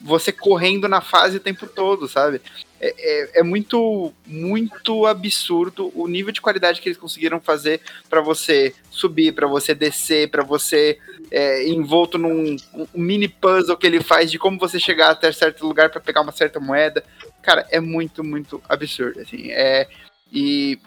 você 0.00 0.30
correndo 0.30 0.88
na 0.88 1.00
fase 1.00 1.38
o 1.38 1.40
tempo 1.40 1.66
todo, 1.66 2.06
sabe? 2.06 2.40
É, 2.80 2.94
é, 2.96 3.40
é, 3.40 3.42
muito, 3.42 4.12
muito 4.24 5.04
absurdo 5.06 5.90
o 5.94 6.06
nível 6.06 6.30
de 6.30 6.40
qualidade 6.40 6.80
que 6.80 6.88
eles 6.88 6.98
conseguiram 6.98 7.40
fazer 7.40 7.80
para 8.08 8.20
você 8.20 8.72
subir, 8.90 9.32
para 9.32 9.48
você 9.48 9.74
descer, 9.74 10.30
para 10.30 10.44
você 10.44 10.96
é, 11.30 11.68
envolto 11.68 12.16
num 12.16 12.56
um 12.72 12.86
mini 12.94 13.28
puzzle 13.28 13.76
que 13.76 13.86
ele 13.86 14.00
faz 14.00 14.30
de 14.30 14.38
como 14.38 14.58
você 14.58 14.78
chegar 14.78 15.10
até 15.10 15.32
certo 15.32 15.66
lugar 15.66 15.90
para 15.90 16.00
pegar 16.00 16.20
uma 16.20 16.30
certa 16.30 16.60
moeda. 16.60 17.02
Cara, 17.42 17.66
é 17.70 17.80
muito, 17.80 18.22
muito 18.22 18.62
absurdo, 18.68 19.20
assim. 19.20 19.50
É, 19.50 19.88
e 20.32 20.78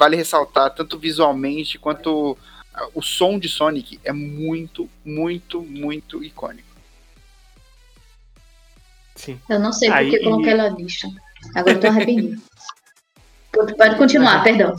vale 0.00 0.16
ressaltar, 0.16 0.70
tanto 0.70 0.98
visualmente 0.98 1.78
quanto 1.78 2.36
o 2.94 3.02
som 3.02 3.38
de 3.38 3.50
Sonic 3.50 4.00
é 4.02 4.12
muito, 4.12 4.88
muito, 5.04 5.60
muito 5.60 6.24
icônico. 6.24 6.66
Sim. 9.14 9.38
Eu 9.46 9.60
não 9.60 9.74
sei 9.74 9.90
porque 9.90 10.16
Aí, 10.16 10.24
coloquei 10.24 10.52
ela 10.52 10.68
lista. 10.70 11.06
Agora 11.54 11.76
eu 11.76 11.80
tô 11.80 11.86
arrependido. 11.88 12.40
Pode 13.52 13.96
continuar, 13.98 14.42
perdão. 14.42 14.74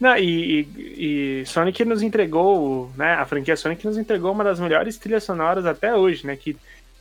Não, 0.00 0.16
e, 0.16 0.62
e, 0.62 1.40
e, 1.42 1.46
Sonic 1.46 1.84
nos 1.84 2.02
entregou, 2.02 2.90
né? 2.96 3.14
A 3.14 3.26
franquia 3.26 3.56
Sonic 3.56 3.86
nos 3.86 3.96
entregou 3.96 4.32
uma 4.32 4.42
das 4.42 4.58
melhores 4.58 4.96
trilhas 4.96 5.22
sonoras 5.22 5.66
até 5.66 5.94
hoje, 5.94 6.26
né? 6.26 6.34
Que 6.34 6.56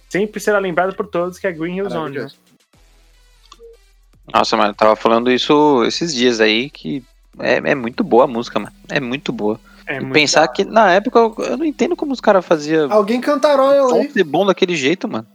sempre 0.09 0.39
será 0.39 0.59
lembrado 0.59 0.95
por 0.95 1.07
todos, 1.07 1.39
que 1.39 1.47
é 1.47 1.51
Green 1.51 1.77
Hill 1.77 1.89
Zone. 1.89 2.19
Né? 2.19 2.27
Nossa, 4.33 4.57
mano, 4.57 4.71
eu 4.71 4.75
tava 4.75 4.95
falando 4.95 5.31
isso 5.31 5.83
esses 5.85 6.13
dias 6.13 6.41
aí, 6.41 6.69
que 6.69 7.03
é, 7.39 7.55
é 7.55 7.75
muito 7.75 8.03
boa 8.03 8.25
a 8.25 8.27
música, 8.27 8.59
mano. 8.59 8.73
É 8.89 8.99
muito 8.99 9.31
boa. 9.31 9.59
É 9.85 9.99
muito 9.99 10.13
pensar 10.13 10.45
que 10.49 10.65
na 10.65 10.91
época 10.91 11.17
eu, 11.17 11.35
eu, 11.45 11.57
não 11.57 11.65
entendo 11.65 11.95
como 11.95 12.11
os 12.11 12.19
caras 12.19 12.45
faziam. 12.45 12.91
Alguém 12.91 13.21
cantarola 13.21 13.95
aí. 13.95 14.11
ser 14.11 14.23
bom 14.23 14.45
daquele 14.45 14.75
jeito, 14.75 15.07
mano. 15.07 15.25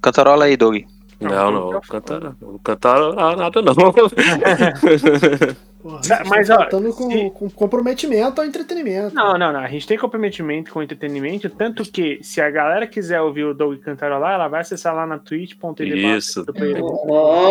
Cantarola 0.00 0.44
aí, 0.44 0.56
Doug. 0.56 0.84
Não, 1.22 1.50
não, 1.50 1.80
cantar, 1.80 2.20
não 2.20 2.58
cantar 2.58 3.14
nada 3.36 3.62
não. 3.62 3.74
Porra, 5.82 6.00
mas 6.28 6.48
ó, 6.48 6.64
com, 6.66 7.10
se... 7.10 7.30
com 7.30 7.50
comprometimento 7.50 8.40
ao 8.40 8.46
entretenimento. 8.46 9.12
Não, 9.16 9.36
não, 9.36 9.52
não. 9.52 9.58
A 9.60 9.66
gente 9.66 9.84
tem 9.84 9.98
comprometimento 9.98 10.70
com 10.70 10.78
o 10.78 10.82
entretenimento, 10.82 11.50
tanto 11.50 11.82
que 11.82 12.20
se 12.22 12.40
a 12.40 12.48
galera 12.48 12.86
quiser 12.86 13.20
ouvir 13.20 13.42
o 13.44 13.52
Doug 13.52 13.80
cantarolar, 13.80 14.34
ela 14.34 14.46
vai 14.46 14.60
acessar 14.60 14.94
lá 14.94 15.04
na 15.04 15.18
twitch.tv 15.18 16.16
Isso. 16.16 16.46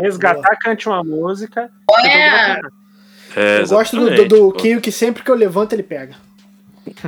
resgatar, 0.02 0.58
cante 0.62 0.88
uma 0.88 1.04
música. 1.04 1.70
É. 2.06 2.62
É, 3.36 3.62
eu 3.62 3.68
gosto 3.68 3.98
do, 3.98 4.16
do, 4.16 4.28
do 4.28 4.52
Kinho 4.54 4.80
que 4.80 4.94
sempre 4.94 5.24
que 5.24 5.32
eu 5.32 5.36
levanto 5.36 5.74
ele 5.74 5.84
pega. 5.84 6.16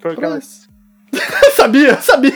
Foi 0.00 0.12
aquelas... 0.12 0.68
sabia, 1.54 2.00
sabia. 2.00 2.32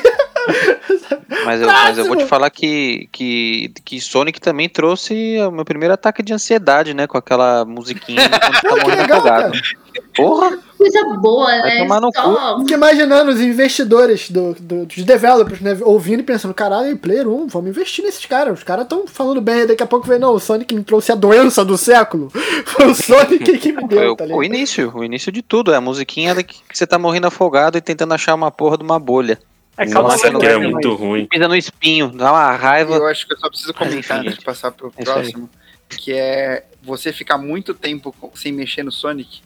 Mas 1.44 1.60
eu, 1.60 1.68
mas 1.68 1.98
eu, 1.98 2.06
vou 2.06 2.16
te 2.16 2.24
falar 2.24 2.50
que, 2.50 3.08
que, 3.12 3.72
que 3.84 4.00
Sonic 4.00 4.40
também 4.40 4.68
trouxe 4.68 5.38
o 5.40 5.50
meu 5.50 5.64
primeiro 5.64 5.94
ataque 5.94 6.22
de 6.22 6.32
ansiedade, 6.32 6.92
né? 6.92 7.06
Com 7.06 7.16
aquela 7.16 7.64
musiquinha 7.64 8.28
quando 8.28 8.60
tá 8.60 8.76
morrendo 8.84 9.12
afogado. 9.12 9.60
Porra! 10.14 10.58
Coisa 10.76 11.04
boa, 11.20 11.50
né? 11.62 11.78
Tomar 11.78 12.00
no 12.00 12.10
Só... 12.12 12.58
Imaginando 12.68 13.30
os 13.30 13.40
investidores 13.40 14.30
do, 14.30 14.54
do, 14.54 14.86
dos 14.86 15.04
developers, 15.04 15.60
né? 15.60 15.76
Ouvindo 15.82 16.20
e 16.20 16.22
pensando, 16.22 16.52
caralho, 16.52 16.96
Player 16.98 17.26
1, 17.26 17.46
vamos 17.46 17.70
investir 17.70 18.04
nesses 18.04 18.26
caras. 18.26 18.58
Os 18.58 18.64
caras 18.64 18.84
estão 18.84 19.06
falando 19.06 19.40
bem, 19.40 19.66
daqui 19.66 19.82
a 19.82 19.86
pouco 19.86 20.06
vem, 20.06 20.18
não, 20.18 20.34
o 20.34 20.40
Sonic 20.40 20.74
me 20.74 20.84
trouxe 20.84 21.12
a 21.12 21.14
doença 21.14 21.64
do 21.64 21.78
século. 21.78 22.30
Foi 22.66 22.86
o 22.86 22.94
Sonic 22.94 23.58
que 23.58 23.72
me 23.72 23.86
deu, 23.86 24.16
tá 24.16 24.24
ligado? 24.24 24.38
O 24.38 24.44
início, 24.44 24.92
o 24.94 25.04
início 25.04 25.32
de 25.32 25.42
tudo, 25.42 25.72
é 25.72 25.76
a 25.76 25.80
musiquinha 25.80 26.34
que 26.42 26.56
você 26.72 26.86
tá 26.86 26.98
morrendo 26.98 27.26
afogado 27.26 27.78
e 27.78 27.80
tentando 27.80 28.14
achar 28.14 28.34
uma 28.34 28.50
porra 28.50 28.76
de 28.76 28.84
uma 28.84 28.98
bolha. 28.98 29.38
É, 29.78 29.84
Nossa, 29.86 30.30
que 30.32 30.46
é 30.46 30.56
muito 30.56 30.94
ruim. 30.94 31.26
Pisa 31.26 31.46
no 31.46 31.54
espinho, 31.54 32.08
dá 32.08 32.32
uma 32.32 32.56
raiva. 32.56 32.94
Eu 32.94 33.06
acho 33.06 33.26
que 33.26 33.34
eu 33.34 33.38
só 33.38 33.48
preciso 33.48 33.74
comentar 33.74 34.20
antes 34.20 34.38
de 34.38 34.44
passar 34.44 34.70
pro 34.72 34.92
é 34.96 35.04
próximo, 35.04 35.50
que 35.88 36.12
é 36.14 36.64
você 36.82 37.12
ficar 37.12 37.36
muito 37.36 37.74
tempo 37.74 38.14
sem 38.34 38.52
mexer 38.52 38.82
no 38.82 38.90
Sonic, 38.90 39.42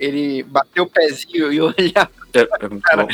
ele 0.00 0.42
bater 0.44 0.80
o 0.80 0.86
pezinho 0.86 1.52
e 1.52 1.60
olhar. 1.60 2.10
É, 2.32 2.40
é 2.40 2.46
cara, 2.82 3.06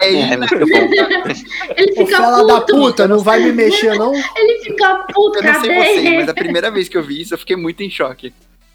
é, 0.00 0.20
é 0.20 0.36
muito 0.36 0.58
bom. 0.58 0.66
ele 1.76 1.94
fica 1.94 2.16
Fala 2.18 2.38
puto. 2.38 2.46
da 2.46 2.60
puta, 2.60 3.08
não 3.08 3.18
vai 3.20 3.40
me 3.40 3.52
mexer, 3.52 3.94
não? 3.94 4.12
Ele 4.14 4.62
fica 4.62 5.06
puto, 5.12 5.38
Eu 5.38 5.42
não 5.42 5.60
sei 5.60 5.74
vocês, 5.74 6.14
mas 6.16 6.28
a 6.28 6.34
primeira 6.34 6.70
vez 6.70 6.88
que 6.88 6.98
eu 6.98 7.02
vi 7.02 7.22
isso, 7.22 7.32
eu 7.32 7.38
fiquei 7.38 7.56
muito 7.56 7.82
em 7.82 7.90
choque. 7.90 8.34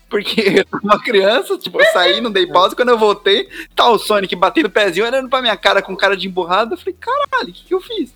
Porque 0.10 0.41
eu 0.41 0.66
uma 0.82 0.99
criança, 1.01 1.57
tipo, 1.57 1.80
eu 1.80 1.86
saí, 1.91 2.20
não 2.20 2.32
dei 2.32 2.47
pausa. 2.47 2.76
Quando 2.76 2.89
eu 2.89 2.97
voltei, 2.97 3.47
tá 3.76 3.88
o 3.89 3.99
Sonic 3.99 4.36
batendo 4.36 4.66
o 4.66 4.72
pezinho, 4.72 5.05
olhando 5.05 5.30
pra 5.30 5.41
minha 5.41 5.55
cara 5.55 5.82
com 5.82 5.95
cara 5.95 6.18
de 6.18 6.28
emburrado. 6.28 6.74
Eu 6.74 6.78
falei, 6.78 6.95
caralho, 6.99 7.49
o 7.49 7.53
que, 7.53 7.64
que 7.66 7.74
eu 7.74 7.82
fiz? 7.82 8.14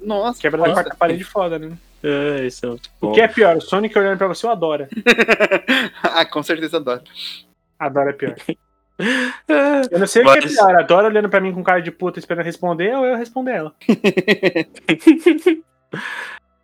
Nossa. 0.00 0.40
Quebra 0.40 0.62
da 0.62 0.72
quarta 0.72 0.94
parede 0.94 1.24
foda, 1.24 1.58
né? 1.58 1.76
É, 2.02 2.46
isso 2.46 2.66
é 2.66 2.68
muito 2.68 2.90
bom. 3.00 3.10
O 3.10 3.14
que 3.14 3.20
é 3.20 3.28
pior, 3.28 3.56
o 3.56 3.60
Sonic 3.60 3.98
olhando 3.98 4.18
pra 4.18 4.28
você 4.28 4.46
ou 4.46 4.52
adora? 4.52 4.88
ah, 6.02 6.24
com 6.26 6.42
certeza 6.42 6.76
adora. 6.76 7.02
Adora 7.78 8.10
é 8.10 8.12
pior. 8.12 8.36
Eu 9.90 9.98
não 9.98 10.06
sei 10.06 10.22
Mas... 10.22 10.36
o 10.36 10.38
que 10.38 10.46
é 10.46 10.50
pior, 10.50 10.76
adora 10.76 11.08
olhando 11.08 11.28
pra 11.28 11.40
mim 11.40 11.52
com 11.52 11.64
cara 11.64 11.80
de 11.80 11.90
puta 11.90 12.20
esperando 12.20 12.44
responder 12.44 12.94
ou 12.94 13.04
eu 13.04 13.16
responder 13.16 13.50
ela. 13.50 13.74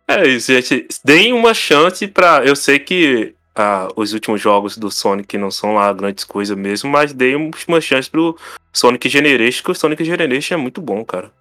é 0.07 0.27
isso, 0.29 0.53
gente. 0.53 0.87
Deem 1.03 1.33
uma 1.33 1.53
chance 1.53 2.07
pra. 2.07 2.41
Eu 2.45 2.55
sei 2.55 2.79
que 2.79 3.35
ah, 3.55 3.89
os 3.95 4.13
últimos 4.13 4.41
jogos 4.41 4.77
do 4.77 4.89
Sonic 4.89 5.37
não 5.37 5.51
são 5.51 5.75
lá 5.75 5.91
grandes 5.91 6.23
coisas 6.23 6.57
mesmo, 6.57 6.89
mas 6.89 7.13
dei 7.13 7.35
uma 7.35 7.81
chance 7.81 8.09
pro 8.09 8.37
Sonic 8.71 9.09
Generation, 9.09 9.63
que 9.63 9.71
o 9.71 9.75
Sonic 9.75 10.03
Generation 10.03 10.55
é 10.55 10.57
muito 10.57 10.81
bom, 10.81 11.03
cara. 11.03 11.31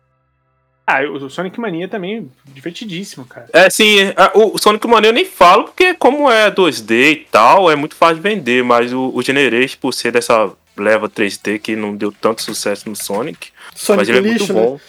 Ah, 0.87 1.03
o 1.03 1.31
Sonic 1.31 1.61
Mania 1.61 1.87
também 1.87 2.29
divertidíssimo, 2.47 3.25
cara. 3.25 3.49
É, 3.53 3.71
sim, 3.71 3.99
o 4.35 4.59
Sonic 4.59 4.85
Mania 4.89 5.11
eu 5.11 5.15
nem 5.15 5.25
falo, 5.25 5.65
porque 5.65 5.95
como 5.95 6.29
é 6.29 6.51
2D 6.51 7.13
e 7.13 7.17
tal, 7.31 7.71
é 7.71 7.77
muito 7.77 7.95
fácil 7.95 8.17
de 8.17 8.23
vender, 8.23 8.65
mas 8.65 8.93
o, 8.93 9.13
o 9.15 9.23
Generation, 9.23 9.79
por 9.81 9.95
ser 9.95 10.11
dessa 10.11 10.51
leva 10.77 11.09
3D 11.09 11.61
que 11.61 11.77
não 11.77 11.95
deu 11.95 12.11
tanto 12.11 12.43
sucesso 12.43 12.89
no 12.89 12.97
Sonic, 12.97 13.49
Sonic 13.75 13.99
mas 13.99 14.09
ele 14.09 14.19
é 14.19 14.33
lixo, 14.33 14.53
muito 14.53 14.69
bom. 14.69 14.81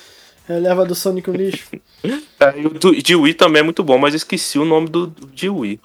Né? 0.50 0.58
É 0.58 0.60
leva 0.60 0.86
do 0.86 0.96
Sonic 0.96 1.30
o 1.30 1.34
lixo. 1.34 1.68
é, 2.04 2.60
e 2.60 2.66
o 2.66 2.70
do, 2.72 2.96
de 2.96 3.16
Wii 3.16 3.36
também 3.36 3.60
é 3.60 3.64
muito 3.64 3.84
bom, 3.84 4.00
mas 4.00 4.16
eu 4.16 4.18
esqueci 4.18 4.58
o 4.58 4.66
nome 4.66 4.90
do, 4.90 5.06
do 5.06 5.28
de 5.28 5.50
Wii. 5.50 5.80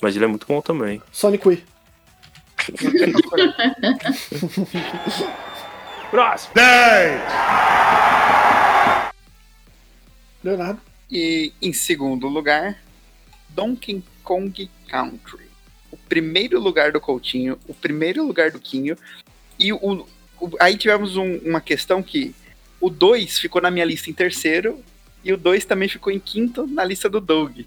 Mas 0.00 0.16
ele 0.16 0.24
é 0.24 0.28
muito 0.28 0.46
bom 0.46 0.60
também. 0.60 1.00
Sonic 1.12 1.46
Wii. 1.46 1.64
Próximo. 6.10 6.54
10, 6.54 7.20
Leonardo. 10.42 10.80
E 11.10 11.52
em 11.60 11.72
segundo 11.72 12.28
lugar, 12.28 12.78
Donkey 13.48 14.02
Kong 14.22 14.70
Country. 14.88 15.50
O 15.90 15.96
primeiro 15.96 16.60
lugar 16.60 16.92
do 16.92 17.00
Coutinho, 17.00 17.58
o 17.66 17.74
primeiro 17.74 18.24
lugar 18.26 18.50
do 18.50 18.60
Quinho. 18.60 18.96
E 19.58 19.72
o, 19.72 20.06
o- 20.40 20.56
aí 20.60 20.76
tivemos 20.76 21.16
um- 21.16 21.38
uma 21.38 21.60
questão 21.60 22.02
que 22.02 22.34
o 22.80 22.88
2 22.88 23.38
ficou 23.38 23.60
na 23.60 23.70
minha 23.70 23.84
lista 23.84 24.08
em 24.08 24.12
terceiro 24.12 24.82
e 25.24 25.32
o 25.32 25.36
2 25.36 25.64
também 25.64 25.88
ficou 25.88 26.12
em 26.12 26.20
quinto 26.20 26.66
na 26.66 26.84
lista 26.84 27.08
do 27.08 27.20
Doug. 27.20 27.60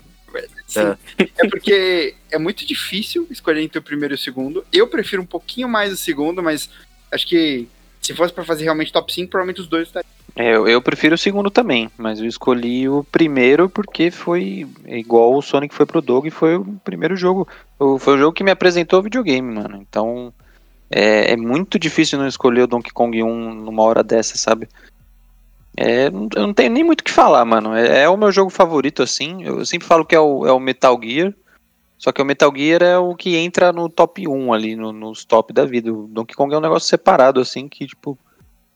Sim, 0.68 0.96
é 1.38 1.48
porque 1.48 2.16
é 2.32 2.38
muito 2.38 2.66
difícil 2.66 3.28
escolher 3.30 3.62
entre 3.62 3.80
o 3.80 3.82
primeiro 3.82 4.14
e 4.14 4.16
o 4.16 4.18
segundo. 4.18 4.66
Eu 4.74 4.88
prefiro 4.88 5.22
um 5.22 5.26
pouquinho 5.26 5.68
mais 5.70 5.92
o 5.94 5.98
segundo, 5.98 6.42
mas 6.42 6.70
acho 7.12 7.28
que 7.28 7.68
se 8.02 8.14
fosse 8.14 8.34
pra 8.34 8.44
fazer 8.44 8.64
realmente 8.66 8.92
top 8.92 9.14
5, 9.14 9.30
provavelmente 9.30 9.62
os 9.62 9.68
dois 9.68 9.88
estariam. 9.88 10.10
É, 10.36 10.56
Eu, 10.56 10.68
eu 10.68 10.82
prefiro 10.82 11.14
o 11.14 11.18
segundo 11.18 11.52
também, 11.52 11.92
mas 11.96 12.20
eu 12.20 12.26
escolhi 12.26 12.90
o 12.90 13.04
primeiro 13.04 13.70
porque 13.70 14.10
foi 14.10 14.68
igual 14.88 15.36
o 15.36 15.42
Sonic 15.42 15.74
foi 15.76 15.86
pro 15.86 16.02
Doug, 16.02 16.28
foi 16.32 16.56
o 16.58 16.66
primeiro 16.84 17.16
jogo. 17.16 17.48
o- 17.78 18.00
Foi 18.00 18.16
o 18.16 18.18
jogo 18.18 18.34
que 18.34 18.44
me 18.44 18.50
apresentou 18.52 19.00
o 19.00 19.04
videogame, 19.04 19.54
mano. 19.54 19.78
Então 19.80 20.34
é, 20.90 21.34
é 21.34 21.38
muito 21.38 21.78
difícil 21.78 22.18
não 22.18 22.28
escolher 22.28 22.64
o 22.64 22.68
Donkey 22.68 22.92
Kong 22.92 23.22
1 23.24 23.54
numa 23.54 23.84
hora 23.84 24.04
dessa, 24.04 24.38
sabe? 24.38 24.68
É, 25.76 26.08
eu 26.08 26.12
não 26.42 26.54
tenho 26.54 26.72
nem 26.72 26.84
muito 26.84 27.02
o 27.02 27.04
que 27.04 27.12
falar, 27.12 27.44
mano. 27.46 27.74
É, 27.76 28.04
é 28.04 28.10
o 28.10 28.18
meu 28.18 28.32
jogo 28.32 28.50
favorito, 28.50 29.02
assim. 29.02 29.44
Eu 29.44 29.66
sempre 29.66 29.88
falo 29.88 30.06
que 30.06 30.16
é 30.16 30.20
o, 30.20 30.46
é 30.46 30.52
o 30.52 30.60
Metal 30.60 31.00
Gear. 31.02 31.34
Só 31.98 32.12
que 32.12 32.22
o 32.22 32.26
Metal 32.26 32.52
Gear 32.56 32.84
é 32.84 32.98
o 32.98 33.16
que 33.16 33.36
entra 33.38 33.72
no 33.72 33.88
top 33.90 34.28
1 34.28 34.54
ali, 34.54 34.76
no- 34.76 34.92
nos 34.92 35.24
top 35.26 35.54
da 35.54 35.66
vida. 35.66 35.92
O 35.92 36.08
Donkey 36.08 36.36
Kong 36.36 36.54
é 36.54 36.58
um 36.58 36.62
negócio 36.62 36.88
separado, 36.90 37.40
assim, 37.40 37.68
que, 37.70 37.88
tipo, 37.88 38.18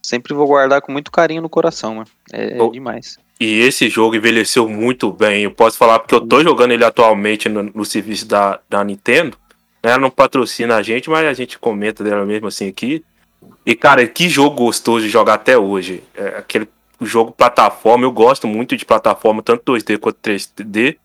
sempre 0.02 0.32
vou 0.34 0.46
guardar 0.46 0.80
com 0.80 0.90
muito 0.90 1.12
carinho 1.12 1.42
no 1.42 1.48
coração, 1.48 1.96
mano. 1.96 2.06
É, 2.32 2.58
é 2.58 2.68
demais. 2.70 3.18
E 3.38 3.60
esse 3.60 3.88
jogo 3.88 4.16
envelheceu 4.16 4.68
muito 4.68 5.12
bem. 5.12 5.42
Eu 5.44 5.50
posso 5.52 5.76
falar 5.76 5.98
porque 6.00 6.14
eu 6.14 6.20
tô 6.26 6.42
jogando 6.42 6.72
ele 6.72 6.84
atualmente 6.84 7.48
no, 7.48 7.62
no 7.62 7.84
serviço 7.84 8.26
da, 8.26 8.58
da 8.68 8.82
Nintendo. 8.82 9.36
né? 9.84 9.90
Ela 9.92 9.98
não 9.98 10.10
patrocina 10.10 10.74
a 10.76 10.82
gente, 10.82 11.08
mas 11.10 11.24
a 11.26 11.32
gente 11.34 11.58
comenta 11.58 12.02
dela 12.02 12.24
mesmo 12.24 12.48
assim 12.48 12.66
aqui. 12.66 13.04
E, 13.64 13.74
cara, 13.76 14.04
que 14.08 14.28
jogo 14.28 14.56
gostoso 14.56 15.04
de 15.04 15.10
jogar 15.10 15.34
até 15.34 15.56
hoje. 15.56 16.02
É 16.16 16.38
aquele 16.38 16.66
jogo 17.06 17.32
plataforma. 17.32 18.04
Eu 18.04 18.12
gosto 18.12 18.46
muito 18.46 18.76
de 18.76 18.84
plataforma, 18.84 19.42
tanto 19.42 19.72
2D 19.72 19.98
quanto 19.98 20.18
3D. 20.22 20.96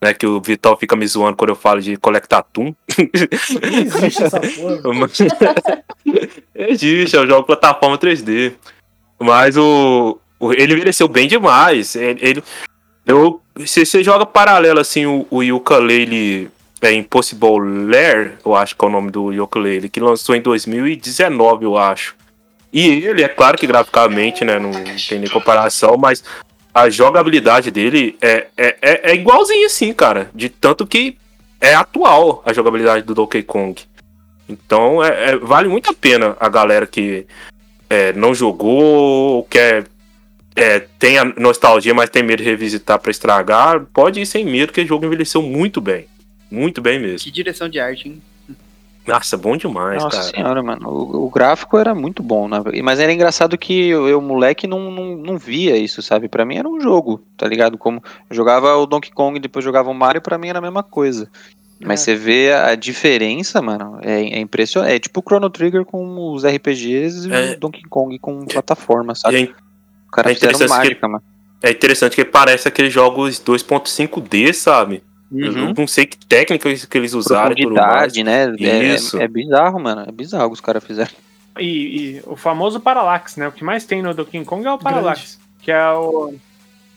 Né, 0.00 0.12
que 0.12 0.26
o 0.26 0.40
Vital 0.40 0.76
fica 0.76 0.96
me 0.96 1.06
zoando 1.06 1.36
quando 1.36 1.50
eu 1.50 1.54
falo 1.56 1.80
de 1.80 1.96
Collectatum. 1.96 2.74
Não 2.98 3.78
existe 3.78 4.24
essa 4.24 4.40
porra. 4.40 4.80
Existe, 6.54 7.16
é 7.16 7.20
um 7.20 7.26
jogo 7.26 7.44
plataforma 7.46 7.96
3D. 7.96 8.52
Mas 9.20 9.56
o, 9.56 10.18
o- 10.40 10.52
ele 10.52 10.74
envelheceu 10.74 11.06
bem 11.06 11.28
demais. 11.28 11.94
Ele, 11.94 12.18
ele- 12.20 12.42
eu, 13.06 13.40
se 13.64 13.86
você 13.86 14.02
joga 14.02 14.26
paralelo 14.26 14.80
assim 14.80 15.06
o, 15.06 15.24
o 15.30 15.40
ukulele 15.54 16.50
é 16.80 16.92
Impossible 16.92 17.60
Lair, 17.88 18.38
eu 18.44 18.56
acho 18.56 18.74
que 18.76 18.84
é 18.84 18.88
o 18.88 18.90
nome 18.90 19.10
do 19.12 19.26
ukulele, 19.42 19.88
que 19.88 20.00
lançou 20.00 20.34
em 20.34 20.40
2019, 20.40 21.64
eu 21.64 21.78
acho. 21.78 22.16
E 22.72 22.88
ele, 23.04 23.22
é 23.22 23.28
claro 23.28 23.58
que 23.58 23.66
graficamente, 23.66 24.44
né, 24.44 24.58
não 24.58 24.70
tem 25.08 25.18
nem 25.18 25.28
comparação, 25.28 25.96
mas 25.98 26.24
a 26.74 26.88
jogabilidade 26.88 27.70
dele 27.70 28.16
é, 28.20 28.46
é, 28.56 28.76
é, 28.80 29.16
é 29.16 29.64
assim, 29.66 29.92
cara. 29.92 30.30
De 30.34 30.48
tanto 30.48 30.86
que 30.86 31.18
é 31.60 31.74
atual 31.74 32.42
a 32.46 32.52
jogabilidade 32.52 33.04
do 33.04 33.14
Donkey 33.14 33.42
Kong. 33.42 33.80
Então 34.48 35.04
é, 35.04 35.32
é- 35.32 35.36
vale 35.36 35.68
muito 35.68 35.90
a 35.90 35.94
pena 35.94 36.36
a 36.40 36.48
galera 36.48 36.86
que 36.86 37.26
é, 37.90 38.12
não 38.14 38.34
jogou, 38.34 38.82
ou 38.82 39.44
quer 39.44 39.84
é, 40.56 40.80
tem 40.98 41.18
a 41.18 41.24
nostalgia, 41.24 41.94
mas 41.94 42.10
tem 42.10 42.22
medo 42.22 42.42
de 42.42 42.48
revisitar 42.48 42.98
pra 42.98 43.10
estragar, 43.10 43.80
pode 43.92 44.20
ir 44.20 44.26
sem 44.26 44.44
medo, 44.44 44.68
porque 44.68 44.82
o 44.82 44.86
jogo 44.86 45.04
envelheceu 45.06 45.42
muito 45.42 45.80
bem. 45.80 46.06
Muito 46.50 46.82
bem 46.82 46.98
mesmo. 46.98 47.18
Que 47.18 47.30
direção 47.30 47.68
de 47.68 47.80
arte, 47.80 48.08
hein? 48.08 48.22
Nossa, 49.06 49.36
bom 49.36 49.56
demais, 49.56 50.00
Nossa 50.02 50.16
cara. 50.16 50.30
senhora, 50.30 50.62
mano. 50.62 50.88
O, 50.88 51.26
o 51.26 51.30
gráfico 51.30 51.76
era 51.76 51.92
muito 51.94 52.22
bom, 52.22 52.46
né? 52.48 52.58
Mas 52.84 53.00
era 53.00 53.12
engraçado 53.12 53.58
que 53.58 53.88
eu, 53.88 54.08
eu, 54.08 54.20
moleque, 54.20 54.66
não, 54.66 54.90
não, 54.92 55.16
não 55.16 55.36
via 55.38 55.76
isso, 55.76 56.00
sabe? 56.00 56.28
Pra 56.28 56.44
mim 56.44 56.56
era 56.56 56.68
um 56.68 56.80
jogo, 56.80 57.20
tá 57.36 57.46
ligado? 57.48 57.76
Como 57.76 58.02
eu 58.30 58.36
jogava 58.36 58.76
o 58.76 58.86
Donkey 58.86 59.10
Kong 59.10 59.36
e 59.36 59.40
depois 59.42 59.64
jogava 59.64 59.90
o 59.90 59.94
Mario, 59.94 60.22
pra 60.22 60.38
mim 60.38 60.48
era 60.48 60.60
a 60.60 60.62
mesma 60.62 60.82
coisa. 60.84 61.28
Mas 61.84 62.00
É. 62.02 62.04
você 62.04 62.14
vê 62.14 62.52
a 62.52 62.76
diferença, 62.76 63.60
mano, 63.60 63.98
é, 64.02 64.20
é 64.22 64.38
impressionante. 64.38 64.92
É 64.94 64.98
tipo 65.00 65.18
o 65.18 65.22
Chrono 65.26 65.50
Trigger 65.50 65.84
com 65.84 66.32
os 66.32 66.44
RPGs 66.44 67.28
e 67.28 67.32
É. 67.32 67.52
o 67.54 67.58
Donkey 67.58 67.82
Kong 67.88 68.16
com 68.20 68.44
plataforma, 68.46 69.16
sabe? 69.16 69.36
E 69.36 69.42
é, 69.42 69.50
o 70.06 70.10
cara 70.12 70.30
é 70.30 70.34
fizeram 70.34 70.52
interessante 70.54 70.70
que- 70.80 70.84
mágica, 70.88 71.08
mano. 71.08 71.24
é 71.60 71.70
interessante 71.72 72.14
que 72.14 72.24
parece 72.24 72.68
aqueles 72.68 72.92
jogos 72.92 73.40
2.5D, 73.40 74.52
sabe? 74.52 75.02
Eu 75.34 75.52
Uhum. 75.52 75.74
não 75.76 75.86
sei 75.86 76.04
que 76.06 76.16
técnica 76.18 76.68
que 76.74 76.98
eles 76.98 77.14
usaram. 77.14 77.54
Profundidade, 77.54 78.22
né? 78.22 78.54
É- 78.60 78.94
Isso. 78.94 79.18
É, 79.18 79.24
é 79.24 79.28
bizarro, 79.28 79.80
mano. 79.80 80.04
É 80.06 80.12
bizarro 80.12 80.46
o 80.46 80.48
que 80.48 80.54
os 80.54 80.60
caras 80.60 80.84
fizeram. 80.84 81.10
E, 81.58 81.66
e 82.18 82.22
o 82.26 82.36
famoso 82.36 82.80
Parallax, 82.80 83.36
né? 83.36 83.48
O 83.48 83.52
que 83.52 83.64
mais 83.64 83.84
tem 83.84 84.02
no 84.02 84.12
Donkey 84.14 84.44
Kong 84.44 84.66
é 84.66 84.72
o 84.72 84.78
Parallax. 84.78 85.38
Que 85.60 85.70
é 85.70 85.90
o. 85.92 86.34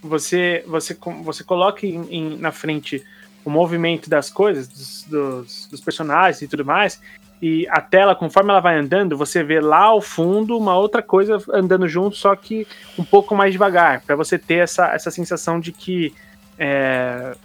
Você, 0.01 0.63
você, 0.67 0.95
você 1.23 1.43
coloca 1.43 1.86
em, 1.86 2.05
em- 2.09 2.38
na 2.38 2.51
frente 2.51 3.03
o 3.43 3.49
movimento 3.49 4.09
das 4.09 4.29
coisas, 4.29 4.67
dos, 4.67 5.03
dos, 5.09 5.67
dos 5.69 5.81
personagens 5.81 6.41
e 6.41 6.47
tudo 6.47 6.65
mais. 6.65 6.99
E 7.41 7.67
a 7.69 7.81
tela, 7.81 8.15
conforme 8.15 8.49
ela 8.49 8.59
vai 8.59 8.77
andando, 8.77 9.17
você 9.17 9.43
vê 9.43 9.59
lá 9.59 9.83
ao 9.83 10.01
fundo 10.01 10.57
uma 10.57 10.75
outra 10.77 11.01
coisa 11.01 11.38
andando 11.53 11.88
junto, 11.88 12.15
só 12.15 12.36
que 12.36 12.65
um 12.97 13.03
pouco 13.03 13.36
mais 13.36 13.51
devagar, 13.51 14.01
para 14.01 14.15
você 14.15 14.39
ter 14.39 14.55
essa, 14.63 14.88
essa 14.93 15.11
sensação 15.11 15.59
de 15.59 15.71
que 15.71 16.13
é, 16.57 17.36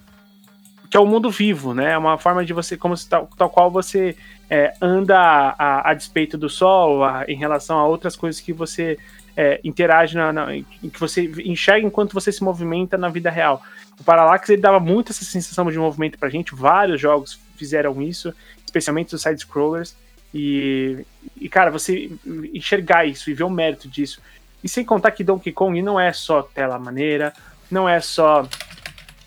que 0.91 0.97
é 0.97 1.01
o 1.01 1.07
mundo 1.07 1.31
vivo, 1.31 1.73
né? 1.73 1.93
É 1.93 1.99
uma 1.99 2.19
forma 2.19 2.45
de 2.45 2.53
você, 2.53 2.77
como 2.77 2.97
se 2.97 3.09
tal, 3.09 3.29
tal 3.37 3.49
qual 3.49 3.71
você 3.71 4.17
é, 4.51 4.75
anda 4.83 5.17
a, 5.17 5.91
a- 5.91 5.95
despeito 5.95 6.37
do 6.37 6.49
sol, 6.51 7.05
a- 7.05 7.25
em 7.29 7.37
relação 7.37 7.79
a 7.79 7.87
outras 7.87 8.17
coisas 8.17 8.41
que 8.41 8.53
você 8.53 8.99
é, 9.37 9.61
interage, 9.63 10.17
na, 10.17 10.33
na- 10.33 10.47
que 10.49 10.99
você 10.99 11.31
enxerga 11.45 11.87
enquanto 11.87 12.13
você 12.13 12.33
se 12.33 12.43
movimenta 12.43 12.99
na 12.99 13.09
vida 13.09 13.31
real. 13.31 13.63
O 14.01 14.03
Parallax 14.03 14.49
ele 14.49 14.61
dava 14.61 14.81
muito 14.81 15.13
essa 15.13 15.25
sensação 15.25 15.71
de 15.71 15.79
movimento 15.79 16.19
pra 16.19 16.29
gente, 16.29 16.55
vários 16.55 17.01
jogos 17.01 17.39
fizeram 17.57 18.03
isso, 18.03 18.35
especialmente 18.67 19.15
os 19.15 19.23
side-scrollers, 19.23 19.95
e, 20.35 21.05
e, 21.37 21.49
cara, 21.49 21.71
você 21.71 22.11
enxergar 22.53 23.05
isso 23.05 23.31
e 23.31 23.35
ver 23.35 23.45
o 23.45 23.51
mérito 23.51 23.89
disso. 23.89 24.21
E 24.65 24.69
sem 24.69 24.85
contar 24.85 25.11
que 25.13 25.23
Donkey 25.25 25.53
Kong 25.53 25.81
não 25.83 25.99
é 25.99 26.13
só 26.13 26.43
tela 26.43 26.79
maneira, 26.79 27.33
não 27.71 27.89
é 27.89 28.01
só 28.01 28.47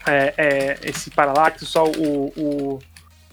é, 0.07 0.33
é, 0.37 0.79
esse 0.83 1.09
Parallax, 1.09 1.61
só 1.67 1.85
o, 1.85 2.27
o, 2.37 2.79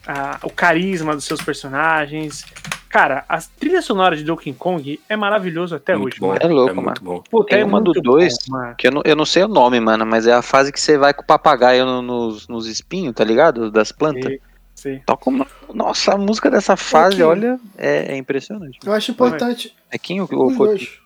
a- 0.06 0.38
o 0.42 0.50
carisma 0.50 1.14
dos 1.14 1.24
seus 1.24 1.40
personagens. 1.42 2.44
Cara, 2.88 3.24
a 3.28 3.38
trilha 3.38 3.80
sonora 3.82 4.16
de 4.16 4.24
Donkey 4.24 4.52
Kong 4.52 4.98
é 5.08 5.16
maravilhoso 5.16 5.76
até 5.76 5.94
muito 5.96 6.14
hoje, 6.14 6.20
bom. 6.20 6.28
mano. 6.28 6.40
É 6.42 6.46
louco, 6.48 6.70
é 6.70 6.74
muito 6.82 7.04
bom. 7.04 7.22
Puta, 7.30 7.50
Tem 7.50 7.60
é 7.60 7.64
uma 7.64 7.80
do 7.80 7.92
dois 7.92 8.34
bom, 8.48 8.56
mano. 8.58 8.74
Que 8.76 8.88
eu 8.88 8.90
não, 8.92 9.02
eu 9.04 9.14
não 9.14 9.24
sei 9.24 9.44
o 9.44 9.48
nome, 9.48 9.78
mano, 9.78 10.04
mas 10.04 10.26
é 10.26 10.32
a 10.32 10.42
fase 10.42 10.72
que 10.72 10.80
você 10.80 10.98
vai 10.98 11.14
com 11.14 11.22
o 11.22 11.26
papagaio 11.26 11.86
no- 11.86 12.02
nos, 12.02 12.48
nos 12.48 12.66
espinhos, 12.66 13.14
tá 13.14 13.22
ligado? 13.22 13.70
Das 13.70 13.92
plantas. 13.92 14.38
Sim. 14.74 15.00
Toca 15.04 15.28
uma... 15.30 15.46
Nossa, 15.74 16.14
a 16.14 16.16
música 16.16 16.50
dessa 16.50 16.74
fase, 16.76 17.16
Aqui. 17.16 17.22
olha, 17.22 17.60
é, 17.76 18.14
é 18.14 18.16
impressionante. 18.16 18.78
Eu 18.84 18.92
acho 18.92 19.10
importante. 19.12 19.76
É 19.90 19.98
quem 19.98 20.20
o, 20.20 20.24
o 20.24 20.56
dois. 20.56 20.98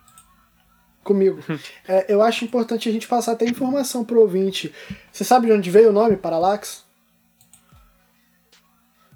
Comigo. 1.04 1.38
É, 1.86 2.06
eu 2.08 2.22
acho 2.22 2.44
importante 2.46 2.88
a 2.88 2.92
gente 2.92 3.06
passar 3.06 3.32
até 3.32 3.44
informação 3.44 4.02
pro 4.04 4.20
ouvinte. 4.20 4.72
Você 5.12 5.22
sabe 5.22 5.46
de 5.46 5.52
onde 5.52 5.70
veio 5.70 5.90
o 5.90 5.92
nome 5.92 6.16
Parallax? 6.16 6.82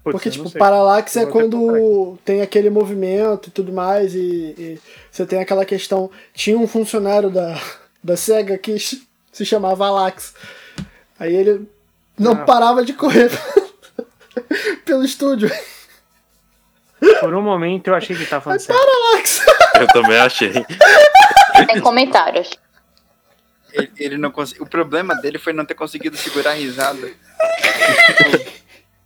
Putz, 0.05 0.13
Porque, 0.13 0.31
tipo. 0.31 0.51
Parallax 0.51 1.17
é 1.17 1.27
quando 1.27 2.19
tem 2.25 2.41
aquele 2.43 2.69
movimento 2.71 3.49
e 3.49 3.51
tudo 3.53 3.73
mais, 3.73 4.15
e, 4.15 4.55
e 4.59 4.81
você 5.11 5.25
tem 5.27 5.41
aquela 5.41 5.65
questão. 5.65 6.11
Tinha 6.35 6.59
um 6.59 6.69
funcionário 6.69 7.31
da, 7.31 7.59
da 8.05 8.17
SEGA 8.17 8.57
que 8.59 8.79
se 8.79 9.45
chamava 9.47 9.87
Alax. 9.87 10.35
Aí 11.19 11.35
ele 11.35 11.67
não 12.19 12.33
Ah. 12.33 12.45
parava 12.45 12.85
de 12.85 12.93
correr 12.93 13.31
pelo 14.85 15.05
estúdio. 15.05 15.51
Por 17.21 17.35
um 17.35 17.43
momento 17.43 17.89
eu 17.89 17.95
achei 17.95 18.15
que 18.17 18.27
tava 18.27 18.43
falando 18.45 18.61
sério. 18.61 18.81
Alax! 18.83 19.41
Eu 19.81 19.87
também 19.89 20.19
achei. 20.19 20.53
Sem 21.67 21.81
comentários. 21.81 22.51
Ele, 23.73 23.91
ele 23.99 24.17
não 24.17 24.31
consegui... 24.31 24.63
O 24.63 24.67
problema 24.67 25.15
dele 25.15 25.39
foi 25.39 25.53
não 25.53 25.65
ter 25.65 25.75
conseguido 25.75 26.17
segurar 26.17 26.53
a 26.53 26.55
risada. 26.55 27.11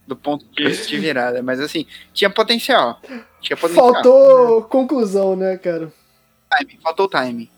do 0.06 0.16
ponto 0.16 0.44
de, 0.52 0.86
de 0.86 0.98
virada. 0.98 1.42
Mas 1.42 1.60
assim, 1.60 1.86
tinha 2.12 2.30
potencial. 2.30 3.00
Tinha 3.40 3.56
potencial. 3.56 3.92
Faltou 3.92 4.62
conclusão, 4.62 5.36
né, 5.36 5.56
cara? 5.56 5.92
Timing, 6.50 6.78
faltou 6.82 7.06
o 7.06 7.08
timing. 7.08 7.50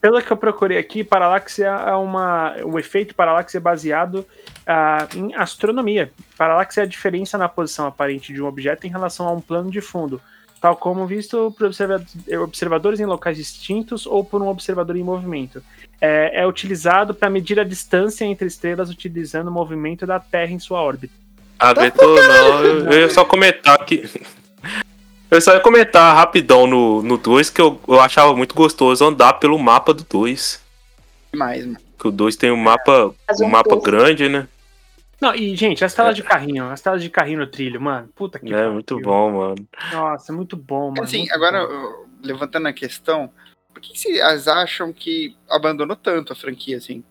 Pelo 0.00 0.20
que 0.20 0.32
eu 0.32 0.36
procurei 0.36 0.76
aqui, 0.76 1.04
Parallax 1.04 1.58
é 1.60 1.94
uma. 1.94 2.56
O 2.64 2.78
efeito 2.78 3.14
Parallax 3.14 3.54
é 3.54 3.60
baseado 3.60 4.26
ah, 4.66 5.06
em 5.14 5.34
astronomia. 5.34 6.12
Paralaxe 6.36 6.80
é 6.80 6.82
a 6.82 6.86
diferença 6.86 7.38
na 7.38 7.48
posição 7.48 7.86
aparente 7.86 8.32
de 8.32 8.42
um 8.42 8.46
objeto 8.46 8.86
em 8.86 8.90
relação 8.90 9.28
a 9.28 9.32
um 9.32 9.40
plano 9.40 9.70
de 9.70 9.80
fundo, 9.80 10.20
tal 10.60 10.76
como 10.76 11.06
visto 11.06 11.52
por 11.56 11.66
observa- 11.66 12.04
observadores 12.42 13.00
em 13.00 13.06
locais 13.06 13.36
distintos 13.36 14.06
ou 14.06 14.24
por 14.24 14.42
um 14.42 14.48
observador 14.48 14.96
em 14.96 15.02
movimento. 15.02 15.62
É, 16.00 16.42
é 16.42 16.46
utilizado 16.46 17.14
para 17.14 17.30
medir 17.30 17.58
a 17.58 17.64
distância 17.64 18.24
entre 18.24 18.46
estrelas 18.46 18.90
utilizando 18.90 19.48
o 19.48 19.52
movimento 19.52 20.06
da 20.06 20.20
Terra 20.20 20.52
em 20.52 20.58
sua 20.58 20.80
órbita. 20.82 21.14
Aguentou 21.58 22.16
não, 22.16 22.64
eu, 22.64 22.90
eu 22.90 23.00
ia 23.00 23.10
só 23.10 23.24
comentar 23.24 23.74
aqui. 23.74 24.08
Eu 25.30 25.40
só 25.40 25.54
ia 25.54 25.60
comentar 25.60 26.16
rapidão 26.16 26.66
no 26.66 26.96
2 26.96 27.04
no 27.04 27.16
dois, 27.16 27.50
que 27.50 27.60
eu, 27.60 27.80
eu 27.86 28.00
achava 28.00 28.34
muito 28.34 28.52
gostoso 28.52 29.04
andar 29.04 29.34
pelo 29.34 29.56
mapa 29.60 29.94
do 29.94 30.02
2. 30.02 30.60
Demais, 31.32 31.64
mano. 31.64 31.78
Que 31.96 32.08
o 32.08 32.10
2 32.10 32.34
tem 32.34 32.50
um 32.50 32.56
mapa, 32.56 33.14
um 33.40 33.44
um 33.44 33.48
mapa 33.48 33.76
grande, 33.76 34.28
né? 34.28 34.48
Não, 35.20 35.34
e, 35.34 35.54
gente, 35.54 35.84
as 35.84 35.92
telas 35.92 36.16
de 36.16 36.22
carrinho, 36.22 36.70
as 36.70 36.80
telas 36.80 37.02
de 37.02 37.10
carrinho 37.10 37.40
no 37.40 37.46
trilho, 37.46 37.80
mano. 37.80 38.08
Puta 38.14 38.38
que 38.38 38.48
É 38.48 38.56
pariu. 38.56 38.72
muito 38.72 38.98
bom, 39.00 39.30
mano. 39.32 39.68
Nossa, 39.92 40.32
é 40.32 40.34
muito 40.34 40.56
bom, 40.56 40.90
mano. 40.90 41.02
Assim, 41.02 41.18
muito 41.20 41.34
agora, 41.34 41.66
bom. 41.66 42.06
levantando 42.22 42.68
a 42.68 42.72
questão, 42.72 43.30
por 43.72 43.82
que 43.82 43.98
vocês 43.98 44.48
acham 44.48 44.92
que 44.92 45.36
abandonou 45.48 45.94
tanto 45.94 46.32
a 46.32 46.36
franquia, 46.36 46.78
assim? 46.78 47.04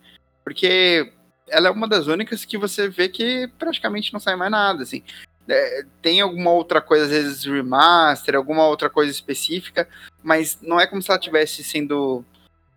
Porque 0.44 1.14
ela 1.48 1.68
é 1.68 1.72
uma 1.72 1.88
das 1.88 2.08
únicas 2.08 2.46
que 2.46 2.58
você 2.58 2.90
vê 2.90 3.10
que 3.10 3.48
praticamente 3.60 4.12
não 4.12 4.20
sai 4.20 4.36
mais 4.36 4.52
nada, 4.52 4.84
assim. 4.84 5.04
É, 5.48 5.84
tem 6.02 6.22
alguma 6.22 6.52
outra 6.52 6.82
coisa, 6.82 7.06
às 7.06 7.12
vezes 7.12 7.44
remaster, 7.46 8.36
alguma 8.36 8.68
outra 8.68 8.90
coisa 8.90 9.12
específica, 9.12 9.88
mas 10.24 10.60
não 10.62 10.80
é 10.80 10.86
como 10.86 11.02
se 11.02 11.10
ela 11.10 11.20
estivesse 11.20 11.64
sendo 11.64 12.24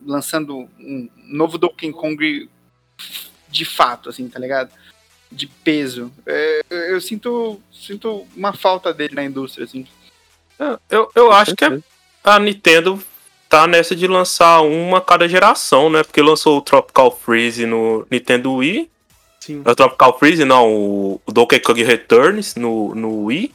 lançando 0.05 0.69
um 0.79 1.09
novo 1.29 1.57
Donkey 1.59 1.93
Kong 1.93 2.51
de 3.49 3.65
fato, 3.65 4.09
assim, 4.09 4.29
tá 4.29 4.39
ligado? 4.39 4.71
De 5.33 5.47
peso. 5.47 6.13
É, 6.27 6.63
eu 6.71 7.01
sinto, 7.01 7.61
sinto 7.73 8.27
uma 8.37 8.53
falta 8.53 8.93
dele 8.93 9.15
na 9.15 9.25
indústria, 9.25 9.65
assim. 9.65 9.87
Eu, 10.89 11.11
eu 11.15 11.33
acho 11.33 11.57
que 11.57 11.65
é 11.65 11.79
a 12.23 12.39
Nintendo 12.39 13.03
tá 13.49 13.67
nessa 13.67 13.95
de 13.95 14.07
lançar 14.07 14.63
uma 14.63 14.99
a 14.99 15.01
cada 15.01 15.29
geração, 15.29 15.91
né? 15.91 16.03
Porque 16.03 16.23
lançou 16.23 16.59
o 16.59 16.63
Tropical 16.63 17.11
Freeze 17.11 17.67
no 17.67 18.07
Nintendo 18.11 18.55
Wii. 18.55 18.89
Sim. 19.41 19.63
O 19.67 19.75
Tropical 19.75 20.19
Freeze, 20.19 20.45
não, 20.45 20.73
o, 20.73 21.21
o 21.27 21.33
Donkey 21.33 21.61
Kong 21.61 21.83
Returns 21.83 22.55
no, 22.55 22.95
no 22.95 23.25
Wii. 23.25 23.53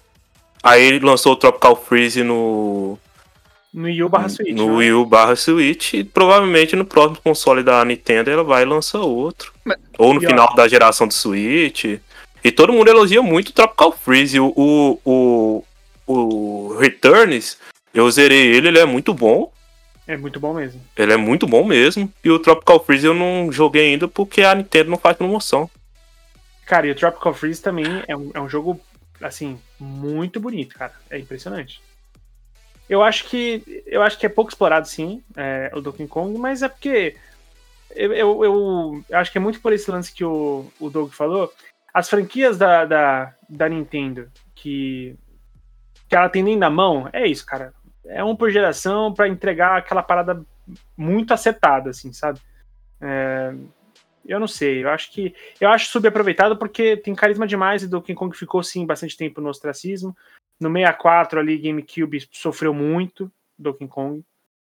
Aí 0.61 0.83
ele 0.83 0.99
lançou 0.99 1.33
o 1.33 1.35
Tropical 1.35 1.75
Freeze 1.75 2.23
no, 2.23 2.99
No 3.73 3.83
Wii 3.85 4.03
U 4.03 4.09
barra 4.09 4.29
Switch. 4.29 4.53
no 4.55 4.67
né? 4.71 4.75
Wii 4.77 4.91
U 4.93 5.05
barra 5.05 5.35
Switch. 5.35 5.93
E 5.93 6.03
provavelmente 6.03 6.75
no 6.75 6.85
próximo 6.85 7.21
console 7.23 7.61
da 7.63 7.83
Nintendo 7.85 8.29
ela 8.31 8.43
vai 8.43 8.65
lançar 8.65 8.99
outro. 8.99 9.53
Mas- 9.63 9.77
Ou 9.97 10.13
no 10.13 10.21
E, 10.21 10.25
ó. 10.25 10.29
final 10.29 10.55
da 10.55 10.67
geração 10.67 11.07
do 11.07 11.13
Switch. 11.13 11.85
E 12.43 12.51
todo 12.51 12.71
mundo 12.73 12.87
elogia 12.89 13.21
muito 13.21 13.49
o 13.49 13.53
Tropical 13.53 13.91
Freeze. 13.91 14.39
O, 14.39 14.53
o, 14.55 14.99
o, 15.05 15.63
o 16.07 16.77
Returns, 16.79 17.57
eu 17.93 18.09
zerei 18.09 18.55
ele, 18.55 18.69
ele 18.69 18.79
é 18.79 18.85
muito 18.85 19.13
bom. 19.13 19.51
É 20.07 20.15
muito 20.15 20.39
bom 20.39 20.53
mesmo. 20.53 20.81
Ele 20.95 21.11
é 21.13 21.17
muito 21.17 21.45
bom 21.45 21.65
mesmo. 21.65 22.11
E 22.23 22.29
o 22.31 22.39
Tropical 22.39 22.83
Freeze 22.83 23.05
eu 23.05 23.13
não 23.13 23.51
joguei 23.51 23.87
ainda 23.91 24.07
porque 24.07 24.41
a 24.41 24.55
Nintendo 24.55 24.89
não 24.89 24.97
faz 24.97 25.17
promoção. 25.17 25.69
Cara, 26.65 26.87
e 26.87 26.91
o 26.91 26.95
Tropical 26.95 27.33
Freeze 27.33 27.61
também 27.61 27.85
é 28.07 28.15
um, 28.15 28.31
é 28.33 28.39
um 28.39 28.47
jogo, 28.47 28.79
assim, 29.21 29.59
muito 29.79 30.39
bonito, 30.39 30.75
cara. 30.77 30.93
É 31.09 31.19
impressionante. 31.19 31.81
Eu 32.89 33.03
acho 33.03 33.25
que 33.29 33.83
eu 33.85 34.01
acho 34.01 34.17
que 34.17 34.25
é 34.25 34.29
pouco 34.29 34.49
explorado, 34.49 34.87
sim, 34.87 35.21
é, 35.35 35.71
o 35.73 35.81
Donkey 35.81 36.07
Kong, 36.07 36.37
mas 36.37 36.61
é 36.61 36.69
porque 36.69 37.15
eu, 37.95 38.13
eu, 38.13 38.43
eu 38.45 39.05
acho 39.11 39.31
que 39.31 39.37
é 39.37 39.41
muito 39.41 39.59
por 39.59 39.73
esse 39.73 39.89
lance 39.89 40.13
que 40.13 40.23
o, 40.23 40.71
o 40.79 40.89
Doug 40.89 41.11
falou. 41.11 41.51
As 41.93 42.09
franquias 42.09 42.57
da, 42.57 42.85
da, 42.85 43.33
da 43.49 43.67
Nintendo 43.67 44.31
que, 44.53 45.15
que 46.07 46.15
ela 46.15 46.29
tem 46.29 46.43
nem 46.43 46.55
na 46.55 46.69
mão, 46.69 47.09
é 47.11 47.27
isso, 47.27 47.45
cara. 47.45 47.73
É 48.05 48.23
um 48.23 48.35
por 48.35 48.51
geração 48.51 49.13
pra 49.13 49.27
entregar 49.27 49.77
aquela 49.77 50.03
parada 50.03 50.41
muito 50.95 51.33
acertada, 51.33 51.89
assim, 51.89 52.13
sabe? 52.13 52.39
É, 53.01 53.53
eu 54.25 54.39
não 54.39 54.47
sei, 54.47 54.83
eu 54.83 54.89
acho 54.89 55.11
que 55.11 55.33
eu 55.59 55.69
acho 55.69 55.89
subaproveitado 55.89 56.57
porque 56.57 56.97
tem 56.97 57.15
carisma 57.15 57.47
demais 57.47 57.81
e 57.81 57.87
Donkey 57.87 58.13
Kong 58.13 58.35
ficou 58.35 58.61
sim 58.61 58.85
bastante 58.85 59.15
tempo 59.15 59.41
no 59.41 59.49
ostracismo. 59.49 60.15
No 60.59 60.71
64 60.71 61.39
ali, 61.39 61.57
GameCube 61.57 62.27
sofreu 62.31 62.73
muito, 62.73 63.31
Donkey 63.57 63.87
Kong. 63.87 64.23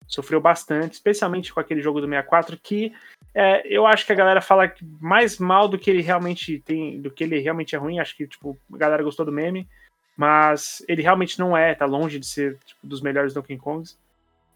Sofreu 0.07 0.39
bastante, 0.41 0.93
especialmente 0.93 1.53
com 1.53 1.59
aquele 1.59 1.81
jogo 1.81 1.99
do 2.01 2.07
64, 2.07 2.57
que 2.61 2.93
é, 3.33 3.65
eu 3.65 3.87
acho 3.87 4.05
que 4.05 4.11
a 4.11 4.15
galera 4.15 4.41
fala 4.41 4.71
mais 4.99 5.39
mal 5.39 5.67
do 5.67 5.77
que 5.79 5.89
ele 5.89 6.01
realmente 6.01 6.59
tem, 6.59 7.01
do 7.01 7.09
que 7.09 7.23
ele 7.23 7.39
realmente 7.39 7.75
é 7.75 7.79
ruim. 7.79 7.99
Acho 7.99 8.15
que, 8.15 8.27
tipo, 8.27 8.57
a 8.73 8.77
galera 8.77 9.01
gostou 9.03 9.25
do 9.25 9.31
meme, 9.31 9.67
mas 10.15 10.83
ele 10.87 11.01
realmente 11.01 11.39
não 11.39 11.55
é, 11.55 11.73
tá 11.73 11.85
longe 11.85 12.19
de 12.19 12.25
ser 12.27 12.57
tipo, 12.65 12.85
dos 12.85 13.01
melhores 13.01 13.33
Donkey 13.33 13.57
Kongs. 13.57 13.97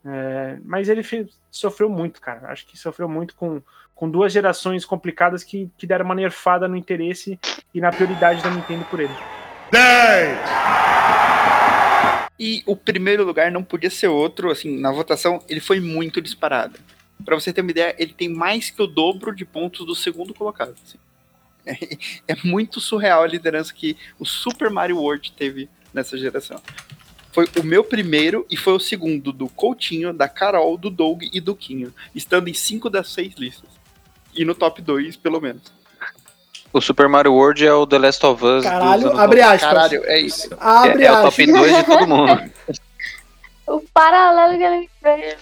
É, 0.06 0.58
mas 0.64 0.90
ele 0.90 1.02
fez- 1.04 1.38
sofreu 1.50 1.90
muito, 1.90 2.22
cara. 2.22 2.50
Acho 2.50 2.66
que 2.68 2.78
sofreu 2.78 3.10
muito 3.10 3.36
com, 3.36 3.62
com 3.96 4.10
duas 4.10 4.32
gerações 4.32 4.86
complicadas 4.86 5.44
que, 5.44 5.70
que 5.78 5.88
deram 5.88 6.06
uma 6.06 6.16
nerfada 6.16 6.68
no 6.68 6.76
interesse 6.78 7.40
e 7.74 7.82
na 7.82 7.92
prioridade 7.92 8.44
da 8.44 8.50
Nintendo 8.50 8.86
por 8.86 9.00
ele. 9.00 9.14
10, 9.72 10.38
E 12.40 12.62
o 12.66 12.76
primeiro 12.76 13.26
lugar 13.26 13.52
não 13.52 13.64
podia 13.64 13.90
ser 13.90 14.08
outro, 14.08 14.52
assim, 14.52 14.78
na 14.78 14.92
votação 14.92 15.44
ele 15.50 15.60
foi 15.60 15.80
muito 15.80 16.22
disparado. 16.22 16.80
Pra 17.26 17.36
você 17.36 17.52
ter 17.52 17.62
uma 17.62 17.72
ideia, 17.72 17.96
ele 17.98 18.14
tem 18.14 18.30
mais 18.30 18.70
que 18.70 18.82
o 18.82 18.88
dobro 18.88 19.36
de 19.36 19.44
pontos 19.44 19.86
do 19.86 19.96
segundo 19.96 20.34
colocado. 20.34 20.76
assim. 20.86 20.98
É, 21.66 21.98
é 22.34 22.36
muito 22.44 22.80
surreal 22.80 23.24
a 23.24 23.28
liderança 23.28 23.74
que 23.74 23.98
o 24.20 24.26
Super 24.26 24.70
Mario 24.70 24.98
World 24.98 25.32
teve 25.32 25.68
nessa 25.94 26.18
geração. 26.18 26.62
Foi 27.32 27.48
o 27.60 27.64
meu 27.64 27.84
primeiro 27.84 28.46
e 28.50 28.58
foi 28.58 28.74
o 28.74 28.80
segundo 28.80 29.32
do 29.32 29.48
Coutinho, 29.50 30.14
da 30.14 30.28
Carol, 30.28 30.78
do 30.78 30.90
Doug 30.90 31.24
e 31.32 31.40
do 31.40 31.56
Quinho, 31.56 31.94
estando 32.16 32.48
em 32.48 32.54
cinco 32.54 32.90
das 32.90 33.10
seis 33.10 33.36
listas. 33.36 33.70
E 34.34 34.46
no 34.46 34.56
top 34.56 34.82
2, 34.82 35.18
pelo 35.18 35.42
menos. 35.42 35.77
O 36.78 36.82
Super 36.82 37.08
Mario 37.10 37.34
World 37.34 37.66
é 37.66 37.74
o 37.74 37.86
The 37.88 37.98
Last 37.98 38.26
of 38.26 38.44
Us. 38.46 38.64
Caralho, 38.64 39.10
do- 39.12 39.20
abre 39.20 39.42
aspas. 39.42 39.62
Caralho, 39.62 40.04
é 40.06 40.20
isso. 40.22 40.50
Abre 40.60 41.04
é, 41.04 41.08
é 41.08 41.12
o 41.12 41.22
top 41.24 41.46
2 41.46 41.76
de 41.78 41.84
todo 41.84 42.08
mundo. 42.08 42.52
O 43.70 43.82
paralelo 43.94 44.58
que 44.58 44.64
ele 44.64 44.90
fez, 45.02 45.36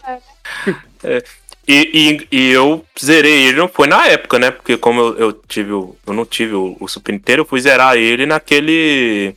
velho. 1.04 1.24
E, 1.68 2.28
e, 2.32 2.38
e 2.38 2.52
eu 2.52 2.86
zerei 3.04 3.48
ele, 3.48 3.58
não 3.58 3.68
foi 3.68 3.88
na 3.88 4.06
época, 4.08 4.38
né? 4.38 4.52
Porque 4.52 4.78
como 4.78 5.00
eu, 5.02 5.18
eu 5.18 5.34
tive 5.34 5.72
o. 5.74 5.96
Eu 6.06 6.14
não 6.14 6.24
tive 6.24 6.54
o, 6.54 6.78
o 6.80 6.88
Super 6.88 7.12
Nintendo, 7.12 7.42
eu 7.42 7.46
fui 7.46 7.60
zerar 7.60 7.96
ele 7.98 8.26
naquele. 8.28 9.36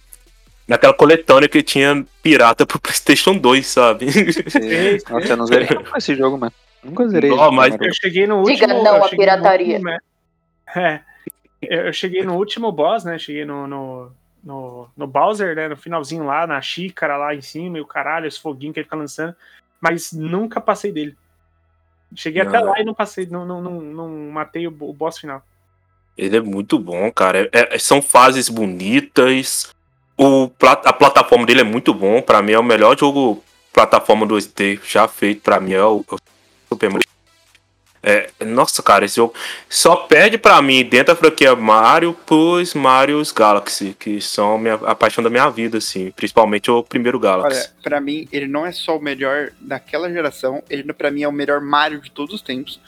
Naquela 0.66 0.92
coletânea 0.92 1.48
que 1.48 1.62
tinha 1.62 2.04
pirata 2.22 2.66
pro 2.66 2.78
Playstation 2.80 3.34
2, 3.38 3.66
sabe? 3.66 4.06
Nossa, 5.10 5.26
eu 5.28 5.36
não 5.38 5.46
zerei 5.46 5.68
esse 5.96 6.14
jogo, 6.14 6.36
mano. 6.36 6.52
Nunca 6.84 7.08
zerei. 7.08 7.30
Não, 7.30 7.50
mas- 7.50 7.74
Eu 7.80 7.94
cheguei 7.94 8.26
no 8.26 8.42
Diga 8.44 8.66
último. 8.66 8.84
não 8.84 8.96
eu 8.96 9.04
à 9.04 9.08
pirataria. 9.08 9.76
último, 9.78 9.90
né? 9.90 9.98
É. 10.76 11.00
Eu 11.60 11.86
eu 11.86 11.92
cheguei 11.92 12.22
no 12.22 12.36
último 12.36 12.70
boss, 12.70 13.04
né? 13.04 13.18
Cheguei 13.18 13.44
no, 13.44 13.66
no, 13.66 14.12
no, 14.42 14.88
no 14.96 15.06
Bowser, 15.06 15.54
né? 15.56 15.68
No 15.68 15.76
finalzinho 15.76 16.24
lá, 16.24 16.46
na 16.46 16.60
xícara 16.60 17.16
lá 17.16 17.34
em 17.34 17.40
cima, 17.40 17.78
e 17.78 17.80
o 17.80 17.86
caralho, 17.86 18.28
os 18.28 18.38
foguinhos 18.38 18.74
que 18.74 18.80
ele 18.80 18.84
fica 18.84 18.96
lançando. 18.96 19.34
Mas 19.80 20.12
nunca 20.12 20.60
passei 20.60 20.92
dele. 20.92 21.16
Cheguei 22.14 22.42
até 22.42 22.58
Não. 22.58 22.66
lá 22.70 22.80
e 22.80 22.84
não 22.84 22.94
passei, 22.94 23.26
não, 23.26 23.44
não, 23.44 23.60
não, 23.60 23.80
não 23.80 24.08
matei 24.30 24.66
o, 24.66 24.70
o 24.70 24.92
boss 24.92 25.18
final. 25.18 25.42
Ele 26.16 26.36
é 26.36 26.40
muito 26.40 26.78
bom, 26.78 27.10
cara. 27.12 27.48
É- 27.52 27.74
é- 27.74 27.78
são 27.78 28.00
fases 28.02 28.48
bonitas. 28.48 29.72
O, 30.16 30.50
a 30.84 30.92
plataforma 30.92 31.46
dele 31.46 31.60
é 31.60 31.64
muito 31.64 31.94
bom. 31.94 32.20
Pra 32.20 32.42
mim 32.42 32.52
é 32.52 32.58
o 32.58 32.64
melhor 32.64 32.98
jogo 32.98 33.42
plataforma 33.72 34.26
2D 34.26 34.80
já 34.84 35.06
feito. 35.06 35.42
Pra 35.42 35.60
mim 35.60 35.72
é 35.74 35.84
o, 35.84 36.04
o 36.10 36.18
Super 36.68 36.90
Mario. 36.90 37.07
É, 38.02 38.30
nossa, 38.44 38.82
cara, 38.82 39.04
esse 39.04 39.16
jogo 39.16 39.34
só 39.68 39.96
perde 39.96 40.38
pra 40.38 40.62
mim 40.62 40.84
dentro 40.84 41.14
da 41.14 41.16
franquia 41.20 41.54
Mario 41.56 42.14
pros 42.26 42.72
Mario's 42.74 43.32
Galaxy, 43.32 43.96
que 43.98 44.20
são 44.20 44.54
a, 44.54 44.58
minha- 44.58 44.74
a 44.74 44.94
paixão 44.94 45.22
da 45.22 45.28
minha 45.30 45.48
vida, 45.50 45.78
assim. 45.78 46.10
Principalmente 46.12 46.70
o 46.70 46.82
primeiro 46.82 47.18
Galaxy. 47.18 47.58
Olha, 47.60 47.70
pra 47.82 48.00
mim, 48.00 48.28
ele 48.32 48.46
não 48.46 48.64
é 48.64 48.70
só 48.72 48.96
o 48.96 49.02
melhor 49.02 49.50
daquela 49.60 50.08
geração, 50.10 50.62
ele 50.70 50.92
pra 50.92 51.10
mim 51.10 51.22
é 51.22 51.28
o 51.28 51.32
melhor 51.32 51.60
Mario 51.60 52.00
de 52.00 52.10
todos 52.10 52.34
os 52.34 52.42
tempos. 52.42 52.80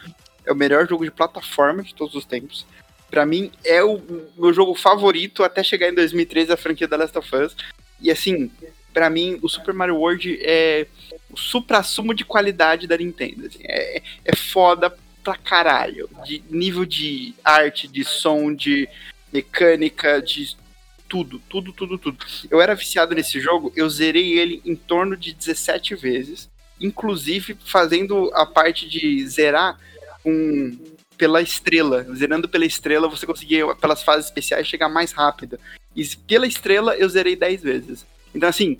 É 0.46 0.52
o 0.52 0.56
melhor 0.56 0.88
jogo 0.88 1.04
de 1.04 1.10
plataforma 1.10 1.82
de 1.82 1.94
todos 1.94 2.14
os 2.14 2.24
tempos. 2.24 2.64
Pra 3.10 3.26
mim, 3.26 3.50
é 3.64 3.82
o 3.82 4.00
meu 4.38 4.52
jogo 4.52 4.74
favorito 4.74 5.42
até 5.42 5.62
chegar 5.64 5.88
em 5.88 5.94
2013 5.94 6.52
a 6.52 6.56
franquia 6.56 6.86
da 6.86 6.96
Last 6.96 7.18
of 7.18 7.36
Us. 7.36 7.56
E 8.00 8.10
assim, 8.10 8.50
pra 8.92 9.10
mim, 9.10 9.38
o 9.42 9.48
Super 9.48 9.74
Mario 9.74 9.96
World 9.96 10.38
é 10.42 10.86
o 11.30 11.36
supra-sumo 11.36 12.14
de 12.14 12.24
qualidade 12.24 12.86
da 12.86 12.96
Nintendo. 12.96 13.46
assim. 13.46 13.60
é, 13.62 14.02
é 14.24 14.36
foda 14.36 14.94
pra 15.22 15.36
caralho. 15.36 16.08
De 16.24 16.42
nível 16.50 16.84
de 16.84 17.34
arte, 17.44 17.86
de 17.88 18.04
som, 18.04 18.54
de 18.54 18.88
mecânica, 19.32 20.20
de 20.20 20.56
tudo, 21.08 21.40
tudo, 21.48 21.72
tudo, 21.72 21.98
tudo. 21.98 22.18
Eu 22.50 22.60
era 22.60 22.74
viciado 22.74 23.14
nesse 23.14 23.40
jogo, 23.40 23.72
eu 23.74 23.88
zerei 23.90 24.38
ele 24.38 24.62
em 24.64 24.76
torno 24.76 25.16
de 25.16 25.32
17 25.32 25.96
vezes, 25.96 26.48
inclusive 26.80 27.56
fazendo 27.64 28.30
a 28.34 28.46
parte 28.46 28.88
de 28.88 29.26
zerar 29.26 29.78
com 30.22 30.78
pela 31.20 31.42
estrela. 31.42 32.06
Zerando 32.14 32.48
pela 32.48 32.64
estrela, 32.64 33.06
você 33.06 33.26
conseguia, 33.26 33.74
pelas 33.74 34.02
fases 34.02 34.26
especiais, 34.26 34.66
chegar 34.66 34.88
mais 34.88 35.12
rápido. 35.12 35.60
E 35.94 36.06
pela 36.26 36.46
estrela, 36.46 36.96
eu 36.96 37.06
zerei 37.10 37.36
10 37.36 37.62
vezes. 37.62 38.06
Então, 38.34 38.48
assim, 38.48 38.78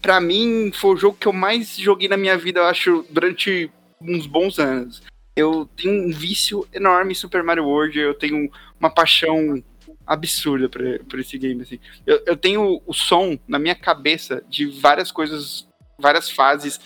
pra 0.00 0.20
mim, 0.20 0.72
foi 0.74 0.94
o 0.94 0.96
jogo 0.96 1.16
que 1.18 1.28
eu 1.28 1.32
mais 1.32 1.76
joguei 1.76 2.08
na 2.08 2.16
minha 2.16 2.36
vida, 2.36 2.60
eu 2.60 2.64
acho, 2.64 3.04
durante 3.10 3.70
uns 4.00 4.26
bons 4.26 4.58
anos. 4.58 5.02
Eu 5.34 5.68
tenho 5.76 6.08
um 6.08 6.12
vício 6.12 6.66
enorme 6.72 7.12
em 7.12 7.14
Super 7.14 7.42
Mario 7.42 7.64
World, 7.64 7.98
eu 7.98 8.14
tenho 8.14 8.50
uma 8.78 8.90
paixão 8.90 9.62
absurda 10.06 10.68
por, 10.68 10.82
por 11.08 11.20
esse 11.20 11.38
game, 11.38 11.62
assim. 11.62 11.78
Eu, 12.06 12.22
eu 12.26 12.36
tenho 12.36 12.82
o 12.86 12.92
som 12.92 13.38
na 13.46 13.58
minha 13.58 13.74
cabeça 13.74 14.42
de 14.48 14.66
várias 14.66 15.10
coisas, 15.10 15.66
várias 15.98 16.30
fases, 16.30 16.80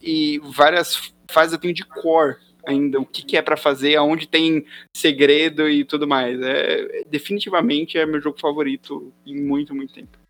e 0.00 0.40
várias 0.44 1.12
fases 1.30 1.52
eu 1.52 1.58
tenho 1.58 1.74
de 1.74 1.84
core 1.84 2.36
ainda, 2.66 2.98
o 2.98 3.06
que, 3.06 3.22
que 3.22 3.36
é 3.36 3.42
para 3.42 3.56
fazer, 3.56 3.96
aonde 3.96 4.26
tem 4.26 4.64
segredo 4.96 5.68
e 5.68 5.84
tudo 5.84 6.06
mais. 6.06 6.40
É, 6.40 7.04
definitivamente 7.08 7.98
é 7.98 8.06
meu 8.06 8.20
jogo 8.20 8.40
favorito 8.40 9.12
em 9.26 9.40
muito, 9.40 9.74
muito 9.74 9.92
tempo. 9.92 10.23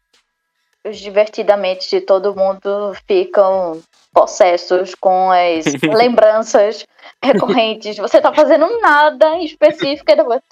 Os 0.85 0.99
divertidamente 0.99 1.89
de 1.89 2.01
todo 2.01 2.37
mundo 2.37 2.95
ficam 3.09 3.81
possessos 4.13 4.95
com 4.95 5.31
as 5.31 5.65
lembranças 5.83 6.87
recorrentes. 7.23 7.97
Você 7.97 8.21
tá 8.21 8.33
fazendo 8.33 8.81
nada 8.81 9.35
em 9.37 9.45
específico 9.45 10.11
e 10.11 10.17
depois. 10.17 10.43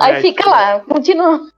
Aí 0.00 0.20
fica 0.20 0.48
lá, 0.48 0.80
continua. 0.80 1.50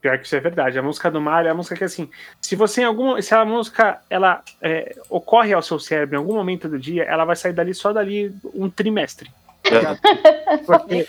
Pior 0.00 0.18
que 0.18 0.26
isso 0.26 0.36
é 0.36 0.40
verdade. 0.40 0.78
A 0.78 0.82
música 0.82 1.10
do 1.10 1.18
Mario 1.18 1.48
é 1.48 1.50
a 1.52 1.54
música 1.54 1.76
que, 1.76 1.84
assim, 1.84 2.10
se 2.38 2.54
você 2.54 2.82
em 2.82 2.84
algum. 2.84 3.20
Se 3.22 3.34
a 3.34 3.42
música 3.42 4.02
ela 4.10 4.42
é, 4.60 4.94
ocorre 5.08 5.54
ao 5.54 5.62
seu 5.62 5.78
cérebro 5.78 6.16
em 6.16 6.18
algum 6.18 6.34
momento 6.34 6.68
do 6.68 6.78
dia, 6.78 7.04
ela 7.04 7.24
vai 7.24 7.34
sair 7.34 7.54
dali 7.54 7.72
só 7.72 7.90
dali 7.90 8.30
um 8.54 8.68
trimestre. 8.68 9.30
É. 9.78 10.56
Porque 10.66 11.06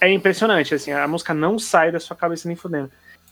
é 0.00 0.12
impressionante, 0.12 0.74
assim, 0.74 0.92
a 0.92 1.06
música 1.06 1.32
não 1.32 1.58
sai 1.58 1.92
da 1.92 2.00
sua 2.00 2.16
cabeça 2.16 2.48
nem 2.48 2.56
fudendo. 2.56 2.90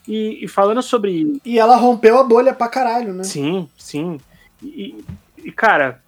E, 0.08 0.44
e, 0.44 0.48
falando 0.48 0.82
sobre. 0.82 1.40
E 1.44 1.58
ela 1.58 1.76
rompeu 1.76 2.18
a 2.18 2.24
bolha 2.24 2.54
pra 2.54 2.68
caralho, 2.68 3.12
né? 3.12 3.22
Sim, 3.22 3.68
sim. 3.76 4.18
E, 4.62 5.04
e 5.36 5.52
cara, 5.52 6.00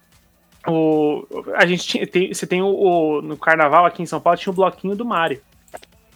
o, 0.67 1.25
a 1.55 1.65
gente 1.65 1.85
tinha, 1.85 2.07
tem, 2.07 2.33
você 2.33 2.47
tem 2.47 2.61
o, 2.61 2.67
o, 2.67 3.21
no 3.21 3.37
carnaval 3.37 3.85
aqui 3.85 4.01
em 4.01 4.05
São 4.05 4.19
Paulo 4.19 4.39
tinha 4.39 4.51
o 4.51 4.55
bloquinho 4.55 4.95
do 4.95 5.05
Mario, 5.05 5.41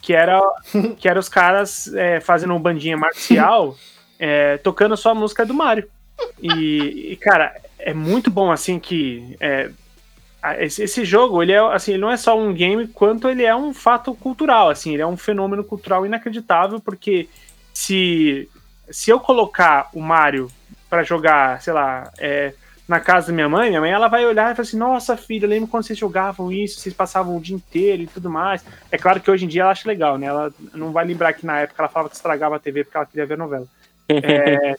que 0.00 0.14
era 0.14 0.40
que 0.98 1.08
era 1.08 1.18
os 1.18 1.28
caras 1.28 1.92
é, 1.94 2.20
fazendo 2.20 2.54
um 2.54 2.60
bandinha 2.60 2.96
marcial, 2.96 3.76
é, 4.18 4.56
tocando 4.58 4.96
só 4.96 5.10
a 5.10 5.14
música 5.14 5.46
do 5.46 5.54
Mario. 5.54 5.88
E, 6.42 7.12
e, 7.12 7.16
cara, 7.16 7.54
é 7.78 7.94
muito 7.94 8.28
bom 8.30 8.50
assim 8.50 8.78
que 8.78 9.36
é, 9.38 9.70
esse, 10.58 10.82
esse, 10.84 11.04
jogo 11.04 11.42
ele 11.42 11.52
é 11.52 11.58
assim, 11.58 11.92
ele 11.92 12.00
não 12.00 12.10
é 12.10 12.16
só 12.16 12.38
um 12.38 12.52
game, 12.52 12.86
quanto 12.88 13.28
ele 13.28 13.44
é 13.44 13.54
um 13.54 13.74
fato 13.74 14.14
cultural, 14.14 14.70
assim, 14.70 14.92
ele 14.92 15.02
é 15.02 15.06
um 15.06 15.16
fenômeno 15.16 15.64
cultural 15.64 16.06
inacreditável 16.06 16.80
porque 16.80 17.28
se 17.74 18.48
se 18.90 19.10
eu 19.10 19.20
colocar 19.20 19.90
o 19.92 20.00
Mario 20.00 20.50
para 20.88 21.02
jogar, 21.02 21.60
sei 21.60 21.72
lá, 21.72 22.10
é, 22.18 22.54
na 22.88 22.98
casa 22.98 23.26
da 23.26 23.32
minha 23.34 23.48
mãe, 23.48 23.68
minha 23.68 23.80
mãe 23.80 23.90
ela 23.90 24.08
vai 24.08 24.24
olhar 24.24 24.50
e 24.50 24.54
falar 24.54 24.66
assim: 24.66 24.78
Nossa, 24.78 25.16
filha, 25.16 25.46
lembro 25.46 25.68
quando 25.68 25.84
vocês 25.84 25.98
jogavam 25.98 26.50
isso, 26.50 26.80
vocês 26.80 26.94
passavam 26.94 27.36
o 27.36 27.40
dia 27.40 27.54
inteiro 27.54 28.02
e 28.02 28.06
tudo 28.06 28.30
mais. 28.30 28.64
É 28.90 28.96
claro 28.96 29.20
que 29.20 29.30
hoje 29.30 29.44
em 29.44 29.48
dia 29.48 29.62
ela 29.62 29.72
acha 29.72 29.86
legal, 29.86 30.16
né? 30.16 30.26
Ela 30.26 30.52
não 30.72 30.90
vai 30.90 31.04
lembrar 31.04 31.34
que 31.34 31.44
na 31.44 31.60
época 31.60 31.82
ela 31.82 31.88
falava 31.90 32.08
que 32.08 32.16
estragava 32.16 32.56
a 32.56 32.58
TV 32.58 32.84
porque 32.84 32.96
ela 32.96 33.06
queria 33.06 33.26
ver 33.26 33.36
novela. 33.36 33.66
é, 34.08 34.78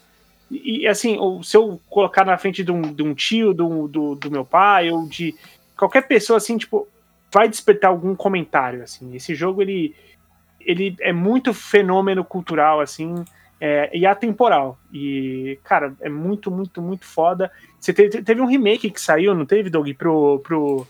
e 0.52 0.88
assim, 0.88 1.18
se 1.44 1.56
eu 1.56 1.80
colocar 1.90 2.26
na 2.26 2.38
frente 2.38 2.64
de 2.64 2.72
um, 2.72 2.82
de 2.82 3.04
um 3.04 3.14
tio 3.14 3.54
do, 3.54 3.88
do, 3.88 4.16
do, 4.16 4.32
meu 4.32 4.44
pai 4.44 4.90
ou 4.90 5.08
de 5.08 5.36
qualquer 5.78 6.08
pessoa 6.08 6.38
assim, 6.38 6.58
tipo, 6.58 6.88
vai 7.32 7.48
despertar 7.48 7.90
algum 7.90 8.16
comentário. 8.16 8.82
Assim, 8.82 9.16
esse 9.16 9.36
jogo 9.36 9.62
ele, 9.62 9.96
ele 10.60 10.96
é 11.00 11.14
muito 11.14 11.54
fenômeno 11.54 12.24
cultural, 12.24 12.82
assim 12.82 13.24
é, 13.60 13.90
e 13.94 14.06
atemporal. 14.06 14.78
E, 14.94 15.60
cara, 15.64 15.94
é 16.02 16.10
muito, 16.10 16.50
muito, 16.50 16.82
muito 16.82 17.06
foda. 17.06 17.52
Você 17.80 17.94
teve, 17.94 18.22
teve 18.22 18.42
um 18.42 18.46
remake 18.46 18.90
que 18.90 19.02
saiu, 19.02 19.36
não 19.36 19.46
teve, 19.46 19.70
Doug? 19.70 19.90
Pro, 19.98 20.40
pro, 20.40 20.88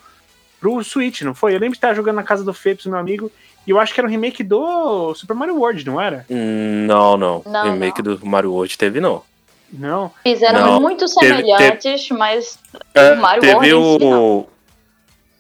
pro 0.60 0.84
Switch, 0.84 1.22
não 1.22 1.34
foi? 1.34 1.56
Eu 1.56 1.60
lembro 1.60 1.72
de 1.72 1.77
estar 1.77 1.94
jogando 1.94 2.18
na 2.18 2.23
casa 2.23 2.44
do 2.44 2.53
Fepes, 2.53 2.86
meu 2.86 2.98
amigo, 2.98 3.31
e 3.65 3.72
eu 3.72 3.80
acho 3.80 3.94
que 3.94 3.99
era 3.99 4.07
um 4.07 4.11
remake 4.11 4.44
do 4.44 5.14
Super 5.15 5.34
Mario 5.34 5.57
World, 5.57 5.86
não 5.86 5.99
era? 5.99 6.26
Não, 6.30 7.18
não. 7.18 7.41
não 7.45 7.72
remake 7.72 8.02
não. 8.02 8.15
do 8.15 8.26
Mario 8.26 8.52
World 8.52 8.77
teve, 8.77 8.99
não. 8.99 9.23
Não. 9.71 10.11
Fizeram 10.23 10.65
não. 10.65 10.81
muito 10.81 11.07
semelhantes, 11.07 12.07
teve, 12.07 12.19
mas 12.19 12.59
é, 12.93 13.13
o 13.13 13.17
Mario 13.21 13.41
teve 13.41 13.73
World. 13.73 14.05
O... 14.05 14.47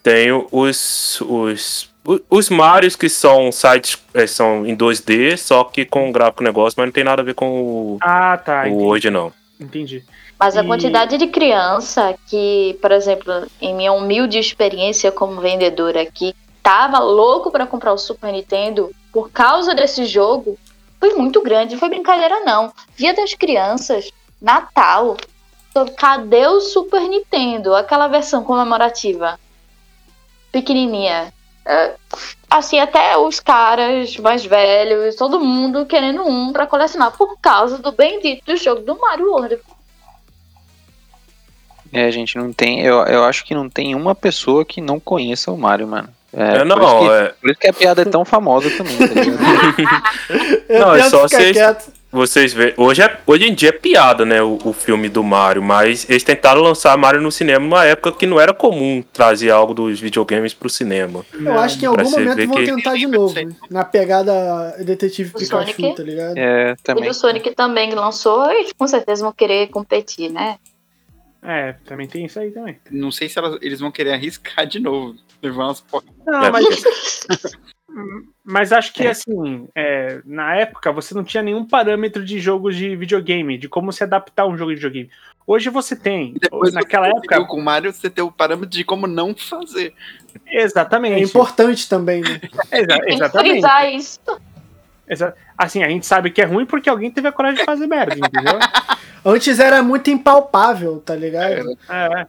Tem 0.01 0.31
os, 0.51 1.21
os 1.21 1.89
os 2.29 2.49
Marios 2.49 2.95
que 2.95 3.09
são 3.09 3.51
sites 3.51 3.97
é, 4.13 4.25
são 4.25 4.65
em 4.65 4.75
2D, 4.75 5.37
só 5.37 5.63
que 5.63 5.85
com 5.85 6.11
gráfico 6.11 6.43
negócio, 6.43 6.75
mas 6.77 6.87
não 6.87 6.93
tem 6.93 7.03
nada 7.03 7.21
a 7.21 7.25
ver 7.25 7.35
com 7.35 7.61
o, 7.61 7.97
ah, 8.01 8.37
tá, 8.37 8.65
o 8.67 8.85
hoje, 8.85 9.09
não. 9.09 9.31
Entendi. 9.59 10.03
Mas 10.39 10.55
a 10.55 10.63
e... 10.63 10.65
quantidade 10.67 11.17
de 11.17 11.27
criança 11.27 12.15
que, 12.27 12.77
por 12.81 12.91
exemplo, 12.91 13.45
em 13.61 13.75
minha 13.75 13.91
humilde 13.91 14.39
experiência 14.39 15.11
como 15.11 15.41
vendedora 15.41 16.01
aqui, 16.01 16.33
tava 16.63 16.99
louco 16.99 17.51
para 17.51 17.67
comprar 17.67 17.93
o 17.93 17.97
Super 17.97 18.31
Nintendo 18.31 18.91
por 19.11 19.29
causa 19.29 19.75
desse 19.75 20.05
jogo, 20.05 20.57
foi 20.99 21.13
muito 21.13 21.41
grande. 21.41 21.73
Não 21.73 21.79
foi 21.79 21.89
brincadeira, 21.89 22.39
não. 22.41 22.71
Dia 22.97 23.13
das 23.13 23.33
Crianças, 23.33 24.11
Natal. 24.41 25.17
Cadê 25.97 26.47
o 26.47 26.59
Super 26.59 27.01
Nintendo? 27.01 27.75
Aquela 27.75 28.07
versão 28.07 28.43
comemorativa. 28.43 29.39
Pequenininha. 30.51 31.33
É, 31.65 31.93
assim, 32.49 32.79
até 32.79 33.17
os 33.17 33.39
caras 33.39 34.17
mais 34.17 34.43
velhos, 34.43 35.15
todo 35.15 35.39
mundo 35.39 35.85
querendo 35.85 36.27
um 36.27 36.51
para 36.51 36.65
colecionar 36.65 37.15
por 37.15 37.37
causa 37.39 37.77
do 37.77 37.91
bendito 37.91 38.43
do 38.45 38.57
jogo 38.57 38.81
do 38.81 38.99
Mario 38.99 39.31
World. 39.31 39.59
É, 41.93 42.05
a 42.05 42.11
gente 42.11 42.37
não 42.37 42.51
tem. 42.51 42.81
Eu, 42.81 42.97
eu 43.05 43.23
acho 43.23 43.45
que 43.45 43.53
não 43.53 43.69
tem 43.69 43.95
uma 43.95 44.15
pessoa 44.15 44.65
que 44.65 44.81
não 44.81 44.99
conheça 44.99 45.51
o 45.51 45.57
Mario, 45.57 45.87
mano. 45.87 46.09
É, 46.31 46.57
é 46.57 46.63
não, 46.63 46.77
por 46.77 46.85
isso, 46.85 46.99
que, 46.99 47.09
é... 47.09 47.27
por 47.41 47.49
isso 47.49 47.59
que 47.59 47.67
a 47.67 47.73
piada 47.73 48.01
é 48.03 48.05
tão 48.05 48.23
famosa 48.23 48.69
também. 48.71 48.97
Tá 48.97 50.03
não, 50.79 50.95
é 50.95 51.09
só 51.09 51.21
vocês. 51.27 51.53
Quieto. 51.53 51.98
Vocês 52.11 52.53
vê, 52.53 52.73
hoje, 52.75 53.03
é, 53.03 53.19
hoje 53.25 53.45
em 53.45 53.53
dia 53.53 53.69
é 53.69 53.71
piada, 53.71 54.25
né, 54.25 54.41
o, 54.41 54.57
o, 54.65 54.73
filme 54.73 55.07
do 55.07 55.23
Mario, 55.23 55.61
mas 55.61 56.09
eles 56.09 56.23
tentaram 56.23 56.59
lançar 56.59 56.97
Mario 56.97 57.21
no 57.21 57.31
cinema 57.31 57.59
numa 57.59 57.85
época 57.85 58.11
que 58.11 58.25
não 58.25 58.39
era 58.39 58.51
comum 58.51 59.03
trazer 59.13 59.51
algo 59.51 59.75
dos 59.75 59.99
videogames 59.99 60.51
pro 60.51 60.69
cinema. 60.69 61.23
Eu 61.31 61.59
acho 61.59 61.77
que 61.77 61.85
em 61.85 61.87
algum 61.87 62.09
momento 62.09 62.47
vão 62.47 62.57
que... 62.57 62.65
tentar 62.65 62.95
de 62.95 63.05
novo, 63.05 63.35
na 63.69 63.85
pegada 63.85 64.75
Detetive 64.83 65.29
o 65.29 65.33
Pikachu, 65.37 65.71
Sonic, 65.71 65.95
tá 65.95 66.03
ligado? 66.03 66.35
É, 66.35 66.75
também. 66.83 67.05
E 67.05 67.09
o 67.09 67.13
Sonic 67.13 67.51
também 67.53 67.93
lançou 67.93 68.51
e 68.51 68.73
com 68.73 68.87
certeza 68.87 69.21
vão 69.21 69.31
querer 69.31 69.67
competir, 69.67 70.31
né? 70.31 70.57
É, 71.43 71.73
também 71.85 72.07
tem 72.07 72.25
isso 72.25 72.39
aí 72.39 72.49
também. 72.49 72.79
Não 72.89 73.11
sei 73.11 73.29
se 73.29 73.37
elas, 73.37 73.59
eles 73.61 73.79
vão 73.79 73.91
querer 73.91 74.13
arriscar 74.13 74.65
de 74.65 74.79
novo. 74.79 75.15
Levar 75.41 75.65
umas... 75.65 75.85
Não, 76.25 76.51
mas... 76.51 77.55
Mas 78.43 78.71
acho 78.71 78.93
que, 78.93 79.07
assim, 79.07 79.67
é, 79.75 80.21
na 80.25 80.55
época 80.55 80.91
você 80.91 81.13
não 81.13 81.23
tinha 81.23 81.43
nenhum 81.43 81.65
parâmetro 81.65 82.23
de 82.23 82.39
jogos 82.39 82.75
de 82.75 82.95
videogame, 82.95 83.57
de 83.57 83.69
como 83.69 83.91
se 83.91 84.03
adaptar 84.03 84.43
a 84.43 84.47
um 84.47 84.57
jogo 84.57 84.71
de 84.71 84.75
videogame. 84.75 85.09
Hoje 85.45 85.69
você 85.69 85.95
tem. 85.95 86.35
Depois 86.39 86.73
naquela 86.73 87.07
época. 87.07 87.43
Com 87.45 87.57
o 87.57 87.63
Mario 87.63 87.91
você 87.91 88.09
tem 88.09 88.23
o 88.23 88.31
parâmetro 88.31 88.69
de 88.69 88.83
como 88.83 89.07
não 89.07 89.35
fazer. 89.35 89.93
Exatamente. 90.47 91.15
É 91.15 91.23
importante 91.23 91.89
também, 91.89 92.21
né? 92.21 92.39
Exa 92.71 92.99
exatamente. 93.07 93.61
Tem 93.61 93.95
isso. 93.95 94.19
Exa 95.07 95.35
assim, 95.57 95.83
a 95.83 95.89
gente 95.89 96.05
sabe 96.05 96.29
que 96.29 96.41
é 96.41 96.45
ruim 96.45 96.65
porque 96.65 96.89
alguém 96.89 97.09
teve 97.09 97.27
a 97.27 97.31
coragem 97.31 97.59
de 97.59 97.65
fazer 97.65 97.87
merda, 97.87 98.15
entendeu? 98.15 98.59
Antes 99.25 99.59
era 99.59 99.81
muito 99.81 100.09
impalpável, 100.09 101.01
tá 101.01 101.15
ligado? 101.15 101.75
É, 101.89 102.21
é. 102.21 102.27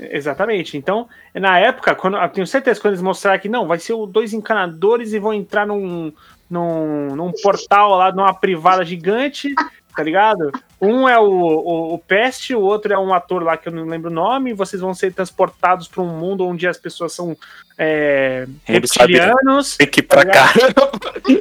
Exatamente. 0.00 0.76
Então, 0.76 1.08
na 1.34 1.58
época, 1.58 1.94
quando, 1.94 2.16
eu 2.16 2.28
tenho 2.28 2.46
certeza 2.46 2.80
quando 2.80 2.92
eles 2.92 3.02
mostraram 3.02 3.38
que 3.38 3.48
não, 3.48 3.66
vai 3.66 3.78
ser 3.78 3.94
dois 4.06 4.32
encanadores 4.32 5.12
e 5.12 5.18
vão 5.18 5.34
entrar 5.34 5.66
num, 5.66 6.12
num, 6.48 7.14
num 7.14 7.32
portal 7.42 7.96
lá, 7.96 8.10
numa 8.10 8.32
privada 8.32 8.84
gigante, 8.84 9.54
tá 9.94 10.02
ligado? 10.02 10.52
Um 10.80 11.08
é 11.08 11.18
o, 11.18 11.24
o, 11.24 11.94
o 11.94 11.98
Peste, 11.98 12.54
o 12.54 12.60
outro 12.60 12.92
é 12.92 12.98
um 12.98 13.12
ator 13.12 13.42
lá 13.42 13.56
que 13.56 13.68
eu 13.68 13.72
não 13.72 13.84
lembro 13.84 14.10
o 14.10 14.14
nome, 14.14 14.54
vocês 14.54 14.80
vão 14.80 14.94
ser 14.94 15.12
transportados 15.12 15.88
para 15.88 16.02
um 16.02 16.08
mundo 16.08 16.46
onde 16.46 16.66
as 16.66 16.78
pessoas 16.78 17.12
são 17.12 17.36
é, 17.76 18.46
reptilianos. 18.64 19.76
Tem 19.76 19.86
que 19.86 20.00
ir 20.00 20.04
pra 20.04 20.24
tá 20.24 20.30
cá. 20.30 20.52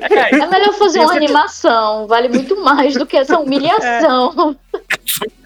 É, 0.10 0.36
é 0.36 0.48
melhor 0.48 0.74
fazer 0.74 1.00
uma 1.00 1.14
animação, 1.14 2.08
vale 2.08 2.30
muito 2.30 2.62
mais 2.64 2.96
do 2.96 3.06
que 3.06 3.18
essa 3.18 3.40
humilhação. 3.40 4.56
É. 4.74 4.80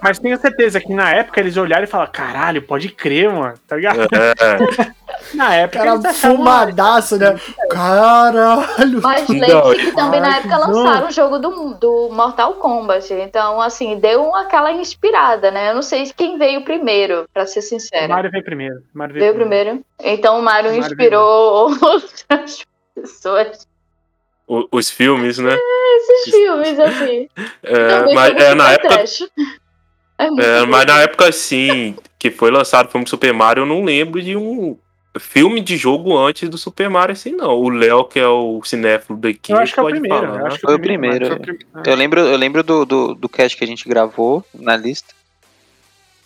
Mas 0.02 0.20
tenho 0.20 0.38
certeza 0.38 0.80
que 0.80 0.94
na 0.94 1.12
época 1.12 1.40
eles 1.40 1.58
olharam 1.58 1.84
e 1.84 1.88
falaram: 1.88 2.12
caralho, 2.12 2.62
pode 2.62 2.90
crer, 2.90 3.32
mano, 3.32 3.56
tá 3.68 3.76
ligado? 3.76 4.02
É. 4.02 4.94
Na 5.34 5.56
época. 5.56 5.84
Cara, 5.84 6.14
fumadaço, 6.14 7.18
né? 7.18 7.40
Caralho. 7.70 9.02
Mas 9.02 9.28
Não, 9.28 9.36
lembre-se 9.68 9.86
que 9.86 9.96
também 9.96 10.20
na 10.22 10.38
época 10.38 10.58
lançaram 10.58 11.08
o 11.08 11.12
jogo 11.12 11.40
do, 11.40 11.74
do 11.76 12.10
Mortal 12.12 12.54
Kombat. 12.56 13.12
Então, 13.14 13.60
assim, 13.62 13.98
deu 14.00 14.36
aquela 14.36 14.72
inspirada, 14.72 15.50
né? 15.52 15.72
Eu 15.72 15.76
não 15.76 15.82
sei 15.82 16.12
quem 16.16 16.38
veio 16.38 16.64
primeiro, 16.64 17.26
pra 17.34 17.46
ser 17.46 17.60
O 17.60 17.64
sincera. 17.64 18.08
Mario 18.08 18.32
veio 18.32 18.44
primeiro. 18.44 18.76
o 18.94 18.98
Mario 18.98 19.14
Veio 19.16 19.34
primeiro. 19.36 19.82
Então 20.02 20.40
o 20.40 20.42
Mario 20.44 20.72
O 20.72 20.74
Mario 20.78 20.88
inspirou 20.92 21.78
outras 21.82 22.62
pessoas. 22.96 23.68
O- 24.48 24.68
os 24.72 24.90
filmes, 24.90 25.38
né? 25.38 25.58
Esses 25.96 26.34
filmes, 26.36 26.80
assim. 26.80 27.30
É, 27.64 27.88
Também 27.88 28.16
mas 28.16 28.36
é, 28.36 28.54
na 28.54 28.64
muito 28.66 28.76
época, 28.80 28.90
trash. 28.96 29.24
É 30.20 30.26
é, 30.26 30.66
mas 30.66 30.86
na 30.86 31.02
época, 31.02 31.28
assim, 31.30 31.96
que 32.20 32.30
foi 32.30 32.52
lançado 32.52 32.88
o 32.88 32.90
filme 32.92 33.08
Super 33.08 33.34
Mario, 33.34 33.62
eu 33.62 33.66
não 33.66 33.84
lembro 33.84 34.22
de 34.22 34.36
um 34.36 34.78
filme 35.20 35.62
de 35.62 35.78
jogo 35.78 36.18
antes 36.18 36.50
do 36.50 36.58
Super 36.58 36.90
Mario, 36.90 37.14
assim, 37.14 37.32
não. 37.32 37.52
O 37.52 37.70
Léo, 37.70 38.06
que 38.06 38.20
é 38.20 38.28
o 38.28 38.62
cinéfilo 38.64 39.18
daqui, 39.18 39.52
Eu 39.52 39.58
acho 39.58 39.74
que 39.74 39.80
é 39.80 39.84
o 39.84 39.86
pode 39.86 40.00
primeiro. 40.00 40.28
falar. 40.28 40.40
eu 40.40 40.46
acho 40.48 40.56
que 40.56 40.62
Foi 40.62 40.76
o 40.76 40.80
primeiro. 40.80 41.28
Foi 41.28 41.36
o 41.36 41.40
primeiro. 41.40 41.70
Eu 41.86 41.96
lembro, 41.96 42.20
eu 42.22 42.38
lembro 42.38 42.64
do, 42.64 42.86
do, 42.86 43.14
do 43.16 43.30
cast 43.30 43.58
que 43.58 43.64
a 43.64 43.68
gente 43.68 43.88
gravou 43.88 44.46
na 44.54 44.76
lista. 44.76 45.14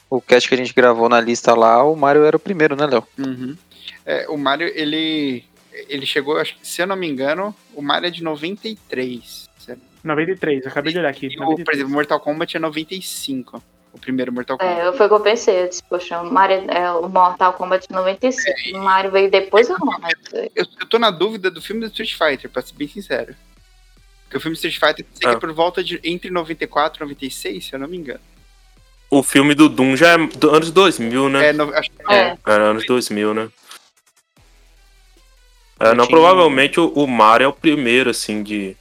O 0.10 0.22
cast 0.22 0.48
que 0.48 0.56
a 0.56 0.58
gente 0.58 0.74
gravou 0.74 1.10
na 1.10 1.20
lista 1.20 1.54
lá, 1.54 1.84
o 1.84 1.96
Mario 1.96 2.24
era 2.24 2.38
o 2.38 2.40
primeiro, 2.40 2.76
né, 2.78 2.86
Léo? 2.86 3.06
Uhum. 3.18 3.58
É, 4.06 4.26
o 4.30 4.38
Mario, 4.38 4.72
ele, 4.74 5.44
ele 5.90 6.06
chegou, 6.06 6.38
acho 6.38 6.58
que, 6.58 6.66
se 6.66 6.82
eu 6.82 6.88
não 6.88 6.96
me 6.96 7.08
engano, 7.08 7.54
o 7.76 7.82
Mario 7.82 8.08
é 8.08 8.12
de 8.12 8.24
93. 8.24 9.50
certo? 9.60 9.82
93, 10.02 10.64
eu 10.64 10.72
acabei 10.72 10.94
de 10.94 11.00
olhar 11.00 11.10
aqui. 11.10 11.26
E 11.28 11.36
o, 11.36 11.40
por 11.40 11.46
93. 11.46 11.78
exemplo, 11.80 11.94
Mortal 11.94 12.20
Kombat 12.22 12.56
é 12.56 12.60
95. 12.60 13.62
O 13.98 14.00
primeiro 14.00 14.32
Mortal 14.32 14.58
Kombat. 14.58 14.80
É, 14.80 14.94
foi 14.94 15.06
o 15.06 15.10
que 15.10 15.16
eu 15.16 15.20
pensei. 15.20 15.64
Eu 15.64 15.70
disse, 15.70 15.84
poxa, 15.84 16.22
o, 16.22 16.32
Mario, 16.32 16.70
é, 16.72 16.92
o 16.94 17.10
Mortal 17.10 17.52
Kombat 17.54 17.88
95. 17.92 18.78
O 18.78 18.84
Mario 18.84 19.12
veio 19.12 19.30
depois 19.30 19.70
ou 19.70 19.78
não? 19.80 20.00
Mas, 20.00 20.14
Eu, 20.56 20.66
eu 20.80 20.88
tô 20.88 20.98
na 21.00 21.10
dúvida 21.12 21.50
do 21.52 21.62
filme 21.62 21.82
do 21.82 21.88
Street 21.88 22.14
Fighter, 22.14 22.50
pra 22.50 22.62
ser 22.62 22.74
bem 22.76 22.88
sincero. 22.88 23.36
Porque 24.24 24.38
o 24.38 24.40
filme 24.40 24.56
Street 24.56 24.76
Fighter 24.76 25.06
sei 25.14 25.20
que 25.22 25.28
Ah. 25.28 25.32
é 25.32 25.40
por 25.40 25.52
volta 25.52 25.84
de 25.84 26.00
entre 26.04 26.30
94 26.30 27.00
e 27.02 27.06
96, 27.06 27.66
se 27.66 27.74
eu 27.74 27.80
não 27.80 27.88
me 27.88 27.98
engano. 27.98 28.20
O 29.10 29.24
filme 29.24 29.56
do 29.56 29.68
Doom 29.70 29.96
já 29.96 30.10
é 30.10 30.18
do 30.18 30.50
anos 30.54 30.70
2000, 30.70 31.30
né? 31.30 31.48
É, 31.48 31.54
no- 31.54 31.74
acho 31.74 31.90
que 31.90 32.14
é. 32.14 32.38
Era 32.46 32.64
anos 32.66 32.86
2000, 32.86 33.34
né? 33.34 33.50
É, 35.80 35.94
não, 35.94 36.08
provavelmente 36.08 36.80
o, 36.80 36.88
o 36.90 37.08
Mario 37.08 37.46
é 37.46 37.48
o 37.48 37.54
primeiro, 37.54 38.10
assim, 38.10 38.42
de, 38.44 38.76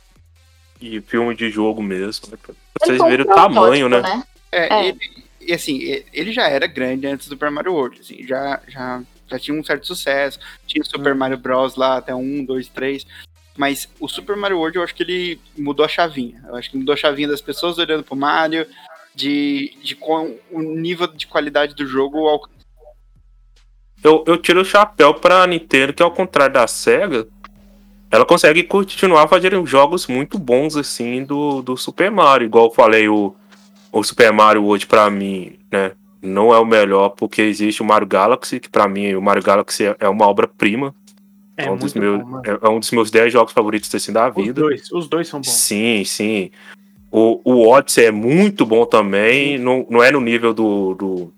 de 0.80 1.00
filme 1.02 1.34
de 1.34 1.50
jogo 1.50 1.82
mesmo. 1.82 2.28
né? 2.30 2.38
Pra 2.42 2.54
Vocês 2.82 2.98
verem 3.02 3.24
o 3.26 3.28
tamanho, 3.34 3.88
né? 3.88 4.00
protótipo, 4.00 4.26
É, 4.56 4.72
É. 4.72 4.88
Ele, 4.88 4.98
e 5.40 5.52
assim, 5.52 6.02
ele 6.12 6.32
já 6.32 6.48
era 6.48 6.66
grande 6.66 7.06
antes 7.06 7.28
do 7.28 7.34
Super 7.34 7.50
Mario 7.50 7.72
World, 7.72 8.00
assim, 8.00 8.26
já, 8.26 8.60
já, 8.66 9.02
já 9.28 9.38
tinha 9.38 9.58
um 9.58 9.62
certo 9.62 9.86
sucesso. 9.86 10.40
Tinha 10.66 10.82
o 10.82 10.86
Super 10.86 11.14
Mario 11.14 11.38
Bros. 11.38 11.76
lá 11.76 11.98
até 11.98 12.14
um, 12.14 12.44
dois, 12.44 12.68
três. 12.68 13.06
Mas 13.56 13.88
o 14.00 14.08
Super 14.08 14.36
Mario 14.36 14.58
World 14.58 14.76
eu 14.76 14.82
acho 14.82 14.94
que 14.94 15.02
ele 15.02 15.40
mudou 15.56 15.84
a 15.84 15.88
chavinha. 15.88 16.42
Eu 16.46 16.56
acho 16.56 16.70
que 16.70 16.76
mudou 16.76 16.92
a 16.92 16.96
chavinha 16.96 17.28
das 17.28 17.40
pessoas 17.40 17.78
olhando 17.78 18.02
pro 18.02 18.16
Mario, 18.16 18.66
de, 19.14 19.76
de 19.82 19.94
com 19.94 20.36
o 20.50 20.60
nível 20.60 21.06
de 21.06 21.26
qualidade 21.26 21.74
do 21.74 21.86
jogo 21.86 22.28
ao 22.28 22.42
Eu, 24.02 24.24
eu 24.26 24.36
tiro 24.36 24.60
o 24.60 24.64
chapéu 24.64 25.14
pra 25.14 25.46
Nintendo, 25.46 25.94
que 25.94 26.02
ao 26.02 26.10
contrário 26.10 26.54
da 26.54 26.66
SEGA, 26.66 27.26
ela 28.10 28.26
consegue 28.26 28.62
continuar 28.62 29.26
fazendo 29.28 29.64
jogos 29.64 30.06
muito 30.06 30.38
bons, 30.38 30.76
assim, 30.76 31.24
do, 31.24 31.62
do 31.62 31.76
Super 31.76 32.10
Mario. 32.10 32.46
Igual 32.46 32.66
eu 32.66 32.70
falei, 32.70 33.08
o, 33.08 33.34
o 33.98 34.02
Super 34.04 34.32
Mario 34.32 34.64
hoje, 34.64 34.86
pra 34.86 35.08
mim, 35.10 35.52
né, 35.70 35.92
não 36.20 36.52
é 36.52 36.58
o 36.58 36.64
melhor, 36.64 37.10
porque 37.10 37.40
existe 37.42 37.82
o 37.82 37.84
Mario 37.84 38.06
Galaxy, 38.06 38.58
que 38.60 38.68
pra 38.68 38.86
mim 38.88 39.14
o 39.14 39.22
Mario 39.22 39.42
Galaxy 39.42 39.84
é- 39.86 39.96
é 40.00 40.08
uma 40.08 40.26
obra-prima. 40.26 40.94
É, 41.56 41.64
É, 41.66 41.70
um 41.70 41.76
dos 41.76 41.94
meus, 41.94 42.20
bom, 42.22 42.42
é, 42.44 42.58
é 42.60 42.68
um 42.68 42.78
dos 42.78 42.90
meus 42.90 43.10
10 43.10 43.32
jogos 43.32 43.52
favoritos 43.54 43.94
assim, 43.94 44.12
da 44.12 44.28
Os 44.28 44.34
vida. 44.34 44.60
dois, 44.60 44.90
os 44.92 45.08
dois 45.08 45.26
são 45.28 45.40
bons. 45.40 45.50
Sim, 45.50 46.04
sim. 46.04 46.50
O, 47.10 47.40
o 47.44 47.68
Odyssey 47.68 48.04
é 48.06 48.10
muito 48.10 48.66
bom 48.66 48.84
também. 48.84 49.56
Não, 49.56 49.86
não 49.88 50.02
é 50.02 50.10
no 50.12 50.20
nível 50.20 50.52
do, 50.52 50.94
do, 50.94 51.32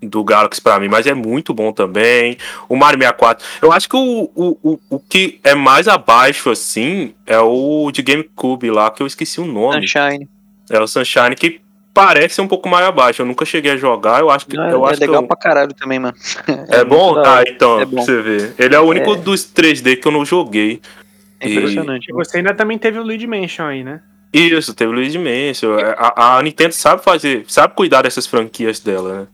do 0.00 0.24
Galaxy 0.24 0.62
pra 0.62 0.80
mim, 0.80 0.88
mas 0.88 1.06
é 1.06 1.12
muito 1.12 1.52
bom 1.52 1.70
também. 1.72 2.38
O 2.66 2.76
Mario 2.76 2.98
64. 2.98 3.44
Eu 3.60 3.72
acho 3.72 3.86
que 3.90 3.96
o, 3.96 4.30
o, 4.34 4.58
o, 4.62 4.78
o 4.88 4.98
que 4.98 5.38
é 5.44 5.54
mais 5.54 5.86
abaixo, 5.88 6.48
assim, 6.48 7.12
é 7.26 7.38
o 7.38 7.90
de 7.92 8.00
GameCube 8.00 8.70
lá, 8.70 8.90
que 8.90 9.02
eu 9.02 9.06
esqueci 9.06 9.38
o 9.40 9.44
nome. 9.46 9.86
Sunshine. 9.86 10.26
É 10.70 10.80
o 10.80 10.86
Sunshine, 10.86 11.34
que 11.36 11.60
parece 11.96 12.40
um 12.42 12.46
pouco 12.46 12.68
mais 12.68 12.86
abaixo. 12.86 13.22
Eu 13.22 13.26
nunca 13.26 13.44
cheguei 13.46 13.72
a 13.72 13.76
jogar. 13.76 14.20
Eu 14.20 14.30
acho 14.30 14.46
que. 14.46 14.54
Não, 14.56 14.64
é, 14.64 14.72
eu 14.72 14.86
é 14.86 14.90
acho 14.92 15.00
legal 15.00 15.16
que 15.18 15.24
eu- 15.24 15.28
pra 15.28 15.36
caralho 15.36 15.72
também, 15.74 15.98
mano. 15.98 16.14
É 16.70 16.84
bom? 16.84 17.14
muito 17.14 17.22
da 17.22 17.38
Ah, 17.38 17.42
então, 17.46 17.80
É 17.80 17.86
pra 17.86 17.96
bom. 17.96 18.02
você 18.04 18.20
ver. 18.22 18.54
Ele 18.58 18.74
é 18.74 18.78
o 18.78 18.82
único 18.84 19.14
É. 19.14 19.16
dos 19.16 19.44
3D 19.44 19.96
que 19.96 20.06
eu 20.06 20.12
não 20.12 20.24
joguei. 20.24 20.80
É 21.40 21.48
impressionante. 21.48 22.08
E 22.10 22.12
você 22.12 22.36
ainda 22.38 22.54
também 22.54 22.78
teve 22.78 22.98
o 22.98 23.02
Luigi 23.02 23.26
Mansion 23.26 23.64
aí, 23.66 23.82
né? 23.82 24.00
Isso, 24.32 24.74
teve 24.74 24.90
o 24.92 24.94
Luigi 24.94 25.18
Mansion. 25.18 25.76
A, 25.96 26.36
a 26.38 26.42
Nintendo 26.42 26.72
sabe 26.74 27.02
fazer, 27.02 27.44
sabe 27.48 27.74
cuidar 27.74 28.02
dessas 28.02 28.26
franquias 28.26 28.78
dela, 28.80 29.20
né? 29.20 29.26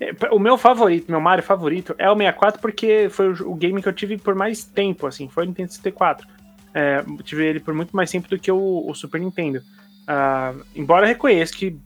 É, 0.00 0.12
O 0.30 0.38
meu 0.38 0.58
favorito, 0.58 1.10
meu 1.10 1.20
Mario 1.20 1.42
favorito 1.42 1.94
é 1.98 2.10
o 2.10 2.14
64 2.16 2.60
porque 2.60 3.08
foi 3.10 3.30
o 3.32 3.54
game 3.54 3.80
que 3.80 3.88
eu 3.88 3.92
tive 3.92 4.18
por 4.18 4.34
mais 4.34 4.62
tempo, 4.64 5.06
assim, 5.06 5.28
foi 5.28 5.44
o 5.44 5.46
Nintendo 5.46 5.70
64. 5.72 6.26
É, 6.74 7.02
eu 7.06 7.22
tive 7.22 7.46
ele 7.46 7.60
por 7.60 7.72
muito 7.72 7.96
mais 7.96 8.10
tempo 8.10 8.28
do 8.28 8.38
que 8.38 8.52
o, 8.52 8.84
o 8.86 8.94
Super 8.94 9.20
Nintendo. 9.20 9.62
Ah, 10.10 10.54
embora 10.74 11.04
eu 11.04 11.08
reconheça 11.08 11.54
que, 11.54 11.76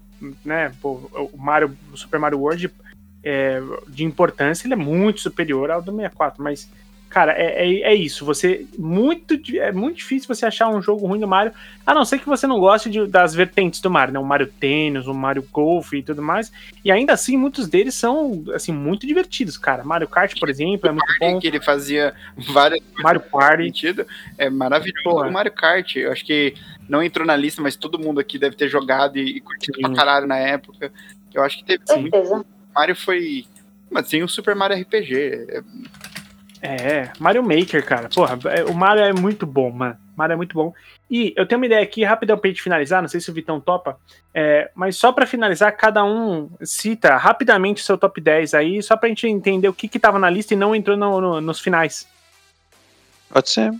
né, 0.44 0.72
pô, 0.80 1.10
o 1.32 1.36
Mario, 1.36 1.76
o 1.92 1.96
Super 1.96 2.20
Mario 2.20 2.38
World, 2.38 2.70
é, 3.24 3.60
de 3.88 4.04
importância, 4.04 4.66
ele 4.66 4.74
é 4.74 4.76
muito 4.76 5.20
superior 5.20 5.70
ao 5.72 5.82
do 5.82 5.90
64, 5.90 6.40
mas, 6.42 6.70
cara, 7.08 7.32
é, 7.32 7.68
é, 7.68 7.80
é 7.82 7.94
isso. 7.94 8.24
Você 8.24 8.64
muito 8.78 9.38
é 9.58 9.70
muito 9.72 9.96
difícil 9.96 10.32
você 10.32 10.46
achar 10.46 10.68
um 10.68 10.80
jogo 10.80 11.04
ruim 11.06 11.18
do 11.20 11.26
Mario, 11.28 11.52
a 11.84 11.92
não 11.94 12.04
ser 12.04 12.18
que 12.20 12.26
você 12.28 12.46
não 12.46 12.58
goste 12.60 12.88
de- 12.88 13.06
das 13.08 13.34
vertentes 13.34 13.80
do 13.80 13.90
Mario, 13.90 14.14
né? 14.14 14.20
O 14.20 14.24
Mario 14.24 14.46
Tênis, 14.46 15.06
o 15.08 15.14
Mario 15.14 15.46
Golf 15.52 15.92
e 15.92 16.02
tudo 16.02 16.22
mais. 16.22 16.50
E 16.84 16.90
ainda 16.92 17.12
assim, 17.12 17.36
muitos 17.36 17.68
deles 17.68 17.94
são, 17.94 18.44
assim, 18.54 18.72
muito 18.72 19.04
divertidos, 19.06 19.58
cara. 19.58 19.82
Mario 19.84 20.08
Kart, 20.08 20.38
por 20.38 20.48
exemplo, 20.48 20.88
é 20.88 20.92
muito 20.92 21.14
bom. 21.20 21.38
que 21.40 21.46
ele 21.48 21.60
fazia 21.60 22.14
várias 22.52 22.80
Mario 23.02 23.20
Party. 23.20 23.64
sentido. 23.64 24.06
É 24.38 24.48
maravilhoso 24.48 25.02
Porra. 25.04 25.28
o 25.28 25.32
Mario 25.32 25.52
Kart. 25.52 25.96
Eu 25.96 26.10
acho 26.12 26.24
que 26.24 26.54
não 26.92 27.02
entrou 27.02 27.26
na 27.26 27.34
lista, 27.34 27.62
mas 27.62 27.74
todo 27.74 27.98
mundo 27.98 28.20
aqui 28.20 28.38
deve 28.38 28.54
ter 28.54 28.68
jogado 28.68 29.16
e, 29.18 29.38
e 29.38 29.40
curtido 29.40 29.76
Sim. 29.76 29.82
pra 29.82 29.94
caralho 29.94 30.26
na 30.26 30.36
época. 30.36 30.92
Eu 31.32 31.42
acho 31.42 31.56
que 31.58 31.64
teve 31.64 31.82
Com 31.86 31.98
muito. 31.98 32.46
Mario 32.74 32.94
foi. 32.94 33.46
Mas 33.90 34.08
tem 34.08 34.22
o 34.22 34.28
Super 34.28 34.54
Mario 34.54 34.78
RPG. 34.80 35.46
É, 35.48 35.62
É, 36.64 37.12
Mario 37.18 37.42
Maker, 37.42 37.84
cara. 37.84 38.08
Porra, 38.08 38.38
é- 38.50 38.64
o 38.64 38.74
Mario 38.74 39.02
é 39.02 39.12
muito 39.12 39.44
bom, 39.46 39.70
mano. 39.70 39.96
Mario 40.16 40.34
é 40.34 40.36
muito 40.36 40.54
bom. 40.54 40.72
E 41.10 41.32
eu 41.36 41.44
tenho 41.46 41.58
uma 41.58 41.66
ideia 41.66 41.82
aqui, 41.82 42.04
rapidão 42.04 42.38
pra 42.38 42.48
gente 42.48 42.62
finalizar, 42.62 43.02
não 43.02 43.08
sei 43.08 43.20
se 43.20 43.30
o 43.30 43.34
Vitão 43.34 43.58
topa, 43.60 43.98
é, 44.32 44.70
mas 44.74 44.96
só 44.96 45.10
pra 45.10 45.26
finalizar, 45.26 45.74
cada 45.76 46.04
um 46.04 46.48
cita 46.62 47.16
rapidamente 47.16 47.82
o 47.82 47.84
seu 47.84 47.98
top 47.98 48.20
10 48.20 48.54
aí, 48.54 48.80
só 48.82 48.96
pra 48.96 49.08
gente 49.08 49.26
entender 49.26 49.68
o 49.68 49.74
que 49.74 49.88
que 49.88 49.98
tava 49.98 50.18
na 50.20 50.30
lista 50.30 50.54
e 50.54 50.56
não 50.56 50.74
entrou 50.74 50.96
no- 50.96 51.20
no- 51.20 51.40
nos 51.40 51.58
finais. 51.58 52.06
Pode 53.30 53.50
ser. 53.50 53.72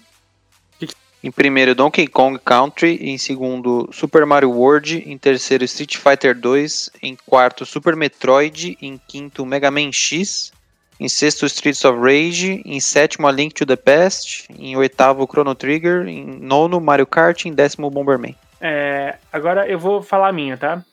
Em 1.23 1.31
primeiro, 1.31 1.75
Donkey 1.75 2.09
Kong 2.09 2.39
Country. 2.45 2.99
Em 3.01 3.17
segundo, 3.17 3.89
Super 3.93 4.27
Mario 4.27 4.51
World. 4.51 5.05
Em 5.07 5.17
terceiro, 5.17 5.65
Street 5.65 5.97
Fighter 5.97 6.35
2. 6.35 6.91
Em 7.01 7.17
quarto, 7.27 7.65
Super 7.65 7.95
Metroid. 7.95 8.77
Em 8.83 9.01
quinto, 9.07 9.47
Mega 9.47 9.71
Man 9.71 9.93
X. 9.93 10.53
Em 10.99 11.09
sexto, 11.09 11.47
Streets 11.47 11.85
of 11.85 11.99
Rage. 12.01 12.61
Em 12.65 12.81
sétimo, 12.81 13.29
A 13.29 13.33
Link 13.33 13.55
to 13.55 13.65
the 13.65 13.77
Past. 13.77 14.47
Em 14.59 14.77
oitavo, 14.77 15.27
Chrono 15.27 15.55
Trigger. 15.55 16.09
Em 16.09 16.25
nono, 16.25 16.81
Mario 16.81 17.07
Kart. 17.07 17.45
Em 17.45 17.53
décimo, 17.53 17.89
Bomberman. 17.89 18.37
É, 18.61 19.17
agora 19.33 19.69
eu 19.69 19.79
vou 19.79 20.03
falar 20.03 20.29
a 20.29 20.33
minha, 20.33 20.57
tá? 20.57 20.85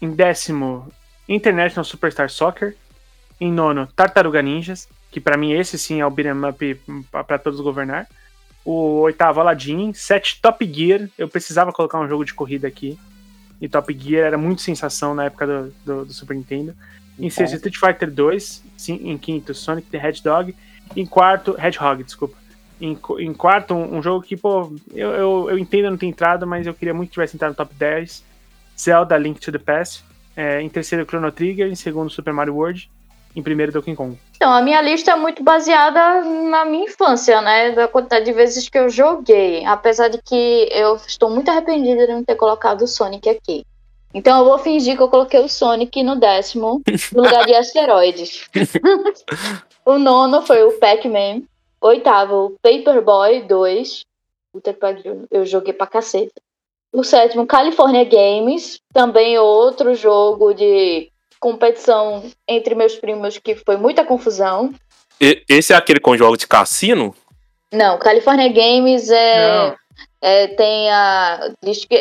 Em 0.00 0.10
décimo, 0.10 0.88
International 1.28 1.84
Superstar 1.84 2.30
Soccer. 2.30 2.74
Em 3.38 3.50
nono, 3.50 3.86
Tartaruga 3.86 4.42
Ninjas, 4.42 4.86
que 5.10 5.20
pra 5.20 5.36
mim 5.36 5.52
esse 5.52 5.78
sim 5.78 6.00
é 6.00 6.06
o 6.06 6.10
beat'em 6.10 6.44
up 6.46 6.80
pra 7.10 7.38
todos 7.38 7.60
governar. 7.60 8.06
O 8.64 9.00
oitavo, 9.00 9.40
Aladdin. 9.40 9.92
Sete, 9.92 10.40
Top 10.40 10.64
Gear. 10.72 11.08
Eu 11.16 11.28
precisava 11.28 11.72
colocar 11.72 11.98
um 12.00 12.08
jogo 12.08 12.24
de 12.24 12.34
corrida 12.34 12.68
aqui. 12.68 12.98
E 13.60 13.68
Top 13.68 13.92
Gear 13.98 14.26
era 14.26 14.38
muito 14.38 14.62
sensação 14.62 15.14
na 15.14 15.24
época 15.24 15.46
do, 15.46 15.74
do- 15.84 16.04
do 16.06 16.12
Super 16.12 16.34
Nintendo. 16.36 16.74
Em 17.18 17.28
sexto, 17.28 17.56
Street 17.56 17.76
Fighter 17.76 18.10
2. 18.10 18.62
Sim, 18.76 19.00
em 19.04 19.18
quinto, 19.18 19.52
Sonic 19.54 19.88
the 19.90 19.98
Hedgehog. 19.98 20.54
Em 20.96 21.04
quarto, 21.06 21.54
Hedgehog, 21.58 22.02
desculpa. 22.04 22.36
Em, 22.80 22.98
em 23.18 23.34
quarto, 23.34 23.74
um, 23.74 23.98
um 23.98 24.02
jogo 24.02 24.24
que, 24.24 24.36
pô, 24.36 24.72
eu, 24.94 25.10
eu, 25.10 25.50
eu 25.50 25.58
entendo 25.58 25.90
não 25.90 25.98
ter 25.98 26.06
entrado, 26.06 26.46
mas 26.46 26.66
eu 26.66 26.72
queria 26.72 26.94
muito 26.94 27.08
que 27.10 27.14
tivesse 27.14 27.36
entrado 27.36 27.50
no 27.50 27.56
top 27.56 27.74
10. 27.74 28.24
Zelda 28.78 29.18
Link 29.18 29.38
to 29.40 29.52
the 29.52 29.58
Past. 29.58 30.02
É, 30.34 30.62
em 30.62 30.68
terceiro, 30.70 31.04
Chrono 31.04 31.30
Trigger. 31.30 31.70
Em 31.70 31.74
segundo, 31.74 32.08
Super 32.10 32.32
Mario 32.32 32.54
World. 32.54 32.90
Em 33.34 33.42
primeiro, 33.42 33.70
Donkey 33.70 33.94
Kong. 33.94 34.18
Então, 34.36 34.52
a 34.52 34.60
minha 34.60 34.82
lista 34.82 35.12
é 35.12 35.16
muito 35.16 35.42
baseada 35.42 36.22
na 36.24 36.64
minha 36.64 36.84
infância, 36.84 37.40
né? 37.40 37.70
Da 37.72 37.86
quantidade 37.86 38.24
de 38.24 38.32
vezes 38.32 38.68
que 38.68 38.78
eu 38.78 38.88
joguei. 38.88 39.64
Apesar 39.64 40.08
de 40.08 40.20
que 40.20 40.68
eu 40.72 40.96
estou 40.96 41.30
muito 41.30 41.50
arrependida 41.50 42.06
de 42.06 42.12
não 42.12 42.24
ter 42.24 42.34
colocado 42.34 42.82
o 42.82 42.88
Sonic 42.88 43.28
aqui. 43.28 43.64
Então 44.12 44.40
eu 44.40 44.44
vou 44.44 44.58
fingir 44.58 44.96
que 44.96 45.02
eu 45.02 45.08
coloquei 45.08 45.40
o 45.40 45.48
Sonic 45.48 46.02
no 46.02 46.16
décimo, 46.16 46.82
no 47.12 47.22
lugar 47.22 47.46
de 47.46 47.54
asteroides. 47.54 48.48
o 49.84 49.98
nono 49.98 50.42
foi 50.42 50.64
o 50.64 50.72
Pac-Man. 50.78 51.42
Oitavo, 51.80 52.56
Paperboy 52.60 53.42
2. 53.42 54.04
Puta 54.52 54.72
que 54.72 54.80
pariu, 54.80 55.26
eu 55.30 55.46
joguei 55.46 55.72
pra 55.72 55.86
caceta. 55.86 56.40
O 56.92 57.04
sétimo, 57.04 57.46
California 57.46 58.04
Games. 58.04 58.80
Também 58.92 59.38
outro 59.38 59.94
jogo 59.94 60.52
de 60.52 61.09
competição 61.40 62.22
entre 62.46 62.74
meus 62.74 62.94
primos 62.96 63.38
que 63.38 63.56
foi 63.56 63.76
muita 63.76 64.04
confusão. 64.04 64.72
E- 65.20 65.42
esse 65.48 65.72
é 65.72 65.76
aquele 65.76 65.98
com 65.98 66.16
jogo 66.16 66.36
de 66.36 66.46
cassino? 66.46 67.14
Não, 67.72 67.98
California 67.98 68.48
Games 68.52 69.10
é, 69.10 69.74
é, 70.20 70.46
tem 70.48 70.90
a, 70.90 71.50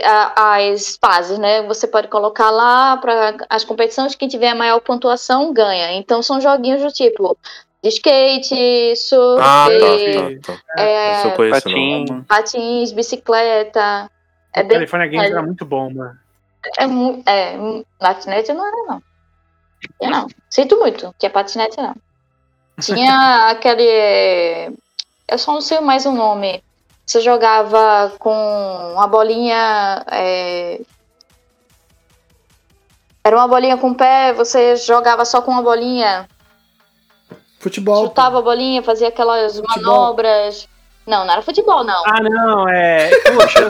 a- 0.05 0.57
as 0.71 0.97
fases, 1.01 1.39
né? 1.39 1.63
Você 1.63 1.87
pode 1.87 2.07
colocar 2.09 2.49
lá 2.51 2.97
para 2.97 3.37
as 3.49 3.63
competições, 3.63 4.15
quem 4.15 4.27
tiver 4.27 4.49
a 4.49 4.55
maior 4.55 4.79
pontuação 4.81 5.53
ganha. 5.53 5.93
Então 5.93 6.21
são 6.21 6.41
joguinhos 6.41 6.81
do 6.81 6.91
tipo 6.91 7.37
de 7.81 7.89
skate, 7.89 8.95
surf, 8.97 9.41
Ah, 9.41 9.67
tá, 9.69 10.53
tá, 10.53 10.53
tá. 10.75 10.81
é, 10.83 11.29
conheço 11.31 11.69
não. 11.69 11.75
Patinho. 11.75 12.25
patins, 12.27 12.91
bicicleta. 12.91 14.09
É 14.53 14.63
bem. 14.63 14.77
California 14.77 15.07
Games 15.07 15.27
é- 15.29 15.31
era 15.31 15.41
muito 15.43 15.63
bom, 15.65 15.89
mano. 15.89 16.17
É, 16.77 16.83
é, 17.31 17.57
patinete 17.99 18.51
não 18.51 18.67
era, 18.67 18.77
não. 18.87 19.01
Eu 20.01 20.09
não. 20.09 20.27
Sinto 20.49 20.77
muito, 20.77 21.13
que 21.17 21.25
é 21.25 21.29
patinete 21.29 21.77
não. 21.77 21.95
Tinha 22.81 23.49
aquele. 23.51 24.75
Eu 25.27 25.37
só 25.37 25.53
não 25.53 25.61
sei 25.61 25.79
mais 25.79 26.05
o 26.05 26.11
nome. 26.11 26.63
Você 27.05 27.21
jogava 27.21 28.13
com 28.19 28.93
uma 28.93 29.07
bolinha. 29.07 30.03
é, 30.11 30.79
Era 33.23 33.35
uma 33.35 33.47
bolinha 33.47 33.77
com 33.77 33.91
o 33.91 33.95
pé, 33.95 34.33
você 34.33 34.75
jogava 34.75 35.25
só 35.25 35.41
com 35.41 35.51
uma 35.51 35.61
bolinha, 35.61 36.27
Futebol. 37.59 38.05
chutava 38.05 38.39
a 38.39 38.41
bolinha, 38.41 38.81
fazia 38.83 39.07
aquelas 39.09 39.57
Futebol. 39.57 39.81
manobras. 39.83 40.67
Não, 41.05 41.25
não 41.25 41.33
era 41.33 41.41
futebol, 41.41 41.83
não. 41.83 42.03
Ah, 42.05 42.21
não, 42.21 42.69
é. 42.69 43.09
Poxa, 43.33 43.67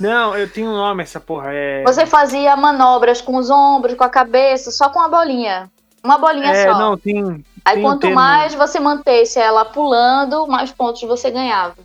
não, 0.00 0.36
eu 0.36 0.48
tenho 0.50 0.68
um 0.70 0.74
nome 0.74 1.02
essa 1.02 1.20
porra. 1.20 1.52
É. 1.52 1.82
Você 1.84 2.06
fazia 2.06 2.56
manobras 2.56 3.20
com 3.20 3.36
os 3.36 3.50
ombros, 3.50 3.94
com 3.94 4.04
a 4.04 4.08
cabeça, 4.08 4.70
só 4.70 4.88
com 4.90 5.00
a 5.00 5.08
bolinha. 5.08 5.70
Uma 6.02 6.18
bolinha 6.18 6.50
É, 6.50 6.70
só. 6.70 6.78
não, 6.78 6.96
tem. 6.98 7.44
Aí 7.64 7.76
tem 7.76 7.78
um 7.78 7.88
quanto 7.88 8.00
termo. 8.02 8.16
mais 8.16 8.54
você 8.54 8.78
mantesse 8.78 9.38
ela 9.38 9.64
pulando, 9.64 10.46
mais 10.46 10.70
pontos 10.70 11.02
você 11.02 11.30
ganhava. 11.30 11.76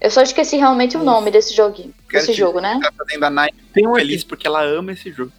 Eu 0.00 0.10
só 0.10 0.22
esqueci 0.22 0.56
realmente 0.56 0.96
o 0.96 1.02
nome 1.02 1.30
desse 1.30 1.54
joguinho. 1.54 1.92
Quero 2.08 2.24
Desse 2.24 2.38
jogo, 2.38 2.60
né? 2.60 2.78
Tá 2.80 2.92
fazendo 2.96 3.24
a 3.24 3.30
Nike 3.30 3.56
Tem 3.72 3.86
um, 3.88 3.94
feliz 3.96 4.22
porque 4.22 4.46
ela 4.46 4.62
ama 4.62 4.92
esse 4.92 5.10
jogo. 5.10 5.32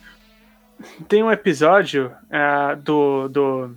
tem 1.07 1.23
um 1.23 1.31
episódio 1.31 2.11
ah, 2.29 2.75
do, 2.75 3.29
do, 3.29 3.75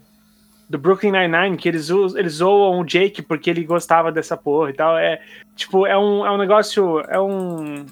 do 0.73 0.79
Brooklyn 0.79 1.13
Nine-Nine 1.13 1.59
que 1.59 1.69
eles, 1.69 1.91
eles 1.91 2.33
zoam 2.35 2.81
o 2.81 2.85
Jake 2.85 3.21
porque 3.21 3.51
ele 3.51 3.63
gostava 3.63 4.11
dessa 4.11 4.39
porra 4.39 4.71
e 4.71 4.73
tal. 4.73 4.97
É, 4.97 5.21
tipo, 5.55 5.87
é 5.87 5.97
um, 5.99 6.25
é 6.25 6.33
um 6.33 6.39
negócio. 6.39 7.01
É 7.11 7.21
um. 7.21 7.85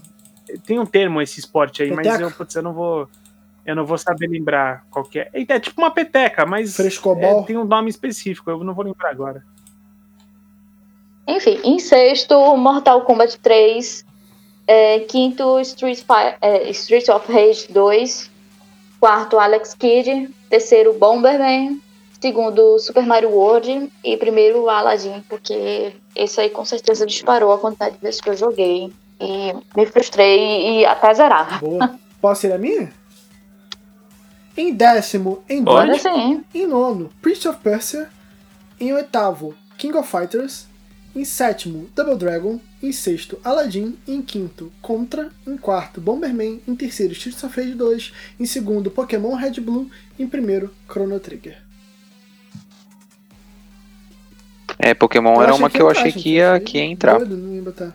Tem 0.67 0.79
um 0.79 0.87
termo 0.87 1.21
esse 1.21 1.39
esporte 1.39 1.83
aí, 1.83 1.91
mas 1.91 2.07
Peteca? 2.07 2.25
eu, 2.25 2.31
putz, 2.31 2.55
eu 2.55 2.63
não 2.63 2.73
vou. 2.73 3.07
Eu 3.67 3.77
não 3.77 3.85
vou 3.85 3.99
saber 3.99 4.29
lembrar 4.29 4.87
qual 4.91 5.05
que 5.05 5.21
é. 5.21 5.31
É 5.35 5.61
tipo 5.61 5.83
uma 5.83 5.91
peteca, 5.91 6.47
mas 6.47 6.75
Frescobol. 6.75 7.43
é, 7.43 7.45
tem 7.45 7.59
um 7.59 7.67
nome 7.67 7.91
específico, 7.91 8.51
eu 8.51 8.65
não 8.65 8.73
vou 8.73 8.87
lembrar 8.87 9.11
agora. 9.11 9.45
Enfim, 11.29 11.61
em 11.63 11.79
sexto, 11.79 12.57
Mortal 12.57 13.03
Kombat 13.03 13.39
3. 13.41 14.07
É, 14.67 15.01
quinto, 15.01 15.61
Street, 15.61 16.03
é, 16.41 16.71
Street 16.71 17.09
of 17.11 17.31
Rage 17.31 17.71
2. 17.71 18.31
Quarto, 18.99 19.39
Alex 19.39 19.75
Kidd. 19.75 20.31
Terceiro, 20.49 20.95
Bomberman. 20.95 21.81
Segundo, 22.21 22.79
Super 22.79 23.07
Mario 23.07 23.31
World. 23.31 23.91
E 24.05 24.17
primeiro, 24.17 24.69
Aladdin, 24.69 25.23
porque 25.29 25.95
esse 26.15 26.41
aí 26.41 26.51
com 26.51 26.65
certeza 26.65 27.07
disparou 27.07 27.53
a 27.53 27.59
quantidade 27.59 27.97
de 27.97 28.03
vezes 28.03 28.21
que 28.21 28.29
eu 28.29 28.37
joguei. 28.37 28.93
E 29.19 29.53
me 29.77 29.87
frustrei 29.87 30.81
e 30.81 30.85
até 30.85 31.13
zerar. 31.15 31.61
Boa. 31.61 31.99
Posso 32.21 32.47
ir 32.47 32.53
a 32.53 32.59
minha? 32.59 32.93
Em 34.57 34.75
décimo, 34.75 35.43
em 35.49 35.65
Pode. 35.65 35.93
Assim, 35.93 36.45
Em 36.55 36.67
nono, 36.67 37.11
Prince 37.23 37.49
of 37.49 37.59
Persia. 37.61 38.09
Em 38.79 38.93
oitavo, 38.93 39.55
King 39.79 39.97
of 39.97 40.09
Fighters. 40.11 40.69
Em 41.15 41.25
sétimo, 41.25 41.89
Double 41.95 42.17
Dragon. 42.17 42.61
Em 42.83 42.93
sexto, 42.93 43.39
Aladdin. 43.43 43.99
Em 44.07 44.21
quinto, 44.21 44.71
Contra. 44.83 45.31
Em 45.47 45.57
quarto, 45.57 46.01
Bomberman. 46.01 46.61
Em 46.69 46.75
terceiro, 46.75 47.13
Streets 47.13 47.43
of 47.43 47.59
Rage 47.59 47.75
2. 47.75 48.13
Em 48.39 48.47
segundo, 48.47 48.91
Pokémon 48.91 49.35
Red 49.35 49.61
Blue. 49.61 49.91
Em 50.19 50.27
primeiro, 50.27 50.73
Chrono 50.89 51.19
Trigger. 51.19 51.70
É, 54.83 54.95
Pokémon 54.95 55.37
Eu 55.37 55.43
era 55.43 55.55
uma 55.55 55.69
que 55.69 55.77
que 55.77 55.83
eu 55.83 55.91
achei 55.91 56.13
que 56.13 56.31
ia, 56.35 56.59
que 56.61 56.79
ia 56.79 56.85
entrar. 56.85 57.19
Doido, 57.19 57.37
não 57.37 57.55
ia 57.55 57.63
botar. 57.63 57.93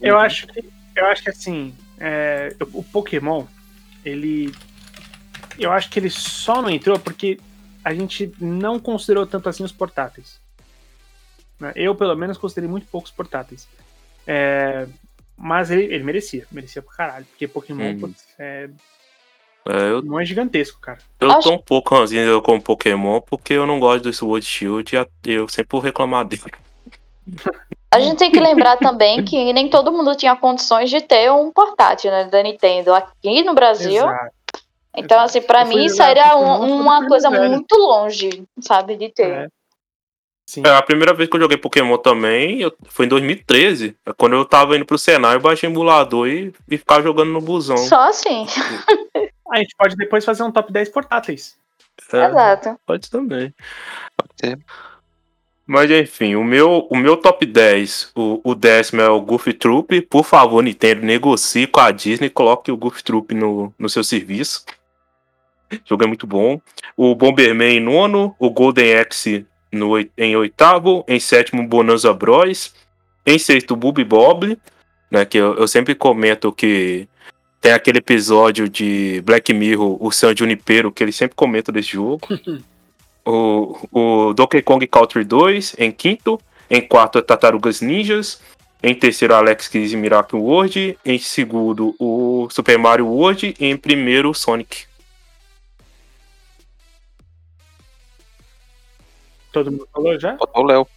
Eu 0.00 0.18
acho 0.18 0.46
que, 0.46 0.64
eu 0.96 1.06
acho 1.06 1.22
que 1.22 1.30
assim, 1.30 1.74
é, 1.98 2.54
o 2.72 2.82
Pokémon, 2.82 3.44
ele. 4.04 4.54
Eu 5.58 5.72
acho 5.72 5.90
que 5.90 5.98
ele 5.98 6.10
só 6.10 6.62
não 6.62 6.70
entrou 6.70 6.98
porque 6.98 7.38
a 7.84 7.92
gente 7.92 8.32
não 8.40 8.78
considerou 8.78 9.26
tanto 9.26 9.48
assim 9.48 9.64
os 9.64 9.72
portáteis. 9.72 10.38
Né? 11.58 11.72
Eu, 11.74 11.94
pelo 11.94 12.14
menos, 12.14 12.38
considerei 12.38 12.70
muito 12.70 12.86
poucos 12.86 13.10
portáteis. 13.10 13.66
É, 14.26 14.86
mas 15.36 15.70
ele, 15.70 15.84
ele 15.92 16.04
merecia, 16.04 16.46
merecia 16.50 16.82
pra 16.82 16.94
caralho. 16.94 17.24
Porque 17.26 17.48
Pokémon 17.48 17.92
Hum. 17.92 17.98
putz, 17.98 18.24
é, 18.38 18.68
É, 19.68 19.90
eu, 19.90 20.02
não 20.02 20.18
é 20.18 20.24
gigantesco, 20.24 20.80
cara. 20.80 20.98
eu 21.20 21.30
Acho- 21.30 21.48
tô 21.48 21.54
um 21.54 21.58
pouco 21.58 21.94
ranzinho 21.94 22.40
com 22.40 22.58
Pokémon 22.60 23.20
porque 23.20 23.52
eu 23.52 23.66
não 23.66 23.78
gosto 23.78 24.04
do 24.04 24.12
Sword 24.12 24.44
Shield 24.44 24.96
e 25.26 25.30
eu 25.32 25.48
sempre 25.48 25.68
vou 25.72 25.80
reclamar 25.80 26.24
dele. 26.24 26.42
a 27.90 28.00
gente 28.00 28.18
tem 28.18 28.30
que 28.32 28.40
lembrar 28.40 28.78
também 28.78 29.22
que 29.24 29.52
nem 29.52 29.68
todo 29.68 29.92
mundo 29.92 30.14
tinha 30.16 30.34
condições 30.36 30.88
de 30.88 31.00
ter 31.02 31.30
um 31.30 31.52
portátil 31.52 32.10
né, 32.10 32.24
da 32.24 32.42
Nintendo 32.42 32.94
aqui 32.94 33.42
no 33.44 33.54
Brasil. 33.54 33.92
Exato. 34.04 34.32
Então, 34.96 35.20
assim, 35.20 35.40
pra 35.42 35.62
Eu 35.62 35.66
fui 35.66 35.74
mim, 35.76 35.88
seria 35.90 36.30
Pokémon 36.30 36.60
um- 36.64 36.80
uma 36.80 37.06
coisa 37.06 37.30
velho. 37.30 37.50
muito 37.50 37.76
longe, 37.76 38.42
sabe, 38.60 38.96
de 38.96 39.10
ter. 39.10 39.30
É. 39.30 39.48
Sim. 40.48 40.62
É, 40.64 40.70
a 40.70 40.82
primeira 40.82 41.12
vez 41.12 41.28
que 41.28 41.36
eu 41.36 41.40
joguei 41.40 41.58
Pokémon 41.58 41.98
também 41.98 42.62
eu- 42.62 42.72
foi 42.88 43.04
em 43.04 43.08
2013. 43.08 43.94
é 44.06 44.12
Quando 44.16 44.34
eu 44.34 44.44
tava 44.46 44.74
indo 44.74 44.86
pro 44.86 44.96
Senai, 44.98 45.36
eu 45.36 45.40
baixei 45.40 45.68
o 45.68 45.72
emulador 45.72 46.26
e, 46.26 46.52
e 46.70 46.78
ficava 46.78 47.02
jogando 47.02 47.30
no 47.30 47.40
busão. 47.40 47.76
Só 47.76 48.08
assim, 48.08 48.46
A 49.50 49.58
gente 49.58 49.74
pode 49.76 49.96
depois 49.96 50.24
fazer 50.24 50.42
um 50.42 50.52
top 50.52 50.72
10 50.72 50.88
portáteis. 50.90 51.56
É, 52.12 52.26
exato. 52.26 52.78
pode 52.86 53.10
também. 53.10 53.54
Pode 54.16 54.32
ser. 54.40 54.58
Mas 55.66 55.90
enfim, 55.90 56.34
o 56.34 56.42
meu, 56.42 56.86
o 56.90 56.96
meu 56.96 57.16
top 57.16 57.44
10, 57.44 58.12
o, 58.16 58.40
o 58.42 58.54
décimo 58.54 59.02
é 59.02 59.08
o 59.10 59.20
Goof 59.20 59.52
Troop. 59.52 60.00
Por 60.02 60.24
favor, 60.24 60.62
Nintendo, 60.62 61.04
negocie 61.04 61.66
com 61.66 61.80
a 61.80 61.90
Disney 61.90 62.28
e 62.28 62.30
coloque 62.30 62.72
o 62.72 62.76
Goof 62.76 63.02
Troop 63.02 63.34
no, 63.34 63.74
no 63.78 63.88
seu 63.88 64.02
serviço. 64.02 64.64
O 65.70 65.78
jogo 65.84 66.04
é 66.04 66.06
muito 66.06 66.26
bom. 66.26 66.58
O 66.96 67.14
Bomberman 67.14 67.76
em 67.76 67.80
nono, 67.80 68.34
o 68.38 68.48
Golden 68.48 68.96
Axe 68.96 69.46
no, 69.70 69.98
em 70.16 70.36
oitavo, 70.36 71.04
em 71.06 71.20
sétimo, 71.20 71.68
Bonanza 71.68 72.14
Bros. 72.14 72.74
Em 73.26 73.38
sexto, 73.38 73.76
Booby 73.76 74.04
Bob, 74.04 74.58
né, 75.10 75.26
que 75.26 75.36
eu, 75.36 75.54
eu 75.56 75.68
sempre 75.68 75.94
comento 75.94 76.50
que 76.50 77.06
tem 77.60 77.72
aquele 77.72 77.98
episódio 77.98 78.68
de 78.68 79.20
Black 79.24 79.52
Mirror, 79.52 79.96
o 80.00 80.10
San 80.10 80.34
Junipero, 80.36 80.92
que 80.92 81.02
ele 81.02 81.12
sempre 81.12 81.34
comenta 81.34 81.72
desse 81.72 81.92
jogo. 81.92 82.26
o, 83.24 83.76
o 83.92 84.32
Donkey 84.34 84.62
Kong 84.62 84.86
Country 84.86 85.24
2 85.24 85.76
em 85.78 85.90
quinto, 85.90 86.40
em 86.70 86.80
quarto, 86.80 87.20
Tartarugas 87.20 87.80
Ninjas, 87.80 88.40
em 88.82 88.94
terceiro, 88.94 89.34
Alex 89.34 89.66
Kidd 89.66 89.96
Miracle 89.96 90.38
World, 90.38 90.96
em 91.04 91.18
segundo, 91.18 91.96
o 91.98 92.48
Super 92.50 92.78
Mario 92.78 93.08
World 93.08 93.54
e 93.58 93.66
em 93.66 93.76
primeiro, 93.76 94.32
Sonic. 94.32 94.86
Todo 99.50 99.72
mundo 99.72 99.88
falou 99.92 100.18
já? 100.20 100.34
Botou 100.34 100.62
o 100.62 100.66
Léo. 100.66 100.88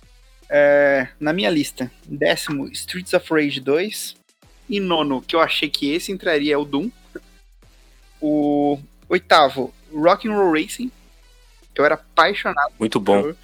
É, 0.48 1.08
na 1.20 1.34
minha 1.34 1.50
lista, 1.50 1.90
décimo, 2.06 2.68
Streets 2.68 3.14
of 3.14 3.34
Rage 3.34 3.60
2. 3.60 4.21
E 4.72 4.80
nono, 4.80 5.22
que 5.22 5.36
eu 5.36 5.42
achei 5.42 5.70
que 5.70 5.92
esse 5.92 6.14
entraria, 6.14 6.54
é 6.54 6.58
o 6.58 6.64
Doom. 6.64 6.90
O 8.22 8.80
oitavo, 9.10 9.74
Rock'n'Roll 9.94 10.54
Racing. 10.54 10.90
Eu 11.76 11.84
era 11.84 11.96
apaixonado. 11.96 12.74
Muito 12.80 12.98
bom, 12.98 13.36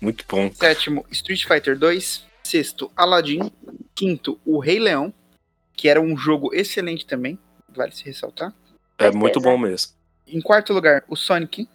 muito 0.00 0.24
bom. 0.26 0.50
Sétimo, 0.54 1.04
Street 1.10 1.44
Fighter 1.44 1.78
2. 1.78 2.24
Sexto, 2.42 2.90
Aladdin. 2.96 3.52
Quinto, 3.94 4.40
o 4.46 4.58
Rei 4.58 4.78
Leão, 4.78 5.12
que 5.74 5.90
era 5.90 6.00
um 6.00 6.16
jogo 6.16 6.54
excelente 6.54 7.04
também, 7.04 7.38
vale 7.68 7.92
se 7.92 8.02
ressaltar. 8.04 8.54
É 8.98 9.10
muito 9.10 9.40
bom 9.40 9.58
mesmo. 9.58 9.92
Em 10.26 10.40
quarto 10.40 10.72
lugar, 10.72 11.04
o 11.06 11.16
Sonic. 11.16 11.68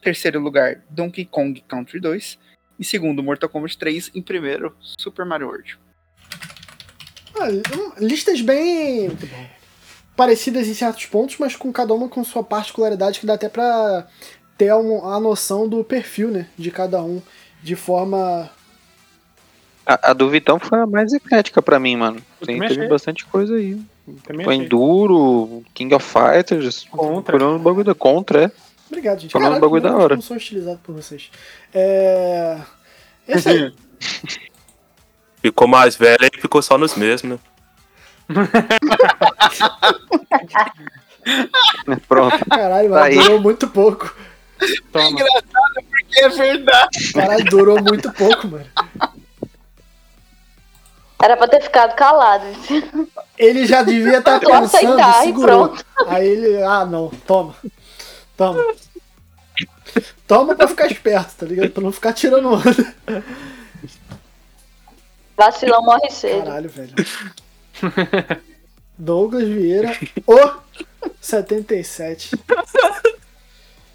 Terceiro 0.00 0.38
lugar, 0.38 0.80
Donkey 0.88 1.24
Kong 1.24 1.60
Country 1.66 1.98
2. 1.98 2.38
Em 2.78 2.84
segundo, 2.84 3.20
Mortal 3.20 3.48
Kombat 3.48 3.76
3. 3.76 4.12
Em 4.14 4.22
primeiro, 4.22 4.76
Super 4.96 5.26
Mario 5.26 5.48
World. 5.48 5.76
Ah, 7.38 7.48
listas 7.98 8.40
bem. 8.40 9.10
Parecidas 10.16 10.66
em 10.66 10.74
certos 10.74 11.06
pontos, 11.06 11.36
mas 11.38 11.54
com 11.56 11.70
cada 11.72 11.92
uma 11.92 12.08
com 12.08 12.24
sua 12.24 12.42
particularidade 12.42 13.20
que 13.20 13.26
dá 13.26 13.34
até 13.34 13.48
pra 13.48 14.06
ter 14.56 14.72
um- 14.74 15.06
a 15.06 15.20
noção 15.20 15.68
do 15.68 15.84
perfil, 15.84 16.30
né, 16.30 16.46
de 16.56 16.70
cada 16.70 17.02
um, 17.02 17.20
de 17.62 17.76
forma 17.76 18.50
A, 19.84 20.10
a 20.10 20.12
do 20.14 20.28
Vitão 20.30 20.58
foi 20.58 20.80
a 20.80 20.86
mais 20.86 21.12
eclética 21.12 21.60
pra 21.62 21.78
mim, 21.78 21.94
mano. 21.96 22.20
Tem, 22.44 22.58
teve 22.58 22.72
achei. 22.74 22.88
bastante 22.88 23.24
coisa 23.26 23.54
aí. 23.54 23.78
Também 24.24 24.44
Foi 24.44 24.54
achei. 24.54 24.66
Enduro, 24.66 25.62
King 25.74 25.94
of 25.94 26.04
Fighters, 26.04 26.84
Contra. 26.90 27.38
falando 27.38 27.62
bagulho 27.62 27.84
da 27.84 27.94
Contra, 27.94 28.44
é. 28.46 28.50
Obrigado, 28.88 29.20
gente. 29.20 29.30
Falando 29.32 29.46
Caralho, 29.48 29.60
bagulho 29.60 29.82
da 29.82 29.96
hora. 29.96 30.12
Eu 30.14 30.16
não 30.16 30.22
sou 30.22 30.36
estilizado 30.36 30.80
por 30.82 30.94
vocês. 30.94 31.30
É... 31.74 32.58
Esse 33.28 33.48
aí, 33.48 33.72
Ficou 35.42 35.68
mais 35.68 35.94
velho 35.96 36.18
e 36.36 36.40
ficou 36.40 36.62
só 36.62 36.76
nos 36.78 36.94
mesmos, 36.96 37.38
né? 38.28 38.28
Pronto. 42.08 42.44
caralho, 42.48 42.90
Tá 42.90 43.00
mas 43.00 43.16
aí. 43.18 43.22
durou 43.22 43.40
muito 43.40 43.68
pouco. 43.68 44.14
Toma. 44.92 45.18
Porque 45.82 46.20
é 46.20 46.28
verdade. 46.28 47.12
Caralho, 47.12 47.44
durou 47.44 47.82
muito 47.82 48.12
pouco, 48.12 48.46
mano. 48.48 48.66
Era 51.22 51.36
pra 51.36 51.48
ter 51.48 51.62
ficado 51.62 51.94
calado. 51.96 52.44
Ele 53.38 53.66
já 53.66 53.82
devia 53.82 54.18
estar 54.18 54.38
Tu 54.38 54.46
pensando, 54.46 55.00
aceitar 55.00 55.22
e 55.22 55.26
segurou. 55.26 55.68
pronto. 55.68 55.84
Aí 56.08 56.26
ele, 56.28 56.62
ah, 56.62 56.84
não, 56.84 57.08
toma. 57.26 57.54
Toma. 58.36 58.62
Toma 60.26 60.54
pra 60.54 60.68
ficar 60.68 60.86
esperto, 60.86 61.34
tá 61.38 61.46
ligado? 61.46 61.70
Pra 61.70 61.82
não 61.82 61.92
ficar 61.92 62.12
tirando 62.12 62.52
onda. 62.52 62.94
Vacilão 65.36 65.82
morre 65.82 66.10
cedo. 66.10 66.44
Caralho, 66.44 66.68
velho. 66.68 66.94
Douglas 68.98 69.46
Vieira, 69.46 69.92
o 70.26 70.60
77. 71.20 72.30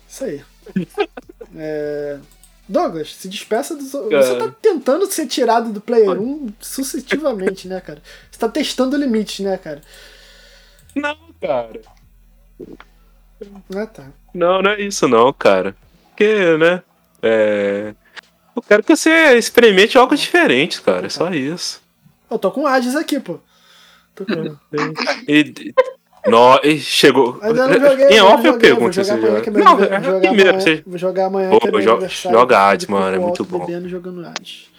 Isso 0.07 0.23
aí. 0.23 0.43
É, 1.55 2.19
Douglas, 2.67 3.15
se 3.15 3.27
despeça 3.27 3.75
dos. 3.75 3.91
Você 3.91 4.37
tá 4.37 4.53
tentando 4.61 5.05
ser 5.07 5.25
tirado 5.25 5.73
do 5.73 5.81
Player 5.81 6.21
1 6.21 6.53
sucessivamente, 6.59 7.67
né, 7.67 7.81
cara? 7.81 8.01
Você 8.29 8.39
tá 8.39 8.47
testando 8.47 8.95
limites, 8.95 9.39
né, 9.43 9.57
cara? 9.57 9.81
Não, 10.95 11.17
cara. 11.41 11.81
Ah, 13.75 13.87
tá. 13.87 14.07
Não, 14.33 14.61
não 14.61 14.71
é 14.71 14.81
isso 14.81 15.07
não, 15.07 15.33
cara. 15.33 15.75
Porque, 16.09 16.57
né? 16.57 16.83
É. 17.23 17.95
Eu 18.55 18.61
quero 18.61 18.83
que 18.83 18.95
você 18.95 19.37
experimente 19.37 19.97
algo 19.97 20.15
diferente, 20.15 20.81
cara. 20.81 21.05
É 21.05 21.09
só 21.09 21.29
isso. 21.31 21.81
Eu 22.29 22.37
tô 22.37 22.51
com 22.51 22.67
Hades 22.67 22.95
aqui, 22.95 23.19
pô. 23.19 23.39
Tô 24.15 24.25
com... 24.25 24.57
E. 25.27 25.73
No, 26.27 26.59
e 26.63 26.77
chegou. 26.79 27.39
Ainda 27.41 27.67
não 27.67 27.79
joguei. 27.89 28.07
em 28.09 28.21
off 28.21 28.43
não 28.43 28.53
eu 28.53 28.59
pergunto 28.59 28.93
vou 28.93 28.93
se 28.93 29.03
jogar 29.03 29.17
você 29.19 29.25
amanhã, 29.25 29.43
joga. 29.43 29.49
é 29.49 29.63
Não, 29.63 29.71
é 29.71 29.75
vou 29.75 30.03
jogar 30.03 30.19
primeiro, 30.27 30.49
amanhã, 30.51 30.59
você- 30.61 30.83
Vou 30.85 30.97
jogar 30.99 31.25
amanhã, 31.25 31.49
Pô, 31.49 31.59
que 31.59 31.67
é 31.77 31.81
joga- 31.81 32.07
joga 32.07 32.59
Hades, 32.59 32.85
mano, 32.87 33.15
é 33.15 33.19
muito 33.19 33.43
bom. 33.43 33.65
Bebendo, 33.65 33.89
jogando 33.89 34.25
Hades. 34.27 34.69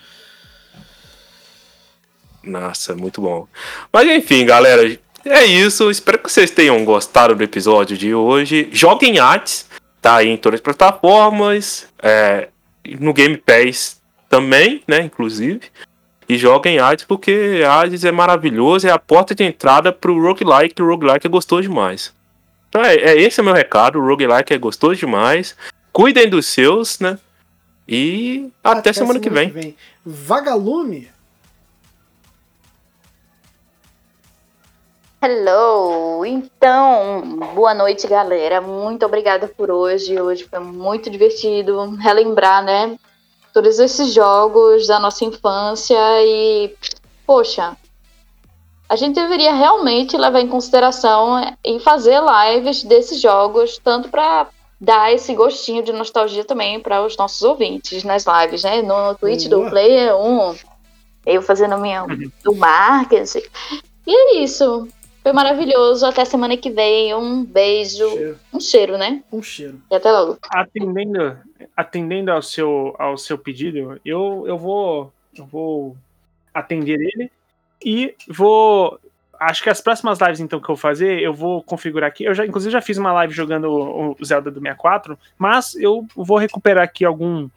Nossa, 2.45 2.95
muito 2.95 3.21
bom. 3.21 3.47
Mas 3.93 4.09
enfim, 4.09 4.45
galera, 4.47 4.99
é 5.25 5.45
isso. 5.45 5.91
Espero 5.91 6.19
que 6.19 6.31
vocês 6.31 6.51
tenham 6.51 6.85
gostado 6.85 7.35
do 7.35 7.43
episódio 7.43 7.97
de 7.97 8.15
hoje. 8.15 8.69
Joguem 8.73 9.19
artes, 9.19 9.67
tá 10.01 10.17
aí 10.17 10.29
em 10.29 10.37
todas 10.37 10.59
as 10.59 10.63
plataformas, 10.63 11.87
é, 12.03 12.49
no 13.01 13.13
Game 13.13 13.37
Pass 13.37 14.01
também, 14.29 14.83
né, 14.87 15.01
inclusive. 15.01 15.61
E 16.29 16.39
joguem 16.39 16.79
artes 16.79 17.05
porque 17.05 17.63
Hades 17.69 18.05
é 18.05 18.13
maravilhoso, 18.13 18.87
é 18.87 18.91
a 18.91 18.99
porta 18.99 19.35
de 19.35 19.45
entrada 19.45 19.93
pro 19.93 20.21
roguelike, 20.21 20.81
o 20.81 20.87
roguelike 20.87 21.27
é 21.27 21.31
gostoso 21.31 21.63
demais. 21.63 22.15
Então 22.69 22.83
é, 22.83 22.95
é 22.95 23.21
esse 23.21 23.41
é 23.41 23.43
o 23.43 23.45
meu 23.45 23.55
recado, 23.55 23.99
o 23.99 24.07
roguelike 24.07 24.55
é 24.55 24.59
gostoso 24.59 24.97
demais. 24.97 25.57
Cuidem 25.93 26.29
dos 26.29 26.47
seus, 26.47 26.99
né? 27.01 27.19
E 27.87 28.51
até, 28.65 28.93
semana, 28.93 29.21
que 29.21 29.29
vem. 29.29 29.77
Vagalume. 30.05 31.11
Hello! 35.25 36.27
Então, 36.27 37.23
boa 37.55 37.73
noite, 37.73 38.09
galera. 38.09 38.61
Muito 38.61 39.07
obrigada 39.07 39.47
por 39.47 39.71
hoje. 39.71 40.21
Hoje 40.21 40.49
foi 40.51 40.59
muito 40.59 41.09
divertido 41.09 41.91
relembrar, 41.95 42.65
né? 42.65 42.99
Todos 43.55 43.79
esses 43.79 44.13
jogos 44.13 44.89
da 44.89 44.99
nossa 44.99 45.25
infância 45.25 45.97
e, 46.25 46.75
poxa, 47.25 47.77
a 48.89 48.97
gente 48.97 49.15
deveria 49.15 49.55
realmente 49.55 50.17
levar 50.17 50.41
em 50.41 50.49
consideração 50.49 51.55
e 51.65 51.79
fazer 51.79 52.21
lives 52.21 52.83
desses 52.83 53.21
jogos, 53.21 53.79
tanto 53.79 54.09
para 54.09 54.49
dar 54.81 55.13
esse 55.13 55.33
gostinho 55.37 55.85
de 55.85 55.93
nostalgia 55.93 56.45
também 56.45 56.81
para 56.81 57.01
os 57.01 57.17
nossos 57.17 57.43
ouvintes 57.43 58.03
nas 58.03 58.25
lives, 58.27 58.65
né? 58.65 58.83
No 58.83 59.15
Twitch 59.15 59.47
do. 59.47 59.71
Player 59.71 60.17
1, 60.17 60.57
eu 61.27 61.41
fazendo 61.43 61.79
minha, 61.79 62.05
o 62.45 62.57
marketing. 62.57 63.45
E 64.05 64.13
é 64.13 64.43
isso. 64.43 64.89
Foi 65.23 65.33
maravilhoso. 65.33 66.05
Até 66.05 66.25
semana 66.25 66.57
que 66.57 66.71
vem. 66.71 67.15
Um 67.15 67.45
beijo. 67.45 68.09
Cheiro. 68.11 68.39
Um 68.53 68.61
cheiro, 68.61 68.99
né? 68.99 69.23
Um 69.33 69.43
cheiro. 69.43 69.81
E 69.91 69.95
até 69.95 70.11
logo. 70.11 70.39
Atendendo, 70.51 71.39
atendendo 71.77 72.33
ao 72.33 72.43
seu, 72.43 72.95
ao 72.99 73.17
seu 73.17 73.39
pedido, 73.39 74.01
eu, 74.05 74.45
eu 74.47 74.59
vou 74.59 75.13
eu 75.37 75.47
vou 75.47 75.97
atender 76.53 77.01
ele 77.01 77.31
e 77.85 78.15
vou 78.29 78.99
acho 79.41 79.63
que 79.63 79.71
as 79.71 79.81
próximas 79.81 80.21
lives 80.21 80.41
então 80.41 80.61
que 80.61 80.65
eu 80.65 80.75
vou 80.75 80.77
fazer, 80.77 81.21
eu 81.21 81.33
vou 81.33 81.63
configurar 81.63 82.09
aqui. 82.09 82.25
Eu 82.25 82.35
já 82.35 82.45
inclusive 82.47 82.73
já 82.73 82.81
fiz 82.81 82.99
uma 82.99 83.13
live 83.13 83.33
jogando 83.33 83.71
o 83.71 84.25
Zelda 84.25 84.51
do 84.51 84.61
64, 84.61 85.19
mas 85.39 85.75
eu 85.77 86.07
vou 86.15 86.37
recuperar 86.39 86.85
aqui 86.85 87.05
algum 87.05 87.49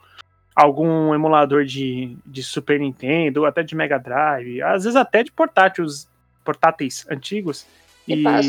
algum 0.54 1.14
emulador 1.14 1.66
de, 1.66 2.16
de 2.24 2.42
Super 2.42 2.80
Nintendo, 2.80 3.40
ou 3.40 3.46
até 3.46 3.62
de 3.62 3.74
Mega 3.74 3.98
Drive, 3.98 4.62
às 4.62 4.84
vezes 4.84 4.96
até 4.96 5.22
de 5.22 5.30
portáteis, 5.30 6.08
portáteis 6.46 7.04
antigos. 7.10 7.66
E 8.08 8.22
passo. 8.22 8.48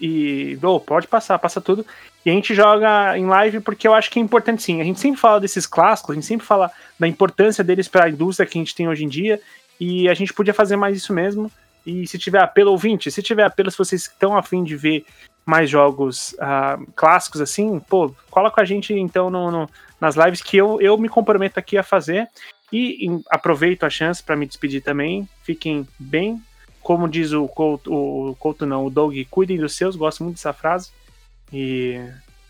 e 0.00 0.58
oh, 0.62 0.78
pode 0.78 1.06
passar, 1.08 1.38
passa 1.38 1.60
tudo. 1.60 1.84
E 2.24 2.30
a 2.30 2.32
gente 2.32 2.54
joga 2.54 3.16
em 3.18 3.26
live 3.26 3.60
porque 3.60 3.86
eu 3.88 3.94
acho 3.94 4.10
que 4.10 4.18
é 4.18 4.22
importante 4.22 4.62
sim. 4.62 4.80
A 4.80 4.84
gente 4.84 5.00
sempre 5.00 5.20
fala 5.20 5.40
desses 5.40 5.66
clássicos, 5.66 6.10
a 6.12 6.14
gente 6.14 6.26
sempre 6.26 6.46
fala 6.46 6.70
da 6.98 7.08
importância 7.08 7.64
deles 7.64 7.88
para 7.88 8.04
a 8.04 8.08
indústria 8.10 8.46
que 8.48 8.58
a 8.58 8.60
gente 8.60 8.74
tem 8.74 8.88
hoje 8.88 9.04
em 9.04 9.08
dia. 9.08 9.40
E 9.80 10.08
a 10.08 10.14
gente 10.14 10.32
podia 10.32 10.54
fazer 10.54 10.76
mais 10.76 10.96
isso 10.96 11.12
mesmo. 11.12 11.50
E 11.84 12.06
se 12.06 12.18
tiver 12.18 12.40
apelo 12.42 12.70
ouvinte, 12.72 13.10
se 13.10 13.22
tiver 13.22 13.44
apelo, 13.44 13.70
se 13.70 13.78
vocês 13.78 14.02
estão 14.02 14.36
afim 14.36 14.64
de 14.64 14.76
ver 14.76 15.04
mais 15.44 15.70
jogos 15.70 16.34
ah, 16.40 16.78
clássicos 16.96 17.40
assim, 17.40 17.78
pô, 17.78 18.12
cola 18.30 18.50
com 18.50 18.60
a 18.60 18.64
gente 18.64 18.92
então 18.92 19.30
no, 19.30 19.50
no- 19.52 19.70
nas 20.00 20.16
lives 20.16 20.42
que 20.42 20.56
eu, 20.56 20.80
eu 20.80 20.98
me 20.98 21.08
comprometo 21.08 21.58
aqui 21.60 21.78
a 21.78 21.82
fazer. 21.82 22.28
E 22.72 23.06
em- 23.06 23.22
aproveito 23.30 23.84
a 23.84 23.90
chance 23.90 24.22
para 24.22 24.34
me 24.36 24.46
despedir 24.46 24.82
também. 24.82 25.28
Fiquem 25.44 25.86
bem. 25.98 26.42
Como 26.86 27.08
diz 27.08 27.32
o 27.32 27.48
Couto, 27.48 27.92
o 27.92 28.36
Couto 28.36 28.64
não, 28.64 28.86
o 28.86 28.90
Doug, 28.90 29.12
cuidem 29.28 29.58
dos 29.58 29.74
seus, 29.74 29.96
gosto 29.96 30.22
muito 30.22 30.36
dessa 30.36 30.52
frase. 30.52 30.92
E 31.52 32.00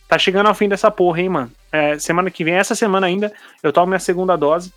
tá 0.06 0.18
chegando 0.18 0.48
ao 0.48 0.54
fim 0.54 0.68
dessa 0.68 0.90
porra, 0.90 1.22
hein, 1.22 1.30
mano. 1.30 1.50
É, 1.72 1.98
semana 1.98 2.30
que 2.30 2.44
vem, 2.44 2.52
essa 2.52 2.74
semana 2.74 3.06
ainda, 3.06 3.32
eu 3.62 3.72
tomo 3.72 3.86
minha 3.86 3.98
segunda 3.98 4.36
dose 4.36 4.74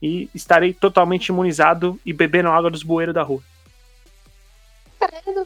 e 0.00 0.30
estarei 0.34 0.72
totalmente 0.72 1.26
imunizado 1.26 2.00
e 2.02 2.14
bebendo 2.14 2.48
água 2.48 2.70
dos 2.70 2.82
bueiros 2.82 3.14
da 3.14 3.22
rua. 3.22 3.42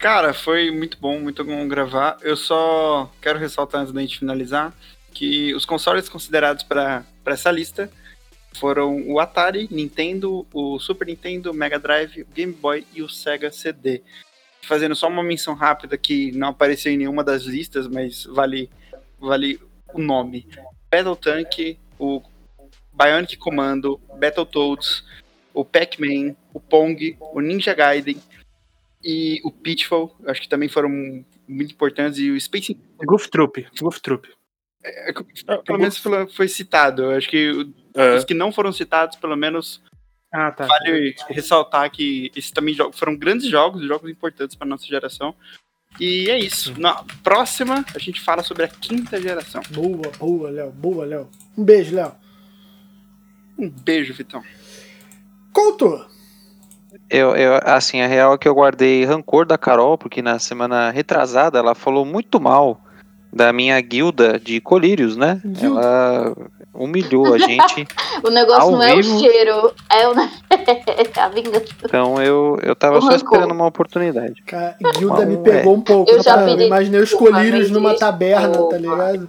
Cara, 0.00 0.34
foi 0.34 0.72
muito 0.72 0.98
bom, 0.98 1.20
muito 1.20 1.44
bom 1.44 1.68
gravar. 1.68 2.16
Eu 2.22 2.36
só 2.36 3.08
quero 3.22 3.38
ressaltar 3.38 3.82
antes 3.82 3.92
da 3.92 4.00
gente 4.00 4.18
finalizar 4.18 4.74
que 5.14 5.54
os 5.54 5.64
consoles 5.64 6.08
considerados 6.08 6.64
para 6.64 7.04
essa 7.24 7.52
lista 7.52 7.88
foram 8.54 9.08
o 9.08 9.18
Atari, 9.20 9.68
Nintendo, 9.70 10.46
o 10.52 10.78
Super 10.78 11.06
Nintendo, 11.06 11.54
Mega 11.54 11.78
Drive, 11.78 12.26
Game 12.34 12.52
Boy 12.52 12.86
e 12.92 13.02
o 13.02 13.08
Sega 13.08 13.50
CD. 13.50 14.02
Fazendo 14.62 14.94
só 14.94 15.08
uma 15.08 15.22
menção 15.22 15.54
rápida 15.54 15.96
que 15.96 16.32
não 16.32 16.48
apareceu 16.48 16.92
em 16.92 16.98
nenhuma 16.98 17.24
das 17.24 17.42
listas, 17.42 17.88
mas 17.88 18.24
vale, 18.24 18.68
vale 19.18 19.60
o 19.94 20.00
nome. 20.00 20.46
Battle 20.90 21.16
Tank, 21.16 21.78
o 21.98 22.22
Bionic 22.92 23.36
Commando, 23.36 24.00
Battletoads, 24.18 25.04
o 25.54 25.64
Pac-Man, 25.64 26.34
o 26.52 26.60
Pong, 26.60 27.16
o 27.20 27.40
Ninja 27.40 27.74
Gaiden, 27.74 28.20
e 29.02 29.40
o 29.44 29.50
Pitfall, 29.50 30.14
acho 30.26 30.42
que 30.42 30.48
também 30.48 30.68
foram 30.68 30.90
muito 31.48 31.72
importantes, 31.72 32.18
e 32.18 32.30
o 32.30 32.40
Space 32.40 32.78
Goof 32.98 33.28
Troop, 33.28 33.66
Goof 33.80 34.00
Troop. 34.00 34.28
É, 34.82 35.12
pelo 35.64 35.78
menos 35.78 35.98
foi- 35.98 36.48
citado. 36.48 37.02
Eu 37.02 37.10
acho 37.16 37.28
que 37.28 37.66
É. 37.94 38.14
os 38.16 38.24
que 38.24 38.34
não 38.34 38.50
foram 38.52 38.72
citados, 38.72 39.16
pelo 39.16 39.36
menos, 39.36 39.82
Ah, 40.32 40.50
tá. 40.52 40.66
vale 40.66 41.14
ressaltar 41.28 41.90
que 41.90 42.30
esses 42.34 42.50
também 42.50 42.74
foram 42.92 43.16
grandes 43.16 43.46
jogos, 43.48 43.82
jogos 43.86 44.10
importantes 44.10 44.56
para 44.56 44.66
nossa 44.66 44.86
geração. 44.86 45.34
E 45.98 46.30
é 46.30 46.38
isso. 46.38 46.80
Na 46.80 47.02
próxima, 47.22 47.84
a 47.94 47.98
gente 47.98 48.20
fala 48.20 48.42
sobre 48.44 48.62
a 48.64 48.68
quinta 48.68 49.20
geração. 49.20 49.60
Boa, 49.70 50.10
boa, 50.18 50.48
Léo. 50.50 50.70
Boa, 50.70 51.04
Léo. 51.04 51.28
Um 51.58 51.64
beijo, 51.64 51.94
Léo. 51.96 52.12
Um 53.58 53.68
beijo, 53.68 54.14
Vitão. 54.14 54.42
Couto, 55.52 56.06
Eu, 57.08 57.34
eu, 57.36 57.58
assim, 57.64 58.00
a 58.00 58.06
real 58.06 58.34
é 58.34 58.38
que 58.38 58.48
eu 58.48 58.54
guardei 58.54 59.04
rancor 59.04 59.44
da 59.44 59.58
Carol, 59.58 59.98
porque 59.98 60.22
na 60.22 60.38
semana 60.38 60.90
retrasada 60.90 61.58
ela 61.58 61.74
falou 61.74 62.04
muito 62.04 62.40
mal 62.40 62.80
da 63.32 63.52
minha 63.52 63.80
guilda 63.80 64.38
de 64.38 64.60
colírios, 64.60 65.16
né? 65.16 65.40
Guilda. 65.44 65.80
Ela 65.80 66.36
humilhou 66.74 67.34
a 67.34 67.38
gente. 67.38 67.86
O 68.22 68.28
negócio 68.28 68.62
Ao 68.62 68.70
não 68.72 68.82
é 68.82 68.92
o 68.92 68.96
vivo? 68.96 69.18
cheiro, 69.18 69.72
é 69.90 70.06
o... 70.06 70.12
a 71.20 71.28
vingança. 71.30 71.64
Então 71.84 72.20
eu, 72.22 72.58
eu 72.62 72.76
tava 72.76 72.98
O 72.98 73.00
só 73.00 73.08
rancor. 73.08 73.16
esperando 73.32 73.52
uma 73.52 73.66
oportunidade. 73.66 74.42
Cara, 74.42 74.76
Guilda 74.98 75.24
me 75.24 75.38
pegou 75.38 75.74
um 75.74 75.80
pouco. 75.80 76.10
Eu 76.10 76.22
já 76.22 76.44
pedi 76.44 76.64
Imaginei 76.64 77.00
os 77.00 77.14
colírios 77.14 77.70
numa 77.70 77.94
taberna, 77.96 78.68
tá 78.68 78.76
ligado? 78.76 79.28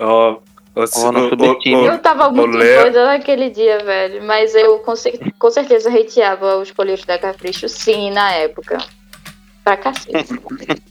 Ó, 0.00 0.38
ó, 0.74 0.86
subtime. 0.86 1.76
ó, 1.88 1.92
Eu 1.92 1.98
tava 1.98 2.30
muito 2.30 2.50
doida 2.58 3.06
naquele 3.06 3.50
dia, 3.50 3.78
velho. 3.84 4.24
Mas 4.24 4.54
eu 4.56 4.78
com, 4.80 4.94
com 5.38 5.50
certeza 5.50 5.88
hateava 5.88 6.56
os 6.56 6.72
colírios 6.72 7.04
da 7.06 7.16
Capricho, 7.18 7.68
sim, 7.68 8.10
na 8.10 8.32
época. 8.32 8.78
Pra 9.64 9.76
cacete. 9.78 10.34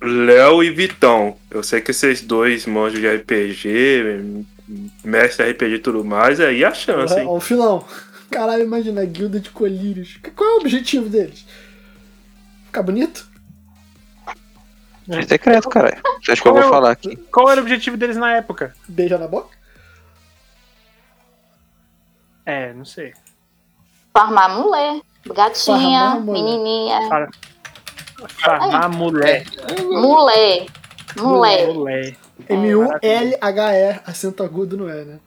Léo 0.02 0.64
e 0.64 0.72
Vitão. 0.72 1.38
Eu 1.52 1.62
sei 1.62 1.80
que 1.80 1.94
vocês 1.94 2.22
dois 2.22 2.66
manjam 2.66 3.00
de 3.00 3.08
RPG, 3.08 4.46
mestre 5.04 5.52
RPG 5.52 5.76
e 5.76 5.80
tudo 5.80 6.04
mais, 6.04 6.40
aí 6.40 6.66
a 6.66 6.74
chance, 6.74 7.14
hein? 7.20 7.28
Ó, 7.28 7.38
o 7.38 7.40
filão. 7.40 7.86
Caralho, 8.32 8.64
imagina, 8.64 9.02
a 9.02 9.06
guilda 9.06 9.40
de 9.40 9.52
colírios. 9.52 10.18
Qual 10.36 10.50
é 10.50 10.54
o 10.56 10.60
objetivo 10.62 11.08
deles? 11.08 11.46
Ficar 12.66 12.82
bonito? 12.82 13.28
É 15.08 15.22
secreto, 15.22 15.70
caralho. 15.70 16.02
Acha 16.28 16.42
que 16.42 16.48
eu 16.48 16.54
vou 16.54 16.62
é 16.64 16.66
o- 16.66 16.70
falar 16.70 16.92
aqui? 16.92 17.16
Qual 17.32 17.52
era 17.52 17.60
o 17.62 17.64
objetivo 17.64 17.96
deles 17.96 18.18
na 18.18 18.34
época? 18.38 18.74
Beijar 18.88 19.20
na 19.20 19.28
boca? 19.28 19.56
É, 22.46 22.74
não 22.74 22.86
sei. 22.86 23.14
Farmar 24.14 24.50
mulher, 24.58 25.02
gatinha, 25.28 26.12
Farmar 26.12 26.22
menininha. 26.22 27.00
Farmar 28.28 28.90
mulher. 28.90 29.46
Mulher. 29.82 30.66
Mulher. 31.18 31.74
Mulher. 31.74 32.18
M-U-L-H-E, 32.50 34.00
acento 34.06 34.44
agudo 34.44 34.78
no 34.78 34.90
E, 34.90 35.06
né? 35.06 35.20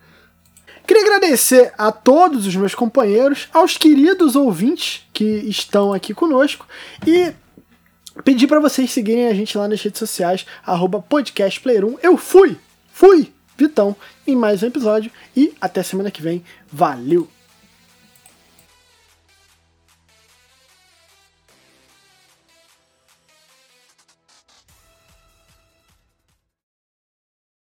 Queria 0.87 1.03
agradecer 1.03 1.73
a 1.77 1.91
todos 1.91 2.47
os 2.47 2.55
meus 2.55 2.75
companheiros, 2.75 3.49
aos 3.53 3.77
queridos 3.77 4.37
ouvintes 4.37 5.05
que 5.13 5.25
estão 5.25 5.93
aqui 5.93 6.15
conosco 6.15 6.67
e 7.05 7.33
pedir 8.23 8.47
pra 8.47 8.61
vocês 8.61 8.93
seguirem 8.93 9.27
a 9.27 9.35
gente 9.35 9.59
lá 9.59 9.67
nas 9.67 9.83
redes 9.83 9.99
sociais, 9.99 10.47
arroba 10.65 11.03
podcastplayer1. 11.03 11.99
Eu 12.03 12.17
fui, 12.17 12.57
fui, 12.93 13.33
Vitão, 13.59 13.97
em 14.27 14.37
mais 14.37 14.63
um 14.63 14.67
episódio 14.67 15.11
e 15.37 15.53
até 15.61 15.83
semana 15.83 16.11
que 16.11 16.23
vem. 16.23 16.45
Valeu! 16.71 17.36